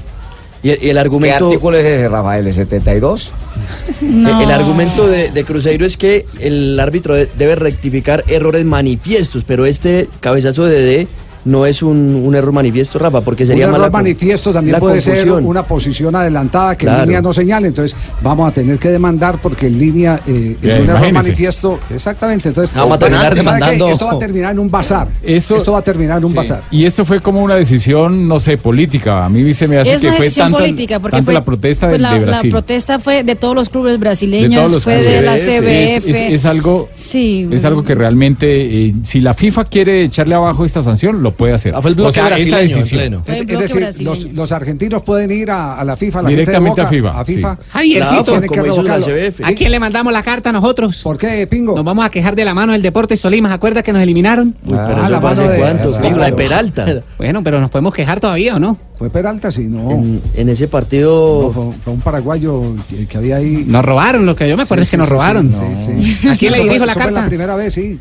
Y 0.64 0.70
el, 0.70 0.80
y 0.84 0.89
el 0.89 0.93
¿Qué 0.95 0.99
argumento. 0.99 1.47
artículo 1.47 1.78
es 1.78 1.86
ese, 1.86 2.07
Rafael? 2.07 2.45
¿El 2.47 2.53
72? 2.53 3.34
No. 4.01 4.41
El 4.41 4.51
argumento 4.51 5.07
de, 5.07 5.32
de 5.32 5.43
Cruzeiro 5.43 5.86
es 5.86 5.97
que 5.97 6.26
el 6.39 6.80
árbitro 6.80 7.16
de- 7.16 7.28
debe 7.38 7.55
rectificar 7.55 8.24
errores 8.28 8.64
manifiestos, 8.66 9.43
pero 9.45 9.66
este 9.66 10.07
cabezazo 10.20 10.66
de 10.66 10.82
D 10.82 11.07
no 11.46 11.66
es 11.66 11.82
un, 11.82 12.22
un 12.26 12.36
error 12.36 12.52
manifiesto, 12.52 13.00
Rafa, 13.00 13.22
porque 13.22 13.46
sería 13.46 13.66
un 13.66 13.72
mala 13.72 13.86
error 13.86 13.92
con- 13.92 14.02
manifiesto 14.02 14.54
también 14.54 14.74
la 14.74 14.80
puede 14.80 15.02
ser 15.02 15.30
una 15.32 15.64
posición 15.64 16.16
adelantada 16.16 16.76
que 16.78 16.86
Claro. 16.86 17.04
en 17.04 17.08
línea 17.10 17.22
no 17.22 17.34
señale. 17.34 17.68
Entonces 17.70 17.98
vamos 18.22 18.50
a 18.50 18.52
tener 18.54 18.78
que 18.78 18.89
demandar 18.89 19.39
porque 19.42 19.68
en 19.68 19.78
línea 19.80 20.20
eh, 20.28 20.56
en 20.62 20.82
un 20.84 20.89
error 20.89 21.12
manifiesto. 21.12 21.80
Exactamente. 21.89 22.50
Entonces 22.50 22.74
Vamos 22.76 22.96
a 22.96 23.00
terminar 23.00 23.36
demandando- 23.36 23.88
Esto 23.89 24.06
va 24.06 24.14
a 24.14 24.20
terminar 24.20 24.52
en 24.52 24.60
un 24.60 24.70
bazar. 24.72 25.08
Eso- 25.24 25.56
esto 25.58 25.72
va 25.72 25.80
a 25.80 25.84
terminar 25.84 26.18
en 26.20 26.26
un 26.26 26.32
Sí. 26.32 26.38
bazar. 26.38 26.62
Y 26.72 26.86
esto 26.86 27.06
fue 27.06 27.20
como 27.22 27.42
una 27.44 27.56
decisión, 27.56 28.28
no 28.28 28.39
sé, 28.39 28.58
política. 28.58 29.26
A 29.26 29.30
mí 29.30 29.54
se 29.54 29.68
me 29.68 29.78
hace 29.80 29.94
Es 29.96 30.02
que 30.02 30.08
una 30.08 30.16
fue 30.18 30.26
decisión 30.26 30.46
tanta, 30.48 30.58
política, 30.60 31.00
porque 31.00 31.22
fue, 31.24 31.34
la 31.34 31.44
protesta 31.44 31.88
fue 31.88 31.94
de, 31.94 32.00
la, 32.00 32.14
de 32.14 32.20
la 32.22 32.26
Brasil. 32.28 32.50
protesta 32.52 33.00
fue 33.00 33.24
de 33.24 33.36
todos 33.36 33.56
los 33.56 33.70
clubes 33.70 33.94
de 33.94 33.98
brasileños, 33.98 34.56
todos 34.62 34.72
los 34.74 34.84
fue 34.84 35.02
de 35.04 35.22
la. 35.22 35.38
CBF. 35.38 35.98
Es, 35.98 36.06
es- 36.08 36.22
es 36.34 36.46
algo, 36.46 36.89
Sí. 36.94 37.48
es 37.52 37.66
algo 37.66 37.84
que 37.84 37.96
realmente, 37.96 38.88
eh, 38.88 38.94
si 39.04 39.22
la 39.22 39.34
FIFA 39.34 39.66
quiere 39.66 40.04
echarle 40.04 40.36
abajo 40.36 40.66
esta 40.66 40.82
sanción, 40.84 41.22
lo 41.24 41.31
puede 41.32 41.54
hacer. 41.54 41.74
Ah, 41.76 41.82
fue 41.82 41.90
el 41.92 41.96
bloque 41.96 42.10
o 42.10 42.14
sea, 42.14 42.26
brasileño 42.26 42.58
decisión. 42.78 43.24
el 43.28 43.50
Es 43.50 43.60
decir, 43.60 44.04
los, 44.04 44.26
los 44.26 44.52
argentinos 44.52 45.02
pueden 45.04 45.32
ir 45.32 45.52
a, 45.52 45.76
a 45.80 45.84
la 45.84 45.96
FIFA, 45.96 46.20
a 46.20 46.22
la 46.24 46.30
Directamente 46.30 46.82
gente 46.82 46.96
de 46.96 47.02
Boca, 47.02 47.20
a 47.22 47.24
FIFA, 47.26 47.52
a 47.52 47.56
FIFA. 47.56 47.58
sí. 47.62 47.70
Javiercito. 47.72 48.36
¿A 49.44 49.54
quién 49.54 49.72
le 49.72 49.80
mandamos 49.80 50.14
la 50.14 50.24
carta 50.24 50.52
nosotros? 50.52 51.02
¿Por 51.04 51.18
qué, 51.18 51.48
Pingo? 51.48 51.76
Nos 51.76 51.86
vamos 51.86 52.06
a 52.06 52.10
quejar 52.10 52.36
de 52.36 52.46
la 52.46 52.54
mano 52.54 52.74
del 52.74 52.82
Deportes 52.82 53.22
Tolima. 53.22 53.50
¿Se 53.50 53.56
acuerda 53.56 53.84
que 53.84 53.94
nos 53.94 54.02
eliminaron? 54.02 54.56
Uy, 54.66 54.72
pero 54.72 54.80
Ah, 54.82 55.02
eso 55.04 55.10
la 55.10 55.20
mano 55.20 55.42
de- 55.48 55.58
cuánto, 55.58 55.84
Exacto. 55.88 56.02
Pingo, 56.08 56.18
la 56.20 56.26
de 56.28 56.34
Peralta. 56.34 57.04
Bueno, 57.18 57.44
pero 57.44 57.60
nos 57.62 57.70
podemos 57.70 57.94
quejar 57.94 58.20
todavía, 58.20 58.56
¿o 58.56 58.60
no? 58.60 58.78
Fue 58.98 59.10
Peralta, 59.10 59.52
sí, 59.52 59.66
no. 59.68 59.92
En, 59.92 60.22
en 60.36 60.50
ese 60.50 60.66
No, 60.66 60.70
partido. 60.72 61.52
fue, 61.54 61.72
fue 61.84 61.94
un 61.94 62.02
paraguayo 62.02 62.76
que, 62.90 63.08
que 63.08 63.18
había 63.18 63.38
ahí. 63.38 63.64
Nos 63.68 63.84
robaron, 63.86 64.26
lo 64.26 64.36
que 64.36 64.48
yo 64.48 64.56
me 64.58 64.64
acuerdo 64.64 64.84
Sí, 64.86 64.88
es 64.88 64.90
que 64.92 64.96
sí, 64.96 64.98
nos 64.98 65.08
sí, 65.08 65.12
robaron. 65.14 65.54
sí, 65.86 66.16
sí. 66.22 66.28
¿A 66.28 66.36
quién 66.36 66.52
le 66.52 66.64
dirijo 66.64 66.86
la 66.86 66.94
carta? 66.96 67.22
la 67.22 67.28
primera 67.28 67.56
vez, 67.56 67.74
sí. 67.74 68.00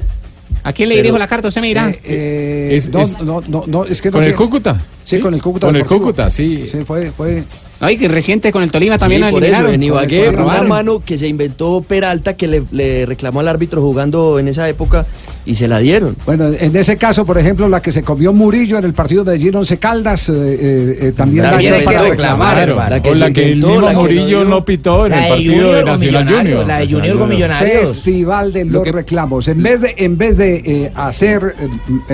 ¿A 0.62 0.72
quién 0.72 0.88
le 0.88 0.96
dirijo 0.96 1.18
la 1.18 1.26
carta? 1.28 1.48
Usted 1.48 1.61
me 1.61 1.68
dirá. 1.68 1.88
Eh, 1.90 2.00
eh, 2.04 2.68
Es- 2.76 2.88
no, 2.90 3.00
es- 3.00 3.20
no, 3.20 3.42
no, 3.48 3.64
no, 3.66 3.84
es 3.84 4.00
que 4.02 4.08
no 4.11 4.18
¿Con 4.18 4.24
el 4.24 4.34
Cúcuta? 4.34 4.80
Sí, 5.04 5.18
con 5.18 5.32
el 5.34 5.42
Cúcuta 5.42 5.66
Con 5.66 5.76
el. 5.76 5.84
Cúcuta, 5.86 6.30
sí. 6.30 6.66
Sí, 6.70 6.84
fue, 6.84 7.11
fue. 7.11 7.42
Ay, 7.80 7.96
que 7.96 8.08
reciente 8.08 8.52
con 8.52 8.62
el 8.62 8.70
Tolima 8.70 8.96
Sí, 8.96 9.00
también 9.00 9.22
nos 9.22 9.30
por 9.30 9.42
eso, 9.42 9.68
en 9.68 9.82
Ibagué, 9.82 10.28
una 10.28 10.62
mano 10.62 11.02
que 11.04 11.16
se 11.16 11.26
inventó 11.26 11.80
Peralta 11.86 12.34
que 12.34 12.46
le, 12.46 12.62
le 12.72 13.06
reclamó 13.06 13.40
al 13.40 13.48
árbitro 13.48 13.80
jugando 13.80 14.38
en 14.38 14.48
esa 14.48 14.68
época 14.68 15.06
y 15.47 15.55
se 15.55 15.66
la 15.66 15.78
dieron. 15.78 16.16
Bueno, 16.26 16.49
en 16.49 16.76
ese 16.76 16.97
caso, 16.97 17.24
por 17.24 17.38
ejemplo, 17.38 17.68
la 17.68 17.80
que 17.80 17.93
se 17.93 18.03
comió 18.03 18.32
Murillo 18.32 18.78
en 18.78 18.84
el 18.84 18.93
partido 18.93 19.24
de 19.24 19.32
Medellín 19.32 19.57
Once 19.57 19.78
Caldas, 19.78 20.28
eh, 20.28 20.32
eh, 20.34 20.99
eh, 21.01 21.12
también 21.16 21.45
la 21.45 21.57
dio 21.57 21.74
hay 21.74 21.84
para 21.84 22.03
que 22.05 22.11
reclamar. 22.11 22.55
Claro. 22.55 22.76
La 22.76 23.03
que 23.03 23.11
o 23.11 23.14
la 23.14 23.26
se 23.26 23.32
que 23.32 23.43
el 23.45 23.57
mismo 23.57 23.80
la 23.80 23.88
que 23.88 23.95
no 23.95 24.01
Murillo 24.01 24.45
no, 24.45 24.64
pitó 24.64 25.07
en 25.07 25.12
La 25.12 25.22
el 25.22 25.28
partido 25.28 25.55
Junior 25.55 25.74
de 25.76 25.82
con 25.82 25.91
Nacional 25.93 26.24
Millonarios, 26.24 26.59
Junior. 26.61 26.66
la 26.66 26.78
de 26.78 26.88
Junior 26.88 27.18
con 27.18 27.28
Millonarios. 27.28 27.91
Festival 27.91 28.53
de 28.53 28.64
Lo 28.64 28.70
los 28.72 28.82
que- 28.84 28.93
reclamos. 28.93 29.49
En 29.49 29.62
vez 29.62 29.80
de, 29.80 29.95
en 29.97 30.18
vez 30.18 30.36
de 30.36 30.57
eh, 30.64 30.93
hacer, 30.95 31.55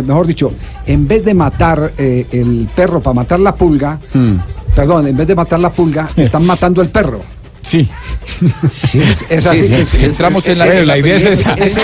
mejor 0.04 0.26
dicho, 0.26 0.52
en 0.86 1.08
vez 1.08 1.24
de 1.24 1.34
matar 1.34 1.92
eh, 1.98 2.26
el 2.32 2.68
perro 2.74 3.00
para 3.00 3.14
matar 3.14 3.40
la 3.40 3.54
pulga, 3.54 3.98
Mm. 4.14 4.34
perdón, 4.74 5.06
en 5.08 5.16
vez 5.16 5.26
de 5.26 5.34
matar 5.34 5.58
la 5.60 5.70
pulga, 5.70 6.08
están 6.16 6.44
matando 6.46 6.80
el 6.82 6.88
perro. 6.90 7.20
Sí. 7.66 7.90
Es, 8.94 9.24
es 9.28 9.46
así. 9.46 9.66
Sí, 9.66 9.84
sí, 9.84 10.04
entramos 10.04 10.46
en 10.46 10.58
la- 10.58 10.66
Bueno, 10.66 10.82
la 10.84 10.98
idea 10.98 11.16
es 11.16 11.24
esa. 11.24 11.54
Ese, 11.54 11.80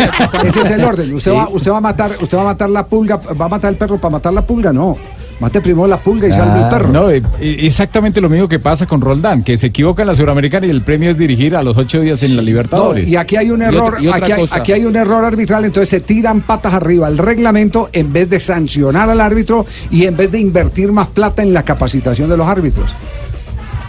ese 0.47 0.61
es 0.61 0.71
el 0.71 0.85
orden. 0.85 1.13
Usted, 1.13 1.33
va, 1.33 1.49
usted 1.49 1.73
va 1.73 1.79
a 1.79 1.81
matar, 1.81 2.17
usted 2.21 2.37
va 2.39 2.43
a 2.43 2.45
matar 2.47 2.71
la 2.71 2.87
pulga, 2.87 3.17
va 3.17 3.47
a 3.47 3.49
matar 3.49 3.71
el 3.73 3.77
perro 3.77 3.99
para 3.99 4.13
matar 4.13 4.33
la 4.33 4.43
pulga, 4.43 4.73
no. 4.73 4.97
Mate 5.41 5.61
primero 5.61 5.89
la 5.89 5.97
pulga 5.97 6.29
y 6.29 6.33
salve 6.33 6.61
el 6.63 6.69
perro. 6.69 6.89
No, 6.91 7.11
eh, 7.11 7.21
eh, 7.41 7.57
exactamente 7.63 8.21
lo 8.21 8.29
mismo 8.29 8.47
que 8.49 8.61
pasa 8.61 8.87
con 8.87 9.01
Roldán, 9.01 9.43
que 9.43 9.57
se 9.57 9.67
equivoca 9.69 10.03
en 10.03 10.07
la 10.09 10.15
Suramericana 10.15 10.67
y 10.69 10.71
el 10.71 10.83
premio 10.83 11.11
es 11.11 11.19
dirigir 11.19 11.57
a 11.57 11.65
los 11.65 11.77
ocho 11.77 12.01
días 12.01 12.23
en 12.23 12.37
la 12.37 12.43
No, 12.43 12.47
Libertadores. 12.47 13.09
y 13.09 13.17
aquí 13.17 13.35
hay 13.37 13.51
un 13.51 13.61
Y 13.61 13.65
error, 13.65 13.95
otra- 13.95 14.01
y 14.03 14.09
aquí, 14.09 14.33
hay, 14.33 14.47
aquí 14.53 14.73
hay 14.73 14.85
un 14.85 14.95
error 14.95 15.25
arbitral, 15.25 15.65
entonces 15.65 15.89
se 15.89 15.99
tiran 16.01 16.43
patas 16.43 16.75
arriba 16.75 17.09
el 17.09 17.19
reglamento 17.19 17.89
en 17.93 18.13
vez 18.13 18.31
de 18.31 18.39
sancionar 18.39 19.11
al 19.11 19.21
árbitro 19.21 19.67
y 19.91 20.07
en 20.07 20.17
vez 20.17 20.31
de 20.31 20.39
invertir 20.39 20.93
más 20.93 21.09
plata 21.09 21.43
en 21.43 21.53
la 21.53 21.65
capacitación 21.65 22.29
de 22.31 22.37
los 22.37 22.47
árbitros. 22.47 22.95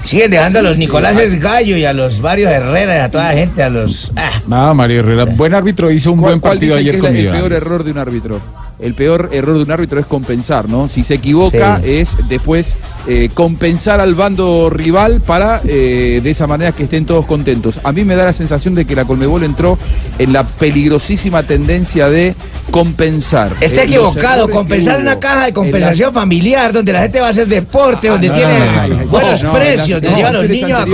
Siguen 0.04 0.32
dejando 0.32 0.60
a 0.60 0.62
los 0.62 0.78
Nicoláses 0.78 1.40
Gallo 1.40 1.78
y 1.78 1.86
a 1.86 1.94
los 1.94 2.20
varios 2.20 2.52
Herrera 2.52 2.96
y 2.96 3.00
a 3.00 3.10
toda 3.10 3.30
la 3.32 3.40
gente, 3.40 3.64
a 3.64 3.70
los... 3.70 4.12
ah. 4.16 4.42
Nada, 4.48 4.74
Mario 4.74 5.00
Herrera, 5.00 5.26
buen 5.26 5.54
árbitro 5.54 5.92
hizo 5.92 6.12
un 6.12 6.20
¿Cuál, 6.20 6.32
buen 6.34 6.42
partido 6.42 6.76
ayer 6.76 6.96
es 6.96 7.02
con 7.02 7.16
el 7.16 7.30
peor 7.30 7.54
error 7.54 7.84
de 7.84 7.92
un 7.92 7.98
árbitro? 7.98 8.42
el 8.84 8.94
peor 8.94 9.30
error 9.32 9.58
de 9.58 9.64
un 9.64 9.72
árbitro 9.72 10.00
es 10.00 10.06
compensar, 10.06 10.70
¿no? 10.70 10.88
Si 10.88 11.04
se 11.04 11.16
equivoca 11.16 11.80
es 11.84 12.16
después 12.28 12.76
compensar 13.34 14.00
al 14.00 14.16
bando 14.16 14.70
rival 14.70 15.22
para 15.22 15.62
eh, 15.66 16.22
de 16.24 16.30
esa 16.30 16.48
manera 16.48 16.72
que 16.72 16.84
estén 16.84 17.06
todos 17.06 17.26
contentos. 17.26 17.80
A 17.84 17.92
mí 17.92 18.04
me 18.04 18.16
da 18.16 18.26
la 18.26 18.34
sensación 18.34 18.76
de 18.76 18.86
que 18.86 18.96
la 18.96 19.06
Colmebol 19.06 19.44
entró 19.44 19.78
en 20.20 20.34
la 20.34 20.44
peligrosísima 20.44 21.44
tendencia 21.44 22.10
de 22.10 22.36
compensar. 22.72 23.56
Está 23.60 23.84
equivocado, 23.84 24.50
compensar 24.50 25.00
una 25.00 25.20
caja 25.20 25.46
de 25.46 25.54
compensación 25.54 26.14
familiar 26.14 26.72
donde 26.74 26.94
la 26.94 27.02
gente 27.02 27.20
va 27.20 27.28
a 27.28 27.30
hacer 27.32 27.48
deporte, 27.48 28.08
donde 28.08 28.30
tiene 28.30 29.06
buenos 29.06 29.42
precios, 29.42 30.02
donde 30.02 30.18
llevan 30.18 30.34
los 30.34 30.50
niños. 30.50 30.86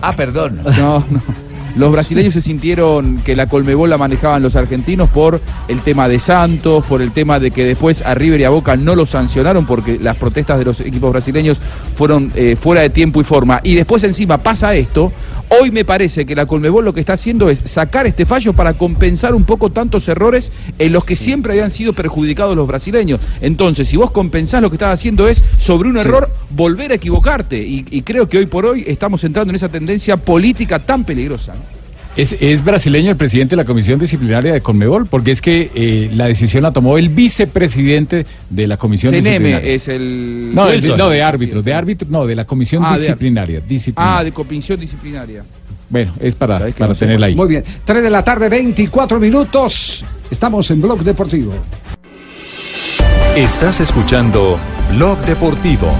Ah, 0.00 0.14
perdón. 0.14 0.60
No, 0.64 1.04
no. 1.10 1.41
Los 1.74 1.90
brasileños 1.90 2.34
se 2.34 2.42
sintieron 2.42 3.18
que 3.24 3.34
la 3.34 3.46
Colmebol 3.46 3.88
la 3.88 3.96
manejaban 3.96 4.42
los 4.42 4.56
argentinos 4.56 5.08
por 5.08 5.40
el 5.68 5.80
tema 5.80 6.06
de 6.08 6.20
Santos, 6.20 6.84
por 6.84 7.00
el 7.00 7.12
tema 7.12 7.40
de 7.40 7.50
que 7.50 7.64
después 7.64 8.02
a 8.02 8.14
River 8.14 8.40
y 8.40 8.44
a 8.44 8.50
Boca 8.50 8.76
no 8.76 8.94
lo 8.94 9.06
sancionaron 9.06 9.64
porque 9.64 9.98
las 9.98 10.16
protestas 10.16 10.58
de 10.58 10.66
los 10.66 10.80
equipos 10.80 11.12
brasileños 11.12 11.60
fueron 11.96 12.30
eh, 12.34 12.56
fuera 12.60 12.82
de 12.82 12.90
tiempo 12.90 13.20
y 13.20 13.24
forma. 13.24 13.60
Y 13.62 13.74
después 13.74 14.04
encima 14.04 14.38
pasa 14.38 14.74
esto, 14.74 15.12
Hoy 15.60 15.70
me 15.70 15.84
parece 15.84 16.24
que 16.24 16.34
la 16.34 16.46
Colmebol 16.46 16.82
lo 16.82 16.94
que 16.94 17.00
está 17.00 17.12
haciendo 17.12 17.50
es 17.50 17.60
sacar 17.66 18.06
este 18.06 18.24
fallo 18.24 18.54
para 18.54 18.72
compensar 18.72 19.34
un 19.34 19.44
poco 19.44 19.70
tantos 19.70 20.08
errores 20.08 20.50
en 20.78 20.92
los 20.92 21.04
que 21.04 21.14
siempre 21.14 21.52
habían 21.52 21.70
sido 21.70 21.92
perjudicados 21.92 22.56
los 22.56 22.66
brasileños. 22.66 23.20
Entonces, 23.42 23.86
si 23.86 23.98
vos 23.98 24.10
compensás 24.10 24.62
lo 24.62 24.70
que 24.70 24.76
estás 24.76 24.94
haciendo 24.94 25.28
es 25.28 25.44
sobre 25.58 25.90
un 25.90 25.98
error 25.98 26.30
volver 26.48 26.92
a 26.92 26.94
equivocarte. 26.94 27.58
Y 27.58 28.00
creo 28.02 28.28
que 28.30 28.38
hoy 28.38 28.46
por 28.46 28.64
hoy 28.64 28.84
estamos 28.86 29.22
entrando 29.24 29.50
en 29.50 29.56
esa 29.56 29.68
tendencia 29.68 30.16
política 30.16 30.78
tan 30.78 31.04
peligrosa. 31.04 31.54
Es, 32.14 32.62
brasileño 32.62 33.10
el 33.10 33.16
presidente 33.16 33.52
de 33.52 33.62
la 33.62 33.64
Comisión 33.64 33.98
Disciplinaria 33.98 34.52
de 34.52 34.60
Conmebol, 34.60 35.06
porque 35.06 35.30
es 35.30 35.40
que 35.40 35.70
eh, 35.74 36.10
la 36.12 36.26
decisión 36.26 36.62
la 36.62 36.70
tomó 36.70 36.98
el 36.98 37.08
vicepresidente 37.08 38.26
de 38.50 38.66
la 38.66 38.76
Comisión 38.76 39.12
CNM 39.12 39.22
Disciplinaria. 39.22 39.58
es 39.60 39.88
el... 39.88 40.54
No, 40.54 40.66
de 40.66 41.22
árbitro, 41.22 41.62
de 41.62 41.72
árbitro 41.72 42.08
no, 42.10 42.26
de 42.26 42.36
la 42.36 42.44
Comisión 42.44 42.82
ah, 42.84 42.98
disciplinaria. 42.98 43.62
Ah, 43.96 44.22
de 44.22 44.32
Comisión 44.32 44.78
Disciplinaria. 44.78 45.42
Bueno, 45.88 46.12
es 46.20 46.34
para, 46.34 46.58
para 46.58 46.88
no 46.88 46.94
tenerla 46.94 47.26
ahí. 47.26 47.34
Muy 47.34 47.48
bien, 47.48 47.64
3 47.84 48.02
de 48.02 48.10
la 48.10 48.22
tarde, 48.22 48.48
24 48.48 49.18
minutos. 49.18 50.04
Estamos 50.30 50.70
en 50.70 50.82
Blog 50.82 51.02
Deportivo. 51.02 51.54
Estás 53.36 53.80
escuchando 53.80 54.58
Blog 54.90 55.18
Deportivo. 55.24 55.90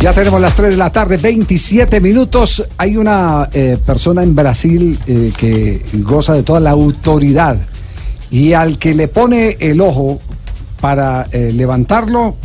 Ya 0.00 0.12
tenemos 0.12 0.40
las 0.40 0.54
3 0.54 0.70
de 0.70 0.76
la 0.76 0.90
tarde, 0.90 1.16
27 1.16 2.00
minutos. 2.00 2.64
Hay 2.76 2.96
una 2.96 3.48
eh, 3.52 3.76
persona 3.84 4.22
en 4.22 4.32
Brasil 4.32 4.96
eh, 5.08 5.32
que 5.36 5.82
goza 6.04 6.34
de 6.34 6.44
toda 6.44 6.60
la 6.60 6.70
autoridad 6.70 7.58
y 8.30 8.52
al 8.52 8.78
que 8.78 8.94
le 8.94 9.08
pone 9.08 9.56
el 9.58 9.80
ojo 9.80 10.20
para 10.80 11.26
eh, 11.32 11.50
levantarlo, 11.52 12.36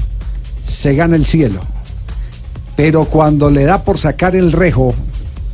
se 0.63 0.95
gana 0.95 1.15
el 1.15 1.27
cielo. 1.27 1.59
Pero 2.75 3.05
cuando 3.05 3.51
le 3.51 3.65
da 3.65 3.83
por 3.83 3.99
sacar 3.99 4.35
el 4.35 4.51
rejo, 4.51 4.95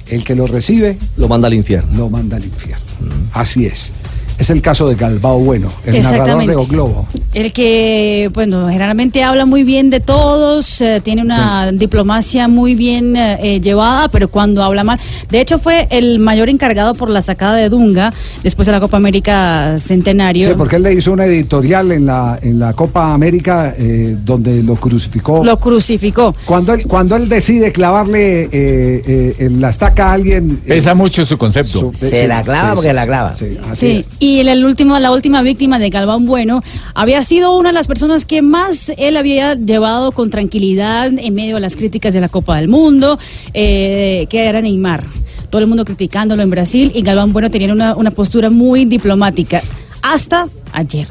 el 0.08 0.24
que 0.24 0.36
lo 0.36 0.48
recibe... 0.48 0.98
Lo 1.18 1.28
manda 1.28 1.50
al 1.50 1.54
infierno. 1.54 1.98
Lo 1.98 2.10
manda 2.10 2.38
al 2.38 2.46
infierno. 2.46 2.86
Mm. 3.02 3.30
Así 3.34 3.66
es. 3.66 3.92
Es 4.40 4.50
el 4.50 4.62
caso 4.62 4.88
de 4.88 4.96
Galbao 4.96 5.40
Bueno, 5.40 5.68
el 5.86 6.02
narrador 6.02 6.46
de 6.48 6.56
o 6.56 6.66
Globo. 6.66 7.06
El 7.34 7.52
que, 7.52 8.32
bueno, 8.34 8.70
generalmente 8.70 9.22
habla 9.22 9.46
muy 9.46 9.64
bien 9.64 9.90
de 9.90 10.00
todos, 10.00 10.80
eh, 10.80 11.02
tiene 11.04 11.22
una 11.22 11.74
diplomacia 11.74 12.48
muy 12.48 12.74
bien 12.74 13.18
eh, 13.18 13.38
eh, 13.42 13.60
llevada, 13.60 14.08
pero 14.08 14.30
cuando 14.30 14.64
habla 14.64 14.86
mal. 14.86 14.98
De 15.30 15.42
hecho, 15.42 15.60
fue 15.60 15.88
el 15.92 16.20
mayor 16.20 16.48
encargado 16.48 16.96
por 16.96 17.10
la 17.10 17.22
sacada 17.22 17.58
de 17.58 17.68
Dunga 17.68 18.14
después 18.42 18.66
de 18.66 18.72
la 18.72 18.80
Copa 18.80 18.96
América 18.96 19.78
Centenario. 19.78 20.48
Sí, 20.48 20.54
porque 20.58 20.78
él 20.78 20.84
le 20.84 20.94
hizo 20.94 21.12
una 21.12 21.26
editorial 21.26 21.92
en 21.92 22.06
la, 22.06 22.40
en 22.42 22.60
la 22.60 22.72
Copa 22.74 23.14
América 23.14 23.76
donde 24.24 24.64
lo 24.64 24.76
crucificó. 24.76 25.44
Lo 25.44 25.60
crucificó. 25.60 26.34
Cuando 26.46 26.74
él, 26.74 26.88
cuando 26.88 27.18
él 27.18 27.28
decide 27.28 27.74
clavarle 27.74 28.50
en 28.52 29.60
la 29.60 29.70
estaca 29.70 30.12
a 30.12 30.14
alguien. 30.14 30.62
Pesa 30.66 30.96
mucho 30.96 31.26
su 31.26 31.38
concepto. 31.38 31.92
Se, 31.94 32.28
la 32.28 32.42
clava 32.42 32.70
sí, 32.70 32.76
porque 32.76 32.90
sí, 32.90 32.96
la 32.96 33.06
clava. 33.06 33.30
así 33.72 34.06
es 34.20 34.29
y 34.30 34.40
el, 34.42 34.64
último, 34.64 35.00
la 35.00 35.12
última 35.12 35.42
víctima 35.42 35.80
de 35.80 35.90
Galván 35.90 36.26
Bueno 36.26 36.62
había 36.94 37.24
sido 37.24 37.58
una 37.58 37.70
de 37.70 37.74
las 37.74 37.88
personas 37.88 38.26
que 38.26 38.42
más 38.42 38.92
él 38.98 39.18
había 39.18 39.56
llevado 39.56 40.12
con 40.12 40.30
tranquilidad 40.30 41.08
en 41.08 41.34
medio 41.34 41.56
de 41.56 41.62
las 41.62 41.76
críticas 41.76 42.14
de 42.14 42.22
la 42.22 42.30
Copa 42.30 42.58
del 42.58 42.68
Mundo, 42.68 43.18
eh, 43.54 44.28
que 44.30 44.46
era 44.46 44.62
Neymar. 44.62 45.04
Todo 45.50 45.62
el 45.62 45.68
mundo 45.68 45.84
criticándolo 45.84 46.44
en 46.44 46.50
Brasil 46.52 46.92
y 46.94 47.02
Galván 47.02 47.34
Bueno 47.34 47.50
tenía 47.50 47.74
una, 47.74 47.96
una 47.96 48.12
postura 48.12 48.52
muy 48.52 48.86
diplomática 48.86 49.62
hasta 50.04 50.48
ayer. 50.74 51.08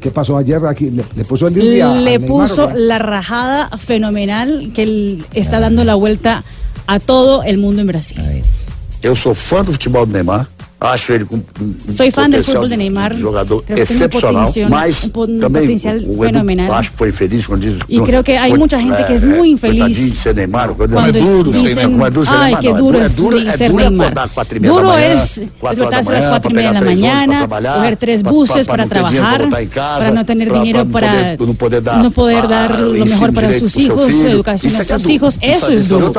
¿Qué 0.00 0.10
pasó 0.10 0.38
ayer? 0.38 0.64
Aquí? 0.64 0.90
¿Le, 0.90 1.24
puso 1.24 1.48
el 1.48 1.54
Le 1.54 2.14
a 2.14 2.20
puso 2.20 2.70
la 2.74 2.98
rajada 2.98 3.68
fenomenal 3.76 4.70
que 4.74 4.84
él 4.84 5.24
está 5.34 5.60
dando 5.60 5.84
la 5.84 5.94
vuelta 5.94 6.44
a 6.86 7.00
todo 7.00 7.42
el 7.42 7.58
mundo 7.58 7.82
en 7.82 7.88
Brasil. 7.88 8.18
Yo 9.02 9.14
soy 9.16 9.34
fan 9.34 9.66
del 9.66 9.76
fútbol 9.76 10.06
de 10.06 10.14
Neymar. 10.14 10.59
Acho 10.80 11.12
ele 11.12 11.26
com 11.26 11.36
um 11.36 12.68
de 12.68 12.76
Neymar. 12.76 13.14
Jogador 13.14 13.62
excepcional, 13.68 14.48
um 14.48 15.10
potencial 15.10 15.98
fenomenal. 15.98 16.72
acho 16.72 16.92
que 16.92 17.12
feliz 17.12 17.46
creo 18.02 18.24
que 18.24 18.38
hay 18.38 18.54
mucha 18.56 18.80
gente 18.80 19.04
que 19.04 19.14
es 19.14 19.24
muy 19.24 19.50
infeliz. 19.50 20.24
Duro, 21.20 21.50
dicen, 21.50 21.92
como 21.92 22.06
é 22.06 22.10
duro 22.10 22.24
duro 22.74 23.08
duro, 23.10 23.38
ser 23.52 23.74
Neymar. 23.74 24.14
Duro 24.62 24.92
é 24.92 25.14
despertarse 25.14 26.10
a 26.10 26.14
las 26.14 26.26
cuatro 26.26 26.50
y 26.50 26.54
media 26.54 26.72
de 26.72 26.74
la 26.74 26.80
mañana, 26.80 27.46
coger 27.46 27.96
tres 27.98 28.22
buses 28.22 28.66
para, 28.66 28.86
trabajar, 28.86 29.48
para 29.50 30.10
no 30.12 30.24
tener 30.24 30.50
dinero 30.50 30.86
para 30.86 31.36
no 31.36 32.10
poder 32.10 32.48
dar, 32.48 32.80
lo 32.80 33.04
mejor 33.04 33.34
para 33.34 33.52
sus 33.52 33.76
hijos, 33.76 34.08
educación 34.22 34.74
a 34.80 34.84
sus 34.84 35.08
hijos. 35.10 35.38
Eso 35.42 35.68
es 35.68 35.88
duro. 35.88 36.10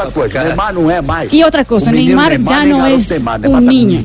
Y 1.32 1.41
otra 1.41 1.66
cosa, 1.66 1.91
Neymar 1.91 2.39
ya 2.43 2.64
no 2.64 2.86
es 2.86 3.24
un 3.43 3.66
niño. 3.66 4.03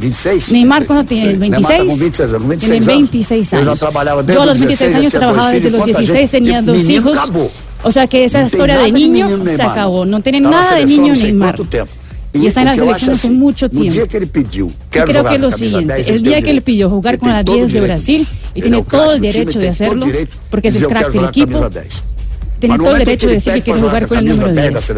Neymar 0.50 0.86
cuando 0.86 1.04
tiene 1.04 1.34
26. 1.34 1.80
Años, 1.80 2.58
tiene 2.58 2.80
26 2.80 3.54
años. 3.54 3.80
Yo, 3.80 4.42
a 4.42 4.46
los 4.46 4.58
26 4.58 4.94
años 4.94 5.12
trabajaba 5.12 5.50
desde 5.50 5.70
los 5.70 5.84
16, 5.84 6.30
tenía 6.30 6.62
dos 6.62 6.88
hijos. 6.88 7.18
O 7.82 7.92
sea 7.92 8.06
que 8.06 8.24
esa 8.24 8.42
historia 8.42 8.78
de 8.78 8.90
niño, 8.92 9.28
se 9.54 9.62
acabó. 9.62 10.04
No 10.04 10.20
tiene 10.20 10.40
nada 10.40 10.76
de 10.76 10.86
niño 10.86 11.14
Neymar. 11.14 11.56
Y 12.32 12.46
está 12.46 12.60
en 12.60 12.66
la 12.66 12.74
selección 12.74 13.12
hace 13.12 13.30
mucho 13.30 13.68
tiempo. 13.68 13.94
Día 13.94 14.06
creo 14.06 15.24
que 15.24 15.34
es 15.36 15.40
lo 15.40 15.50
siguiente, 15.50 16.10
el 16.10 16.22
día 16.22 16.42
que 16.42 16.50
él 16.50 16.62
pidió 16.62 16.90
jugar 16.90 17.18
con 17.18 17.30
la 17.30 17.42
10 17.42 17.72
de 17.72 17.80
Brasil, 17.80 18.26
y 18.54 18.60
tiene 18.62 18.82
todo 18.82 19.14
el 19.14 19.20
derecho 19.20 19.58
de 19.58 19.68
hacerlo, 19.70 20.06
porque 20.50 20.68
es 20.68 20.82
el 20.82 20.88
crack 20.88 21.12
del 21.12 21.24
equipo, 21.26 21.70
tiene 22.58 22.78
todo 22.78 22.96
el 22.96 23.04
derecho 23.04 23.28
de 23.28 23.34
decir 23.34 23.52
que 23.54 23.62
quiere 23.62 23.80
jogar 23.80 24.06
com 24.06 24.14
o 24.14 24.22
número 24.22 24.52
10. 24.52 24.92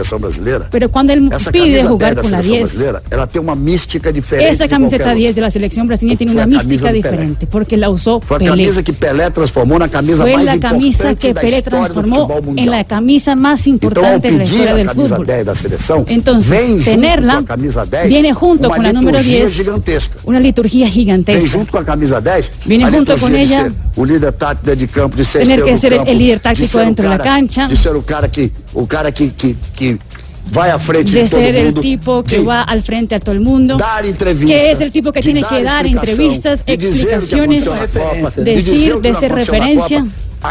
Pero 0.70 0.88
quando 0.90 1.10
ele 1.10 1.28
essa 1.32 1.50
pide 1.50 1.82
jogar 1.82 2.14
com 2.14 2.28
a 2.28 2.40
10, 2.40 2.84
ela 3.10 3.26
tem 3.26 3.40
uma 3.40 3.56
mística 3.56 4.12
diferente. 4.12 4.48
Essa 4.48 4.68
camiseta 4.68 5.14
10 5.14 5.36
da 5.36 5.50
seleção 5.50 5.86
brasileira 5.86 6.18
tem 6.18 6.28
uma 6.28 6.46
mística 6.46 6.92
diferente, 6.92 7.46
porque 7.46 7.76
la 7.76 7.90
usó 7.90 8.20
Pelé. 8.20 8.44
camisa 10.58 11.14
que 11.14 11.34
Pelé 11.34 11.62
transformou 11.62 12.28
en 12.56 12.70
la 12.70 12.84
camisa 12.84 13.34
más 13.34 13.66
importante 13.66 14.30
de 14.30 14.38
la 14.38 14.44
historia 14.44 14.74
del 14.74 14.90
fútbol. 14.90 15.26
Entonces, 16.06 16.84
tenerla 16.84 17.44
viene 18.06 18.32
junto 18.32 18.68
con 18.68 18.82
la 18.82 18.92
número 18.92 19.22
10, 19.22 19.70
una 20.24 20.40
liturgia 20.40 20.88
gigantesca. 20.88 21.40
Vem 21.40 21.50
junto 21.50 21.72
com 21.72 21.78
a 21.78 21.84
camisa 21.84 22.20
10, 22.20 22.52
viene 22.66 22.90
junto 22.90 23.16
con 23.18 23.34
ella, 23.34 23.72
tener 25.32 25.64
que 25.64 25.76
ser 25.76 25.92
el 26.06 26.18
líder 26.18 26.40
táctico 26.40 26.78
dentro 26.78 27.08
de 27.08 27.16
la 27.16 27.22
cancha. 27.22 27.57
De 27.66 27.76
ser 27.76 27.96
o 27.96 28.02
cara 28.02 28.28
que, 28.30 28.50
cara 28.86 29.10
que, 29.10 29.32
que, 29.32 29.56
que 29.74 29.98
va 30.56 30.74
a 30.74 30.78
frente 30.78 31.12
de, 31.12 31.22
de 31.22 31.28
ser 31.28 31.38
todo 31.38 31.58
el 31.58 31.64
mundo, 31.66 31.80
tipo 31.80 32.22
que 32.22 32.40
va 32.40 32.62
al 32.62 32.82
frente 32.82 33.14
a 33.14 33.20
todo 33.20 33.32
el 33.32 33.40
mundo, 33.40 33.76
que 34.46 34.70
es 34.70 34.80
el 34.80 34.92
tipo 34.92 35.12
que 35.12 35.20
tiene 35.20 35.42
que 35.42 35.62
dar 35.62 35.86
entrevistas, 35.86 36.62
explicaciones, 36.66 37.68
decir, 38.36 38.96
de, 38.96 39.14
ser 39.14 39.32
referencia. 39.32 40.04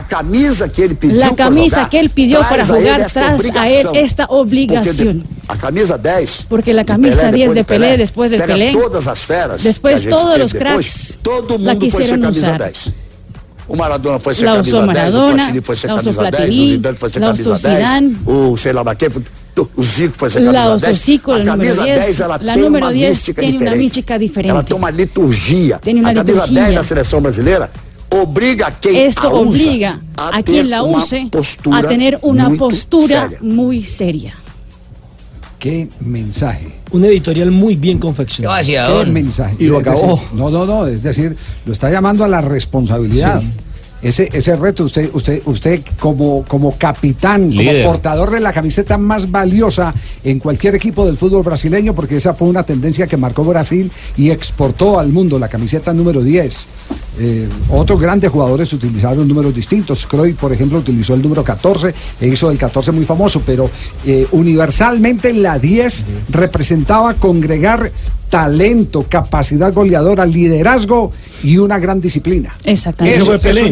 Camisa 0.09 0.67
que 0.67 0.83
él 0.83 0.95
pidió 0.97 1.17
la 1.17 1.33
camisa 1.33 1.87
que 1.89 1.99
él 1.99 2.09
pidió 2.09 2.41
para 2.41 2.65
jugar 2.65 3.09
tras 3.09 3.45
a 3.55 3.69
él 3.69 3.87
esta 3.93 4.25
obligación. 4.25 5.23
Porque, 5.47 5.61
camisa 5.61 5.97
10, 5.97 6.45
porque 6.49 6.73
la 6.73 6.83
camisa 6.83 7.27
de 7.27 7.31
Pelé, 7.31 7.37
10 7.37 7.53
de 7.53 7.63
Pelé, 7.63 7.97
después 7.97 8.31
del 8.31 8.43
Pelé, 8.43 8.73
todas 8.73 9.05
las 9.05 9.19
feras 9.19 9.63
después 9.63 10.07
todos 10.09 10.37
los 10.37 10.53
cracks, 10.53 11.17
todo 11.21 11.57
mundo 11.57 11.73
la 11.73 11.79
quisieron 11.79 12.25
usar. 12.25 12.71
O 13.67 13.75
Maradona 13.75 14.17
foi 14.17 14.33
camisa 14.33 14.87
10, 14.87 15.15
o 15.15 15.31
Platini 15.31 15.61
foi 15.61 15.75
ser 15.75 15.87
camisa 15.87 16.31
10, 16.31 16.49
o 16.49 16.65
Zidane 16.65 16.97
foi 16.97 17.09
camisa 17.09 17.57
10, 17.57 18.15
o 18.25 18.57
sei 18.57 18.73
lá 18.73 18.95
quem, 18.95 19.09
o 19.75 19.83
Zico 19.83 20.15
foi 20.17 20.29
camisa 20.29 21.83
10. 21.83 22.21
A 22.21 22.23
ela 22.23 22.39
la 22.41 22.53
tem 22.53 22.63
número 22.63 22.85
uma 22.85 22.93
10 22.93 23.09
mística 23.09 23.41
tem 23.41 23.77
mística 23.77 24.19
diferente. 24.19 24.51
Ela 24.51 24.63
tem 24.63 24.77
uma 24.77 24.89
liturgia. 24.89 25.79
Tem 25.79 25.99
a 25.99 26.13
camisa 26.13 26.41
liturgia. 26.41 26.63
10 26.63 26.75
da 26.75 26.83
seleção 26.83 27.21
brasileira 27.21 27.69
obliga 28.09 28.67
a 28.67 28.71
quien 28.71 29.05
Esto 29.05 29.27
a, 29.27 29.31
la 30.63 30.83
use 30.83 31.29
a 31.71 31.83
tener 31.83 32.17
una 32.21 32.49
postura 32.57 33.29
muy 33.41 33.83
seria. 33.83 34.46
Qué 35.59 35.87
mensaje. 36.01 36.71
Un 36.91 37.05
editorial 37.05 37.51
muy 37.51 37.75
bien 37.75 37.97
confeccionado. 37.97 38.63
Qué 38.63 39.11
mensaje. 39.11 39.55
Y 39.59 39.65
lo 39.65 39.79
decir, 39.79 39.93
acabó. 39.93 40.21
no, 40.33 40.49
no, 40.49 40.65
no. 40.65 40.85
Es 40.85 41.01
decir, 41.01 41.35
lo 41.65 41.73
está 41.73 41.89
llamando 41.89 42.23
a 42.23 42.27
la 42.27 42.41
responsabilidad. 42.41 43.41
Ese, 44.01 44.29
ese 44.31 44.55
reto, 44.55 44.83
usted, 44.83 45.09
usted, 45.13 45.41
usted 45.45 45.81
como, 45.99 46.43
como 46.45 46.77
capitán, 46.77 47.49
Líder. 47.49 47.83
como 47.83 47.93
portador 47.93 48.31
de 48.31 48.39
la 48.39 48.53
camiseta 48.53 48.97
más 48.97 49.29
valiosa 49.31 49.93
en 50.23 50.39
cualquier 50.39 50.75
equipo 50.75 51.05
del 51.05 51.17
fútbol 51.17 51.43
brasileño, 51.43 51.95
porque 51.95 52.17
esa 52.17 52.33
fue 52.33 52.47
una 52.47 52.63
tendencia 52.63 53.07
que 53.07 53.17
marcó 53.17 53.43
Brasil 53.43 53.91
y 54.15 54.29
exportó 54.29 54.99
al 54.99 55.09
mundo 55.09 55.39
la 55.39 55.47
camiseta 55.47 55.93
número 55.93 56.21
10. 56.21 56.67
Eh, 57.19 57.49
otros 57.69 57.99
grandes 57.99 58.29
jugadores 58.29 58.71
utilizaron 58.73 59.27
números 59.27 59.53
distintos. 59.53 60.05
Cruyff, 60.05 60.37
por 60.37 60.53
ejemplo, 60.53 60.79
utilizó 60.79 61.15
el 61.15 61.21
número 61.21 61.43
14 61.43 61.93
e 62.21 62.27
hizo 62.27 62.51
el 62.51 62.57
14 62.57 62.91
muy 62.91 63.05
famoso, 63.05 63.41
pero 63.45 63.69
eh, 64.05 64.27
universalmente 64.31 65.33
la 65.33 65.57
10 65.57 66.05
representaba 66.29 67.15
congregar 67.15 67.91
talento, 68.29 69.05
capacidad 69.09 69.73
goleadora, 69.73 70.25
liderazgo 70.25 71.11
y 71.43 71.57
una 71.57 71.79
gran 71.79 72.01
disciplina. 72.01 72.53
Exactamente. 72.65 73.19
Eso, 73.21 73.33
eso 73.33 73.65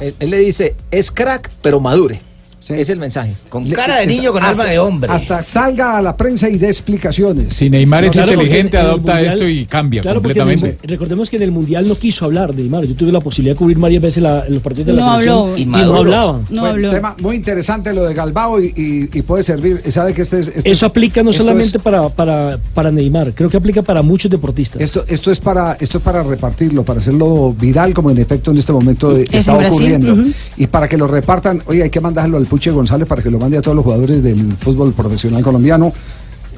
él 0.00 0.30
le 0.30 0.38
dice, 0.38 0.74
es 0.90 1.10
crack, 1.10 1.50
pero 1.62 1.80
madure. 1.80 2.20
Es 2.74 2.88
el 2.90 2.98
mensaje. 2.98 3.34
Le- 3.64 3.74
hasta- 4.40 4.62
Hasta 5.14 5.42
salga 5.42 5.98
a 5.98 6.02
la 6.02 6.16
prensa 6.16 6.48
y 6.48 6.58
dé 6.58 6.66
explicaciones. 6.68 7.54
Si 7.54 7.70
Neymar 7.70 8.04
es 8.04 8.12
Claro, 8.12 8.32
inteligente, 8.32 8.76
en 8.76 8.82
el 8.84 8.88
adopta 8.90 9.12
Mundial- 9.14 9.32
esto 9.34 9.48
y 9.48 9.66
cambia 9.66 10.00
Claro, 10.02 10.18
el 10.18 10.22
completamente. 10.22 10.78
recordemos 10.82 11.30
que 11.30 11.36
en 11.36 11.42
el 11.42 11.52
Mundial 11.52 11.86
no 11.88 11.94
quiso 11.96 12.24
hablar 12.24 12.54
de 12.54 12.62
Neymar. 12.62 12.84
Yo 12.86 12.94
tuve 12.94 13.12
la 13.12 13.20
posibilidad 13.20 13.54
de 13.54 13.58
cubrir 13.58 13.78
varias 13.78 14.02
veces 14.02 14.22
la- 14.22 14.44
los 14.48 14.62
partidos 14.62 14.86
de 14.86 14.92
la 14.94 15.00
No 15.04 15.10
selección 15.12 15.38
habló. 15.38 15.56
y 15.58 15.64
no 15.66 15.96
hablaba. 15.96 16.40
Buen 16.50 16.82
tema 16.90 17.16
muy 17.20 17.36
interesante 17.36 17.92
lo 17.92 18.04
de 18.04 18.14
Galbao 18.14 18.60
y, 18.60 18.66
y- 18.76 19.18
y 19.18 19.22
puede 19.22 19.42
servir. 19.42 19.80
¿Sabe 19.90 20.12
que 20.14 20.22
este 20.22 20.40
es, 20.40 20.48
este 20.48 20.60
Eso 20.70 20.86
es- 20.86 20.90
aplica 20.90 21.22
no 21.22 21.32
solamente 21.32 21.76
es- 21.78 21.82
para, 21.82 22.08
para, 22.08 22.58
para 22.74 22.90
Neymar, 22.90 23.32
creo 23.34 23.48
que 23.48 23.56
aplica 23.56 23.82
para 23.82 24.02
muchos 24.02 24.30
deportistas. 24.30 24.80
Esto, 24.80 25.04
esto 25.08 25.30
es 25.30 25.38
para 25.40 25.76
esto 25.80 25.98
es 25.98 26.04
para 26.04 26.22
repartirlo, 26.22 26.82
para 26.84 27.00
hacerlo 27.00 27.54
viral, 27.58 27.92
como 27.94 28.10
en 28.10 28.18
efecto 28.18 28.50
en 28.50 28.58
este 28.58 28.72
momento 28.72 29.16
Es 29.16 29.32
está 29.32 29.56
ocurriendo. 29.56 30.12
ujú. 30.12 30.32
Y 30.56 30.66
para 30.66 30.88
que 30.88 30.96
lo 30.96 31.06
repartan, 31.06 31.62
oye, 31.66 31.82
hay 31.84 31.90
que 31.90 32.00
mandarlo 32.00 32.36
al 32.36 32.46
Puche 32.56 32.70
González 32.70 33.06
para 33.06 33.22
que 33.22 33.30
lo 33.30 33.38
mande 33.38 33.58
a 33.58 33.60
todos 33.60 33.74
los 33.76 33.84
jugadores 33.84 34.22
del 34.22 34.54
fútbol 34.54 34.94
profesional 34.94 35.42
colombiano. 35.42 35.92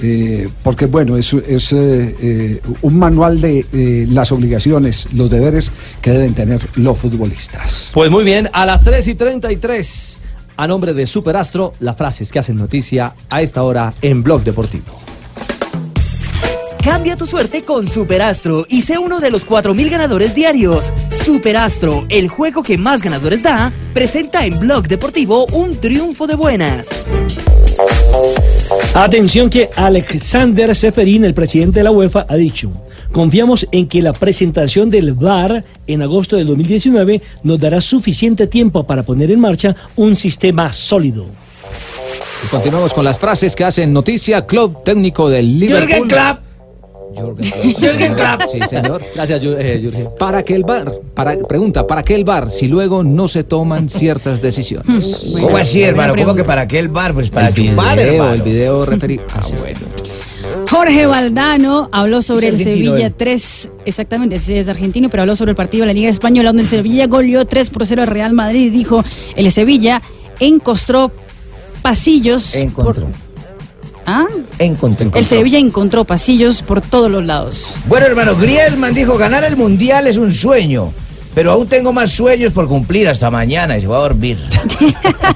eh, 0.00 0.48
porque 0.62 0.86
bueno, 0.86 1.16
es, 1.16 1.32
eh, 1.32 1.42
eh, 1.72 2.62
un 2.82 2.98
manual 3.00 3.40
de 3.40 4.06
las 4.08 4.30
obligaciones, 4.30 5.08
los 5.12 5.28
deberes 5.28 5.72
que 6.00 6.12
deben 6.12 6.34
tener 6.34 6.60
los 6.76 6.96
futbolistas. 6.96 7.90
Pues 7.92 8.08
muy 8.08 8.22
bien, 8.22 8.48
a 8.52 8.64
las 8.64 8.84
3 8.84 9.08
y 9.08 9.16
33, 9.16 10.18
a 10.56 10.68
nombre 10.68 10.94
de 10.94 11.04
Superastro, 11.04 11.72
las 11.80 11.96
frases 11.96 12.30
que 12.30 12.38
hacen 12.38 12.54
noticia 12.54 13.12
a 13.28 13.42
esta 13.42 13.64
hora 13.64 13.92
en 14.00 14.22
Blog 14.22 14.44
Deportivo. 14.44 15.07
Cambia 16.82 17.16
tu 17.16 17.26
suerte 17.26 17.62
con 17.62 17.86
Superastro 17.86 18.64
y 18.68 18.82
sé 18.82 18.98
uno 18.98 19.20
de 19.20 19.30
los 19.30 19.46
4.000 19.46 19.90
ganadores 19.90 20.34
diarios. 20.34 20.92
Superastro, 21.24 22.06
el 22.08 22.28
juego 22.28 22.62
que 22.62 22.78
más 22.78 23.02
ganadores 23.02 23.42
da, 23.42 23.72
presenta 23.92 24.46
en 24.46 24.58
Blog 24.58 24.86
Deportivo 24.88 25.46
un 25.46 25.76
triunfo 25.76 26.26
de 26.26 26.34
buenas. 26.34 26.88
Atención 28.94 29.50
que 29.50 29.68
Alexander 29.76 30.74
Seferin, 30.74 31.24
el 31.24 31.34
presidente 31.34 31.80
de 31.80 31.84
la 31.84 31.90
UEFA, 31.90 32.26
ha 32.28 32.36
dicho, 32.36 32.72
confiamos 33.12 33.66
en 33.70 33.86
que 33.86 34.00
la 34.00 34.12
presentación 34.12 34.90
del 34.90 35.12
VAR 35.12 35.64
en 35.86 36.02
agosto 36.02 36.36
del 36.36 36.46
2019 36.46 37.20
nos 37.42 37.58
dará 37.58 37.80
suficiente 37.80 38.46
tiempo 38.46 38.84
para 38.84 39.02
poner 39.02 39.30
en 39.30 39.40
marcha 39.40 39.76
un 39.96 40.16
sistema 40.16 40.72
sólido. 40.72 41.26
Y 42.44 42.48
continuamos 42.48 42.94
con 42.94 43.04
las 43.04 43.18
frases 43.18 43.54
que 43.54 43.64
hacen 43.64 43.92
noticia. 43.92 44.46
Club 44.46 44.84
técnico 44.84 45.28
del 45.28 45.58
Liverpool. 45.58 45.88
Jürgen 45.88 46.08
Klopp. 46.08 46.47
Jürgen 47.14 48.14
Klopp. 48.14 48.42
Sí, 48.52 48.60
señor. 48.68 49.02
Gracias, 49.14 49.40
Jürgen. 49.42 50.08
Para 50.18 50.42
que 50.42 50.54
el 50.54 50.64
VAR, 50.64 50.92
para, 51.14 51.36
pregunta, 51.38 51.86
¿para 51.86 52.02
qué 52.02 52.14
el 52.14 52.24
VAR 52.24 52.50
si 52.50 52.68
luego 52.68 53.02
no 53.02 53.28
se 53.28 53.44
toman 53.44 53.88
ciertas 53.88 54.40
decisiones? 54.42 55.28
¿Cómo 55.32 55.56
así, 55.56 55.82
hermano? 55.82 56.14
¿Cómo 56.16 56.34
que 56.34 56.44
para 56.44 56.66
qué 56.68 56.78
el 56.78 56.88
bar? 56.88 57.14
Pues 57.14 57.30
para 57.30 57.48
el 57.48 57.54
chupar, 57.54 57.96
video, 57.98 58.12
hermano. 58.14 58.32
el 58.34 58.42
video 58.42 58.86
referido. 58.86 59.24
Ah, 59.34 59.42
bueno. 59.58 59.78
Jorge 60.70 61.06
Valdano 61.06 61.88
habló 61.92 62.20
sobre 62.22 62.48
el 62.48 62.58
Sevilla 62.58 63.06
él. 63.06 63.14
3, 63.16 63.70
exactamente, 63.86 64.36
es, 64.36 64.48
es 64.48 64.68
argentino, 64.68 65.08
pero 65.08 65.22
habló 65.22 65.34
sobre 65.34 65.50
el 65.52 65.56
partido 65.56 65.82
de 65.82 65.86
la 65.88 65.92
Liga 65.94 66.10
Española, 66.10 66.50
donde 66.50 66.62
el 66.62 66.68
Sevilla 66.68 67.06
goleó 67.06 67.46
3 67.46 67.70
por 67.70 67.86
0 67.86 68.02
al 68.02 68.08
Real 68.08 68.32
Madrid 68.34 68.66
y 68.66 68.70
dijo, 68.70 69.02
el 69.36 69.50
Sevilla 69.50 70.02
encontró 70.40 71.10
pasillos... 71.82 72.54
Encontró. 72.54 73.04
por- 73.06 73.27
¿Ah? 74.10 74.26
Encontró. 74.58 75.10
El 75.14 75.24
Sevilla 75.26 75.58
encontró 75.58 76.04
pasillos 76.04 76.62
por 76.62 76.80
todos 76.80 77.10
los 77.10 77.22
lados. 77.26 77.76
Bueno, 77.88 78.06
hermano, 78.06 78.34
Griezmann 78.36 78.94
dijo, 78.94 79.18
ganar 79.18 79.44
el 79.44 79.54
Mundial 79.54 80.06
es 80.06 80.16
un 80.16 80.32
sueño, 80.32 80.94
pero 81.34 81.52
aún 81.52 81.66
tengo 81.66 81.92
más 81.92 82.10
sueños 82.10 82.54
por 82.54 82.68
cumplir 82.68 83.06
hasta 83.06 83.30
mañana 83.30 83.76
y 83.76 83.82
se 83.82 83.86
va 83.86 83.98
a 83.98 84.00
dormir. 84.00 84.38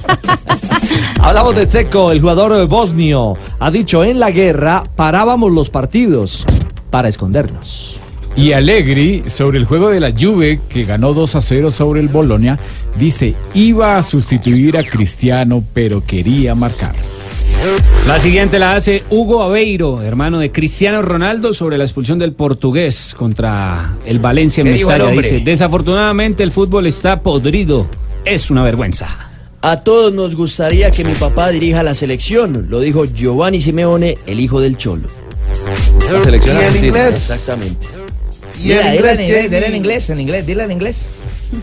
Hablamos 1.20 1.54
de 1.54 1.68
Checo, 1.68 2.12
el 2.12 2.22
jugador 2.22 2.66
bosnio. 2.66 3.34
Ha 3.58 3.70
dicho 3.70 4.04
en 4.04 4.18
la 4.18 4.30
guerra 4.30 4.84
parábamos 4.96 5.52
los 5.52 5.68
partidos 5.68 6.46
para 6.88 7.10
escondernos. 7.10 8.00
Y 8.36 8.54
Allegri, 8.54 9.24
sobre 9.26 9.58
el 9.58 9.66
juego 9.66 9.90
de 9.90 10.00
la 10.00 10.14
Juve, 10.18 10.60
que 10.70 10.84
ganó 10.84 11.12
2 11.12 11.34
a 11.34 11.42
0 11.42 11.70
sobre 11.70 12.00
el 12.00 12.08
Bolonia, 12.08 12.58
dice, 12.98 13.34
iba 13.52 13.98
a 13.98 14.02
sustituir 14.02 14.78
a 14.78 14.82
Cristiano, 14.82 15.62
pero 15.74 16.02
quería 16.02 16.54
marcar. 16.54 16.94
La 18.06 18.18
siguiente 18.18 18.58
la 18.58 18.72
hace 18.72 19.04
Hugo 19.10 19.42
Aveiro, 19.42 20.02
hermano 20.02 20.38
de 20.40 20.50
Cristiano 20.50 21.00
Ronaldo, 21.02 21.52
sobre 21.52 21.78
la 21.78 21.84
expulsión 21.84 22.18
del 22.18 22.32
portugués 22.32 23.14
contra 23.16 23.96
el 24.04 24.18
Valencia 24.18 24.62
en 24.62 24.66
¿Qué 24.68 24.72
dijo 24.74 24.90
el 24.90 24.98
Mestalla. 24.98 25.20
Dice, 25.22 25.40
desafortunadamente 25.40 26.42
el 26.42 26.50
fútbol 26.50 26.86
está 26.86 27.20
podrido. 27.20 27.86
Es 28.24 28.50
una 28.50 28.62
vergüenza. 28.64 29.30
A 29.60 29.76
todos 29.78 30.12
nos 30.12 30.34
gustaría 30.34 30.90
que 30.90 31.04
mi 31.04 31.14
papá 31.14 31.50
dirija 31.50 31.84
la 31.84 31.94
selección, 31.94 32.66
lo 32.68 32.80
dijo 32.80 33.04
Giovanni 33.04 33.60
Simeone, 33.60 34.18
el 34.26 34.40
hijo 34.40 34.60
del 34.60 34.76
Cholo. 34.76 35.08
La 36.12 36.20
selección 36.20 36.56
Y 36.56 36.58
el 36.58 36.64
argentina. 36.66 36.86
inglés. 36.88 37.30
Exactamente. 37.30 37.86
Y 38.58 38.72
inglés, 38.72 39.18
en 39.18 39.24
inglés, 39.24 39.50
dile 39.50 39.66
en 39.66 39.76
inglés, 39.76 40.10
en 40.10 40.20
inglés, 40.20 40.46
dile 40.46 40.64
en 40.64 40.72
inglés. 40.72 41.10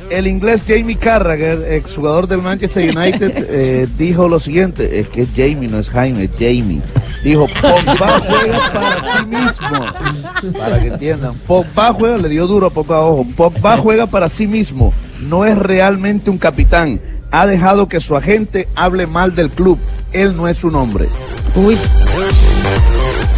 El 0.09 0.27
inglés 0.27 0.63
Jamie 0.67 0.95
Carragher, 0.95 1.73
exjugador 1.73 2.27
del 2.27 2.41
Manchester 2.41 2.95
United, 2.95 3.31
eh, 3.49 3.87
dijo 3.97 4.27
lo 4.27 4.39
siguiente, 4.39 4.99
es 4.99 5.07
que 5.07 5.23
es 5.23 5.29
Jamie, 5.35 5.69
no 5.69 5.79
es 5.79 5.89
Jaime, 5.89 6.25
es 6.25 6.31
Jamie. 6.31 6.81
Dijo, 7.23 7.47
Pogba 7.61 8.21
juega 8.27 8.71
para 8.71 9.01
sí 9.01 9.25
mismo. 9.25 10.57
Para 10.57 10.79
que 10.79 10.87
entiendan. 10.87 11.35
Pogba 11.45 11.93
juega, 11.93 12.17
le 12.17 12.29
dio 12.29 12.47
duro 12.47 12.67
a 12.67 12.69
Pogba, 12.69 13.01
ojo. 13.01 13.25
Pogba 13.35 13.77
juega 13.77 14.07
para 14.07 14.29
sí 14.29 14.47
mismo. 14.47 14.93
No 15.21 15.45
es 15.45 15.57
realmente 15.57 16.29
un 16.29 16.37
capitán. 16.37 17.01
Ha 17.31 17.45
dejado 17.45 17.87
que 17.87 17.99
su 17.99 18.15
agente 18.15 18.67
hable 18.75 19.05
mal 19.05 19.35
del 19.35 19.49
club. 19.49 19.77
Él 20.13 20.35
no 20.35 20.47
es 20.47 20.63
un 20.63 20.75
hombre. 20.75 21.07
Uy. 21.55 21.77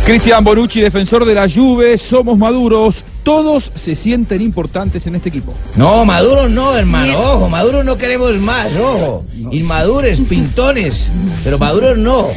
Cristian 0.05 0.43
Bonucci, 0.43 0.81
defensor 0.81 1.25
de 1.25 1.33
la 1.35 1.47
Juve, 1.47 1.97
somos 1.97 2.37
maduros, 2.37 3.03
todos 3.23 3.71
se 3.75 3.95
sienten 3.95 4.41
importantes 4.41 5.05
en 5.05 5.15
este 5.15 5.29
equipo. 5.29 5.53
No, 5.75 6.03
Maduro 6.05 6.49
no, 6.49 6.75
hermano, 6.75 7.17
ojo, 7.17 7.49
Maduro 7.49 7.83
no 7.83 7.97
queremos 7.97 8.35
más, 8.37 8.75
ojo. 8.75 9.23
Inmadures, 9.51 10.19
pintones, 10.21 11.09
pero 11.43 11.59
Maduro 11.59 11.95
no. 11.95 12.27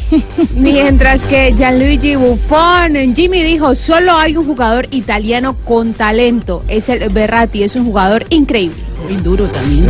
Mientras 0.56 1.26
que 1.26 1.54
Gianluigi 1.56 2.16
Buffon, 2.16 3.14
Jimmy 3.14 3.42
dijo, 3.42 3.74
solo 3.74 4.12
hay 4.16 4.36
un 4.36 4.46
jugador 4.46 4.88
italiano 4.90 5.56
con 5.64 5.92
talento, 5.92 6.64
es 6.68 6.88
el 6.88 7.10
Berratti, 7.10 7.62
es 7.62 7.76
un 7.76 7.84
jugador 7.84 8.24
increíble. 8.30 8.78
Muy 9.04 9.16
duro 9.16 9.44
también. 9.44 9.88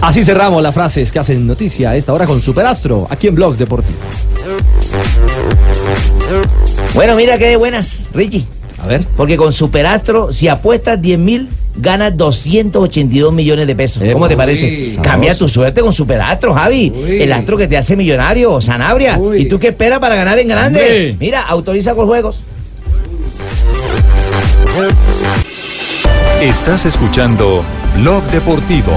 Así 0.00 0.24
cerramos 0.24 0.62
las 0.62 0.74
frases 0.74 1.10
que 1.10 1.18
hacen 1.18 1.46
noticia 1.46 1.90
a 1.90 1.96
esta 1.96 2.12
hora 2.12 2.26
con 2.26 2.40
Superastro, 2.40 3.06
aquí 3.10 3.26
en 3.26 3.34
Blog 3.34 3.56
Deportivo. 3.56 3.98
Bueno, 6.94 7.16
mira 7.16 7.38
qué 7.38 7.46
de 7.46 7.56
buenas, 7.56 8.06
Richie. 8.14 8.46
A 8.82 8.86
ver. 8.86 9.04
Porque 9.16 9.36
con 9.36 9.52
Superastro, 9.52 10.30
si 10.32 10.46
apuestas 10.48 11.00
10 11.00 11.18
mil, 11.18 11.48
ganas 11.76 12.16
282 12.16 13.32
millones 13.32 13.66
de 13.66 13.74
pesos. 13.74 14.02
¿Cómo 14.12 14.28
te 14.28 14.36
parece? 14.36 14.94
sabroso. 14.94 15.02
Cambia 15.02 15.34
tu 15.36 15.48
suerte 15.48 15.80
con 15.80 15.92
Superastro, 15.92 16.54
Javi. 16.54 16.92
El 17.08 17.32
astro 17.32 17.56
que 17.56 17.66
te 17.66 17.76
hace 17.76 17.96
millonario, 17.96 18.60
Sanabria. 18.60 19.18
¿Y 19.36 19.48
tú 19.48 19.58
qué 19.58 19.68
esperas 19.68 19.98
para 19.98 20.14
ganar 20.14 20.38
en 20.38 20.48
grande? 20.48 20.80
Hombre. 20.80 21.16
Mira, 21.18 21.42
autoriza 21.42 21.94
con 21.94 22.06
juegos. 22.06 22.42
Estás 26.40 26.84
escuchando 26.84 27.64
Blog 27.96 28.22
Deportivo. 28.24 28.92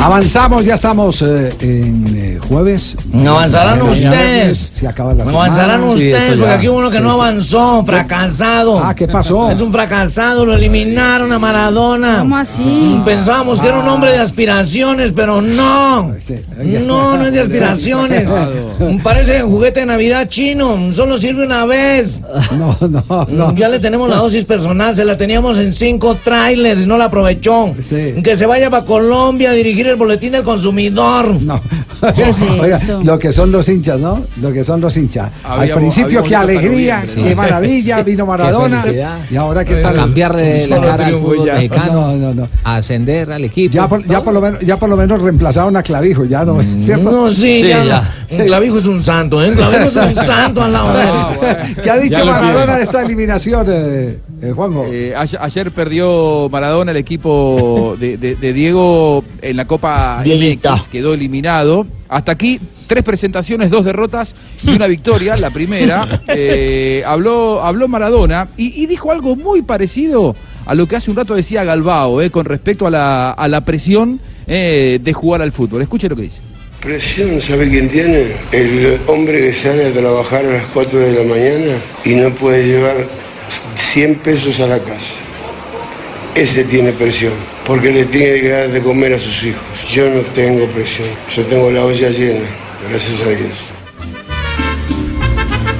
Avanzamos, 0.00 0.64
ya 0.64 0.74
estamos 0.76 1.20
eh, 1.20 1.52
en 1.60 2.16
eh, 2.16 2.38
jueves. 2.48 2.96
No 3.12 3.32
avanzarán 3.32 3.76
Ya, 3.76 3.84
ya, 3.84 3.90
ustedes. 3.90 4.72
Se 4.74 4.88
acaba 4.88 5.12
la 5.12 5.24
No 5.24 5.42
avanzarán 5.42 5.84
ustedes, 5.84 6.38
porque 6.38 6.52
aquí 6.52 6.68
hubo 6.68 6.78
uno 6.78 6.90
que 6.90 7.00
no 7.00 7.12
avanzó, 7.12 7.84
fracasado. 7.84 8.82
Ah, 8.82 8.94
¿qué 8.94 9.06
pasó? 9.06 9.50
Es 9.50 9.60
un 9.60 9.70
fracasado, 9.70 10.46
lo 10.46 10.54
eliminaron 10.54 11.30
a 11.32 11.38
Maradona. 11.38 12.20
¿Cómo 12.20 12.36
así? 12.38 12.98
Pensábamos 13.04 13.60
que 13.60 13.68
era 13.68 13.78
un 13.78 13.88
hombre 13.88 14.12
de 14.12 14.18
aspiraciones, 14.18 15.12
pero 15.14 15.42
no. 15.42 16.14
No, 16.86 17.16
no 17.16 17.26
es 17.26 17.32
de 17.32 17.40
aspiraciones. 17.40 18.26
Parece 19.02 19.42
juguete 19.42 19.80
de 19.80 19.86
Navidad 19.86 20.28
chino, 20.28 20.94
solo 20.94 21.18
sirve 21.18 21.44
una 21.44 21.66
vez. 21.66 22.20
No, 22.52 22.74
no, 22.80 23.26
no. 23.28 23.54
Ya 23.54 23.68
le 23.68 23.78
tenemos 23.78 24.08
la 24.08 24.16
dosis 24.16 24.46
personal, 24.46 24.96
se 24.96 25.04
la 25.04 25.18
teníamos 25.18 25.58
en 25.58 25.74
cinco 25.74 26.14
trailers 26.14 26.80
y 26.80 26.86
no 26.86 26.96
la 26.96 27.06
aprovechó. 27.06 27.74
Que 27.90 28.34
se 28.34 28.46
vaya 28.46 28.70
para 28.70 28.86
Colombia 28.86 29.50
a 29.50 29.52
dirigir 29.52 29.89
el 29.90 29.96
boletín 29.96 30.32
del 30.32 30.42
consumidor. 30.42 31.40
No. 31.42 31.60
Oiga, 32.60 32.78
lo 33.02 33.18
que 33.18 33.30
son 33.32 33.52
los 33.52 33.68
hinchas, 33.68 34.00
¿no? 34.00 34.24
Lo 34.40 34.52
que 34.52 34.64
son 34.64 34.80
los 34.80 34.96
hinchas. 34.96 35.30
Al 35.44 35.68
principio, 35.70 36.22
qué 36.22 36.34
alegría, 36.36 37.00
noviembre, 37.00 37.24
qué 37.28 37.34
maravilla, 37.36 38.02
vino 38.04 38.26
Maradona. 38.26 38.84
Y 39.30 39.36
ahora, 39.36 39.64
¿qué 39.64 39.76
tal? 39.76 39.94
Cambiarle 39.96 40.66
la 40.66 40.80
cara 40.80 41.06
al 41.06 41.14
fútbol 41.20 41.46
ya. 41.46 41.54
mexicano. 41.54 41.92
No, 41.92 42.16
no, 42.16 42.34
no. 42.34 42.48
Ascender 42.64 43.30
al 43.32 43.44
equipo. 43.44 43.72
Ya 43.74 43.86
por, 43.88 44.06
ya, 44.06 44.22
por 44.22 44.32
lo 44.34 44.40
menos, 44.40 44.60
ya 44.60 44.78
por 44.78 44.88
lo 44.88 44.96
menos 44.96 45.20
reemplazaron 45.20 45.76
a 45.76 45.82
Clavijo, 45.82 46.24
ya 46.24 46.44
no, 46.44 46.58
¿cierto? 46.78 47.10
No, 47.10 47.30
sí, 47.30 47.62
ya, 47.66 47.84
no. 47.84 48.00
Un 48.30 48.46
clavijo 48.46 48.78
es 48.78 48.86
un 48.86 49.02
santo, 49.02 49.42
¿eh? 49.44 49.52
Clavijo 49.54 49.84
es 49.90 49.96
un 49.96 50.14
santo 50.24 50.62
al 50.62 50.72
lado 50.72 50.96
de 50.96 51.02
él. 51.02 51.76
¿Qué 51.82 51.90
ha 51.90 51.96
dicho 51.98 52.18
Ya 52.18 52.24
Maradona 52.24 52.76
de 52.76 52.82
esta 52.84 53.02
eliminación, 53.02 53.66
eh, 53.68 54.18
eh, 54.40 54.52
Juanjo? 54.54 54.86
Eh, 54.90 55.14
ayer, 55.16 55.40
ayer 55.42 55.72
perdió 55.72 56.48
Maradona 56.50 56.92
el 56.92 56.96
equipo 56.98 57.96
de, 57.98 58.16
de- 58.16 58.36
de 58.36 58.52
Diego 58.52 59.24
en 59.42 59.56
la 59.56 59.64
Copa 59.64 59.79
MX, 59.82 60.88
quedó 60.88 61.14
eliminado. 61.14 61.86
Hasta 62.08 62.32
aquí, 62.32 62.60
tres 62.86 63.04
presentaciones, 63.04 63.70
dos 63.70 63.84
derrotas 63.84 64.34
y 64.62 64.70
una 64.70 64.86
victoria, 64.86 65.36
la 65.36 65.50
primera. 65.50 66.22
Eh, 66.32 67.02
habló, 67.06 67.62
habló 67.62 67.88
Maradona 67.88 68.48
y, 68.56 68.82
y 68.82 68.86
dijo 68.86 69.10
algo 69.10 69.34
muy 69.34 69.62
parecido 69.62 70.36
a 70.70 70.74
lo 70.74 70.86
que 70.86 70.96
hace 70.96 71.10
un 71.10 71.16
rato 71.16 71.34
decía 71.34 71.64
Galbao, 71.64 72.22
eh, 72.22 72.30
con 72.30 72.44
respecto 72.44 72.86
a 72.86 72.90
la, 72.90 73.30
a 73.30 73.48
la 73.48 73.62
presión 73.62 74.20
eh, 74.46 75.00
de 75.02 75.12
jugar 75.12 75.42
al 75.42 75.52
fútbol. 75.52 75.82
Escuche 75.82 76.08
lo 76.08 76.14
que 76.14 76.22
dice. 76.22 76.40
Presión, 76.80 77.40
¿sabe 77.40 77.68
quién 77.68 77.88
tiene? 77.88 78.26
El 78.52 79.00
hombre 79.06 79.40
que 79.40 79.52
sale 79.52 79.86
a 79.86 79.92
trabajar 79.92 80.44
a 80.46 80.52
las 80.52 80.64
4 80.66 80.98
de 80.98 81.12
la 81.12 81.28
mañana 81.28 81.78
y 82.04 82.10
no 82.10 82.30
puede 82.36 82.66
llevar 82.66 83.08
100 83.74 84.14
pesos 84.16 84.60
a 84.60 84.68
la 84.68 84.78
casa. 84.78 85.14
Ese 86.34 86.64
tiene 86.64 86.92
presión, 86.92 87.32
porque 87.70 87.92
le 87.92 88.04
tiene 88.06 88.40
que 88.40 88.48
dar 88.48 88.68
de 88.68 88.82
comer 88.82 89.14
a 89.14 89.18
sus 89.20 89.44
hijos. 89.44 89.62
Yo 89.94 90.10
no 90.10 90.22
tengo 90.34 90.66
presión, 90.70 91.06
yo 91.36 91.44
tengo 91.44 91.70
la 91.70 91.84
olla 91.84 92.10
llena, 92.10 92.48
gracias 92.88 93.20
a 93.20 93.28
Dios. 93.28 93.52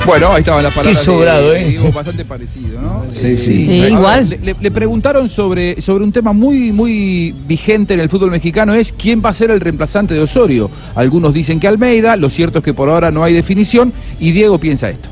Bueno, 0.06 0.32
ahí 0.32 0.38
estaban 0.38 0.62
las 0.62 0.72
palabras 0.72 0.96
Qué 0.96 1.04
sobrado, 1.04 1.50
de 1.50 1.60
¿eh? 1.62 1.64
Diego, 1.64 1.90
bastante 1.90 2.24
parecido, 2.24 2.80
¿no? 2.80 3.04
Sí, 3.10 3.36
sí. 3.36 3.64
Sí, 3.64 3.80
ver, 3.80 3.90
igual. 3.90 4.38
Le 4.40 4.70
preguntaron 4.70 5.28
sobre, 5.28 5.80
sobre 5.80 6.04
un 6.04 6.12
tema 6.12 6.32
muy, 6.32 6.70
muy 6.70 7.34
vigente 7.48 7.94
en 7.94 7.98
el 7.98 8.08
fútbol 8.08 8.30
mexicano, 8.30 8.72
es 8.72 8.92
quién 8.92 9.20
va 9.20 9.30
a 9.30 9.32
ser 9.32 9.50
el 9.50 9.58
reemplazante 9.58 10.14
de 10.14 10.20
Osorio. 10.20 10.70
Algunos 10.94 11.34
dicen 11.34 11.58
que 11.58 11.66
Almeida, 11.66 12.16
lo 12.16 12.30
cierto 12.30 12.58
es 12.58 12.64
que 12.64 12.72
por 12.72 12.88
ahora 12.88 13.10
no 13.10 13.24
hay 13.24 13.34
definición, 13.34 13.92
y 14.20 14.30
Diego 14.30 14.58
piensa 14.58 14.90
esto. 14.90 15.08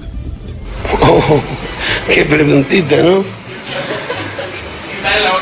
Oh, 1.02 1.40
qué 2.06 2.24
preguntita, 2.24 3.02
¿no? 3.02 3.24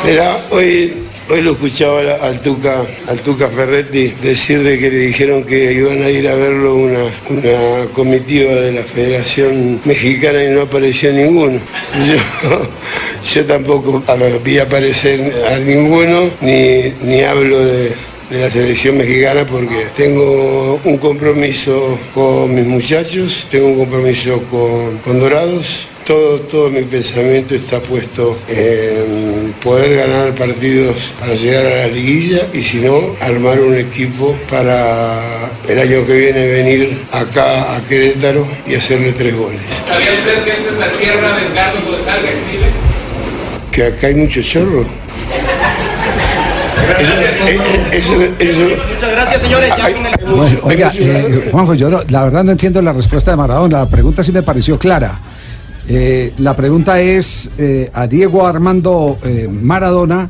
Mira, 0.03 0.39
hoy, 0.51 1.06
hoy 1.29 1.43
lo 1.43 1.53
escuchaba 1.53 2.01
al- 2.23 2.41
Tuca, 2.41 2.85
al 3.07 3.21
Tuca 3.21 3.49
Ferretti 3.49 4.15
decir 4.23 4.63
de 4.63 4.79
que 4.79 4.91
le 4.91 4.99
dijeron 4.99 5.45
que 5.45 5.73
iban 5.73 6.03
a 6.03 6.11
ir 6.11 6.29
a 6.29 6.35
verlo 6.35 6.75
una, 6.77 7.05
una 7.29 7.87
comitiva 7.93 8.53
de 8.55 8.73
la 8.73 8.83
Federación 8.83 9.81
Mexicana 9.85 10.43
y 10.45 10.49
no 10.49 10.63
apareció 10.63 11.13
ninguno. 11.13 11.59
Yo, 12.07 12.69
yo 13.35 13.45
tampoco 13.47 14.03
vi 14.45 14.59
aparecer 14.59 15.33
a 15.51 15.59
ninguno, 15.59 16.31
ni, 16.41 16.93
ni 17.03 17.23
hablo 17.23 17.65
de, 17.65 17.93
de 18.31 18.39
la 18.41 18.49
selección 18.49 18.99
mexicana 18.99 19.45
porque 19.47 19.87
tengo 19.97 20.79
un 20.85 20.97
compromiso 20.99 21.99
con 22.15 22.55
mis 22.55 22.67
muchachos, 22.67 23.47
tengo 23.51 23.69
un 23.69 23.79
compromiso 23.79 24.43
con, 24.51 24.99
con 24.99 25.19
Dorados. 25.19 25.89
Todo, 26.07 26.39
todo 26.43 26.71
mi 26.71 26.83
pensamiento 26.83 27.57
está 27.57 27.81
puesto 27.81 28.39
en 28.47 29.53
poder 29.61 29.97
ganar 30.07 30.33
partidos 30.37 30.95
para 31.19 31.35
llegar 31.35 31.67
a 31.67 31.77
la 31.79 31.87
liguilla 31.89 32.43
y 32.55 32.63
si 32.63 32.79
no, 32.79 33.17
armar 33.21 33.59
un 33.61 33.77
equipo 33.77 34.37
para 34.49 35.19
el 35.67 35.79
año 35.81 36.07
que 36.07 36.13
viene 36.17 36.47
venir 36.47 36.99
acá 37.11 37.75
a 37.75 37.81
Querétaro 37.89 38.47
y 38.69 38.77
hacerle 38.77 39.13
tres 39.19 39.37
goles. 39.37 39.61
¿Sabía 39.89 40.13
usted 40.13 40.45
que 40.45 40.51
esta 40.51 40.71
es 40.71 40.79
la 40.79 40.91
tierra 40.93 41.37
de 41.39 41.47
Edgardo 41.47 41.81
González 41.91 42.35
Chile? 42.53 42.67
Que 43.73 43.83
acá 43.87 44.07
hay 44.07 44.15
mucho 44.15 44.43
chorro. 44.43 44.85
Eso, 47.01 47.13
eso, 47.93 48.25
eso, 48.39 48.77
Muchas 48.95 49.11
gracias, 49.11 49.43
señores. 49.43 49.73
Ya 49.77 49.93
con 49.93 50.07
el- 50.07 50.37
Bueno, 50.37 50.59
oiga, 50.63 50.93
eh, 50.95 51.49
Juanjo, 51.51 51.75
yo 51.75 51.91
no- 51.91 52.03
la 52.09 52.25
verdad 52.25 52.45
no 52.45 52.53
entiendo 52.53 52.81
la 52.81 52.93
respuesta 52.93 53.33
de 53.33 53.37
Maradona. 53.37 53.79
La 53.81 53.87
pregunta 53.89 54.23
sí 54.23 54.31
me 54.31 54.45
pareció 54.45 54.79
clara. 54.79 55.19
Eh, 55.89 56.33
la 56.39 56.57
pregunta 56.57 57.01
es 57.01 57.51
eh, 57.59 57.91
a 57.93 58.07
Diego 58.07 58.47
Armando 58.47 59.17
eh, 59.25 59.49
Maradona 59.51 60.29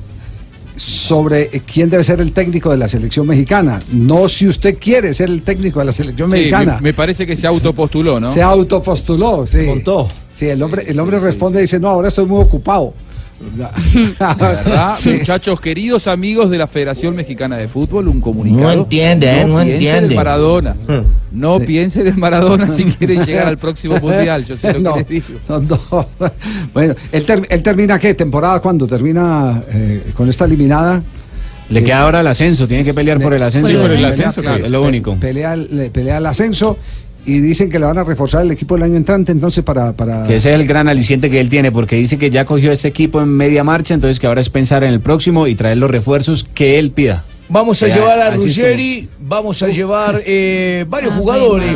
sobre 0.77 1.49
quién 1.61 1.89
debe 1.89 2.05
ser 2.05 2.21
el 2.21 2.33
técnico 2.33 2.71
de 2.71 2.77
la 2.77 2.89
selección 2.89 3.27
mexicana. 3.27 3.81
No 3.93 4.29
si 4.29 4.47
usted 4.47 4.77
quiere 4.79 5.15
ser 5.15 5.31
el 5.31 5.41
técnico 5.43 5.81
de 5.81 5.87
la 5.87 5.93
selección 5.93 6.29
Sí, 6.31 6.37
mexicana. 6.37 6.77
me, 6.77 6.81
me 6.91 6.95
parece 6.95 7.27
que 7.27 7.35
se 7.37 7.47
autopostuló, 7.47 8.21
¿no? 8.21 8.31
Se 8.31 8.43
autopostuló, 8.43 9.47
sí. 9.47 9.67
Sí, 10.35 10.47
el 10.49 10.63
hombre, 10.63 10.85
el 10.87 10.99
hombre 11.01 11.19
responde 11.19 11.61
y 11.61 11.63
dice, 11.63 11.81
no, 11.81 11.89
ahora 11.89 12.09
estoy 12.09 12.27
muy 12.27 12.43
ocupado. 12.43 12.93
La 13.59 13.71
verdad, 14.35 14.95
Sí. 14.99 15.11
muchachos, 15.13 15.61
queridos 15.61 16.07
amigos 16.07 16.51
de 16.51 16.57
la 16.59 16.67
Federación 16.67 17.15
Mexicana 17.15 17.57
de 17.57 17.69
Fútbol, 17.69 18.09
un 18.09 18.21
comunicado. 18.21 18.63
No 18.63 18.73
entiende, 18.73 19.27
¿eh? 19.31 19.45
No 19.45 19.57
piensen 19.57 19.73
entiende. 19.75 20.09
en 20.09 20.17
Maradona. 20.17 20.77
No 21.33 21.59
Sí. 21.59 21.65
piensen 21.67 22.07
en 22.07 22.19
Maradona 22.19 22.71
si 22.71 22.85
quieren 22.85 23.25
llegar 23.27 23.47
al 23.47 23.59
próximo 23.59 23.99
mundial. 24.01 24.45
Yo 24.45 24.57
sé 24.57 24.73
lo 24.73 24.81
No, 24.81 24.93
que 24.95 25.01
les 25.01 25.09
digo. 25.09 25.27
no, 25.49 25.61
no. 25.61 26.07
Bueno, 26.73 26.95
¿él, 27.13 27.25
ter- 27.27 27.47
él 27.51 27.63
termina 27.63 27.99
qué? 27.99 28.15
¿Temporada 28.15 28.61
cuándo? 28.61 28.87
¿Termina 28.87 29.63
eh, 29.71 30.03
con 30.17 30.29
esta 30.31 30.47
eliminada? 30.47 31.03
Le 31.69 31.83
queda 31.83 32.03
ahora 32.03 32.21
el 32.21 32.27
ascenso, 32.29 32.67
tiene 32.69 32.85
que 32.85 32.95
pelear 32.95 33.21
por 33.21 33.35
el 33.35 33.43
ascenso. 33.43 33.67
Por 33.69 33.77
el 33.93 34.01
pelea, 34.07 34.33
claro, 34.33 34.65
es 34.65 34.71
lo 34.71 34.83
único. 34.83 35.17
Pelea, 35.19 35.53
el- 35.55 35.91
pelea 35.93 36.19
el 36.19 36.27
ascenso 36.27 36.79
y 37.27 37.41
dicen 37.41 37.69
que 37.69 37.79
le 37.79 37.87
van 37.87 37.99
a 37.99 38.05
reforzar 38.05 38.43
el 38.43 38.51
equipo 38.53 38.77
el 38.77 38.85
año 38.85 38.97
entrante, 38.97 39.33
entonces 39.33 39.65
para... 39.65 39.93
para... 39.93 40.27
Que 40.27 40.37
ese 40.37 40.55
es 40.55 40.61
el 40.61 40.67
gran 40.67 40.89
aliciente 40.89 41.29
que 41.29 41.41
él 41.41 41.49
tiene, 41.49 41.73
porque 41.73 41.97
dice 41.97 42.19
que 42.19 42.31
ya 42.31 42.45
cogió 42.45 42.73
este 42.73 42.89
equipo 42.89 43.21
en 43.21 43.29
media 43.29 43.65
marcha, 43.65 43.95
entonces 43.95 44.21
que 44.21 44.27
ahora 44.27 44.41
es 44.41 44.49
pensar 44.49 44.85
en 44.85 44.93
el 44.93 45.01
próximo 45.01 45.47
y 45.47 45.55
traer 45.57 45.79
los 45.79 45.91
refuerzos 45.91 46.47
que 46.55 46.79
él 46.79 46.93
pida. 46.93 47.25
Vamos 47.49 47.81
a 47.83 47.89
Ya, 47.89 47.95
llevar 47.97 48.21
a 48.21 48.31
Ruggeri, 48.31 49.09
vamos 49.21 49.63
a 49.63 49.69
llevar 49.69 50.21
eh, 50.27 50.85
varios 50.89 51.13
Ave 51.13 51.21
jugadores. 51.21 51.75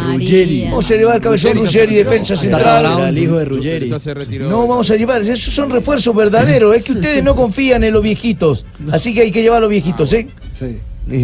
Vamos 0.65 0.91
a 0.91 0.95
llevar 0.95 1.15
al 1.15 1.21
cabezón 1.21 1.57
Ruggeri, 1.59 1.95
defensa 1.95 2.37
central. 2.37 3.09
El 3.09 3.19
hijo 3.19 3.39
de 3.39 3.45
Ruggeri. 3.45 3.93
No, 4.41 4.67
vamos 4.67 4.91
a 4.91 4.97
llevar, 4.97 5.23
esos 5.23 5.55
son 5.55 5.71
refuerzos 5.71 6.15
verdaderos, 6.15 6.75
es 6.77 6.83
que 6.83 6.93
ustedes 6.93 7.23
no 7.23 7.37
confían 7.37 7.85
en 7.85 7.93
los 7.93 8.03
viejitos, 8.03 8.65
así 8.91 9.15
que 9.15 9.23
hay 9.23 9.31
que 9.31 9.43
llevar 9.43 9.59
a 9.59 9.61
los 9.61 9.71
viejitos, 9.71 10.13
¿eh? 10.13 10.27
Sí. 10.53 10.77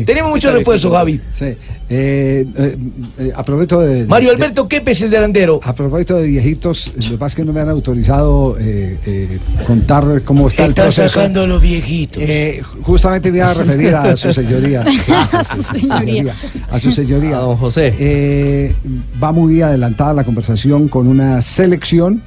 Tenemos 0.04 0.30
muchos 0.30 0.52
refuerzos, 0.52 0.90
Javi. 0.92 1.20
Sí. 1.32 1.44
Eh, 1.44 1.56
eh, 1.88 2.76
eh, 3.18 3.32
aprovecho 3.36 3.80
de... 3.80 4.04
Mario 4.06 4.30
de- 4.30 4.34
Alberto 4.36 4.66
Quepes, 4.68 5.02
el 5.02 5.10
delantero. 5.10 5.60
A 5.62 5.72
propósito 5.74 6.16
de 6.16 6.26
viejitos, 6.26 6.92
lo 6.96 7.10
que 7.10 7.16
pasa 7.18 7.26
es 7.26 7.34
que 7.36 7.44
no 7.44 7.52
me 7.52 7.60
han 7.60 7.68
autorizado 7.68 8.56
eh, 8.58 8.98
eh, 9.06 9.38
contar 9.66 10.22
cómo 10.24 10.48
está 10.48 10.64
el 10.64 10.70
Están 10.70 10.86
proceso. 10.86 11.08
sacando 11.20 11.46
los 11.46 11.62
viejitos. 11.62 12.22
Eh, 12.26 12.62
justamente 12.82 13.30
me 13.30 13.38
iba 13.38 13.50
a 13.50 13.54
referir 13.54 13.94
a 13.94 14.16
su 14.16 14.32
señoría. 14.32 14.82
A 15.32 15.44
su 15.54 15.62
señoría. 15.62 16.34
A 16.70 16.80
su 16.80 16.90
señoría. 16.92 17.36
A 17.38 17.40
don 17.40 17.56
José. 17.56 17.94
Eh, 17.98 18.74
va 19.22 19.32
muy 19.32 19.62
adelantada 19.62 20.12
la 20.14 20.24
conversación 20.24 20.88
con 20.88 21.06
una 21.06 21.40
selección 21.42 22.22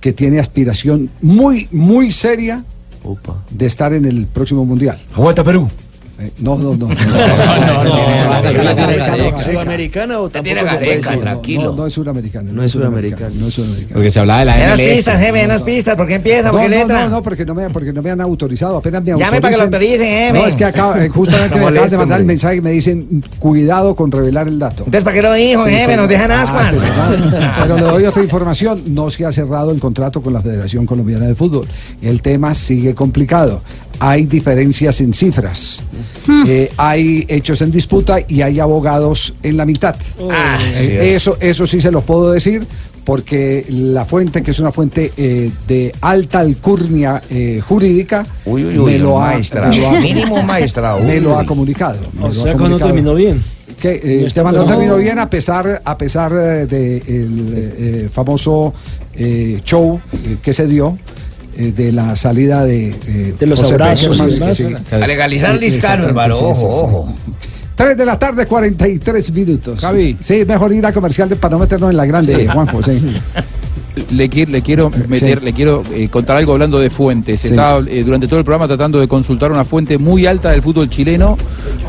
que 0.00 0.12
tiene 0.12 0.38
aspiración 0.40 1.10
muy, 1.22 1.68
muy 1.72 2.10
seria 2.12 2.64
de 3.50 3.66
estar 3.66 3.92
en 3.94 4.04
el 4.04 4.26
próximo 4.26 4.64
mundial. 4.64 4.98
Aguanta 5.14 5.42
Perú. 5.44 5.68
Eh, 6.20 6.30
no, 6.38 6.56
no, 6.58 6.74
no. 6.76 6.88
¿Sudamericana 9.42 10.20
o 10.20 10.28
tampoco 10.28 10.54
Gareca, 10.64 11.16
decir? 11.16 11.58
No, 11.58 11.64
no, 11.70 11.72
no 11.76 11.86
es 11.86 11.92
suramericano. 11.94 12.52
No 12.52 12.62
es 12.62 12.72
sudamericano. 12.72 13.34
No 13.38 13.46
es 13.48 13.54
sudamericano. 13.54 13.92
Porque 13.94 14.10
se 14.10 14.20
hablaba 14.20 14.40
de 14.40 14.44
la 14.46 14.56
MLS. 14.56 14.96
pistas, 14.96 15.20
jefe, 15.20 15.38
denos 15.38 15.62
pistas, 15.62 15.96
¿por 15.96 16.06
qué 16.06 16.14
empieza? 16.16 16.50
¿Por 16.50 16.60
No, 16.60 16.66
qué 16.68 16.74
no, 16.74 16.76
letra? 16.82 17.04
no, 17.04 17.10
no, 17.10 17.22
porque 17.22 17.44
no 17.44 17.54
me, 17.54 17.70
porque 17.70 17.92
no 17.92 18.02
me 18.02 18.10
han 18.10 18.20
autorizado, 18.20 18.76
apenas 18.78 19.02
me 19.02 19.10
Llame 19.18 19.40
para 19.40 19.52
que 19.52 19.58
lo 19.58 19.64
autoricen, 19.64 20.06
eh, 20.08 20.30
No, 20.32 20.46
es 20.46 20.56
que 20.56 20.64
acaba, 20.64 21.02
eh, 21.04 21.08
justamente 21.08 21.56
No 21.58 21.64
me 21.64 21.70
acaban 21.70 21.90
de 21.90 21.96
mandar 21.96 22.20
el 22.20 22.26
mensaje 22.26 22.56
y 22.56 22.60
me 22.60 22.70
dicen, 22.70 23.22
cuidado 23.38 23.94
con 23.96 24.10
revelar 24.12 24.48
el 24.48 24.58
dato. 24.58 24.84
Entonces, 24.84 25.02
¿para 25.04 25.14
qué 25.16 25.22
lo 25.22 25.32
dijo, 25.34 25.64
jefe? 25.64 25.96
Nos 25.96 26.08
dejan 26.08 26.30
Ah, 26.30 26.42
ascuas. 26.42 26.74
pero 27.62 27.76
le 27.76 27.82
doy 27.82 28.04
otra 28.04 28.22
información, 28.22 28.82
no 28.88 29.10
se 29.10 29.24
ha 29.24 29.32
cerrado 29.32 29.70
el 29.70 29.80
contrato 29.80 30.20
con 30.22 30.32
la 30.32 30.40
Federación 30.40 30.86
Colombiana 30.86 31.26
de 31.26 31.34
Fútbol. 31.34 31.66
El 32.02 32.22
tema 32.22 32.54
sigue 32.54 32.94
complicado. 32.94 33.60
Hay 34.00 34.24
diferencias 34.26 35.00
en 35.00 35.14
cifras. 35.14 35.84
Hmm. 36.26 36.44
Eh, 36.48 36.70
hay 36.76 37.24
hechos 37.28 37.60
en 37.60 37.70
disputa 37.70 38.16
y 38.26 38.42
hay 38.42 38.58
abogados 38.58 39.32
en 39.42 39.56
la 39.56 39.64
mitad. 39.66 39.94
Ah, 40.30 40.58
Eh, 40.74 41.12
eso, 41.14 41.36
eso 41.40 41.66
sí 41.66 41.80
se 41.80 41.90
lo 41.92 42.00
puedo 42.00 42.32
decir 42.32 42.66
porque 43.04 43.64
la 43.68 44.04
fuente, 44.04 44.42
que 44.42 44.50
es 44.50 44.58
una 44.60 44.70
fuente 44.72 45.12
eh, 45.16 45.50
de 45.68 45.92
alta 46.00 46.40
alcurnia 46.40 47.22
eh, 47.30 47.60
jurídica, 47.66 48.26
Uy, 48.44 48.64
uy, 48.64 48.78
uy, 48.78 48.92
me 48.92 48.98
lo 48.98 49.20
ha, 49.20 49.32
maestrado. 49.32 49.70
me 49.70 49.78
lo 49.80 49.88
ha- 49.88 50.00
Mínimo 50.00 50.42
maestrado. 50.42 51.00
me 51.00 51.14
Uy, 51.14 51.20
lo 51.20 51.38
ha 51.38 51.44
comunicado. 51.46 51.98
me 52.18 52.24
O 52.26 52.34
sea 52.34 52.44
que 52.44 52.50
no 52.52 52.56
comunicado. 52.58 52.90
terminó 52.92 53.14
bien. 53.14 53.42
Que 53.80 54.00
eh, 54.24 54.28
tema 54.34 54.52
no 54.52 54.66
terminó 54.66 54.96
bien 54.98 55.18
a 55.18 55.28
pesar, 55.30 55.80
a 55.84 55.96
pesar 55.96 56.32
eh, 56.32 56.66
de 56.66 56.98
el 56.98 57.54
eh, 57.56 58.08
famoso 58.12 58.74
eh, 59.14 59.60
show 59.64 59.98
eh, 60.12 60.36
que 60.42 60.52
se 60.52 60.66
dio 60.66 60.98
de 61.72 61.92
la 61.92 62.16
salida 62.16 62.64
de, 62.64 62.88
eh, 63.06 63.34
De 63.38 63.46
los 63.46 63.60
José 63.60 63.74
abrazos 63.74 64.22
sí. 64.56 64.64
A 64.90 65.06
legalizar 65.06 65.54
Eh, 65.54 65.58
Liscano, 65.60 66.04
hermano. 66.04 66.36
Ojo, 66.36 66.68
ojo. 66.68 67.12
3 67.74 67.96
de 67.96 68.04
la 68.04 68.18
tarde, 68.18 68.46
43 68.46 69.32
minutos. 69.32 69.80
Javi. 69.80 70.16
Sí, 70.20 70.44
mejor 70.46 70.72
ir 70.72 70.84
a 70.84 70.92
comercial 70.92 71.28
para 71.36 71.52
no 71.52 71.58
meternos 71.60 71.90
en 71.90 71.96
la 71.96 72.04
grande, 72.06 72.46
Juanjo. 72.48 72.82
Sí. 72.82 73.00
Le, 74.12 74.28
le 74.28 74.62
quiero 74.62 74.88
meter, 75.08 75.40
Sí. 75.40 75.44
le 75.44 75.52
quiero 75.52 75.82
eh, 75.92 76.08
contar 76.08 76.36
algo 76.36 76.52
hablando 76.52 76.78
de 76.78 76.88
fuentes. 76.90 77.40
Sí. 77.40 77.48
Estaba 77.48 77.82
eh, 77.88 78.02
durante 78.04 78.28
todo 78.28 78.38
el 78.38 78.44
programa 78.44 78.66
tratando 78.68 79.00
de 79.00 79.08
consultar 79.08 79.50
una 79.50 79.64
fuente 79.64 79.98
muy 79.98 80.26
alta 80.26 80.50
del 80.52 80.62
fútbol 80.62 80.88
chileno 80.88 81.36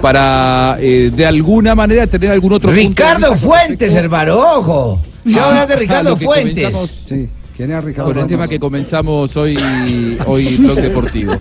para 0.01 0.77
eh, 0.79 1.11
de 1.15 1.25
alguna 1.25 1.75
manera 1.75 2.07
tener 2.07 2.31
algún 2.31 2.53
otro 2.53 2.69
punto 2.69 2.81
de 2.81 2.87
Ricardo 2.89 3.31
vista 3.33 3.47
Fuentes, 3.47 3.93
hermano. 3.93 4.35
Ojo. 4.35 4.99
Se 5.25 5.35
va 5.39 5.43
a 5.45 5.47
hablar 5.49 5.67
de 5.67 5.73
Ah, 5.73 5.77
Ricardo 5.77 6.17
Fuentes. 6.17 6.73
Sí. 7.07 7.29
¿Quién 7.61 7.73
es 7.73 7.83
Ricardo? 7.83 8.11
con 8.11 8.17
el 8.17 8.27
tema 8.27 8.47
que 8.47 8.59
comenzamos 8.59 9.37
hoy, 9.37 9.55
hoy 10.25 10.57
Blog 10.57 10.81
Deportivo. 10.81 11.33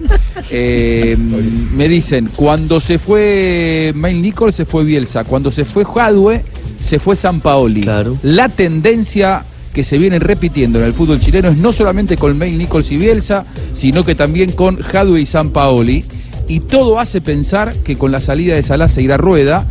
Eh, 0.51 1.17
me 1.17 1.89
dicen, 1.89 2.29
cuando 2.37 2.79
se 2.79 2.99
fue 2.99 3.95
Mail 3.95 4.21
Nichols, 4.21 4.55
se 4.55 4.67
fue 4.67 4.85
Bielsa. 4.85 5.25
Cuando 5.25 5.51
se 5.51 5.65
fue 5.65 5.87
Jadwe, 5.87 6.45
se 6.79 6.99
fue 6.99 7.17
San 7.17 7.41
Paoli. 7.41 7.89
La 8.23 8.51
tendencia 8.51 9.47
que 9.73 9.83
se 9.83 9.97
viene 9.97 10.19
repitiendo 10.19 10.79
en 10.79 10.85
el 10.85 10.93
fútbol 10.93 11.21
chileno 11.21 11.49
es 11.49 11.57
no 11.57 11.73
solamente 11.73 12.19
con 12.19 12.37
Mail 12.37 12.59
Nichols 12.59 12.91
y 12.91 12.99
Bielsa, 12.99 13.47
sino 13.73 14.05
que 14.05 14.15
también 14.15 14.53
con 14.53 14.77
Jadwe 14.77 15.23
y 15.23 15.27
San 15.27 15.49
Paoli. 15.49 16.05
Y 16.49 16.61
todo 16.61 17.01
hace 17.01 17.23
pensar 17.23 17.73
que 17.77 17.97
con 17.97 18.13
la 18.13 18.21
salida 18.21 18.57
de 18.57 18.63
Salah 18.63 18.89
se 18.89 19.01
irá 19.01 19.17
Rueda. 19.17 19.67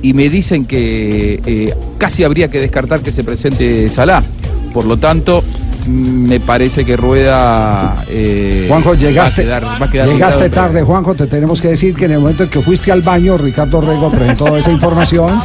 Y 0.00 0.14
me 0.14 0.30
dicen 0.30 0.64
que 0.64 1.42
eh, 1.44 1.74
casi 1.98 2.24
habría 2.24 2.48
que 2.48 2.58
descartar 2.58 3.00
que 3.00 3.12
se 3.12 3.22
presente 3.22 3.90
Salah. 3.90 4.24
Por 4.72 4.86
lo 4.86 4.96
tanto, 4.96 5.42
me 5.90 6.40
parece 6.40 6.84
que 6.84 6.96
Rueda. 6.96 8.04
eh, 8.08 8.66
Juanjo, 8.68 8.90
va 8.90 8.94
a 8.94 8.98
llegaste, 8.98 9.42
quedar- 9.42 9.64
va 9.64 9.86
a 9.86 9.90
quedar 9.90 10.08
llegaste 10.08 10.48
tarde, 10.50 10.82
Juanjo. 10.82 11.14
Te 11.14 11.26
tenemos 11.26 11.60
que 11.60 11.68
decir 11.68 11.94
que 11.94 12.04
en 12.06 12.12
el 12.12 12.20
momento 12.20 12.44
en 12.44 12.50
que 12.50 12.60
fuiste 12.60 12.92
al 12.92 13.02
baño, 13.02 13.36
Ricardo 13.36 13.80
Rego 13.80 14.08
presentó 14.10 14.56
esa 14.56 14.70
información. 14.70 15.40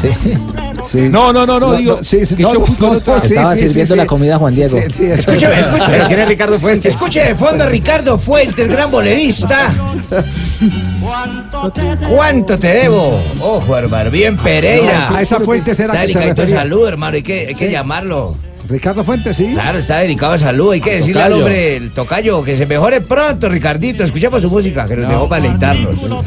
Sí. 0.85 1.09
No, 1.09 1.34
no, 1.34 1.47
no, 1.47 1.59
no, 1.59 1.73
digo, 1.73 2.03
sí, 2.03 2.19
no, 2.38 2.53
no, 2.53 2.59
no, 2.59 2.93
no, 2.93 3.19
sí, 3.19 3.34
Estaba 3.34 3.53
sí, 3.53 3.59
sirviendo 3.65 3.95
sí, 3.95 3.97
la 3.97 4.05
comida 4.05 4.35
a 4.35 4.38
Juan 4.38 4.53
Diego. 4.53 4.77
Sí, 4.77 4.84
sí, 4.93 5.03
eso- 5.05 5.31
Escúcheme, 5.31 5.59
escúcheme. 5.59 5.97
¿Quién 6.07 6.19
es 6.19 6.27
Ricardo 6.27 6.59
Fuentes? 6.59 6.85
Escuche 6.93 7.23
de 7.23 7.34
fondo 7.35 7.63
a 7.63 7.67
Ricardo 7.67 8.17
Fuentes, 8.19 8.67
gran 8.67 8.91
bolerista. 8.91 9.73
¿Cuánto 12.07 12.57
te 12.59 12.67
debo? 12.67 13.19
Ojo, 13.41 13.77
hermano, 13.77 14.11
bien 14.11 14.38
Pereira. 14.38 15.09
No, 15.09 15.15
a 15.17 15.22
esa 15.22 15.39
Fuentes 15.39 15.80
era 15.80 16.03
Está 16.03 16.19
que 16.19 16.34
te 16.35 16.47
salud, 16.47 16.88
hermano, 16.88 17.15
hay 17.15 17.23
que, 17.23 17.47
hay 17.47 17.55
que 17.55 17.65
Sí. 17.67 17.72
llamarlo. 17.72 18.35
Ricardo 18.68 19.04
Fuentes, 19.04 19.38
sí. 19.38 19.52
Claro, 19.54 19.78
está 19.78 20.00
dedicado 20.00 20.34
a 20.34 20.38
salud, 20.38 20.72
hay 20.72 20.82
que 20.82 20.96
decirle 20.96 21.22
al 21.22 21.34
hombre, 21.34 21.78
el 21.78 21.92
tocayo, 21.92 22.44
que 22.44 22.56
se 22.58 22.66
mejore 22.66 23.02
pronto, 23.02 23.48
Ricardito. 23.50 24.04
Escuchemos 24.04 24.42
su 24.42 24.50
música, 24.50 24.86
que 24.86 24.96
nos 24.96 25.10
dejó 25.10 25.30
para 25.30 25.42
deleitarnos. 25.44 25.96
Puedo 25.96 26.20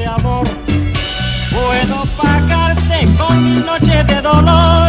pagarte 2.23 3.07
con 3.19 3.45
mis 3.45 3.65
noches 3.67 4.07
de 4.07 4.23
dolor. 4.23 4.89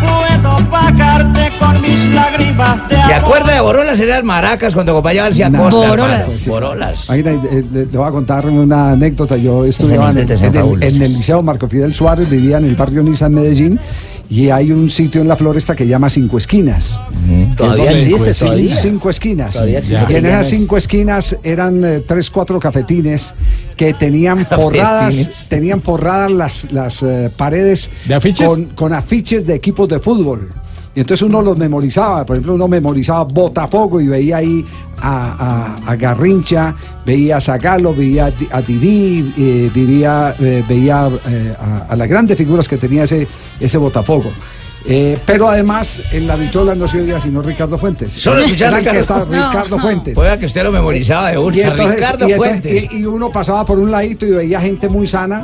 Puedo 0.00 0.56
pagarte 0.70 1.50
con 1.58 1.80
mis 1.82 2.06
lágrimas 2.14 2.88
de 2.88 2.94
¿Se 2.94 3.00
amor. 3.02 3.14
acuerda 3.14 3.54
de 3.54 3.60
Borolas? 3.60 3.98
Eran 4.00 4.24
maracas 4.26 4.74
cuando 4.74 4.92
acompañaba 4.92 5.26
al 5.26 5.34
Cia 5.34 5.50
No. 5.50 5.64
Costa, 5.64 5.88
Borolas. 5.88 6.46
Borolas. 6.46 7.04
Imagina, 7.06 7.30
eh, 7.32 7.64
le, 7.72 7.86
le 7.86 7.98
voy 7.98 8.06
a 8.08 8.12
contar 8.12 8.46
una 8.46 8.92
anécdota. 8.92 9.36
Yo 9.36 9.64
estudiaba 9.64 10.10
en, 10.10 10.18
en 10.18 10.30
en 10.30 11.02
el 11.02 11.14
Liceo 11.16 11.42
Marco 11.42 11.66
Fidel 11.68 11.92
Suárez, 11.94 12.30
vivía 12.30 12.58
en 12.58 12.66
el 12.66 12.76
barrio 12.76 13.02
Niza 13.02 13.26
en 13.26 13.34
Medellín. 13.34 13.80
Y 14.30 14.50
hay 14.50 14.72
un 14.72 14.90
sitio 14.90 15.22
en 15.22 15.28
la 15.28 15.36
floresta 15.36 15.74
que 15.74 15.86
llama 15.86 16.10
Cinco 16.10 16.36
Esquinas. 16.36 17.00
Todavía 17.56 17.92
Es 17.92 18.06
existe, 18.06 18.44
todavía. 18.44 18.74
Cinco 18.76 19.08
Esquinas. 19.10 19.52
Todavía 19.54 19.78
existe. 19.78 20.12
Y 20.12 20.16
en 20.16 20.26
esas 20.26 20.52
es- 20.52 20.58
cinco 20.58 20.76
esquinas 20.76 21.36
eran 21.42 21.82
eh, 21.84 22.00
tres, 22.06 22.28
cuatro 22.30 22.60
cafetines 22.60 23.32
que 23.76 23.94
tenían 23.94 24.44
forradas, 24.50 25.14
Cafetines. 25.14 25.48
tenían 25.48 25.80
forradas 25.80 26.30
las, 26.30 26.72
las 26.72 27.02
eh, 27.02 27.30
paredes 27.36 27.90
¿De 28.06 28.14
afiches? 28.14 28.46
Con, 28.46 28.66
con 28.66 28.92
afiches 28.92 29.46
de 29.46 29.54
equipos 29.54 29.88
de 29.88 29.98
fútbol. 29.98 30.48
Y 30.98 31.00
entonces 31.00 31.22
uno 31.22 31.40
los 31.42 31.56
memorizaba, 31.56 32.26
por 32.26 32.34
ejemplo, 32.34 32.54
uno 32.56 32.66
memorizaba 32.66 33.22
Botafogo 33.22 34.00
y 34.00 34.08
veía 34.08 34.38
ahí 34.38 34.66
a, 35.00 35.94
Garrincha, 35.96 36.74
veía 37.06 37.36
a 37.36 37.40
Zagalo, 37.40 37.94
veía 37.94 38.24
a 38.24 38.30
Di- 38.32 38.48
a 38.50 38.60
Didi, 38.60 39.32
eh, 39.38 39.70
eh, 39.76 40.64
veía 40.68 41.08
eh, 41.28 41.54
a, 41.56 41.92
a 41.92 41.94
las 41.94 42.08
grandes 42.08 42.36
figuras 42.36 42.66
que 42.66 42.78
tenía 42.78 43.04
ese, 43.04 43.28
ese 43.60 43.78
Botafogo. 43.78 44.32
Eh, 44.90 45.18
pero 45.26 45.48
además 45.48 46.00
en 46.12 46.26
la 46.26 46.34
vitrola 46.36 46.74
no 46.74 46.88
se 46.88 47.02
oía 47.02 47.20
sino 47.20 47.42
Ricardo 47.42 47.76
Fuentes. 47.78 48.10
Solo 48.12 48.40
escuchar 48.40 48.68
el 48.72 48.84
que 48.84 48.90
Ricardo. 48.90 49.00
estaba 49.00 49.24
Ricardo 49.24 49.76
No. 49.76 49.82
Fuentes. 49.82 50.14
Pueda 50.14 50.38
que 50.38 50.46
usted 50.46 50.62
lo 50.64 50.72
memorizaba 50.72 51.30
de 51.30 51.36
una. 51.38 51.56
Y 51.56 51.60
entonces- 51.60 51.96
Ricardo 51.96 52.28
y 52.28 52.32
entonces- 52.32 52.60
Fuentes. 52.62 52.88
y- 52.92 52.96
y 52.98 53.04
uno 53.04 53.30
pasaba 53.30 53.66
por 53.66 53.78
un 53.78 53.90
ladito 53.90 54.24
y 54.24 54.30
veía 54.30 54.60
gente 54.62 54.88
muy 54.88 55.06
sana 55.06 55.42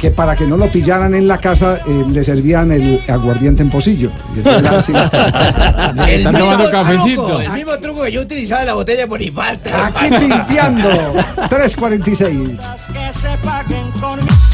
que 0.00 0.10
para 0.12 0.36
que 0.36 0.44
no 0.44 0.56
lo 0.56 0.68
pillaran 0.68 1.12
en 1.14 1.26
la 1.26 1.38
casa 1.38 1.80
eh, 1.86 2.04
le 2.08 2.22
servían 2.22 2.70
el 2.70 3.00
aguardiente 3.08 3.62
en 3.64 3.70
pocillo. 3.70 4.10
Y 4.34 4.38
entonces, 4.38 4.70
así- 4.70 4.92
El 4.94 6.08
Están 6.10 6.32
mismo 6.34 6.38
tomando 6.38 6.70
cafecito. 6.70 7.26
truco, 7.26 7.40
el 7.40 7.50
mismo 7.52 7.72
truco 7.78 8.02
que 8.04 8.12
yo 8.12 8.20
utilizaba 8.20 8.60
en 8.60 8.66
la 8.68 8.74
botella 8.74 9.00
de 9.00 9.06
Bonifarte. 9.06 9.70
Aquí 9.72 10.08
tinteando. 10.08 10.88
346. 11.48 12.60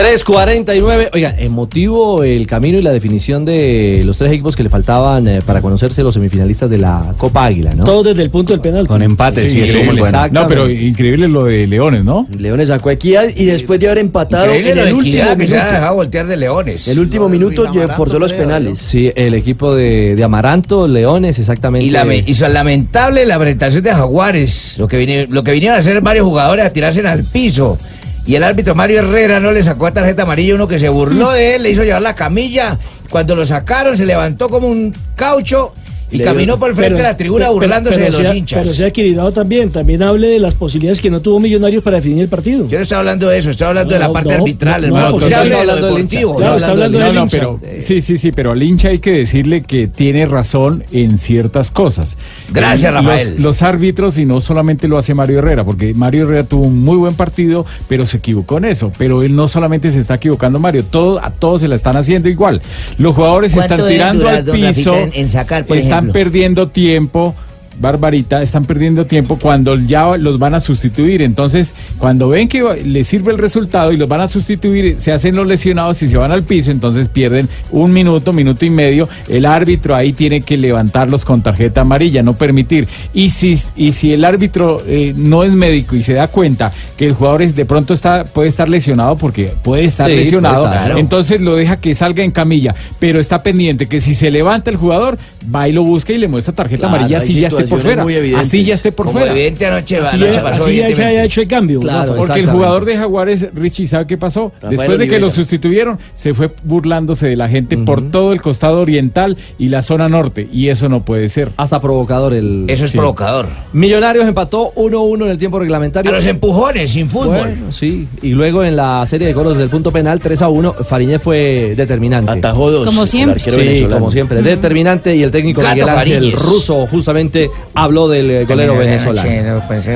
3.49. 0.00 1.10
Oiga, 1.12 1.34
emotivo 1.38 2.24
el 2.24 2.46
camino 2.46 2.78
y 2.78 2.82
la 2.82 2.90
definición 2.92 3.44
de 3.44 4.02
los 4.04 4.16
tres 4.18 4.32
equipos 4.32 4.56
que 4.56 4.62
le 4.62 4.70
faltaban 4.70 5.28
eh, 5.28 5.40
para 5.44 5.60
conocerse 5.60 6.02
los 6.02 6.14
semifinalistas 6.14 6.70
de 6.70 6.78
la 6.78 7.12
Copa 7.18 7.44
Águila, 7.44 7.72
¿no? 7.74 7.84
Todo 7.84 8.02
desde 8.02 8.22
el 8.22 8.30
punto 8.30 8.52
del 8.52 8.60
penal. 8.60 8.86
Con 8.86 9.02
empate, 9.02 9.46
sí, 9.46 9.60
eso 9.62 9.76
es 9.76 9.98
bueno. 9.98 10.28
No, 10.32 10.46
pero 10.46 10.70
increíble 10.70 11.28
lo 11.28 11.44
de 11.44 11.66
Leones, 11.66 12.04
¿no? 12.04 12.26
Leones 12.36 12.68
sacó 12.68 12.90
equidad 12.90 13.24
y 13.34 13.44
después 13.44 13.78
de 13.78 13.86
haber 13.86 13.98
empatado 13.98 14.46
Increíble 14.46 14.70
en 14.72 14.78
el 14.88 14.94
último 14.94 15.36
que 15.36 15.46
se 15.46 15.56
ha 15.58 15.60
minuto. 15.64 15.74
dejado 15.74 15.94
voltear 15.96 16.26
de 16.26 16.36
Leones. 16.36 16.88
El 16.88 16.98
último 16.98 17.28
minuto 17.28 17.70
forzó 17.96 18.18
los 18.18 18.32
penales. 18.32 18.78
Sí, 18.78 19.10
el 19.14 19.34
equipo 19.34 19.74
de, 19.74 20.16
de 20.16 20.24
Amaranto, 20.24 20.86
Leones, 20.88 21.38
exactamente. 21.38 21.86
Y, 21.86 22.30
y 22.30 22.34
son 22.34 22.52
lamentable 22.54 23.26
la 23.26 23.38
presentación 23.38 23.82
de 23.82 23.90
Jaguares. 23.90 24.76
Lo 24.78 24.88
que, 24.88 24.98
vine- 24.98 25.26
lo 25.28 25.44
que 25.44 25.52
vinieron 25.52 25.76
a 25.76 25.80
hacer 25.80 26.00
varios 26.00 26.24
jugadores 26.26 26.64
a 26.64 26.70
tirarse 26.70 27.06
al 27.06 27.24
piso. 27.24 27.78
Y 28.26 28.34
el 28.34 28.44
árbitro 28.44 28.74
Mario 28.74 29.00
Herrera 29.00 29.40
no 29.40 29.50
le 29.50 29.62
sacó 29.62 29.86
a 29.86 29.92
tarjeta 29.92 30.22
amarilla 30.22 30.54
uno 30.54 30.68
que 30.68 30.78
se 30.78 30.88
burló 30.88 31.32
de 31.32 31.56
él, 31.56 31.62
le 31.62 31.70
hizo 31.70 31.82
llevar 31.82 32.02
la 32.02 32.14
camilla. 32.14 32.78
Cuando 33.08 33.34
lo 33.34 33.44
sacaron 33.44 33.96
se 33.96 34.06
levantó 34.06 34.48
como 34.48 34.68
un 34.68 34.94
caucho 35.16 35.74
y 36.12 36.18
Le 36.18 36.24
caminó 36.24 36.54
dio- 36.54 36.58
por 36.60 36.70
el 36.70 36.74
frente 36.76 36.96
de 36.96 37.02
la 37.02 37.16
tribuna 37.16 37.44
pero- 37.46 37.54
burlándose 37.54 37.96
pero 37.96 38.04
de 38.06 38.10
los 38.12 38.20
se 38.20 38.32
ha- 38.32 38.36
hinchas. 38.36 38.60
Pero 38.62 38.74
se 38.74 38.84
ha 38.84 38.88
equilibrado 38.88 39.32
también. 39.32 39.70
También 39.70 40.02
hable 40.02 40.28
de 40.28 40.38
las 40.38 40.54
posibilidades 40.54 41.00
que 41.00 41.10
no 41.10 41.20
tuvo 41.20 41.40
Millonarios 41.40 41.82
para 41.82 41.96
definir 41.96 42.22
el 42.22 42.28
partido. 42.28 42.68
Yo 42.68 42.76
no 42.78 42.82
estoy 42.82 42.98
hablando 42.98 43.28
de 43.28 43.38
eso, 43.38 43.50
estoy 43.50 43.66
hablando 43.68 43.94
de 43.94 44.00
la 44.00 44.12
parte 44.12 44.30
no, 44.30 44.34
arbitral, 44.42 44.80
no, 44.82 44.86
hermano. 44.88 45.08
no, 45.10 45.16
Usted 45.16 45.32
hable 45.32 45.56
de 45.56 45.64
lo 45.66 45.76
deportivo. 45.76 46.36
Claro, 46.36 46.56
está 46.56 46.70
hablando 46.70 46.98
No, 47.12 47.26
pero 47.28 47.60
sí, 47.78 48.00
sí, 48.00 48.18
sí, 48.18 48.32
pero 48.32 48.52
al 48.52 48.62
hincha 48.62 48.88
hay 48.88 48.98
que 48.98 49.12
decirle 49.12 49.62
que 49.62 49.88
tiene 49.88 50.26
razón 50.26 50.84
en 50.92 51.18
ciertas 51.18 51.70
cosas. 51.70 52.16
Gracias, 52.52 52.92
Rafael. 52.92 53.30
Los, 53.34 53.40
los 53.40 53.62
árbitros, 53.62 54.18
y 54.18 54.24
no 54.24 54.40
solamente 54.40 54.88
lo 54.88 54.98
hace 54.98 55.14
Mario 55.14 55.38
Herrera, 55.38 55.64
porque 55.64 55.94
Mario 55.94 56.24
Herrera 56.24 56.44
tuvo 56.44 56.64
un 56.66 56.82
muy 56.82 56.96
buen 56.96 57.14
partido, 57.14 57.66
pero 57.88 58.06
se 58.06 58.18
equivocó 58.18 58.58
en 58.58 58.64
eso. 58.66 58.92
Pero 58.98 59.22
él 59.22 59.34
no 59.36 59.48
solamente 59.48 59.90
se 59.92 60.00
está 60.00 60.14
equivocando, 60.14 60.58
Mario, 60.58 60.84
todo, 60.84 61.22
a 61.22 61.30
todos 61.30 61.60
se 61.60 61.68
la 61.68 61.74
están 61.76 61.96
haciendo 61.96 62.28
igual. 62.28 62.60
Los 62.98 63.14
jugadores 63.14 63.54
¿Cuánto 63.54 63.74
están 63.74 63.88
tirando 63.88 64.28
al 64.28 64.44
piso, 64.44 64.94
en- 64.96 65.12
en 65.14 65.28
sacar, 65.28 65.64
por 65.64 65.76
están 65.76 65.99
ejemplo? 66.00 66.12
perdiendo 66.12 66.68
tiempo. 66.68 67.34
Barbarita, 67.80 68.42
están 68.42 68.66
perdiendo 68.66 69.06
tiempo 69.06 69.38
cuando 69.40 69.74
ya 69.76 70.16
los 70.18 70.38
van 70.38 70.54
a 70.54 70.60
sustituir. 70.60 71.22
Entonces, 71.22 71.74
cuando 71.98 72.28
ven 72.28 72.46
que 72.48 72.62
les 72.84 73.08
sirve 73.08 73.32
el 73.32 73.38
resultado 73.38 73.90
y 73.92 73.96
los 73.96 74.08
van 74.08 74.20
a 74.20 74.28
sustituir, 74.28 74.96
se 74.98 75.12
hacen 75.12 75.34
los 75.34 75.46
lesionados 75.46 76.02
y 76.02 76.08
se 76.08 76.16
van 76.18 76.30
al 76.30 76.42
piso, 76.42 76.70
entonces 76.70 77.08
pierden 77.08 77.48
un 77.70 77.92
minuto, 77.92 78.32
minuto 78.32 78.64
y 78.66 78.70
medio. 78.70 79.08
El 79.28 79.46
árbitro 79.46 79.94
ahí 79.96 80.12
tiene 80.12 80.42
que 80.42 80.56
levantarlos 80.58 81.24
con 81.24 81.42
tarjeta 81.42 81.80
amarilla, 81.80 82.22
no 82.22 82.34
permitir. 82.34 82.86
Y 83.14 83.30
si, 83.30 83.58
y 83.76 83.92
si 83.92 84.12
el 84.12 84.24
árbitro 84.24 84.82
eh, 84.86 85.14
no 85.16 85.42
es 85.44 85.52
médico 85.54 85.96
y 85.96 86.02
se 86.02 86.12
da 86.12 86.28
cuenta 86.28 86.72
que 86.98 87.06
el 87.06 87.14
jugador 87.14 87.42
es- 87.42 87.56
de 87.56 87.64
pronto 87.64 87.94
está, 87.94 88.24
puede 88.24 88.48
estar 88.50 88.68
lesionado, 88.68 89.16
porque 89.16 89.52
puede 89.62 89.84
estar 89.84 90.10
Sí, 90.10 90.16
lesionado, 90.16 90.64
puede 90.64 90.76
estar. 90.76 90.98
entonces 90.98 91.40
lo 91.40 91.56
deja 91.56 91.76
que 91.78 91.94
salga 91.94 92.22
en 92.22 92.30
camilla, 92.30 92.74
pero 92.98 93.20
está 93.20 93.42
pendiente 93.42 93.86
que 93.88 94.00
si 94.00 94.14
se 94.14 94.30
levanta 94.30 94.70
el 94.70 94.76
jugador, 94.76 95.16
va 95.54 95.66
y 95.68 95.72
lo 95.72 95.82
busca 95.82 96.12
y 96.12 96.18
le 96.18 96.28
muestra 96.28 96.54
tarjeta 96.54 96.82
Claro, 96.82 96.96
amarilla 96.96 97.20
si 97.20 97.40
ya 97.40 97.48
por 97.70 97.80
fuera. 97.80 98.04
Así 98.40 98.64
ya 98.64 98.74
esté 98.74 98.92
por 98.92 99.06
Como 99.06 99.18
fuera. 99.20 99.32
evidente 99.32 99.66
anoche, 99.66 99.96
Así, 99.98 100.16
anoche 100.16 100.32
ya- 100.34 100.42
pasó 100.42 100.64
así 100.64 100.76
ya 100.76 100.94
se 100.94 101.04
haya 101.04 101.24
hecho 101.24 101.40
el 101.40 101.48
cambio. 101.48 101.80
Claro. 101.80 102.16
Porque 102.16 102.40
el 102.40 102.46
jugador 102.46 102.84
de 102.84 102.96
Jaguares, 102.96 103.46
Richie, 103.54 103.86
¿sabe 103.88 104.06
qué 104.06 104.18
pasó? 104.18 104.52
Rafael 104.60 104.70
Después 104.70 104.88
de 104.90 104.96
que 104.96 105.02
Oliveira. 105.16 105.26
lo 105.26 105.30
sustituyeron, 105.30 105.98
se 106.14 106.34
fue 106.34 106.50
burlándose 106.64 107.26
de 107.28 107.36
la 107.36 107.48
gente 107.48 107.78
por 107.78 108.10
todo 108.10 108.32
el 108.32 108.42
costado 108.42 108.80
oriental 108.80 109.36
y 109.58 109.68
la 109.68 109.82
zona 109.82 110.08
norte. 110.08 110.48
Y 110.52 110.68
eso 110.68 110.88
no 110.88 111.02
puede 111.04 111.28
ser. 111.28 111.50
Hasta 111.56 111.80
provocador 111.80 112.34
el. 112.34 112.64
Eso 112.68 112.84
es 112.84 112.90
Sí. 112.90 112.98
provocador. 112.98 113.46
Millonarios 113.72 114.26
empató 114.26 114.72
1-1 114.74 115.24
en 115.26 115.30
el 115.32 115.38
tiempo 115.38 115.58
reglamentario. 115.58 116.10
A 116.10 116.14
los 116.14 116.26
empujones, 116.26 116.90
sin 116.90 117.08
fútbol. 117.08 117.28
Bueno, 117.38 117.72
sí. 117.72 118.08
Y 118.22 118.30
luego 118.30 118.64
en 118.64 118.76
la 118.76 119.04
serie 119.06 119.26
de 119.26 119.32
goles 119.32 119.56
del 119.58 119.68
punto 119.68 119.90
penal 119.92 120.20
3 120.20 120.42
a 120.42 120.48
1, 120.48 120.72
Fariñez 120.72 121.22
fue 121.22 121.74
determinante. 121.76 122.32
Atajó 122.32 122.70
dos. 122.70 122.86
Como 122.86 123.06
siempre. 123.06 123.40
Sí, 123.40 123.50
venezolano. 123.56 123.94
como 123.96 124.10
siempre, 124.10 124.42
determinante 124.42 125.14
y 125.14 125.22
el 125.22 125.30
técnico 125.30 125.60
Gato 125.60 125.74
Miguel 125.74 125.88
Ángel 125.88 126.14
Fariñez. 126.20 126.42
Russo 126.42 126.86
justamente 126.86 127.50
habló 127.74 128.08
del 128.08 128.30
eh, 128.30 128.44
golero 128.44 128.76
venezolano. 128.76 129.62
pues, 129.66 129.88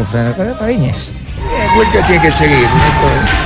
Fariñez. 0.58 1.10
Wilker 1.76 2.06
tiene 2.06 2.22
que 2.22 2.32
seguir. 2.32 2.62
¿no? 2.62 3.44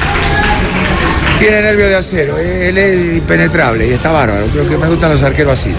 Tiene 1.39 1.63
nervio 1.63 1.87
de 1.87 1.97
acero. 1.97 2.37
Él 2.39 2.77
es 2.77 3.17
impenetrable 3.17 3.87
y 3.87 3.93
está 3.93 4.11
bárbaro. 4.11 4.47
Creo 4.47 4.69
que 4.69 4.77
me 4.77 4.89
gustan 4.89 5.13
los 5.13 5.23
arqueros 5.23 5.53
así. 5.53 5.73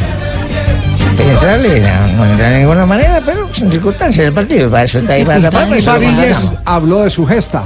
Penetrable, 1.18 1.82
no, 1.82 2.08
no 2.16 2.26
entra 2.32 2.50
de 2.50 2.60
ninguna 2.60 2.86
manera, 2.86 3.22
pero 3.26 3.54
son 3.54 3.70
circunstancias 3.70 4.26
del 4.26 4.34
partido. 4.34 4.70
Para 4.70 4.86
eso 4.86 5.00
está 5.00 5.14
ahí 5.14 5.26
para 5.26 5.40
mandamos. 5.52 6.54
habló 6.64 7.04
de 7.04 7.10
su 7.10 7.26
gesta. 7.26 7.64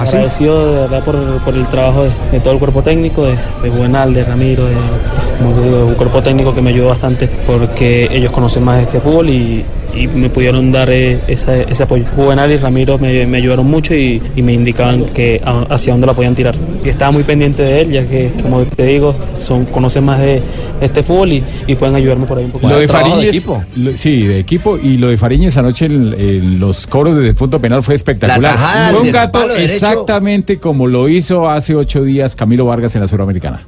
Así. 0.00 0.16
Agradecido 0.16 0.72
de 0.74 0.80
verdad 0.82 1.04
por, 1.04 1.16
por 1.44 1.54
el 1.54 1.66
trabajo 1.66 2.04
de, 2.04 2.10
de 2.32 2.40
todo 2.40 2.52
el 2.54 2.58
cuerpo 2.58 2.82
técnico, 2.82 3.24
de, 3.24 3.34
de 3.62 3.70
Juvenal, 3.70 4.14
de 4.14 4.24
Ramiro, 4.24 4.64
de, 4.66 4.74
de 4.74 5.82
un 5.84 5.94
cuerpo 5.94 6.22
técnico 6.22 6.54
que 6.54 6.60
me 6.62 6.70
ayudó 6.70 6.88
bastante 6.88 7.28
porque 7.46 8.08
ellos 8.12 8.30
conocen 8.30 8.62
más 8.64 8.80
este 8.82 9.00
fútbol 9.00 9.28
y, 9.30 9.64
y 9.94 10.06
me 10.06 10.28
pudieron 10.30 10.70
dar 10.70 10.88
eh, 10.90 11.18
esa- 11.26 11.56
ese 11.62 11.82
apoyo. 11.82 12.04
Juvenal 12.14 12.52
y 12.52 12.56
Ramiro 12.58 12.96
me, 12.98 13.26
me 13.26 13.38
ayudaron 13.38 13.66
mucho 13.68 13.94
y, 13.94 14.22
y 14.36 14.42
me 14.42 14.52
indicaban 14.52 15.04
que 15.06 15.40
a- 15.44 15.66
hacia 15.74 15.92
dónde 15.92 16.06
la 16.06 16.12
podían 16.14 16.34
tirar. 16.34 16.54
Y 16.84 16.88
estaba 16.90 17.10
muy 17.10 17.22
pendiente 17.24 17.62
de 17.62 17.80
él, 17.80 17.90
ya 17.90 18.06
que, 18.06 18.30
como 18.42 18.62
te 18.62 18.84
digo, 18.84 19.14
son, 19.34 19.64
conocen 19.66 20.04
más 20.04 20.18
de 20.20 20.40
este 20.80 21.02
fútbol 21.02 21.32
y, 21.32 21.42
y 21.66 21.74
pueden 21.74 21.94
ayudarme 21.96 22.24
por 22.26 22.38
ahí 22.38 22.44
un 22.44 22.52
poco. 22.52 22.68
Lo 22.68 22.78
de 22.78 22.86
Fariñez, 22.86 23.34
equipo. 23.34 23.64
lo- 23.76 23.96
sí, 23.96 24.22
de 24.26 24.38
equipo, 24.38 24.78
y 24.80 24.96
lo 24.98 25.08
de 25.08 25.16
Fariñez 25.16 25.56
anoche 25.56 25.86
en, 25.86 26.14
en 26.16 26.60
los 26.60 26.86
coros 26.86 27.16
desde 27.16 27.30
el 27.30 27.34
punto 27.34 27.58
penal 27.60 27.82
fue 27.82 27.94
espectacular. 27.96 28.40
La 28.40 28.50
tajada 28.52 28.90
Fue 28.92 29.00
un 29.00 29.12
gato 29.12 29.48
derecho. 29.48 29.72
Exactamente 29.92 30.58
como 30.58 30.86
lo 30.86 31.08
hizo 31.08 31.48
hace 31.50 31.74
ocho 31.74 32.02
días 32.02 32.36
Camilo 32.36 32.66
Vargas 32.66 32.94
en 32.94 33.02
la 33.02 33.08
Suramericana. 33.08 33.60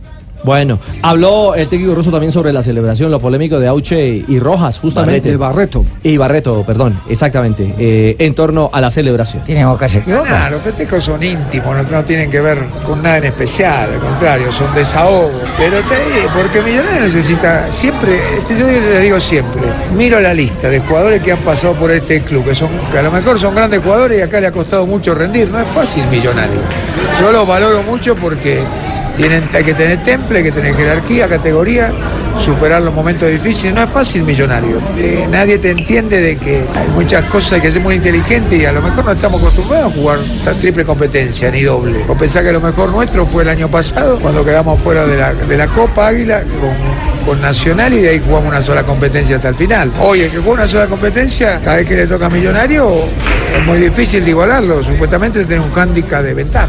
Bueno, 0.44 0.81
habló 1.02 1.55
el 1.55 1.69
técnico 1.69 1.94
ruso 1.94 2.10
también 2.10 2.32
sobre 2.32 2.52
la 2.52 2.62
celebración, 2.62 3.10
lo 3.10 3.20
polémico 3.20 3.60
de 3.60 3.69
Auche 3.69 4.24
y 4.27 4.39
Rojas, 4.40 4.78
justamente. 4.78 5.31
De 5.31 5.36
Barreto. 5.36 5.85
Y 6.02 6.16
Barreto, 6.16 6.64
perdón, 6.66 6.98
exactamente, 7.09 7.73
eh, 7.78 8.16
en 8.19 8.35
torno 8.35 8.69
a 8.73 8.81
la 8.81 8.90
celebración. 8.90 9.44
Tiene 9.44 9.64
boca 9.64 9.89
se 9.89 9.98
equivoca. 10.01 10.28
Nah, 10.31 10.51
los 10.51 10.62
festejos 10.62 11.05
son 11.05 11.23
íntimos, 11.23 11.77
no, 11.77 11.82
no 11.85 12.05
tienen 12.05 12.31
que 12.31 12.40
ver 12.40 12.59
con 12.86 13.02
nada 13.02 13.19
en 13.19 13.24
especial, 13.24 13.90
al 13.94 14.01
contrario, 14.01 14.51
son 14.51 14.74
desahogo. 14.74 15.31
Pero 15.56 15.77
te- 15.82 16.28
porque 16.36 16.60
Millonario 16.60 17.02
necesita, 17.02 17.73
siempre, 17.73 18.19
este, 18.39 18.59
yo 18.59 18.66
le 18.66 18.98
digo 19.01 19.20
siempre, 19.20 19.62
miro 19.97 20.19
la 20.20 20.35
lista 20.35 20.69
de 20.69 20.81
jugadores 20.81 21.23
que 21.23 21.32
han 21.32 21.39
pasado 21.39 21.74
por 21.74 21.90
este 21.93 22.20
club, 22.23 22.44
que, 22.44 22.55
son, 22.55 22.69
que 22.90 22.98
a 22.98 23.02
lo 23.02 23.12
mejor 23.12 23.39
son 23.39 23.55
grandes 23.55 23.81
jugadores 23.81 24.19
y 24.19 24.23
acá 24.23 24.40
le 24.40 24.48
ha 24.48 24.52
costado 24.52 24.86
mucho 24.86 25.14
rendir, 25.14 25.48
no 25.51 25.60
es 25.60 25.69
fácil 25.69 26.02
Millonario. 26.10 26.59
Yo 27.20 27.31
los 27.31 27.47
valoro 27.47 27.82
mucho 27.85 28.16
porque 28.16 28.60
tienen, 29.16 29.48
hay 29.52 29.64
que 29.64 29.74
tener 29.74 30.02
temple, 30.02 30.39
hay 30.39 30.44
que 30.44 30.52
tener 30.52 30.74
jerarquía, 30.74 31.28
categoría, 31.28 31.93
superar 32.44 32.82
los 32.82 32.94
momentos 32.94 33.30
difíciles. 33.30 33.74
No 33.74 33.82
es 33.82 33.90
fácil 33.90 34.22
millonario. 34.22 34.78
Eh, 34.98 35.26
nadie 35.30 35.59
te 35.59 35.70
entiende 35.70 36.20
de 36.20 36.36
que 36.36 36.64
hay 36.74 36.89
muchas 36.94 37.24
cosas, 37.26 37.52
hay 37.55 37.60
que 37.60 37.72
ser 37.72 37.82
muy 37.82 37.97
inteligente 37.97 38.56
y 38.56 38.64
a 38.64 38.72
lo 38.72 38.82
mejor 38.82 39.05
no 39.05 39.12
estamos 39.12 39.40
acostumbrados 39.40 39.93
a 39.93 39.94
jugar 39.94 40.18
tan 40.44 40.59
triple 40.59 40.84
competencia 40.84 41.51
ni 41.51 41.62
doble. 41.62 42.05
O 42.09 42.14
pensar 42.14 42.44
que 42.44 42.52
lo 42.52 42.60
mejor 42.60 42.90
nuestro 42.90 43.26
fue 43.26 43.43
el 43.43 43.48
año 43.48 43.68
pasado, 43.68 44.18
cuando 44.18 44.44
quedamos 44.44 44.80
fuera 44.80 45.06
de 45.06 45.56
la, 45.56 45.66
Copa 45.68 46.09
Águila 46.09 46.43
con, 46.43 47.24
con 47.26 47.40
Nacional 47.40 47.94
y 47.94 47.98
de 48.02 48.10
ahí 48.10 48.22
jugamos 48.24 48.48
una 48.48 48.62
sola 48.62 48.82
competencia 48.82 49.36
hasta 49.36 49.48
el 49.48 49.55
final. 49.55 49.90
Hoy 50.01 50.22
el 50.22 50.30
que 50.30 50.39
juega 50.39 50.52
una 50.52 50.68
sola 50.68 50.86
competencia, 50.86 51.60
cada 51.62 51.76
vez 51.76 51.86
que 51.86 51.97
le 51.97 52.06
toca 52.06 52.26
a 52.26 52.30
Millonario, 52.30 52.90
es 53.56 53.64
muy 53.64 53.78
difícil 53.78 54.24
de 54.24 54.30
igualarlo. 54.30 54.82
Supuestamente 54.82 55.44
tiene 55.44 55.64
un 55.64 55.70
hándicap 55.70 56.22
de 56.22 56.34
ventaja. 56.34 56.68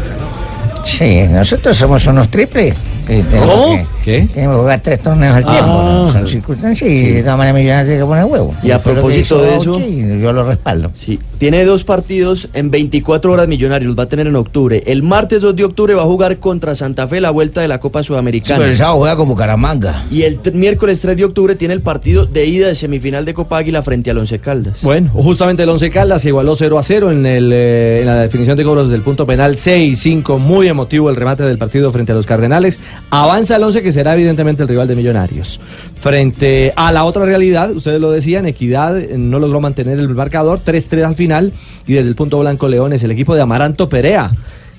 Sí, 0.84 1.22
nosotros 1.30 1.76
somos 1.76 2.06
unos 2.06 2.28
triples. 2.28 2.74
tenemos 3.06 3.48
¿Cómo? 3.48 3.76
que- 3.76 3.86
¿Qué? 4.04 4.28
Tenemos 4.32 4.56
que 4.56 4.60
jugar 4.60 4.80
tres 4.80 5.00
torneos 5.00 5.36
al 5.36 5.44
tiempo. 5.46 5.66
¿no? 5.66 6.12
Son 6.12 6.26
circunstancias 6.28 6.90
y 6.90 7.12
de 7.12 7.22
todas 7.22 7.38
maneras 7.38 7.56
Millonarios 7.58 7.86
tiene 7.88 8.00
que 8.02 8.06
poner 8.06 8.24
huevo. 8.26 8.54
Y 8.62 8.70
a 8.70 8.78
propósito 8.78 9.40
de 9.42 9.56
eso- 9.56 9.70
Auche 9.74 9.88
y 9.88 10.20
yo 10.20 10.32
lo 10.32 10.44
respaldo. 10.44 10.90
Sí, 10.94 11.18
tiene 11.44 11.66
dos 11.66 11.84
partidos 11.84 12.48
en 12.54 12.70
24 12.70 13.30
horas 13.30 13.48
millonarios, 13.48 13.88
los 13.88 13.98
va 13.98 14.04
a 14.04 14.08
tener 14.08 14.26
en 14.26 14.34
octubre. 14.34 14.82
El 14.86 15.02
martes 15.02 15.42
2 15.42 15.54
de 15.54 15.64
octubre 15.64 15.92
va 15.92 16.00
a 16.00 16.06
jugar 16.06 16.38
contra 16.38 16.74
Santa 16.74 17.06
Fe 17.06 17.20
la 17.20 17.28
vuelta 17.32 17.60
de 17.60 17.68
la 17.68 17.80
Copa 17.80 18.02
Sí, 18.02 18.06
pero 18.08 18.14
Sudamericana. 18.14 18.64
el 18.64 18.78
sábado 18.78 18.96
juega 19.00 19.16
como 19.16 19.36
Caramanga. 19.36 20.06
Y 20.10 20.22
el 20.22 20.40
miércoles 20.54 21.02
3 21.02 21.18
de 21.18 21.24
octubre 21.26 21.54
tiene 21.54 21.74
el 21.74 21.82
partido 21.82 22.24
de 22.24 22.46
ida 22.46 22.68
de 22.68 22.74
semifinal 22.74 23.26
de 23.26 23.34
Copa 23.34 23.58
Águila 23.58 23.82
frente 23.82 24.10
al 24.10 24.16
Once 24.16 24.38
Caldas. 24.38 24.80
Bueno, 24.82 25.10
justamente 25.12 25.64
el 25.64 25.68
Once 25.68 25.90
Caldas 25.90 26.22
se 26.22 26.28
igualó 26.28 26.56
0 26.56 26.78
a 26.78 26.82
0 26.82 27.12
en, 27.12 27.26
el, 27.26 27.50
eh, 27.52 27.98
en 28.00 28.06
la 28.06 28.20
definición 28.22 28.56
de 28.56 28.64
cobros 28.64 28.88
del 28.88 29.02
punto 29.02 29.26
penal 29.26 29.56
6-5, 29.56 30.38
muy 30.38 30.68
emotivo 30.68 31.10
el 31.10 31.16
remate 31.16 31.42
del 31.42 31.58
partido 31.58 31.92
frente 31.92 32.12
a 32.12 32.14
los 32.14 32.24
Cardenales. 32.24 32.78
Avanza 33.10 33.56
el 33.56 33.64
Once 33.64 33.82
que 33.82 33.92
será 33.92 34.14
evidentemente 34.14 34.62
el 34.62 34.68
rival 34.70 34.88
de 34.88 34.96
Millonarios. 34.96 35.60
Frente 36.04 36.70
a 36.76 36.92
la 36.92 37.04
otra 37.04 37.24
realidad, 37.24 37.70
ustedes 37.70 37.98
lo 37.98 38.10
decían, 38.10 38.44
Equidad 38.44 38.98
eh, 38.98 39.16
no 39.16 39.38
logró 39.38 39.62
mantener 39.62 39.98
el 39.98 40.10
marcador, 40.10 40.60
3-3 40.62 41.02
al 41.02 41.14
final 41.14 41.50
y 41.86 41.94
desde 41.94 42.10
el 42.10 42.14
punto 42.14 42.38
blanco 42.40 42.68
Leones, 42.68 43.02
el 43.04 43.10
equipo 43.10 43.34
de 43.34 43.40
Amaranto 43.40 43.88
Perea 43.88 44.30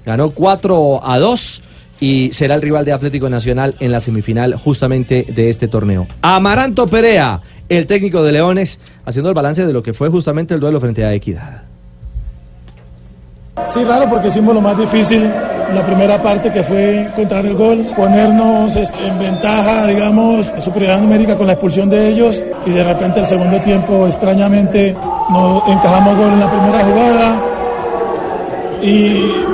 ganó 0.06 0.30
4 0.30 1.02
a 1.04 1.18
2 1.18 1.62
y 2.00 2.30
será 2.32 2.54
el 2.54 2.62
rival 2.62 2.86
de 2.86 2.92
Atlético 2.92 3.28
Nacional 3.28 3.74
en 3.80 3.92
la 3.92 4.02
semifinal 4.02 4.54
justamente 4.54 5.26
de 5.28 5.50
este 5.50 5.68
torneo. 5.68 6.06
Amaranto 6.22 6.86
Perea, 6.86 7.42
el 7.70 7.88
técnico 7.88 8.22
de 8.22 8.32
Leones, 8.32 8.80
haciendo 9.04 9.30
el 9.30 9.36
balance 9.36 9.66
de 9.66 9.74
lo 9.74 9.82
que 9.82 9.94
fue 9.94 10.10
justamente 10.10 10.54
el 10.54 10.60
duelo 10.60 10.80
frente 10.80 11.06
a 11.06 11.14
Equidad. 11.16 11.64
Sí, 13.74 13.84
claro, 13.84 14.10
porque 14.10 14.28
hicimos 14.28 14.54
lo 14.54 14.62
más 14.62 14.78
difícil 14.78 15.24
en 15.24 15.76
la 15.76 15.82
primera 15.86 16.22
parte, 16.22 16.52
que 16.52 16.64
fue 16.64 17.02
encontrar 17.04 17.46
el 17.46 17.56
gol, 17.56 17.86
ponernos 17.96 18.76
este, 18.76 19.08
en 19.08 19.18
ventaja, 19.20 19.88
digamos, 19.88 20.48
en 20.56 20.62
superioridad 20.62 21.02
numérica 21.02 21.36
con 21.36 21.48
la 21.48 21.54
expulsión 21.54 21.90
de 21.90 22.10
ellos, 22.10 22.42
y 22.66 22.70
de 22.72 22.84
repente 22.84 23.20
el 23.22 23.26
segundo 23.26 23.58
tiempo, 23.62 24.08
extrañamente, 24.08 24.96
no 25.30 25.64
encajamos 25.68 26.16
gol 26.18 26.34
en 26.34 26.40
la 26.40 26.50
primera 26.52 26.80
jugada 26.86 27.42
y, 28.82 28.88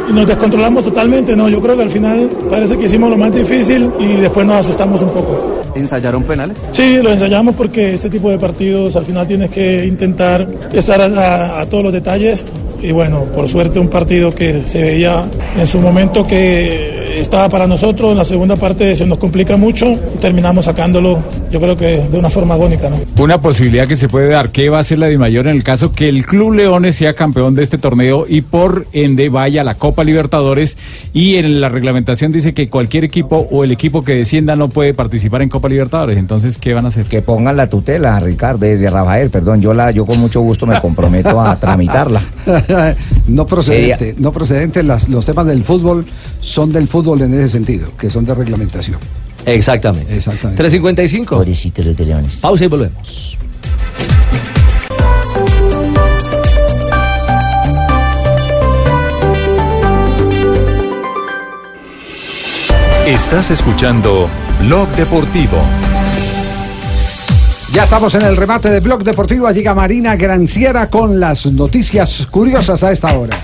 y 0.10 0.14
nos 0.14 0.28
descontrolamos 0.28 0.84
totalmente. 0.84 1.36
No, 1.36 1.48
yo 1.48 1.61
creo 1.61 1.76
que 1.78 1.84
al 1.84 1.90
final 1.90 2.30
parece 2.49 2.78
que 2.78 2.86
hicimos 2.86 3.10
lo 3.10 3.18
más 3.18 3.34
difícil 3.34 3.90
y 3.99 4.15
después 4.15 4.45
nos 4.45 4.65
asustamos 4.65 5.02
un 5.03 5.10
poco. 5.10 5.61
¿Ensayaron 5.73 6.23
penales? 6.23 6.57
Sí, 6.72 6.98
lo 7.02 7.11
ensayamos 7.11 7.56
porque 7.56 7.94
este 7.94 8.10
tipo 8.10 8.30
de 8.30 8.38
partidos 8.38 8.95
al 8.98 9.06
final 9.06 9.26
tienes 9.26 9.49
que 9.52 9.86
intentar 9.86 10.45
estar 10.73 10.99
a, 11.02 11.06
a- 11.06 11.61
a 11.61 11.65
todos 11.68 11.84
los 11.86 11.94
detalles 11.94 12.44
y 12.82 12.91
bueno, 12.91 13.26
por 13.26 13.48
suerte 13.48 13.80
un 13.80 13.88
partido 13.88 14.34
que 14.34 14.62
se 14.62 14.82
veía 14.82 15.26
en 15.58 15.68
su 15.68 15.80
momento 15.80 16.26
que 16.26 17.20
estaba 17.20 17.49
para 17.49 17.68
nosotros, 17.68 18.12
en 18.12 18.18
la 18.18 18.26
segunda 18.26 18.56
parte 18.56 18.95
se 18.95 19.06
nos 19.06 19.18
complica 19.18 19.58
mucho 19.58 19.91
y 19.91 20.18
terminamos 20.20 20.66
sacándolo 20.66 21.20
yo 21.52 21.60
creo 21.60 21.76
que 21.76 22.08
de 22.10 22.18
una 22.18 22.30
forma 22.30 22.53
agónica. 22.53 22.90
¿no? 22.90 22.98
Una 23.22 23.40
posibilidad 23.41 23.88
que 23.88 23.95
se 23.95 24.08
puede 24.08 24.30
dar, 24.30 24.49
¿qué 24.49 24.70
va 24.70 24.78
a 24.78 24.82
hacer 24.82 24.98
la 24.98 25.08
Di 25.08 25.18
Mayor 25.18 25.48
en 25.48 25.56
el 25.56 25.64
caso 25.64 25.91
que 25.91 26.10
el 26.10 26.26
Club 26.26 26.53
Leones 26.53 26.95
sea 26.95 27.14
campeón 27.14 27.56
de 27.56 27.64
este 27.64 27.78
torneo 27.78 28.26
y 28.28 28.41
por 28.41 28.88
ende 28.94 29.30
vaya 29.30 29.62
a 29.62 29.64
la 29.64 29.76
Copa 29.76 30.03
Libertadores 30.03 30.78
y 31.14 31.36
en 31.36 31.60
la 31.62 31.70
reglamentación 31.70 32.32
dice 32.32 32.53
que 32.53 32.70
cualquier 32.70 33.03
equipo 33.03 33.48
o 33.52 33.64
el 33.64 33.72
equipo 33.72 34.02
que 34.03 34.16
descienda 34.16 34.56
no 34.56 34.70
puede 34.70 34.94
participar 34.94 35.41
en 35.41 35.49
Copa 35.49 35.68
Libertadores? 35.70 36.18
Entonces, 36.18 36.58
¿qué 36.58 36.74
van 36.74 36.86
a 36.86 36.88
hacer? 36.88 37.06
Que 37.06 37.22
pongan 37.22 37.58
la 37.58 37.68
tutela, 37.68 38.20
Ricardo, 38.20 38.66
de 38.66 38.90
Rafael, 38.90 39.30
perdón, 39.30 39.62
yo 39.62 39.74
la, 39.74 39.91
yo 39.91 40.06
con 40.06 40.20
mucho 40.20 40.41
gusto 40.41 40.66
me 40.66 40.80
comprometo 40.80 41.41
a 41.41 41.56
tramitarla. 41.58 42.22
no 43.27 43.45
procedente, 43.45 44.15
no 44.18 44.31
procedente. 44.31 44.84
Las- 44.84 45.07
los 45.10 45.26
temas 45.26 45.45
del 45.48 45.64
fútbol 45.64 46.06
son 46.39 46.72
del 46.72 46.88
fútbol 46.88 47.22
en 47.22 47.34
ese 47.34 47.49
sentido, 47.49 47.89
que 47.98 48.10
son 48.10 48.26
de 48.26 48.34
reglamentación. 48.35 48.98
Exactamente. 49.45 50.15
Exactamente. 50.15 50.57
355. 50.61 51.35
Pobrecito 51.35 51.81
los 51.84 51.98
de 51.98 52.06
Leones. 52.06 52.38
Pausa 52.38 52.65
y 52.65 52.68
volvemos. 52.68 53.38
Estás 63.07 63.49
escuchando 63.52 64.30
Blog 64.61 64.88
Deportivo. 64.89 65.57
Ya 67.73 67.84
estamos 67.84 68.14
en 68.15 68.23
el 68.23 68.35
remate 68.35 68.69
de 68.69 68.81
Blog 68.81 69.02
Deportivo. 69.02 69.49
Llega 69.49 69.73
Marina 69.73 70.18
Granciera 70.18 70.89
con 70.89 71.22
las 71.22 71.45
noticias 71.45 72.27
curiosas 72.30 72.84
a 72.84 72.91
esta 72.91 73.18
hora. 73.18 73.38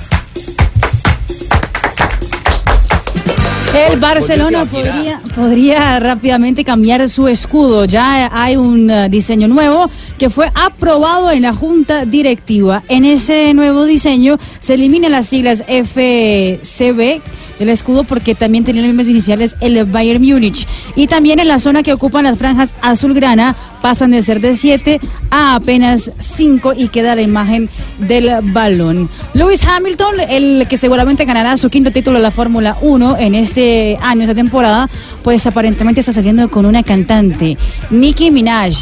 El 3.90 3.99
Barcelona 3.99 4.66
podría, 4.66 5.22
podría 5.34 5.99
rápidamente 6.02 6.66
cambiar 6.66 7.08
su 7.08 7.30
escudo. 7.30 7.86
Ya 7.86 8.30
hay 8.34 8.58
un 8.58 8.90
eh, 8.90 9.08
diseño 9.08 9.48
nuevo 9.48 9.90
que 10.18 10.30
fue 10.30 10.52
aprobado 10.56 11.32
en 11.32 11.44
la 11.44 11.54
junta 11.54 12.04
directiva. 12.04 12.84
En 12.90 13.06
ese 13.06 13.54
nuevo 13.54 13.86
diseño 13.86 14.40
se 14.60 14.74
eliminan 14.74 15.12
las 15.12 15.28
siglas 15.28 15.64
FCB 15.68 17.22
del 17.60 17.70
escudo 17.70 18.04
porque 18.04 18.36
también 18.36 18.64
tenía 18.64 18.82
las 18.82 18.90
mismas 18.90 19.08
iniciales 19.08 19.56
el 19.62 19.86
Bayern 19.86 20.24
Múnich. 20.24 20.68
Y 20.95 21.08
también 21.08 21.40
en 21.40 21.48
la 21.48 21.60
zona 21.60 21.84
que 21.84 21.94
ocupan 21.94 22.26
las 22.26 22.38
franjas 22.38 22.74
azulgrana 22.82 23.56
pasan 23.82 24.12
de 24.12 24.24
ser 24.24 24.41
de 24.41 24.56
7 24.56 24.99
a 25.30 25.56
apenas 25.56 26.12
5 26.20 26.74
y 26.76 26.90
queda 26.90 27.16
la 27.16 27.22
imagen 27.22 27.70
del 27.99 28.30
balón. 28.41 29.10
Lewis 29.34 29.64
Hamilton, 29.66 30.20
el 30.30 30.68
que 30.70 30.78
seguramente 30.78 31.26
ganará 31.26 31.58
su 31.58 31.70
quinto 31.70 31.91
título 31.91 32.18
de 32.18 32.24
la 32.24 32.32
Fórmula 32.32 32.78
1 32.82 33.18
en 33.18 33.36
este 33.36 33.98
año, 34.02 34.22
esta 34.22 34.36
temporada, 34.36 34.90
pues 35.24 35.45
aparentemente 35.48 35.99
está 35.99 36.14
saliendo 36.14 36.49
con 36.49 36.66
una 36.66 36.84
cantante, 36.84 37.58
Nicki 37.90 38.32
Minaj. 38.32 38.74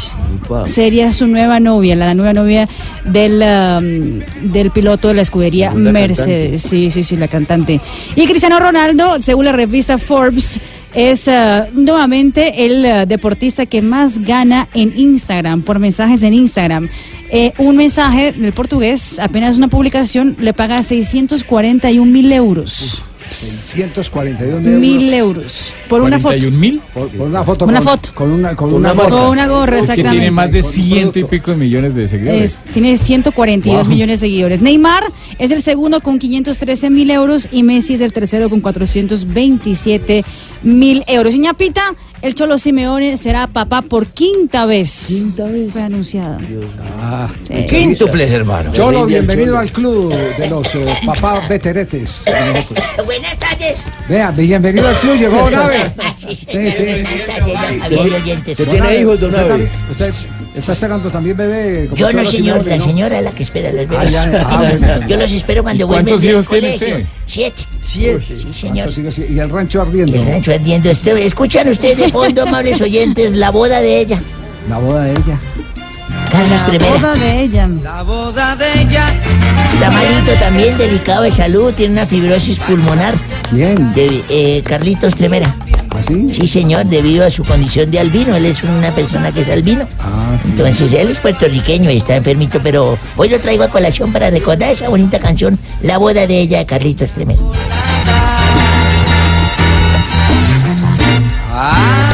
Sería 0.66 1.10
su 1.10 1.26
nueva 1.26 1.58
novia, 1.58 1.96
la 1.96 2.14
nueva 2.14 2.32
novia 2.32 2.68
del, 3.04 3.42
um, 3.42 4.50
del 4.52 4.70
piloto 4.70 5.08
de 5.08 5.14
la 5.14 5.22
escudería 5.22 5.72
Mercedes. 5.72 6.62
Sí, 6.62 6.90
sí, 6.90 7.02
sí, 7.02 7.16
la 7.16 7.26
cantante. 7.26 7.80
Y 8.14 8.26
Cristiano 8.26 8.60
Ronaldo, 8.60 9.20
según 9.20 9.46
la 9.46 9.52
revista 9.52 9.98
Forbes, 9.98 10.60
es 10.96 11.28
eh, 11.28 11.62
nuevamente 11.74 12.64
el 12.66 12.84
eh, 12.84 13.04
deportista 13.06 13.66
que 13.66 13.82
más 13.82 14.18
gana 14.18 14.66
en 14.74 14.98
Instagram, 14.98 15.62
por 15.62 15.78
mensajes 15.78 16.22
en 16.24 16.32
Instagram. 16.34 16.88
Eh, 17.30 17.52
un 17.58 17.76
mensaje 17.76 18.32
del 18.32 18.52
portugués, 18.52 19.18
apenas 19.20 19.56
una 19.58 19.68
publicación, 19.68 20.36
le 20.40 20.52
paga 20.54 20.82
641 20.82 22.10
mil 22.10 22.32
euros. 22.32 23.02
642 23.60 24.62
mil 24.62 24.78
Mil 24.78 25.12
euros. 25.12 25.72
Por 25.88 26.00
una 26.00 26.18
foto. 26.18 26.36
mil? 26.52 26.80
Por, 26.94 27.08
por 27.08 27.26
una 27.26 27.42
foto. 27.42 27.64
Una 27.64 27.80
con, 27.80 27.84
foto. 27.88 28.10
Con 28.14 28.30
una, 28.32 28.54
con 28.54 28.72
Una 28.72 28.92
una, 28.92 29.02
gorra. 29.02 29.10
Con 29.18 29.28
una 29.30 29.46
gorra, 29.48 29.78
Es 29.80 29.86
que 29.90 29.94
tiene 29.96 30.08
exactamente. 30.26 30.30
más 30.30 30.52
de 30.52 30.62
ciento 30.62 31.18
y 31.18 31.24
pico 31.24 31.50
de 31.50 31.56
millones 31.56 31.94
de 31.94 32.06
seguidores. 32.08 32.64
Es- 32.64 32.72
tiene 32.72 32.96
142 32.96 33.82
Wow. 33.86 33.92
millones 33.92 34.20
de 34.20 34.26
seguidores. 34.28 34.62
Neymar 34.62 35.02
es 35.38 35.50
el 35.50 35.60
segundo 35.60 36.00
con 36.00 36.18
513 36.20 36.88
mil 36.88 37.10
euros 37.10 37.48
y 37.50 37.64
Messi 37.64 37.94
es 37.94 38.00
el 38.00 38.12
tercero 38.12 38.48
con 38.48 38.60
427 38.60 40.24
mil 40.66 41.04
euros. 41.06 41.34
Y 41.34 41.38
ñapita, 41.38 41.94
el 42.26 42.34
Cholo 42.34 42.58
Simeone 42.58 43.16
será 43.16 43.46
papá 43.46 43.82
por 43.82 44.06
quinta 44.08 44.66
vez. 44.66 45.06
Quinta 45.08 45.44
vez. 45.44 45.72
Fue 45.72 45.82
anunciada. 45.82 46.38
Ah, 47.00 47.28
Sí. 47.46 47.66
Quíntuples, 47.68 48.32
hermano. 48.32 48.72
Cholo, 48.72 49.06
bienvenido 49.06 49.46
Cholo. 49.54 49.58
al 49.60 49.70
club 49.70 50.14
de 50.36 50.48
los 50.50 50.74
eh, 50.74 50.86
papás 51.06 51.48
veteretes. 51.48 52.24
Buenas 53.04 53.38
tardes. 53.38 53.82
Vea, 54.08 54.30
bienvenido 54.32 54.88
al 54.88 54.96
club, 54.98 55.16
llegó 55.16 55.48
Nave. 55.50 55.92
Sí, 56.18 56.34
Sí, 56.36 56.72
sí. 56.72 56.82
Buenas 56.84 57.24
tardes, 57.24 57.54
don 57.54 57.78
Javier 57.80 58.06
y 58.08 58.14
oyentes. 58.14 58.58
Don 58.58 58.78
Nave, 58.78 59.06
usted 59.06 59.66
¿Usted 59.90 60.12
está 60.56 60.72
esperando 60.72 61.10
también 61.10 61.36
bebé? 61.36 61.86
como 61.86 61.96
Yo 61.96 62.12
no, 62.12 62.24
señor, 62.24 62.66
la 62.66 62.80
señora 62.80 63.18
es 63.18 63.24
la 63.24 63.30
que 63.30 63.42
espera 63.44 63.68
a 63.68 63.72
los 63.72 63.88
bebés. 63.88 64.08
Ah, 64.08 64.10
ya, 64.10 64.46
ah, 64.50 64.56
bueno. 64.78 65.06
Yo 65.08 65.16
los 65.16 65.32
espero 65.32 65.62
cuando 65.62 65.84
¿Y 65.84 65.86
vuelven 65.86 66.04
cuántos 66.06 66.22
del 66.22 66.30
hijos 66.32 66.48
tiene 66.48 66.72
colegio. 66.78 66.96
usted? 66.96 67.08
Siete. 67.26 67.62
Siete. 67.80 68.24
Sí, 68.36 68.46
señor. 68.52 68.74
¿Cuántos 68.92 68.98
hijos? 68.98 69.18
Y 69.30 69.38
el 69.38 69.50
rancho 69.50 69.82
ardiendo. 69.82 70.16
El 70.16 70.26
rancho 70.26 70.52
ardiendo. 70.52 70.90
Este- 70.90 71.26
escuchan 71.26 71.68
ustedes 71.68 71.98
de 71.98 72.10
fondo, 72.16 72.42
amables 72.42 72.80
oyentes, 72.80 73.32
la 73.32 73.50
boda 73.50 73.80
de 73.80 74.00
ella. 74.00 74.20
La 74.68 74.78
boda 74.78 75.02
de 75.04 75.10
ella. 75.12 75.38
Carlos 76.32 76.60
La 76.60 76.66
Tremera. 76.66 76.94
boda 76.94 77.14
de 77.14 77.40
ella. 77.42 77.68
La 77.82 78.02
boda 78.02 78.56
de 78.56 78.80
ella. 78.82 79.04
Está 79.72 79.90
malito 79.90 80.32
también, 80.40 80.78
delicado 80.78 81.22
de 81.24 81.30
salud, 81.30 81.72
tiene 81.74 81.92
una 81.92 82.06
fibrosis 82.06 82.58
pulmonar. 82.60 83.14
¿Quién? 83.50 83.92
De, 83.94 84.24
eh, 84.28 84.62
Carlitos 84.64 85.14
Tremera. 85.14 85.54
¿Así? 85.98 86.34
Sí, 86.34 86.46
señor, 86.46 86.86
debido 86.86 87.24
a 87.26 87.30
su 87.30 87.44
condición 87.44 87.90
de 87.90 88.00
albino. 88.00 88.34
Él 88.36 88.46
es 88.46 88.62
una 88.62 88.90
persona 88.94 89.30
que 89.32 89.42
es 89.42 89.48
albino. 89.50 89.86
Ah, 90.00 90.36
Entonces, 90.44 90.92
él 90.92 91.08
es 91.08 91.18
puertorriqueño 91.18 91.90
y 91.90 91.98
está 91.98 92.16
enfermito, 92.16 92.60
pero 92.62 92.98
hoy 93.16 93.28
lo 93.28 93.38
traigo 93.40 93.62
a 93.64 93.68
colación 93.68 94.12
para 94.12 94.30
recordar 94.30 94.72
esa 94.72 94.88
bonita 94.88 95.18
canción, 95.18 95.58
La 95.82 95.98
boda 95.98 96.26
de 96.26 96.40
ella, 96.40 96.58
de 96.58 96.66
Carlitos 96.66 97.10
Tremera. 97.12 97.40
A 101.58 102.05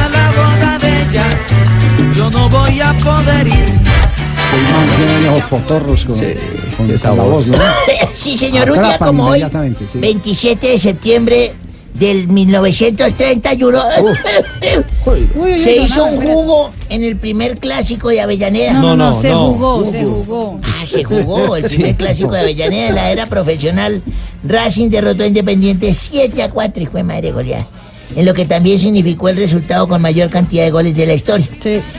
yo 2.15 2.31
no 2.31 2.49
voy 2.49 2.81
a 2.81 2.93
poder 2.99 3.47
ir. 3.47 3.55
El 3.55 4.63
man 4.65 4.89
tiene 4.97 5.21
los 5.31 5.43
potorros 5.45 6.05
con, 6.05 6.19
con- 6.19 6.99
con 6.99 7.17
la 7.17 7.23
voz, 7.25 7.47
¿no? 7.47 7.57
sí, 8.15 8.37
señor, 8.37 8.71
un 8.71 8.83
día 8.83 8.99
como 8.99 9.25
hoy, 9.25 9.39
inmediatamente, 9.39 9.87
sí. 9.91 9.99
27 9.99 10.67
de 10.69 10.79
septiembre 10.79 11.55
del 11.95 12.29
1931, 12.29 13.83
se 15.59 15.77
hizo 15.77 16.05
un 16.07 16.21
jugo 16.27 16.71
en 16.89 17.05
el 17.05 17.17
primer 17.17 17.59
clásico 17.59 18.09
de 18.11 18.21
Avellaneda. 18.21 18.75
No, 18.75 18.97
no, 18.97 19.11
no, 19.11 19.15
se 19.21 19.33
jugó, 19.33 19.87
se 19.87 20.05
jugó. 20.05 20.61
Ah, 20.63 20.85
se 20.87 21.05
jugó 21.05 21.57
el 21.57 21.65
primer 21.69 21.97
clásico 21.97 22.33
de 22.33 22.41
Avellaneda 22.41 22.89
en 22.89 22.95
la 22.95 23.11
era 23.11 23.27
profesional. 23.27 24.03
Racing 24.45 24.91
derrotó 24.91 25.23
a 25.23 25.27
Independiente 25.27 25.93
7 25.95 26.43
a 26.43 26.51
4 26.51 26.83
y 26.83 26.87
fue 26.87 27.03
madre 27.03 27.33
goleada. 27.33 27.67
En 28.15 28.27
lo 28.27 28.35
que 28.35 28.45
también 28.45 28.79
significó 28.79 29.29
el 29.29 29.37
resultado 29.37 29.89
con 29.89 30.03
mayor 30.03 30.29
cantidad 30.31 30.65
de 30.65 30.71
goles 30.71 30.95
de 30.95 31.07
la 31.07 31.15
historia. 31.15 31.47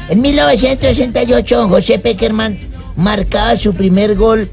En 0.09 0.21
1968, 0.21 1.67
José 1.69 1.99
Peckerman 1.99 2.57
marcaba 2.95 3.57
su 3.57 3.73
primer 3.73 4.15
gol 4.15 4.49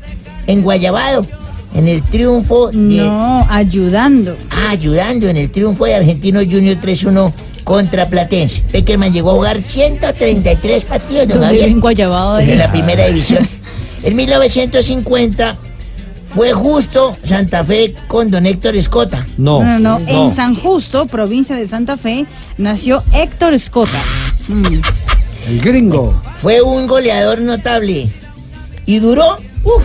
en 0.46 0.62
Guayabado, 0.62 1.26
en 1.74 1.86
el 1.88 2.02
triunfo 2.02 2.68
de... 2.68 2.78
No, 2.78 3.46
ayudando. 3.50 4.36
Ah, 4.50 4.70
ayudando 4.70 5.28
en 5.28 5.36
el 5.36 5.50
triunfo 5.50 5.84
de 5.84 5.94
Argentino 5.96 6.40
Junior 6.40 6.76
3-1 6.80 7.32
contra 7.64 8.06
Platense. 8.08 8.62
Peckerman 8.72 9.12
llegó 9.12 9.30
a 9.30 9.34
jugar 9.34 9.60
133 9.62 10.84
partidos 10.84 11.26
vive 11.28 11.64
en 11.66 11.80
Guayabado 11.80 12.36
de- 12.36 12.52
en 12.52 12.58
la 12.58 12.70
primera 12.72 13.06
división. 13.06 13.46
En 14.02 14.16
1950 14.16 15.58
fue 16.34 16.52
justo 16.52 17.16
Santa 17.22 17.64
Fe 17.64 17.94
con 18.08 18.30
don 18.30 18.46
Héctor 18.46 18.76
Escota. 18.76 19.26
No, 19.36 19.62
no, 19.62 19.78
no. 19.78 20.00
En 20.06 20.30
San 20.34 20.54
Justo, 20.54 21.06
provincia 21.06 21.56
de 21.56 21.66
Santa 21.66 21.96
Fe, 21.96 22.26
nació 22.58 23.02
Héctor 23.12 23.52
Escota. 23.54 24.02
Mm. 24.48 24.80
El 25.48 25.60
gringo. 25.60 26.20
Fue 26.40 26.62
un 26.62 26.86
goleador 26.86 27.40
notable 27.40 28.08
y 28.86 28.98
duró, 28.98 29.36
uf, 29.64 29.82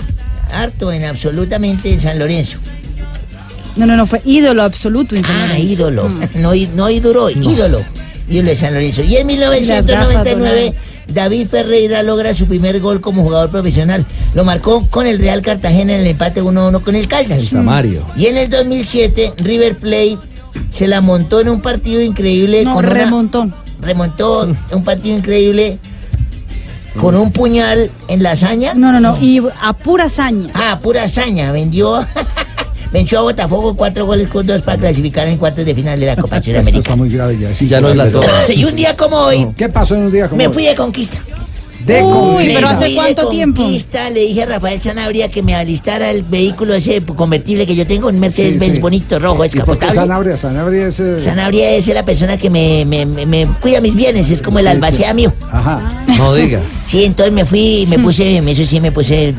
harto 0.51 0.91
en 0.91 1.03
absolutamente 1.05 1.91
en 1.91 1.99
San 1.99 2.19
Lorenzo. 2.19 2.59
No, 3.75 3.85
no, 3.85 3.97
no, 3.97 4.05
fue 4.07 4.21
ídolo 4.23 4.63
absoluto 4.63 5.15
en 5.15 5.23
San 5.23 5.35
Ah, 5.35 5.47
Lorenzo. 5.47 5.63
ídolo. 5.73 6.09
Mm. 6.09 6.19
No, 6.35 6.51
no 6.75 6.89
y 6.89 6.99
duró, 6.99 7.29
ídolo. 7.29 7.81
Ídolo 8.29 8.49
de 8.49 8.55
San 8.55 8.73
Lorenzo. 8.73 9.01
Y 9.03 9.17
en 9.17 9.29
Y 9.29 9.37
las 9.37 9.49
gafas 9.49 9.85
1999, 10.25 10.73
David 11.07 11.47
Ferreira 11.47 12.03
logra 12.03 12.33
su 12.33 12.45
primer 12.47 12.79
gol 12.79 12.99
como 13.01 13.23
jugador 13.23 13.49
profesional. 13.51 14.05
Lo 14.33 14.43
marcó 14.43 14.87
con 14.89 15.05
el 15.07 15.19
Real 15.19 15.41
Cartagena 15.41 15.93
en 15.93 16.01
el 16.01 16.07
empate 16.07 16.41
1-1 16.43 16.81
con 16.81 16.95
el 16.95 17.07
Caldas. 17.07 17.45
Samario. 17.45 18.03
Y 18.17 18.25
en 18.25 18.37
el 18.37 18.49
2007, 18.49 19.33
River 19.37 19.77
Plate 19.77 20.17
se 20.71 20.87
la 20.87 21.01
montó 21.01 21.39
en 21.41 21.49
un 21.49 21.61
partido 21.61 22.01
increíble. 22.01 22.63
No, 22.65 22.73
con 22.75 22.85
una- 22.85 22.93
remontó. 22.93 23.47
remontó 23.81 24.47
un 24.73 24.83
partido 24.83 25.17
increíble 25.17 25.79
con 26.99 27.15
un 27.15 27.31
puñal 27.31 27.91
en 28.07 28.23
la 28.23 28.31
hazaña. 28.31 28.73
No, 28.73 28.91
no, 28.91 28.99
no, 29.01 29.17
y 29.21 29.41
a 29.61 29.73
pura 29.73 30.05
hazaña. 30.05 30.47
Ah, 30.53 30.79
pura 30.81 31.03
hazaña. 31.03 31.51
Vendió, 31.51 32.05
venció 32.95 33.19
a 33.19 33.23
Botafogo 33.23 33.75
cuatro 33.75 34.05
goles 34.05 34.27
con 34.29 34.47
dos 34.47 34.61
para 34.61 34.77
clasificar 34.77 35.27
en 35.27 35.37
cuartos 35.37 35.65
de 35.65 35.75
final 35.75 35.99
de 35.99 36.05
la 36.05 36.15
Copa 36.15 36.37
Esto 36.39 36.51
Sudamericana. 36.51 36.79
está 36.79 36.95
muy 36.95 37.09
grave 37.09 37.37
ya. 37.39 37.53
sí. 37.53 37.67
Ya 37.67 37.81
nos 37.81 37.95
la 37.95 38.09
toma. 38.09 38.25
y 38.55 38.63
un 38.63 38.75
día 38.75 38.95
como 38.95 39.17
hoy, 39.17 39.47
¿Qué 39.57 39.67
pasó 39.69 39.95
en 39.95 40.03
un 40.03 40.11
día 40.11 40.27
como 40.29 40.37
me 40.37 40.47
hoy? 40.47 40.53
fui 40.53 40.63
de 40.65 40.75
conquista. 40.75 41.19
De 41.85 42.01
Uy, 42.01 42.09
conquista. 42.11 42.53
pero 42.55 42.67
Me 42.67 42.73
¿hace 42.73 42.95
cuánto 42.95 43.29
tiempo? 43.29 43.61
conquista, 43.61 44.09
Le 44.09 44.21
dije 44.21 44.41
a 44.41 44.45
Rafael 44.47 44.81
Sanabria 44.81 45.29
que 45.29 45.43
me 45.43 45.53
alistara 45.53 46.09
el 46.09 46.23
vehículo 46.23 46.73
ese 46.73 46.99
convertible 47.01 47.67
que 47.67 47.75
yo 47.75 47.85
tengo, 47.85 48.07
un 48.07 48.19
Mercedes-Benz 48.19 48.71
Sí, 48.71 48.75
sí. 48.77 48.81
bonito, 48.81 49.19
rojo, 49.19 49.35
¿Y 49.35 49.37
por 49.37 49.49
qué 49.49 49.57
escapotable. 49.59 49.93
Sanabria? 49.93 50.37
Sanabria 50.37 50.87
es... 50.87 50.99
eh, 50.99 51.21
Sanabria 51.21 51.69
es 51.71 51.85
la 51.89 52.03
persona 52.03 52.37
que 52.37 52.49
me, 52.49 52.85
me- 52.85 53.05
me- 53.05 53.25
me 53.27 53.45
cuida 53.61 53.81
mis 53.81 53.93
bienes, 53.93 54.31
es 54.31 54.41
como 54.41 54.57
el 54.57 54.65
Sí, 54.65 54.71
sí. 54.71 54.75
albacea 54.75 55.13
mío. 55.13 55.31
Ajá. 55.51 56.05
No 56.17 56.33
diga. 56.33 56.61
Sí, 56.87 57.03
entonces 57.03 57.33
me 57.33 57.45
fui, 57.45 57.85
me 57.87 57.99
puse, 57.99 58.37
eso 58.37 58.65
sí, 58.65 58.79
me 58.79 58.91
puse 58.91 59.35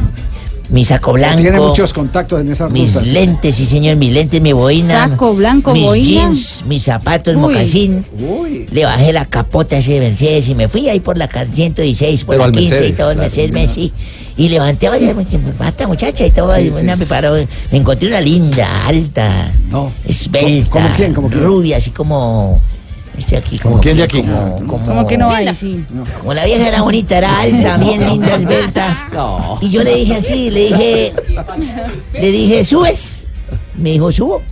mi 0.71 0.85
saco 0.85 1.13
blanco. 1.13 1.41
Tiene 1.43 1.59
muchos 1.61 1.93
contactos 1.93 2.41
en 2.41 2.51
esas 2.53 2.71
Mis 2.73 2.93
rutas. 2.95 3.09
lentes, 3.09 3.55
sí 3.55 3.65
señor, 3.67 3.97
mis 3.97 4.13
lentes, 4.13 4.41
mi 4.43 4.53
boina. 4.53 5.09
Saco 5.09 5.35
blanco, 5.35 5.73
mis 5.73 5.83
boina. 5.85 6.05
jeans, 6.05 6.65
mis 6.67 6.83
zapatos, 6.83 7.35
Uy. 7.37 7.41
mocasín. 7.41 8.05
Uy. 8.19 8.67
Le 8.73 8.85
bajé 8.85 9.13
la 9.13 9.27
capota 9.27 9.77
a 9.77 9.79
ese 9.79 9.99
Mercedes 10.01 10.49
y 10.49 10.55
me 10.55 10.69
fui 10.69 10.89
ahí 10.89 11.01
por 11.01 11.17
la 11.19 11.29
car- 11.29 11.47
116, 11.49 12.25
por 12.25 12.35
Pero 12.35 12.39
la 12.39 12.45
al 12.47 12.53
15 12.53 12.87
y 12.89 12.93
todo, 12.93 13.11
el 13.11 13.17
claro, 13.19 13.31
Mercedes, 13.37 13.73
sí. 13.73 13.93
Y 14.39 14.49
levanté, 14.51 14.89
oye, 14.91 15.15
basta 15.59 15.87
muchacha 15.87 16.27
y 16.27 16.31
todo, 16.31 16.59
y 16.61 16.69
una 16.69 16.95
me 16.97 17.07
paró, 17.07 17.33
me 17.35 17.79
encontré 17.79 18.09
una 18.09 18.21
linda, 18.21 18.87
alta, 18.87 19.51
No. 19.71 19.91
esbelta, 20.07 20.69
¿Cómo- 20.71 20.85
cómo 20.85 20.97
quién, 20.97 21.15
cómo 21.15 21.29
quién? 21.29 21.43
rubia, 21.43 21.77
así 21.79 21.91
como, 21.91 22.61
este 23.19 23.37
aquí, 23.37 23.59
como, 23.59 23.73
¿Cómo 23.75 23.83
quién 23.83 23.97
de 23.97 24.07
que- 24.09 24.19
aquí? 24.19 24.27
Como, 24.29 24.67
como, 24.67 24.85
Como 24.87 25.07
que 25.07 25.17
no 25.19 25.31
hay, 25.31 25.55
sí. 25.55 25.85
como 26.21 26.35
la 26.35 26.45
vieja 26.45 26.69
era 26.69 26.83
bonita, 26.83 27.19
era 27.19 27.41
alta, 27.41 27.77
bien 27.79 28.07
linda, 28.07 28.37
esbelta. 28.37 29.09
Y 29.61 29.71
yo 29.71 29.83
le 29.83 29.95
dije 29.95 30.15
así, 30.17 30.51
le 30.51 30.61
dije, 30.69 31.15
le 32.13 32.31
dije, 32.33 32.65
¿subes? 32.65 33.27
Me 33.77 33.91
dijo, 33.93 34.11
subo. 34.13 34.43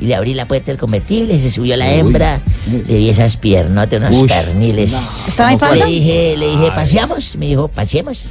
Y 0.00 0.06
le 0.06 0.14
abrí 0.14 0.32
la 0.32 0.46
puerta 0.46 0.70
del 0.70 0.78
convertible, 0.78 1.40
se 1.40 1.50
subió 1.50 1.76
la 1.76 1.92
hembra, 1.92 2.40
le 2.70 2.98
vi 2.98 3.08
esas 3.10 3.36
piernotas, 3.36 3.98
unos 3.98 4.16
Uy. 4.16 4.28
perniles. 4.28 4.96
¿Estaba 5.26 5.52
en 5.52 5.58
Le 5.78 5.86
dije, 5.86 6.36
le 6.38 6.50
dije, 6.50 6.70
¿paseamos? 6.72 7.34
Me 7.36 7.46
dijo, 7.46 7.66
¿paseemos? 7.66 8.30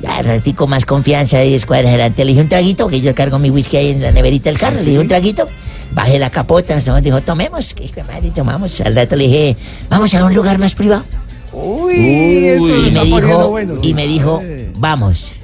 Ya, 0.00 0.20
ratico 0.22 0.66
más 0.66 0.86
confianza, 0.86 1.40
10 1.40 1.66
cuadras 1.66 1.88
adelante. 1.90 2.24
Le 2.24 2.30
dije 2.32 2.42
un 2.42 2.48
traguito, 2.48 2.86
que 2.88 3.00
yo 3.02 3.14
cargo 3.14 3.38
mi 3.38 3.50
whisky 3.50 3.76
ahí 3.76 3.90
en 3.90 4.00
la 4.02 4.12
neverita 4.12 4.48
del 4.48 4.58
carro. 4.58 4.76
Le 4.76 4.82
dije 4.84 4.98
un 4.98 5.08
traguito, 5.08 5.46
bajé 5.92 6.18
la 6.18 6.30
capota, 6.30 6.74
nos 6.74 7.02
dijo, 7.02 7.20
tomemos. 7.20 7.74
Que 7.74 8.02
madre, 8.02 8.30
tomamos. 8.34 8.80
Al 8.80 8.94
rato 8.94 9.16
le 9.16 9.24
dije, 9.24 9.56
vamos 9.88 10.14
a 10.14 10.24
un 10.24 10.34
lugar 10.34 10.58
más 10.58 10.74
privado. 10.74 11.04
Uy, 11.52 12.46
eso 12.46 12.68
y, 12.68 12.90
me 12.90 13.04
dijo, 13.04 13.50
bueno. 13.50 13.74
y 13.82 13.94
me 13.94 14.06
dijo, 14.06 14.42
vamos. 14.76 15.36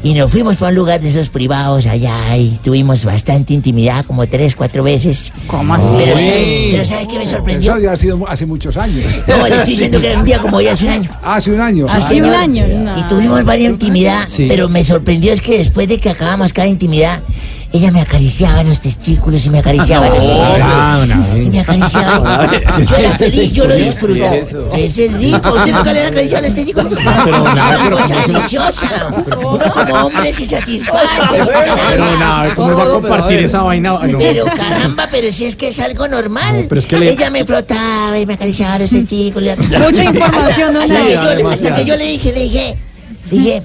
Y 0.00 0.14
nos 0.14 0.30
fuimos 0.30 0.56
para 0.56 0.70
un 0.70 0.76
lugar 0.76 1.00
de 1.00 1.08
esos 1.08 1.28
privados 1.28 1.86
allá 1.86 2.36
y 2.36 2.58
tuvimos 2.62 3.04
bastante 3.04 3.52
intimidad, 3.52 4.04
como 4.06 4.28
tres, 4.28 4.54
cuatro 4.54 4.84
veces. 4.84 5.32
¿Cómo 5.48 5.74
Pero, 5.96 6.14
así? 6.14 6.24
¿sabe, 6.24 6.68
pero 6.70 6.84
¿sabe 6.84 7.08
qué 7.08 7.18
me 7.18 7.26
sorprendió? 7.26 7.72
Eso 7.72 7.82
ya 7.82 7.92
ha 7.92 7.96
sido 7.96 8.28
hace 8.28 8.46
muchos 8.46 8.76
años. 8.76 9.04
No, 9.26 9.48
le 9.48 9.56
estoy 9.56 9.70
diciendo 9.72 10.00
que 10.00 10.06
era 10.06 10.20
un 10.20 10.24
día 10.24 10.38
como 10.38 10.58
hoy 10.58 10.68
hace 10.68 10.84
un 10.84 10.92
año. 10.92 11.10
Hace 11.22 11.52
un 11.52 11.60
año. 11.60 11.86
Ah, 11.88 12.00
sí, 12.00 12.20
no. 12.20 12.98
Y 12.98 13.02
tuvimos 13.08 13.44
varias 13.44 13.72
intimidad, 13.72 14.26
Sí. 14.28 14.46
pero 14.48 14.68
me 14.68 14.84
sorprendió 14.84 15.32
es 15.32 15.40
que 15.40 15.58
después 15.58 15.88
de 15.88 15.98
que 15.98 16.10
acabamos 16.10 16.52
cada 16.52 16.68
intimidad, 16.68 17.20
ella 17.70 17.90
me 17.90 18.00
acariciaba 18.00 18.62
los 18.62 18.80
testículos 18.80 19.44
y 19.44 19.50
me 19.50 19.58
acariciaba 19.58 20.08
los 20.08 20.24
Ah, 20.24 21.04
testículos. 21.06 21.46
Y 21.46 21.50
me 21.50 21.60
acariciaba. 21.60 22.50
Yo 22.82 22.96
era 22.96 23.18
feliz, 23.18 23.52
yo 23.52 23.66
lo 23.66 23.74
disfrutaba. 23.74 24.36
Ese 24.36 25.04
es 25.06 25.12
rico. 25.18 25.52
¿Usted 25.54 25.72
nunca 25.74 25.92
le 25.92 26.04
ha 26.04 26.08
acariciado 26.08 26.44
los 26.46 26.54
testículos? 26.54 26.94
Pero 26.94 27.36
es 27.36 27.40
una 27.40 27.78
pero 27.84 27.96
cosa 27.98 28.14
¿cómo 28.14 28.24
se 28.26 28.32
lo- 28.32 28.34
deliciosa. 28.38 29.06
Uno 29.38 29.72
como 29.72 29.94
hombre 30.06 30.32
se 30.32 30.46
satisface. 30.46 31.42
Pero 31.90 32.18
nada, 32.18 32.54
¿cómo 32.54 32.74
va 32.76 32.82
a 32.84 32.88
compartir 32.88 33.38
esa 33.40 33.62
vaina? 33.62 33.90
No. 34.02 34.18
Pero 34.18 34.44
caramba, 34.46 35.08
pero 35.10 35.30
si 35.30 35.44
es 35.44 35.54
que 35.54 35.68
es 35.68 35.78
algo 35.80 36.08
normal. 36.08 36.66
pero 36.70 36.78
es 36.80 36.86
que 36.86 36.96
le- 36.98 37.10
Ella 37.10 37.28
me 37.30 37.44
frotaba 37.44 38.18
y 38.18 38.24
me 38.24 38.34
acariciaba 38.34 38.78
los 38.78 38.90
testículos. 38.90 39.58
Mucha 39.58 40.04
información, 40.04 40.68
hasta, 40.68 40.72
¿no? 40.72 40.80
hasta 40.80 40.96
Sí, 40.96 41.06
que 41.06 41.42
yo, 41.42 41.48
hasta 41.50 41.76
que 41.76 41.84
yo 41.84 41.96
le 41.96 42.04
dije, 42.06 42.32
le 42.32 42.40
dije, 42.44 42.76
dije, 43.30 43.62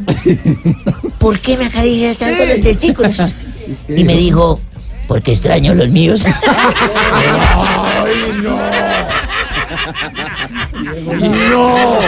¿por 1.19 1.39
qué 1.39 1.55
me 1.57 1.65
acaricias 1.67 2.17
tanto 2.17 2.45
los 2.45 2.59
testículos? 2.59 3.35
Y 3.88 4.04
me 4.04 4.16
dijo, 4.16 4.60
porque 5.08 5.32
extraño 5.32 5.74
los 5.74 5.90
míos. 5.90 6.24
No, 11.50 12.00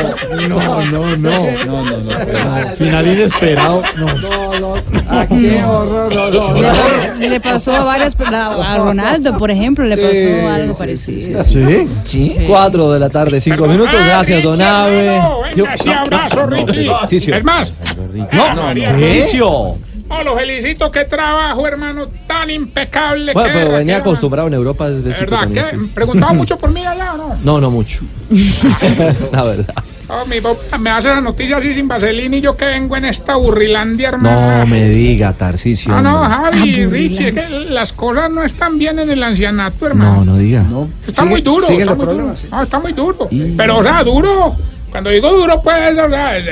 no, 0.48 0.82
no, 0.86 1.18
no. 1.18 1.66
No, 1.66 1.86
no, 1.86 1.98
no. 2.02 2.76
Final 2.78 3.08
inesperado. 3.08 3.84
No. 3.98 4.76
Ah, 5.10 5.26
qué 5.28 5.64
horror, 5.64 6.14
no, 6.14 6.30
no, 6.30 6.54
no. 6.54 7.20
Le, 7.20 7.30
le 7.30 7.40
pasó 7.40 7.74
a 7.76 7.84
varias, 7.84 8.16
a 8.20 8.74
a 8.74 8.78
Ronaldo, 8.78 9.38
por 9.38 9.52
ejemplo, 9.52 9.86
le 9.86 9.98
pasó 9.98 10.50
algo 10.50 10.74
parecido. 10.78 11.44
¿Sí? 11.44 11.88
Sí. 12.04 12.36
Cuatro 12.48 12.92
de 12.92 13.00
la 13.00 13.10
tarde, 13.10 13.40
cinco 13.40 13.66
minutos. 13.68 13.94
Gracias, 13.94 14.44
Don 14.44 14.62
Ave. 14.62 15.22
Venga, 15.56 15.78
sí, 15.78 15.90
abrazo, 15.90 16.48
Richie. 16.48 17.36
Es 17.36 17.44
más, 17.44 17.72
No, 18.32 18.54
no, 18.56 18.74
No, 20.18 20.24
lo 20.24 20.38
felicito, 20.38 20.92
qué 20.92 21.06
trabajo, 21.06 21.68
hermano, 21.68 22.08
tan 22.28 22.50
impecable. 22.50 23.34
Bueno, 23.34 23.50
pero 23.54 23.72
venía 23.74 23.98
acostumbrado 23.98 24.48
en 24.48 24.54
Europa 24.54 24.90
desde 24.90 25.10
¿De 25.10 25.14
siempre 25.14 25.38
verdad? 25.38 25.70
¿Qué? 25.72 25.78
¿Preguntaba 25.94 26.34
mucho 26.42 26.58
por 26.58 26.72
mí 26.72 26.86
allá 26.86 27.14
o 27.14 27.18
no? 27.18 27.36
No, 27.44 27.62
no 27.62 27.70
mucho. 27.72 28.00
La 29.32 29.44
verdad. 29.44 29.74
Oh, 30.08 30.24
mi 30.28 30.40
papá 30.40 30.78
me 30.78 30.92
hace 30.92 31.08
la 31.08 31.20
noticia 31.20 31.58
así 31.58 31.74
sin 31.74 31.88
vaselina 31.88 32.38
y 32.38 32.42
yo 32.42 32.56
que 32.56 32.66
vengo 32.66 32.96
en 32.96 33.06
esta 33.06 33.36
burrilandia, 33.38 34.10
hermano. 34.10 34.60
No 34.60 34.66
me 34.68 34.90
diga, 34.90 35.34
Tarcicio. 35.34 35.92
No, 35.96 36.02
no. 36.04 36.24
Javi, 36.30 36.86
Richie, 36.86 37.30
es 37.30 37.34
que 37.34 37.50
las 37.72 37.92
cosas 37.92 38.30
no 38.30 38.44
están 38.44 38.78
bien 38.78 39.00
en 39.00 39.10
el 39.10 39.24
ancianato, 39.24 39.88
hermano. 39.88 40.18
No, 40.18 40.26
no 40.34 40.38
diga. 40.38 40.64
Está 41.08 41.24
Sigue- 41.24 41.30
muy 41.32 41.42
duro. 41.42 41.66
siguen 41.66 41.90
Está 41.90 41.96
los 41.96 42.06
muy 42.06 42.16
duro. 42.16 42.36
No, 42.52 42.62
está 42.64 42.80
muy 42.80 42.94
duro. 42.94 43.30
Pero, 43.58 43.78
o 43.80 43.84
sea, 43.84 44.04
duro. 44.04 44.56
Cuando 44.96 45.10
digo 45.10 45.30
duro, 45.30 45.62
pues, 45.62 45.94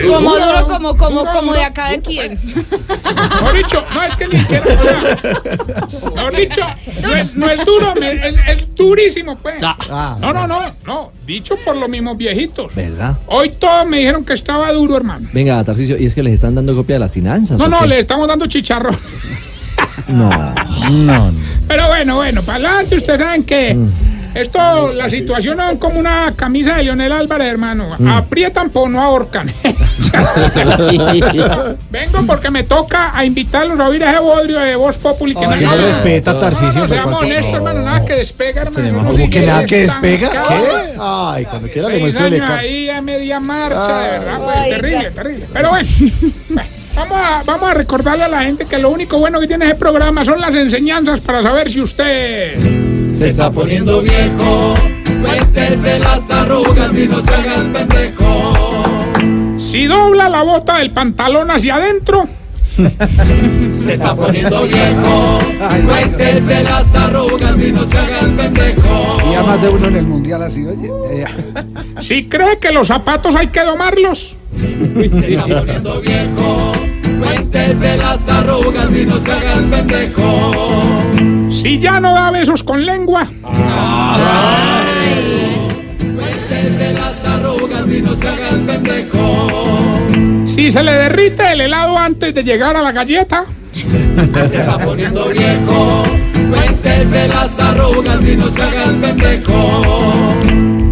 Como 0.05 0.35
duro, 0.35 0.67
como, 0.67 0.97
como, 0.97 1.25
como 1.31 1.53
de 1.53 1.63
acá 1.63 1.91
de 1.91 2.01
quién. 2.01 2.37
Mejor 2.43 3.53
dicho, 3.55 3.81
no 3.93 4.03
es 4.03 4.15
que 4.17 4.27
ni 4.27 4.37
siquiera. 4.37 4.65
Mejor 6.13 6.35
dicho, 6.35 6.61
no 7.03 7.15
es, 7.15 7.35
no 7.35 7.49
es 7.49 7.65
duro, 7.65 7.93
es, 8.01 8.35
es 8.49 8.75
durísimo, 8.75 9.37
pues. 9.37 9.55
Ah. 9.63 10.17
No, 10.19 10.33
no, 10.33 10.45
no, 10.45 10.75
no. 10.85 11.11
Dicho 11.25 11.55
por 11.63 11.77
los 11.77 11.87
mismos 11.87 12.17
viejitos. 12.17 12.75
¿Verdad? 12.75 13.17
Hoy 13.27 13.51
todos 13.51 13.87
me 13.87 13.99
dijeron 13.99 14.25
que 14.25 14.33
estaba 14.33 14.73
duro, 14.73 14.97
hermano. 14.97 15.29
Venga, 15.31 15.63
Tarcicio, 15.63 15.97
y 15.97 16.05
es 16.05 16.13
que 16.13 16.21
les 16.21 16.33
están 16.33 16.53
dando 16.53 16.75
copia 16.75 16.95
de 16.95 16.99
las 16.99 17.13
finanzas. 17.13 17.57
No, 17.57 17.63
¿o 17.63 17.69
no, 17.69 17.79
qué? 17.79 17.87
le 17.87 17.99
estamos 17.99 18.27
dando 18.27 18.45
chicharrón. 18.47 18.97
No, 20.09 20.29
no, 20.89 21.31
no. 21.31 21.33
Pero 21.65 21.87
bueno, 21.87 22.17
bueno, 22.17 22.41
para 22.41 22.57
adelante, 22.57 22.97
ustedes 22.97 23.21
saben 23.21 23.45
que 23.45 23.73
Mm. 23.73 24.12
Esto, 24.34 24.91
la 24.93 25.10
situación 25.10 25.60
es 25.61 25.77
como 25.80 25.99
una 25.99 26.34
camisa 26.35 26.76
de 26.76 26.84
Lionel 26.84 27.11
Álvarez, 27.11 27.47
hermano. 27.47 27.89
Mm. 27.97 28.07
Aprietan, 28.07 28.69
pero 28.69 28.89
no 28.89 29.01
ahorcan. 29.01 29.47
Vengo 31.91 32.26
porque 32.26 32.49
me 32.49 32.64
toca 32.64 33.15
a 33.15 33.23
invitarlos 33.26 33.80
a 33.80 33.88
oír 33.88 34.01
ese 34.01 34.19
bodrio 34.19 34.60
de 34.60 34.76
Voz 34.76 34.97
Populi. 34.97 35.35
Que 35.35 35.45
no 35.45 35.76
respeta, 35.76 36.39
Tarcisio, 36.39 36.81
No, 36.81 36.88
seamos 36.88 37.22
honestos, 37.22 37.53
hermano, 37.53 37.81
nada 37.84 38.03
que 38.05 38.15
despega, 38.15 38.64
hermano. 38.64 39.05
¿Cómo 39.05 39.30
que 39.30 39.45
nada 39.45 39.65
que 39.65 39.81
despega? 39.81 40.30
¿Qué? 40.31 40.95
Ay, 40.99 41.45
cuando 41.45 41.68
quiera 41.69 41.89
le 41.89 41.99
muestro 41.99 42.26
el 42.26 42.41
ahí 42.41 42.89
a 42.89 43.01
media 43.01 43.39
marcha, 43.39 43.99
de 43.99 44.10
verdad, 44.19 44.39
pues, 44.43 44.69
terrible, 44.69 45.11
terrible. 45.11 45.45
Pero 45.53 45.69
bueno, 45.69 45.88
bueno, 46.49 46.69
vamos 46.95 47.18
a, 47.18 47.43
vamos 47.45 47.69
a 47.69 47.73
recordarle 47.73 48.23
a 48.23 48.27
la 48.27 48.43
gente 48.43 48.65
que 48.65 48.77
lo 48.80 48.89
único 48.89 49.19
bueno 49.19 49.39
que 49.39 49.47
tiene 49.47 49.65
ese 49.65 49.76
programa 49.76 50.26
son 50.26 50.41
las 50.41 50.55
enseñanzas 50.55 51.19
para 51.19 51.43
saber 51.43 51.72
si 51.72 51.81
usted... 51.81 52.82
Se 53.14 53.27
está 53.27 53.52
poniendo 53.52 54.02
viejo. 54.02 54.73
Cuéntese 55.22 55.99
las 55.99 56.30
arrugas 56.30 56.98
y 56.98 57.07
no 57.07 57.22
se 57.22 57.34
haga 57.34 57.56
el 57.56 57.72
pendejo. 57.72 58.53
Si 59.60 59.85
dobla 59.85 60.30
la 60.30 60.44
bota 60.44 60.77
del 60.80 60.91
pantalón 60.91 61.49
hacia 61.52 61.76
adentro, 61.76 62.27
Se 63.77 63.94
está 63.94 64.15
poniendo 64.15 64.64
viejo. 64.64 65.40
Cuéntese 65.88 66.64
las 66.64 66.94
arrugas 66.95 67.60
y 67.64 67.72
no 67.72 67.85
se 67.85 67.98
haga 67.98 68.19
el 68.22 68.34
pendejo. 68.34 69.18
Y 69.31 69.35
a 69.35 69.44
más 69.44 69.61
de 69.61 69.69
uno 69.69 69.88
en 69.88 69.95
el 69.98 70.07
mundial 70.07 70.44
así, 70.44 70.65
oye. 70.65 70.90
eh, 71.11 71.26
si 72.02 72.27
cree 72.27 72.57
que 72.57 72.72
los 72.72 72.88
zapatos 72.88 73.35
hay 73.35 73.48
que 73.48 73.61
domarlos, 73.64 74.35
Se 75.11 75.35
está 75.35 75.45
poniendo 75.60 76.02
viejo. 76.02 76.73
Cuéntese 77.19 77.98
las 77.98 78.27
arrugas 78.30 78.95
y 78.95 79.06
no 79.06 79.18
se 79.19 79.31
haga 79.31 79.53
el 79.53 79.65
pendejo. 79.69 81.52
si 81.52 81.80
ya 81.80 81.99
no 81.99 82.14
da 82.14 82.31
besos 82.31 82.64
con 82.64 82.85
lengua, 82.85 83.27
Cuéntese 86.15 86.94
las 86.94 87.27
arrugas 87.27 87.90
y 87.91 88.02
no 88.02 88.15
se 88.15 88.27
haga 88.27 88.49
el 88.49 88.61
pendejo. 88.61 90.48
si 90.48 90.72
se 90.72 90.84
le 90.84 90.91
derrite 90.94 91.52
el 91.53 91.61
helado 91.61 91.98
antes 91.98 92.34
de 92.34 92.44
llegar 92.44 92.76
a 92.76 92.81
la 92.81 92.91
galleta, 92.91 93.45
Se 94.48 94.56
está 94.57 94.77
poniendo 94.77 95.26
viejo. 95.30 96.03
Cuéntese 96.49 97.27
las 97.27 97.57
arrugas 97.60 98.23
y 98.27 98.35
no 98.38 98.48
se 98.49 98.61
haga 98.61 98.84
el 98.85 98.98
pendejo. 98.98 100.32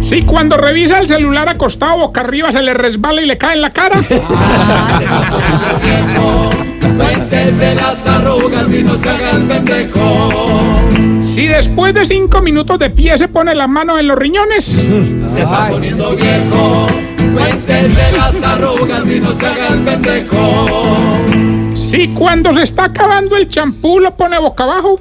Si 0.02 0.22
cuando 0.22 0.56
revisa 0.56 0.98
el 0.98 1.08
celular 1.08 1.48
acostado 1.48 1.96
boca 1.98 2.20
arriba 2.20 2.52
se 2.52 2.60
le 2.62 2.74
resbala 2.74 3.22
y 3.22 3.26
le 3.26 3.38
cae 3.38 3.54
en 3.54 3.62
la 3.62 3.70
cara, 3.70 3.96
Cuéntese 6.96 7.74
las 7.74 8.06
arrugas 8.06 8.72
y 8.72 8.82
no 8.82 8.94
se 8.96 9.08
haga 9.08 9.30
el 9.30 9.44
pendejo. 9.44 10.30
si 11.24 11.46
después 11.46 11.94
de 11.94 12.06
cinco 12.06 12.42
minutos 12.42 12.78
de 12.78 12.90
pie 12.90 13.16
se 13.18 13.28
pone 13.28 13.54
la 13.54 13.66
mano 13.66 13.98
en 13.98 14.08
los 14.08 14.18
riñones, 14.18 14.64
Se 14.66 15.40
está 15.42 15.68
poniendo 15.70 16.14
viejo. 16.14 16.86
Cuéntese 17.34 18.12
las 18.16 18.42
arrugas 18.42 19.08
y 19.08 19.20
no 19.20 19.32
se 19.32 19.46
haga 19.46 19.68
el 19.68 19.80
pendejo. 19.80 20.66
si 21.74 22.08
cuando 22.08 22.54
se 22.54 22.64
está 22.64 22.84
acabando 22.84 23.36
el 23.36 23.48
champú 23.48 24.00
lo 24.00 24.14
pone 24.16 24.38
boca 24.38 24.64
abajo, 24.64 25.00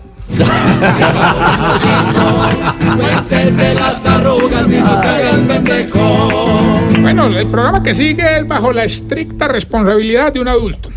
Bueno, 7.02 7.26
el 7.28 7.48
programa 7.48 7.84
que 7.84 7.94
sigue 7.94 8.40
es 8.40 8.48
bajo 8.48 8.72
la 8.72 8.84
estricta 8.84 9.48
responsabilidad 9.48 10.34
de 10.34 10.40
un 10.40 10.48
adulto. 10.48 10.90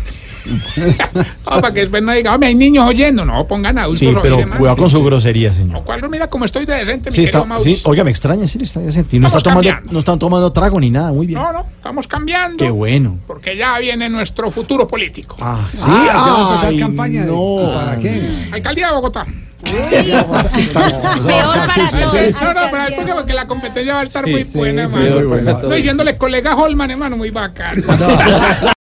Ah, 1.47 1.61
para 1.61 1.73
que 1.73 1.81
después 1.81 2.01
no 2.01 2.11
diga, 2.11 2.33
hombre, 2.33 2.49
hay 2.49 2.55
niños 2.55 2.87
oyendo. 2.87 3.23
No, 3.23 3.45
pongan 3.47 3.77
adultos. 3.77 3.99
Sí, 3.99 4.15
pero 4.21 4.37
cuidado 4.57 4.77
con 4.77 4.89
su 4.89 5.03
grosería, 5.03 5.53
señor. 5.53 5.73
No, 5.73 5.81
¿cuál? 5.83 6.07
Mira 6.09 6.27
cómo 6.27 6.45
estoy 6.45 6.65
de 6.65 6.73
decente, 6.73 7.09
mi 7.11 7.15
Sí, 7.15 7.25
querido 7.25 7.43
está, 7.43 7.59
sí, 7.59 7.81
oiga, 7.85 8.03
me 8.03 8.09
extraña, 8.11 8.47
sí, 8.47 8.59
está 8.61 8.79
decente. 8.79 9.15
Y 9.15 9.19
no, 9.19 9.27
está 9.27 9.39
tomando, 9.41 9.71
no 9.91 9.99
están 9.99 10.19
tomando 10.19 10.51
trago 10.51 10.79
ni 10.79 10.89
nada, 10.89 11.11
muy 11.11 11.27
bien. 11.27 11.39
No, 11.39 11.53
no, 11.53 11.65
estamos 11.75 12.07
cambiando. 12.07 12.57
Qué 12.57 12.69
bueno. 12.69 13.19
Porque 13.27 13.55
ya 13.55 13.77
viene 13.79 14.09
nuestro 14.09 14.49
futuro 14.51 14.87
político. 14.87 15.35
Ah, 15.39 15.67
sí, 15.71 15.79
ah, 15.83 16.03
ya 16.05 16.17
va 16.17 16.37
a 16.37 16.49
empezar 16.49 16.69
ay, 16.69 16.79
campaña. 16.79 17.21
de- 17.21 17.27
no. 17.31 17.71
¿Para 17.73 17.99
qué? 17.99 18.49
Alcaldía 18.51 18.87
de 18.87 18.93
Bogotá. 18.93 19.25
Peor 19.65 21.57
para 21.67 21.89
todos. 21.89 22.13
No, 22.41 22.53
no, 22.53 22.61
pero 22.71 22.83
es 22.87 23.13
porque, 23.15 23.33
la 23.33 23.47
competencia 23.47 23.95
va 23.95 24.01
a 24.01 24.03
estar 24.03 24.27
muy 24.27 24.43
buena, 24.43 24.83
hermano. 24.83 25.35
Estoy 25.35 25.77
diciéndole 25.77 26.17
colega 26.17 26.55
Holman, 26.55 26.91
hermano, 26.91 27.17
muy 27.17 27.31
bacán. 27.31 27.83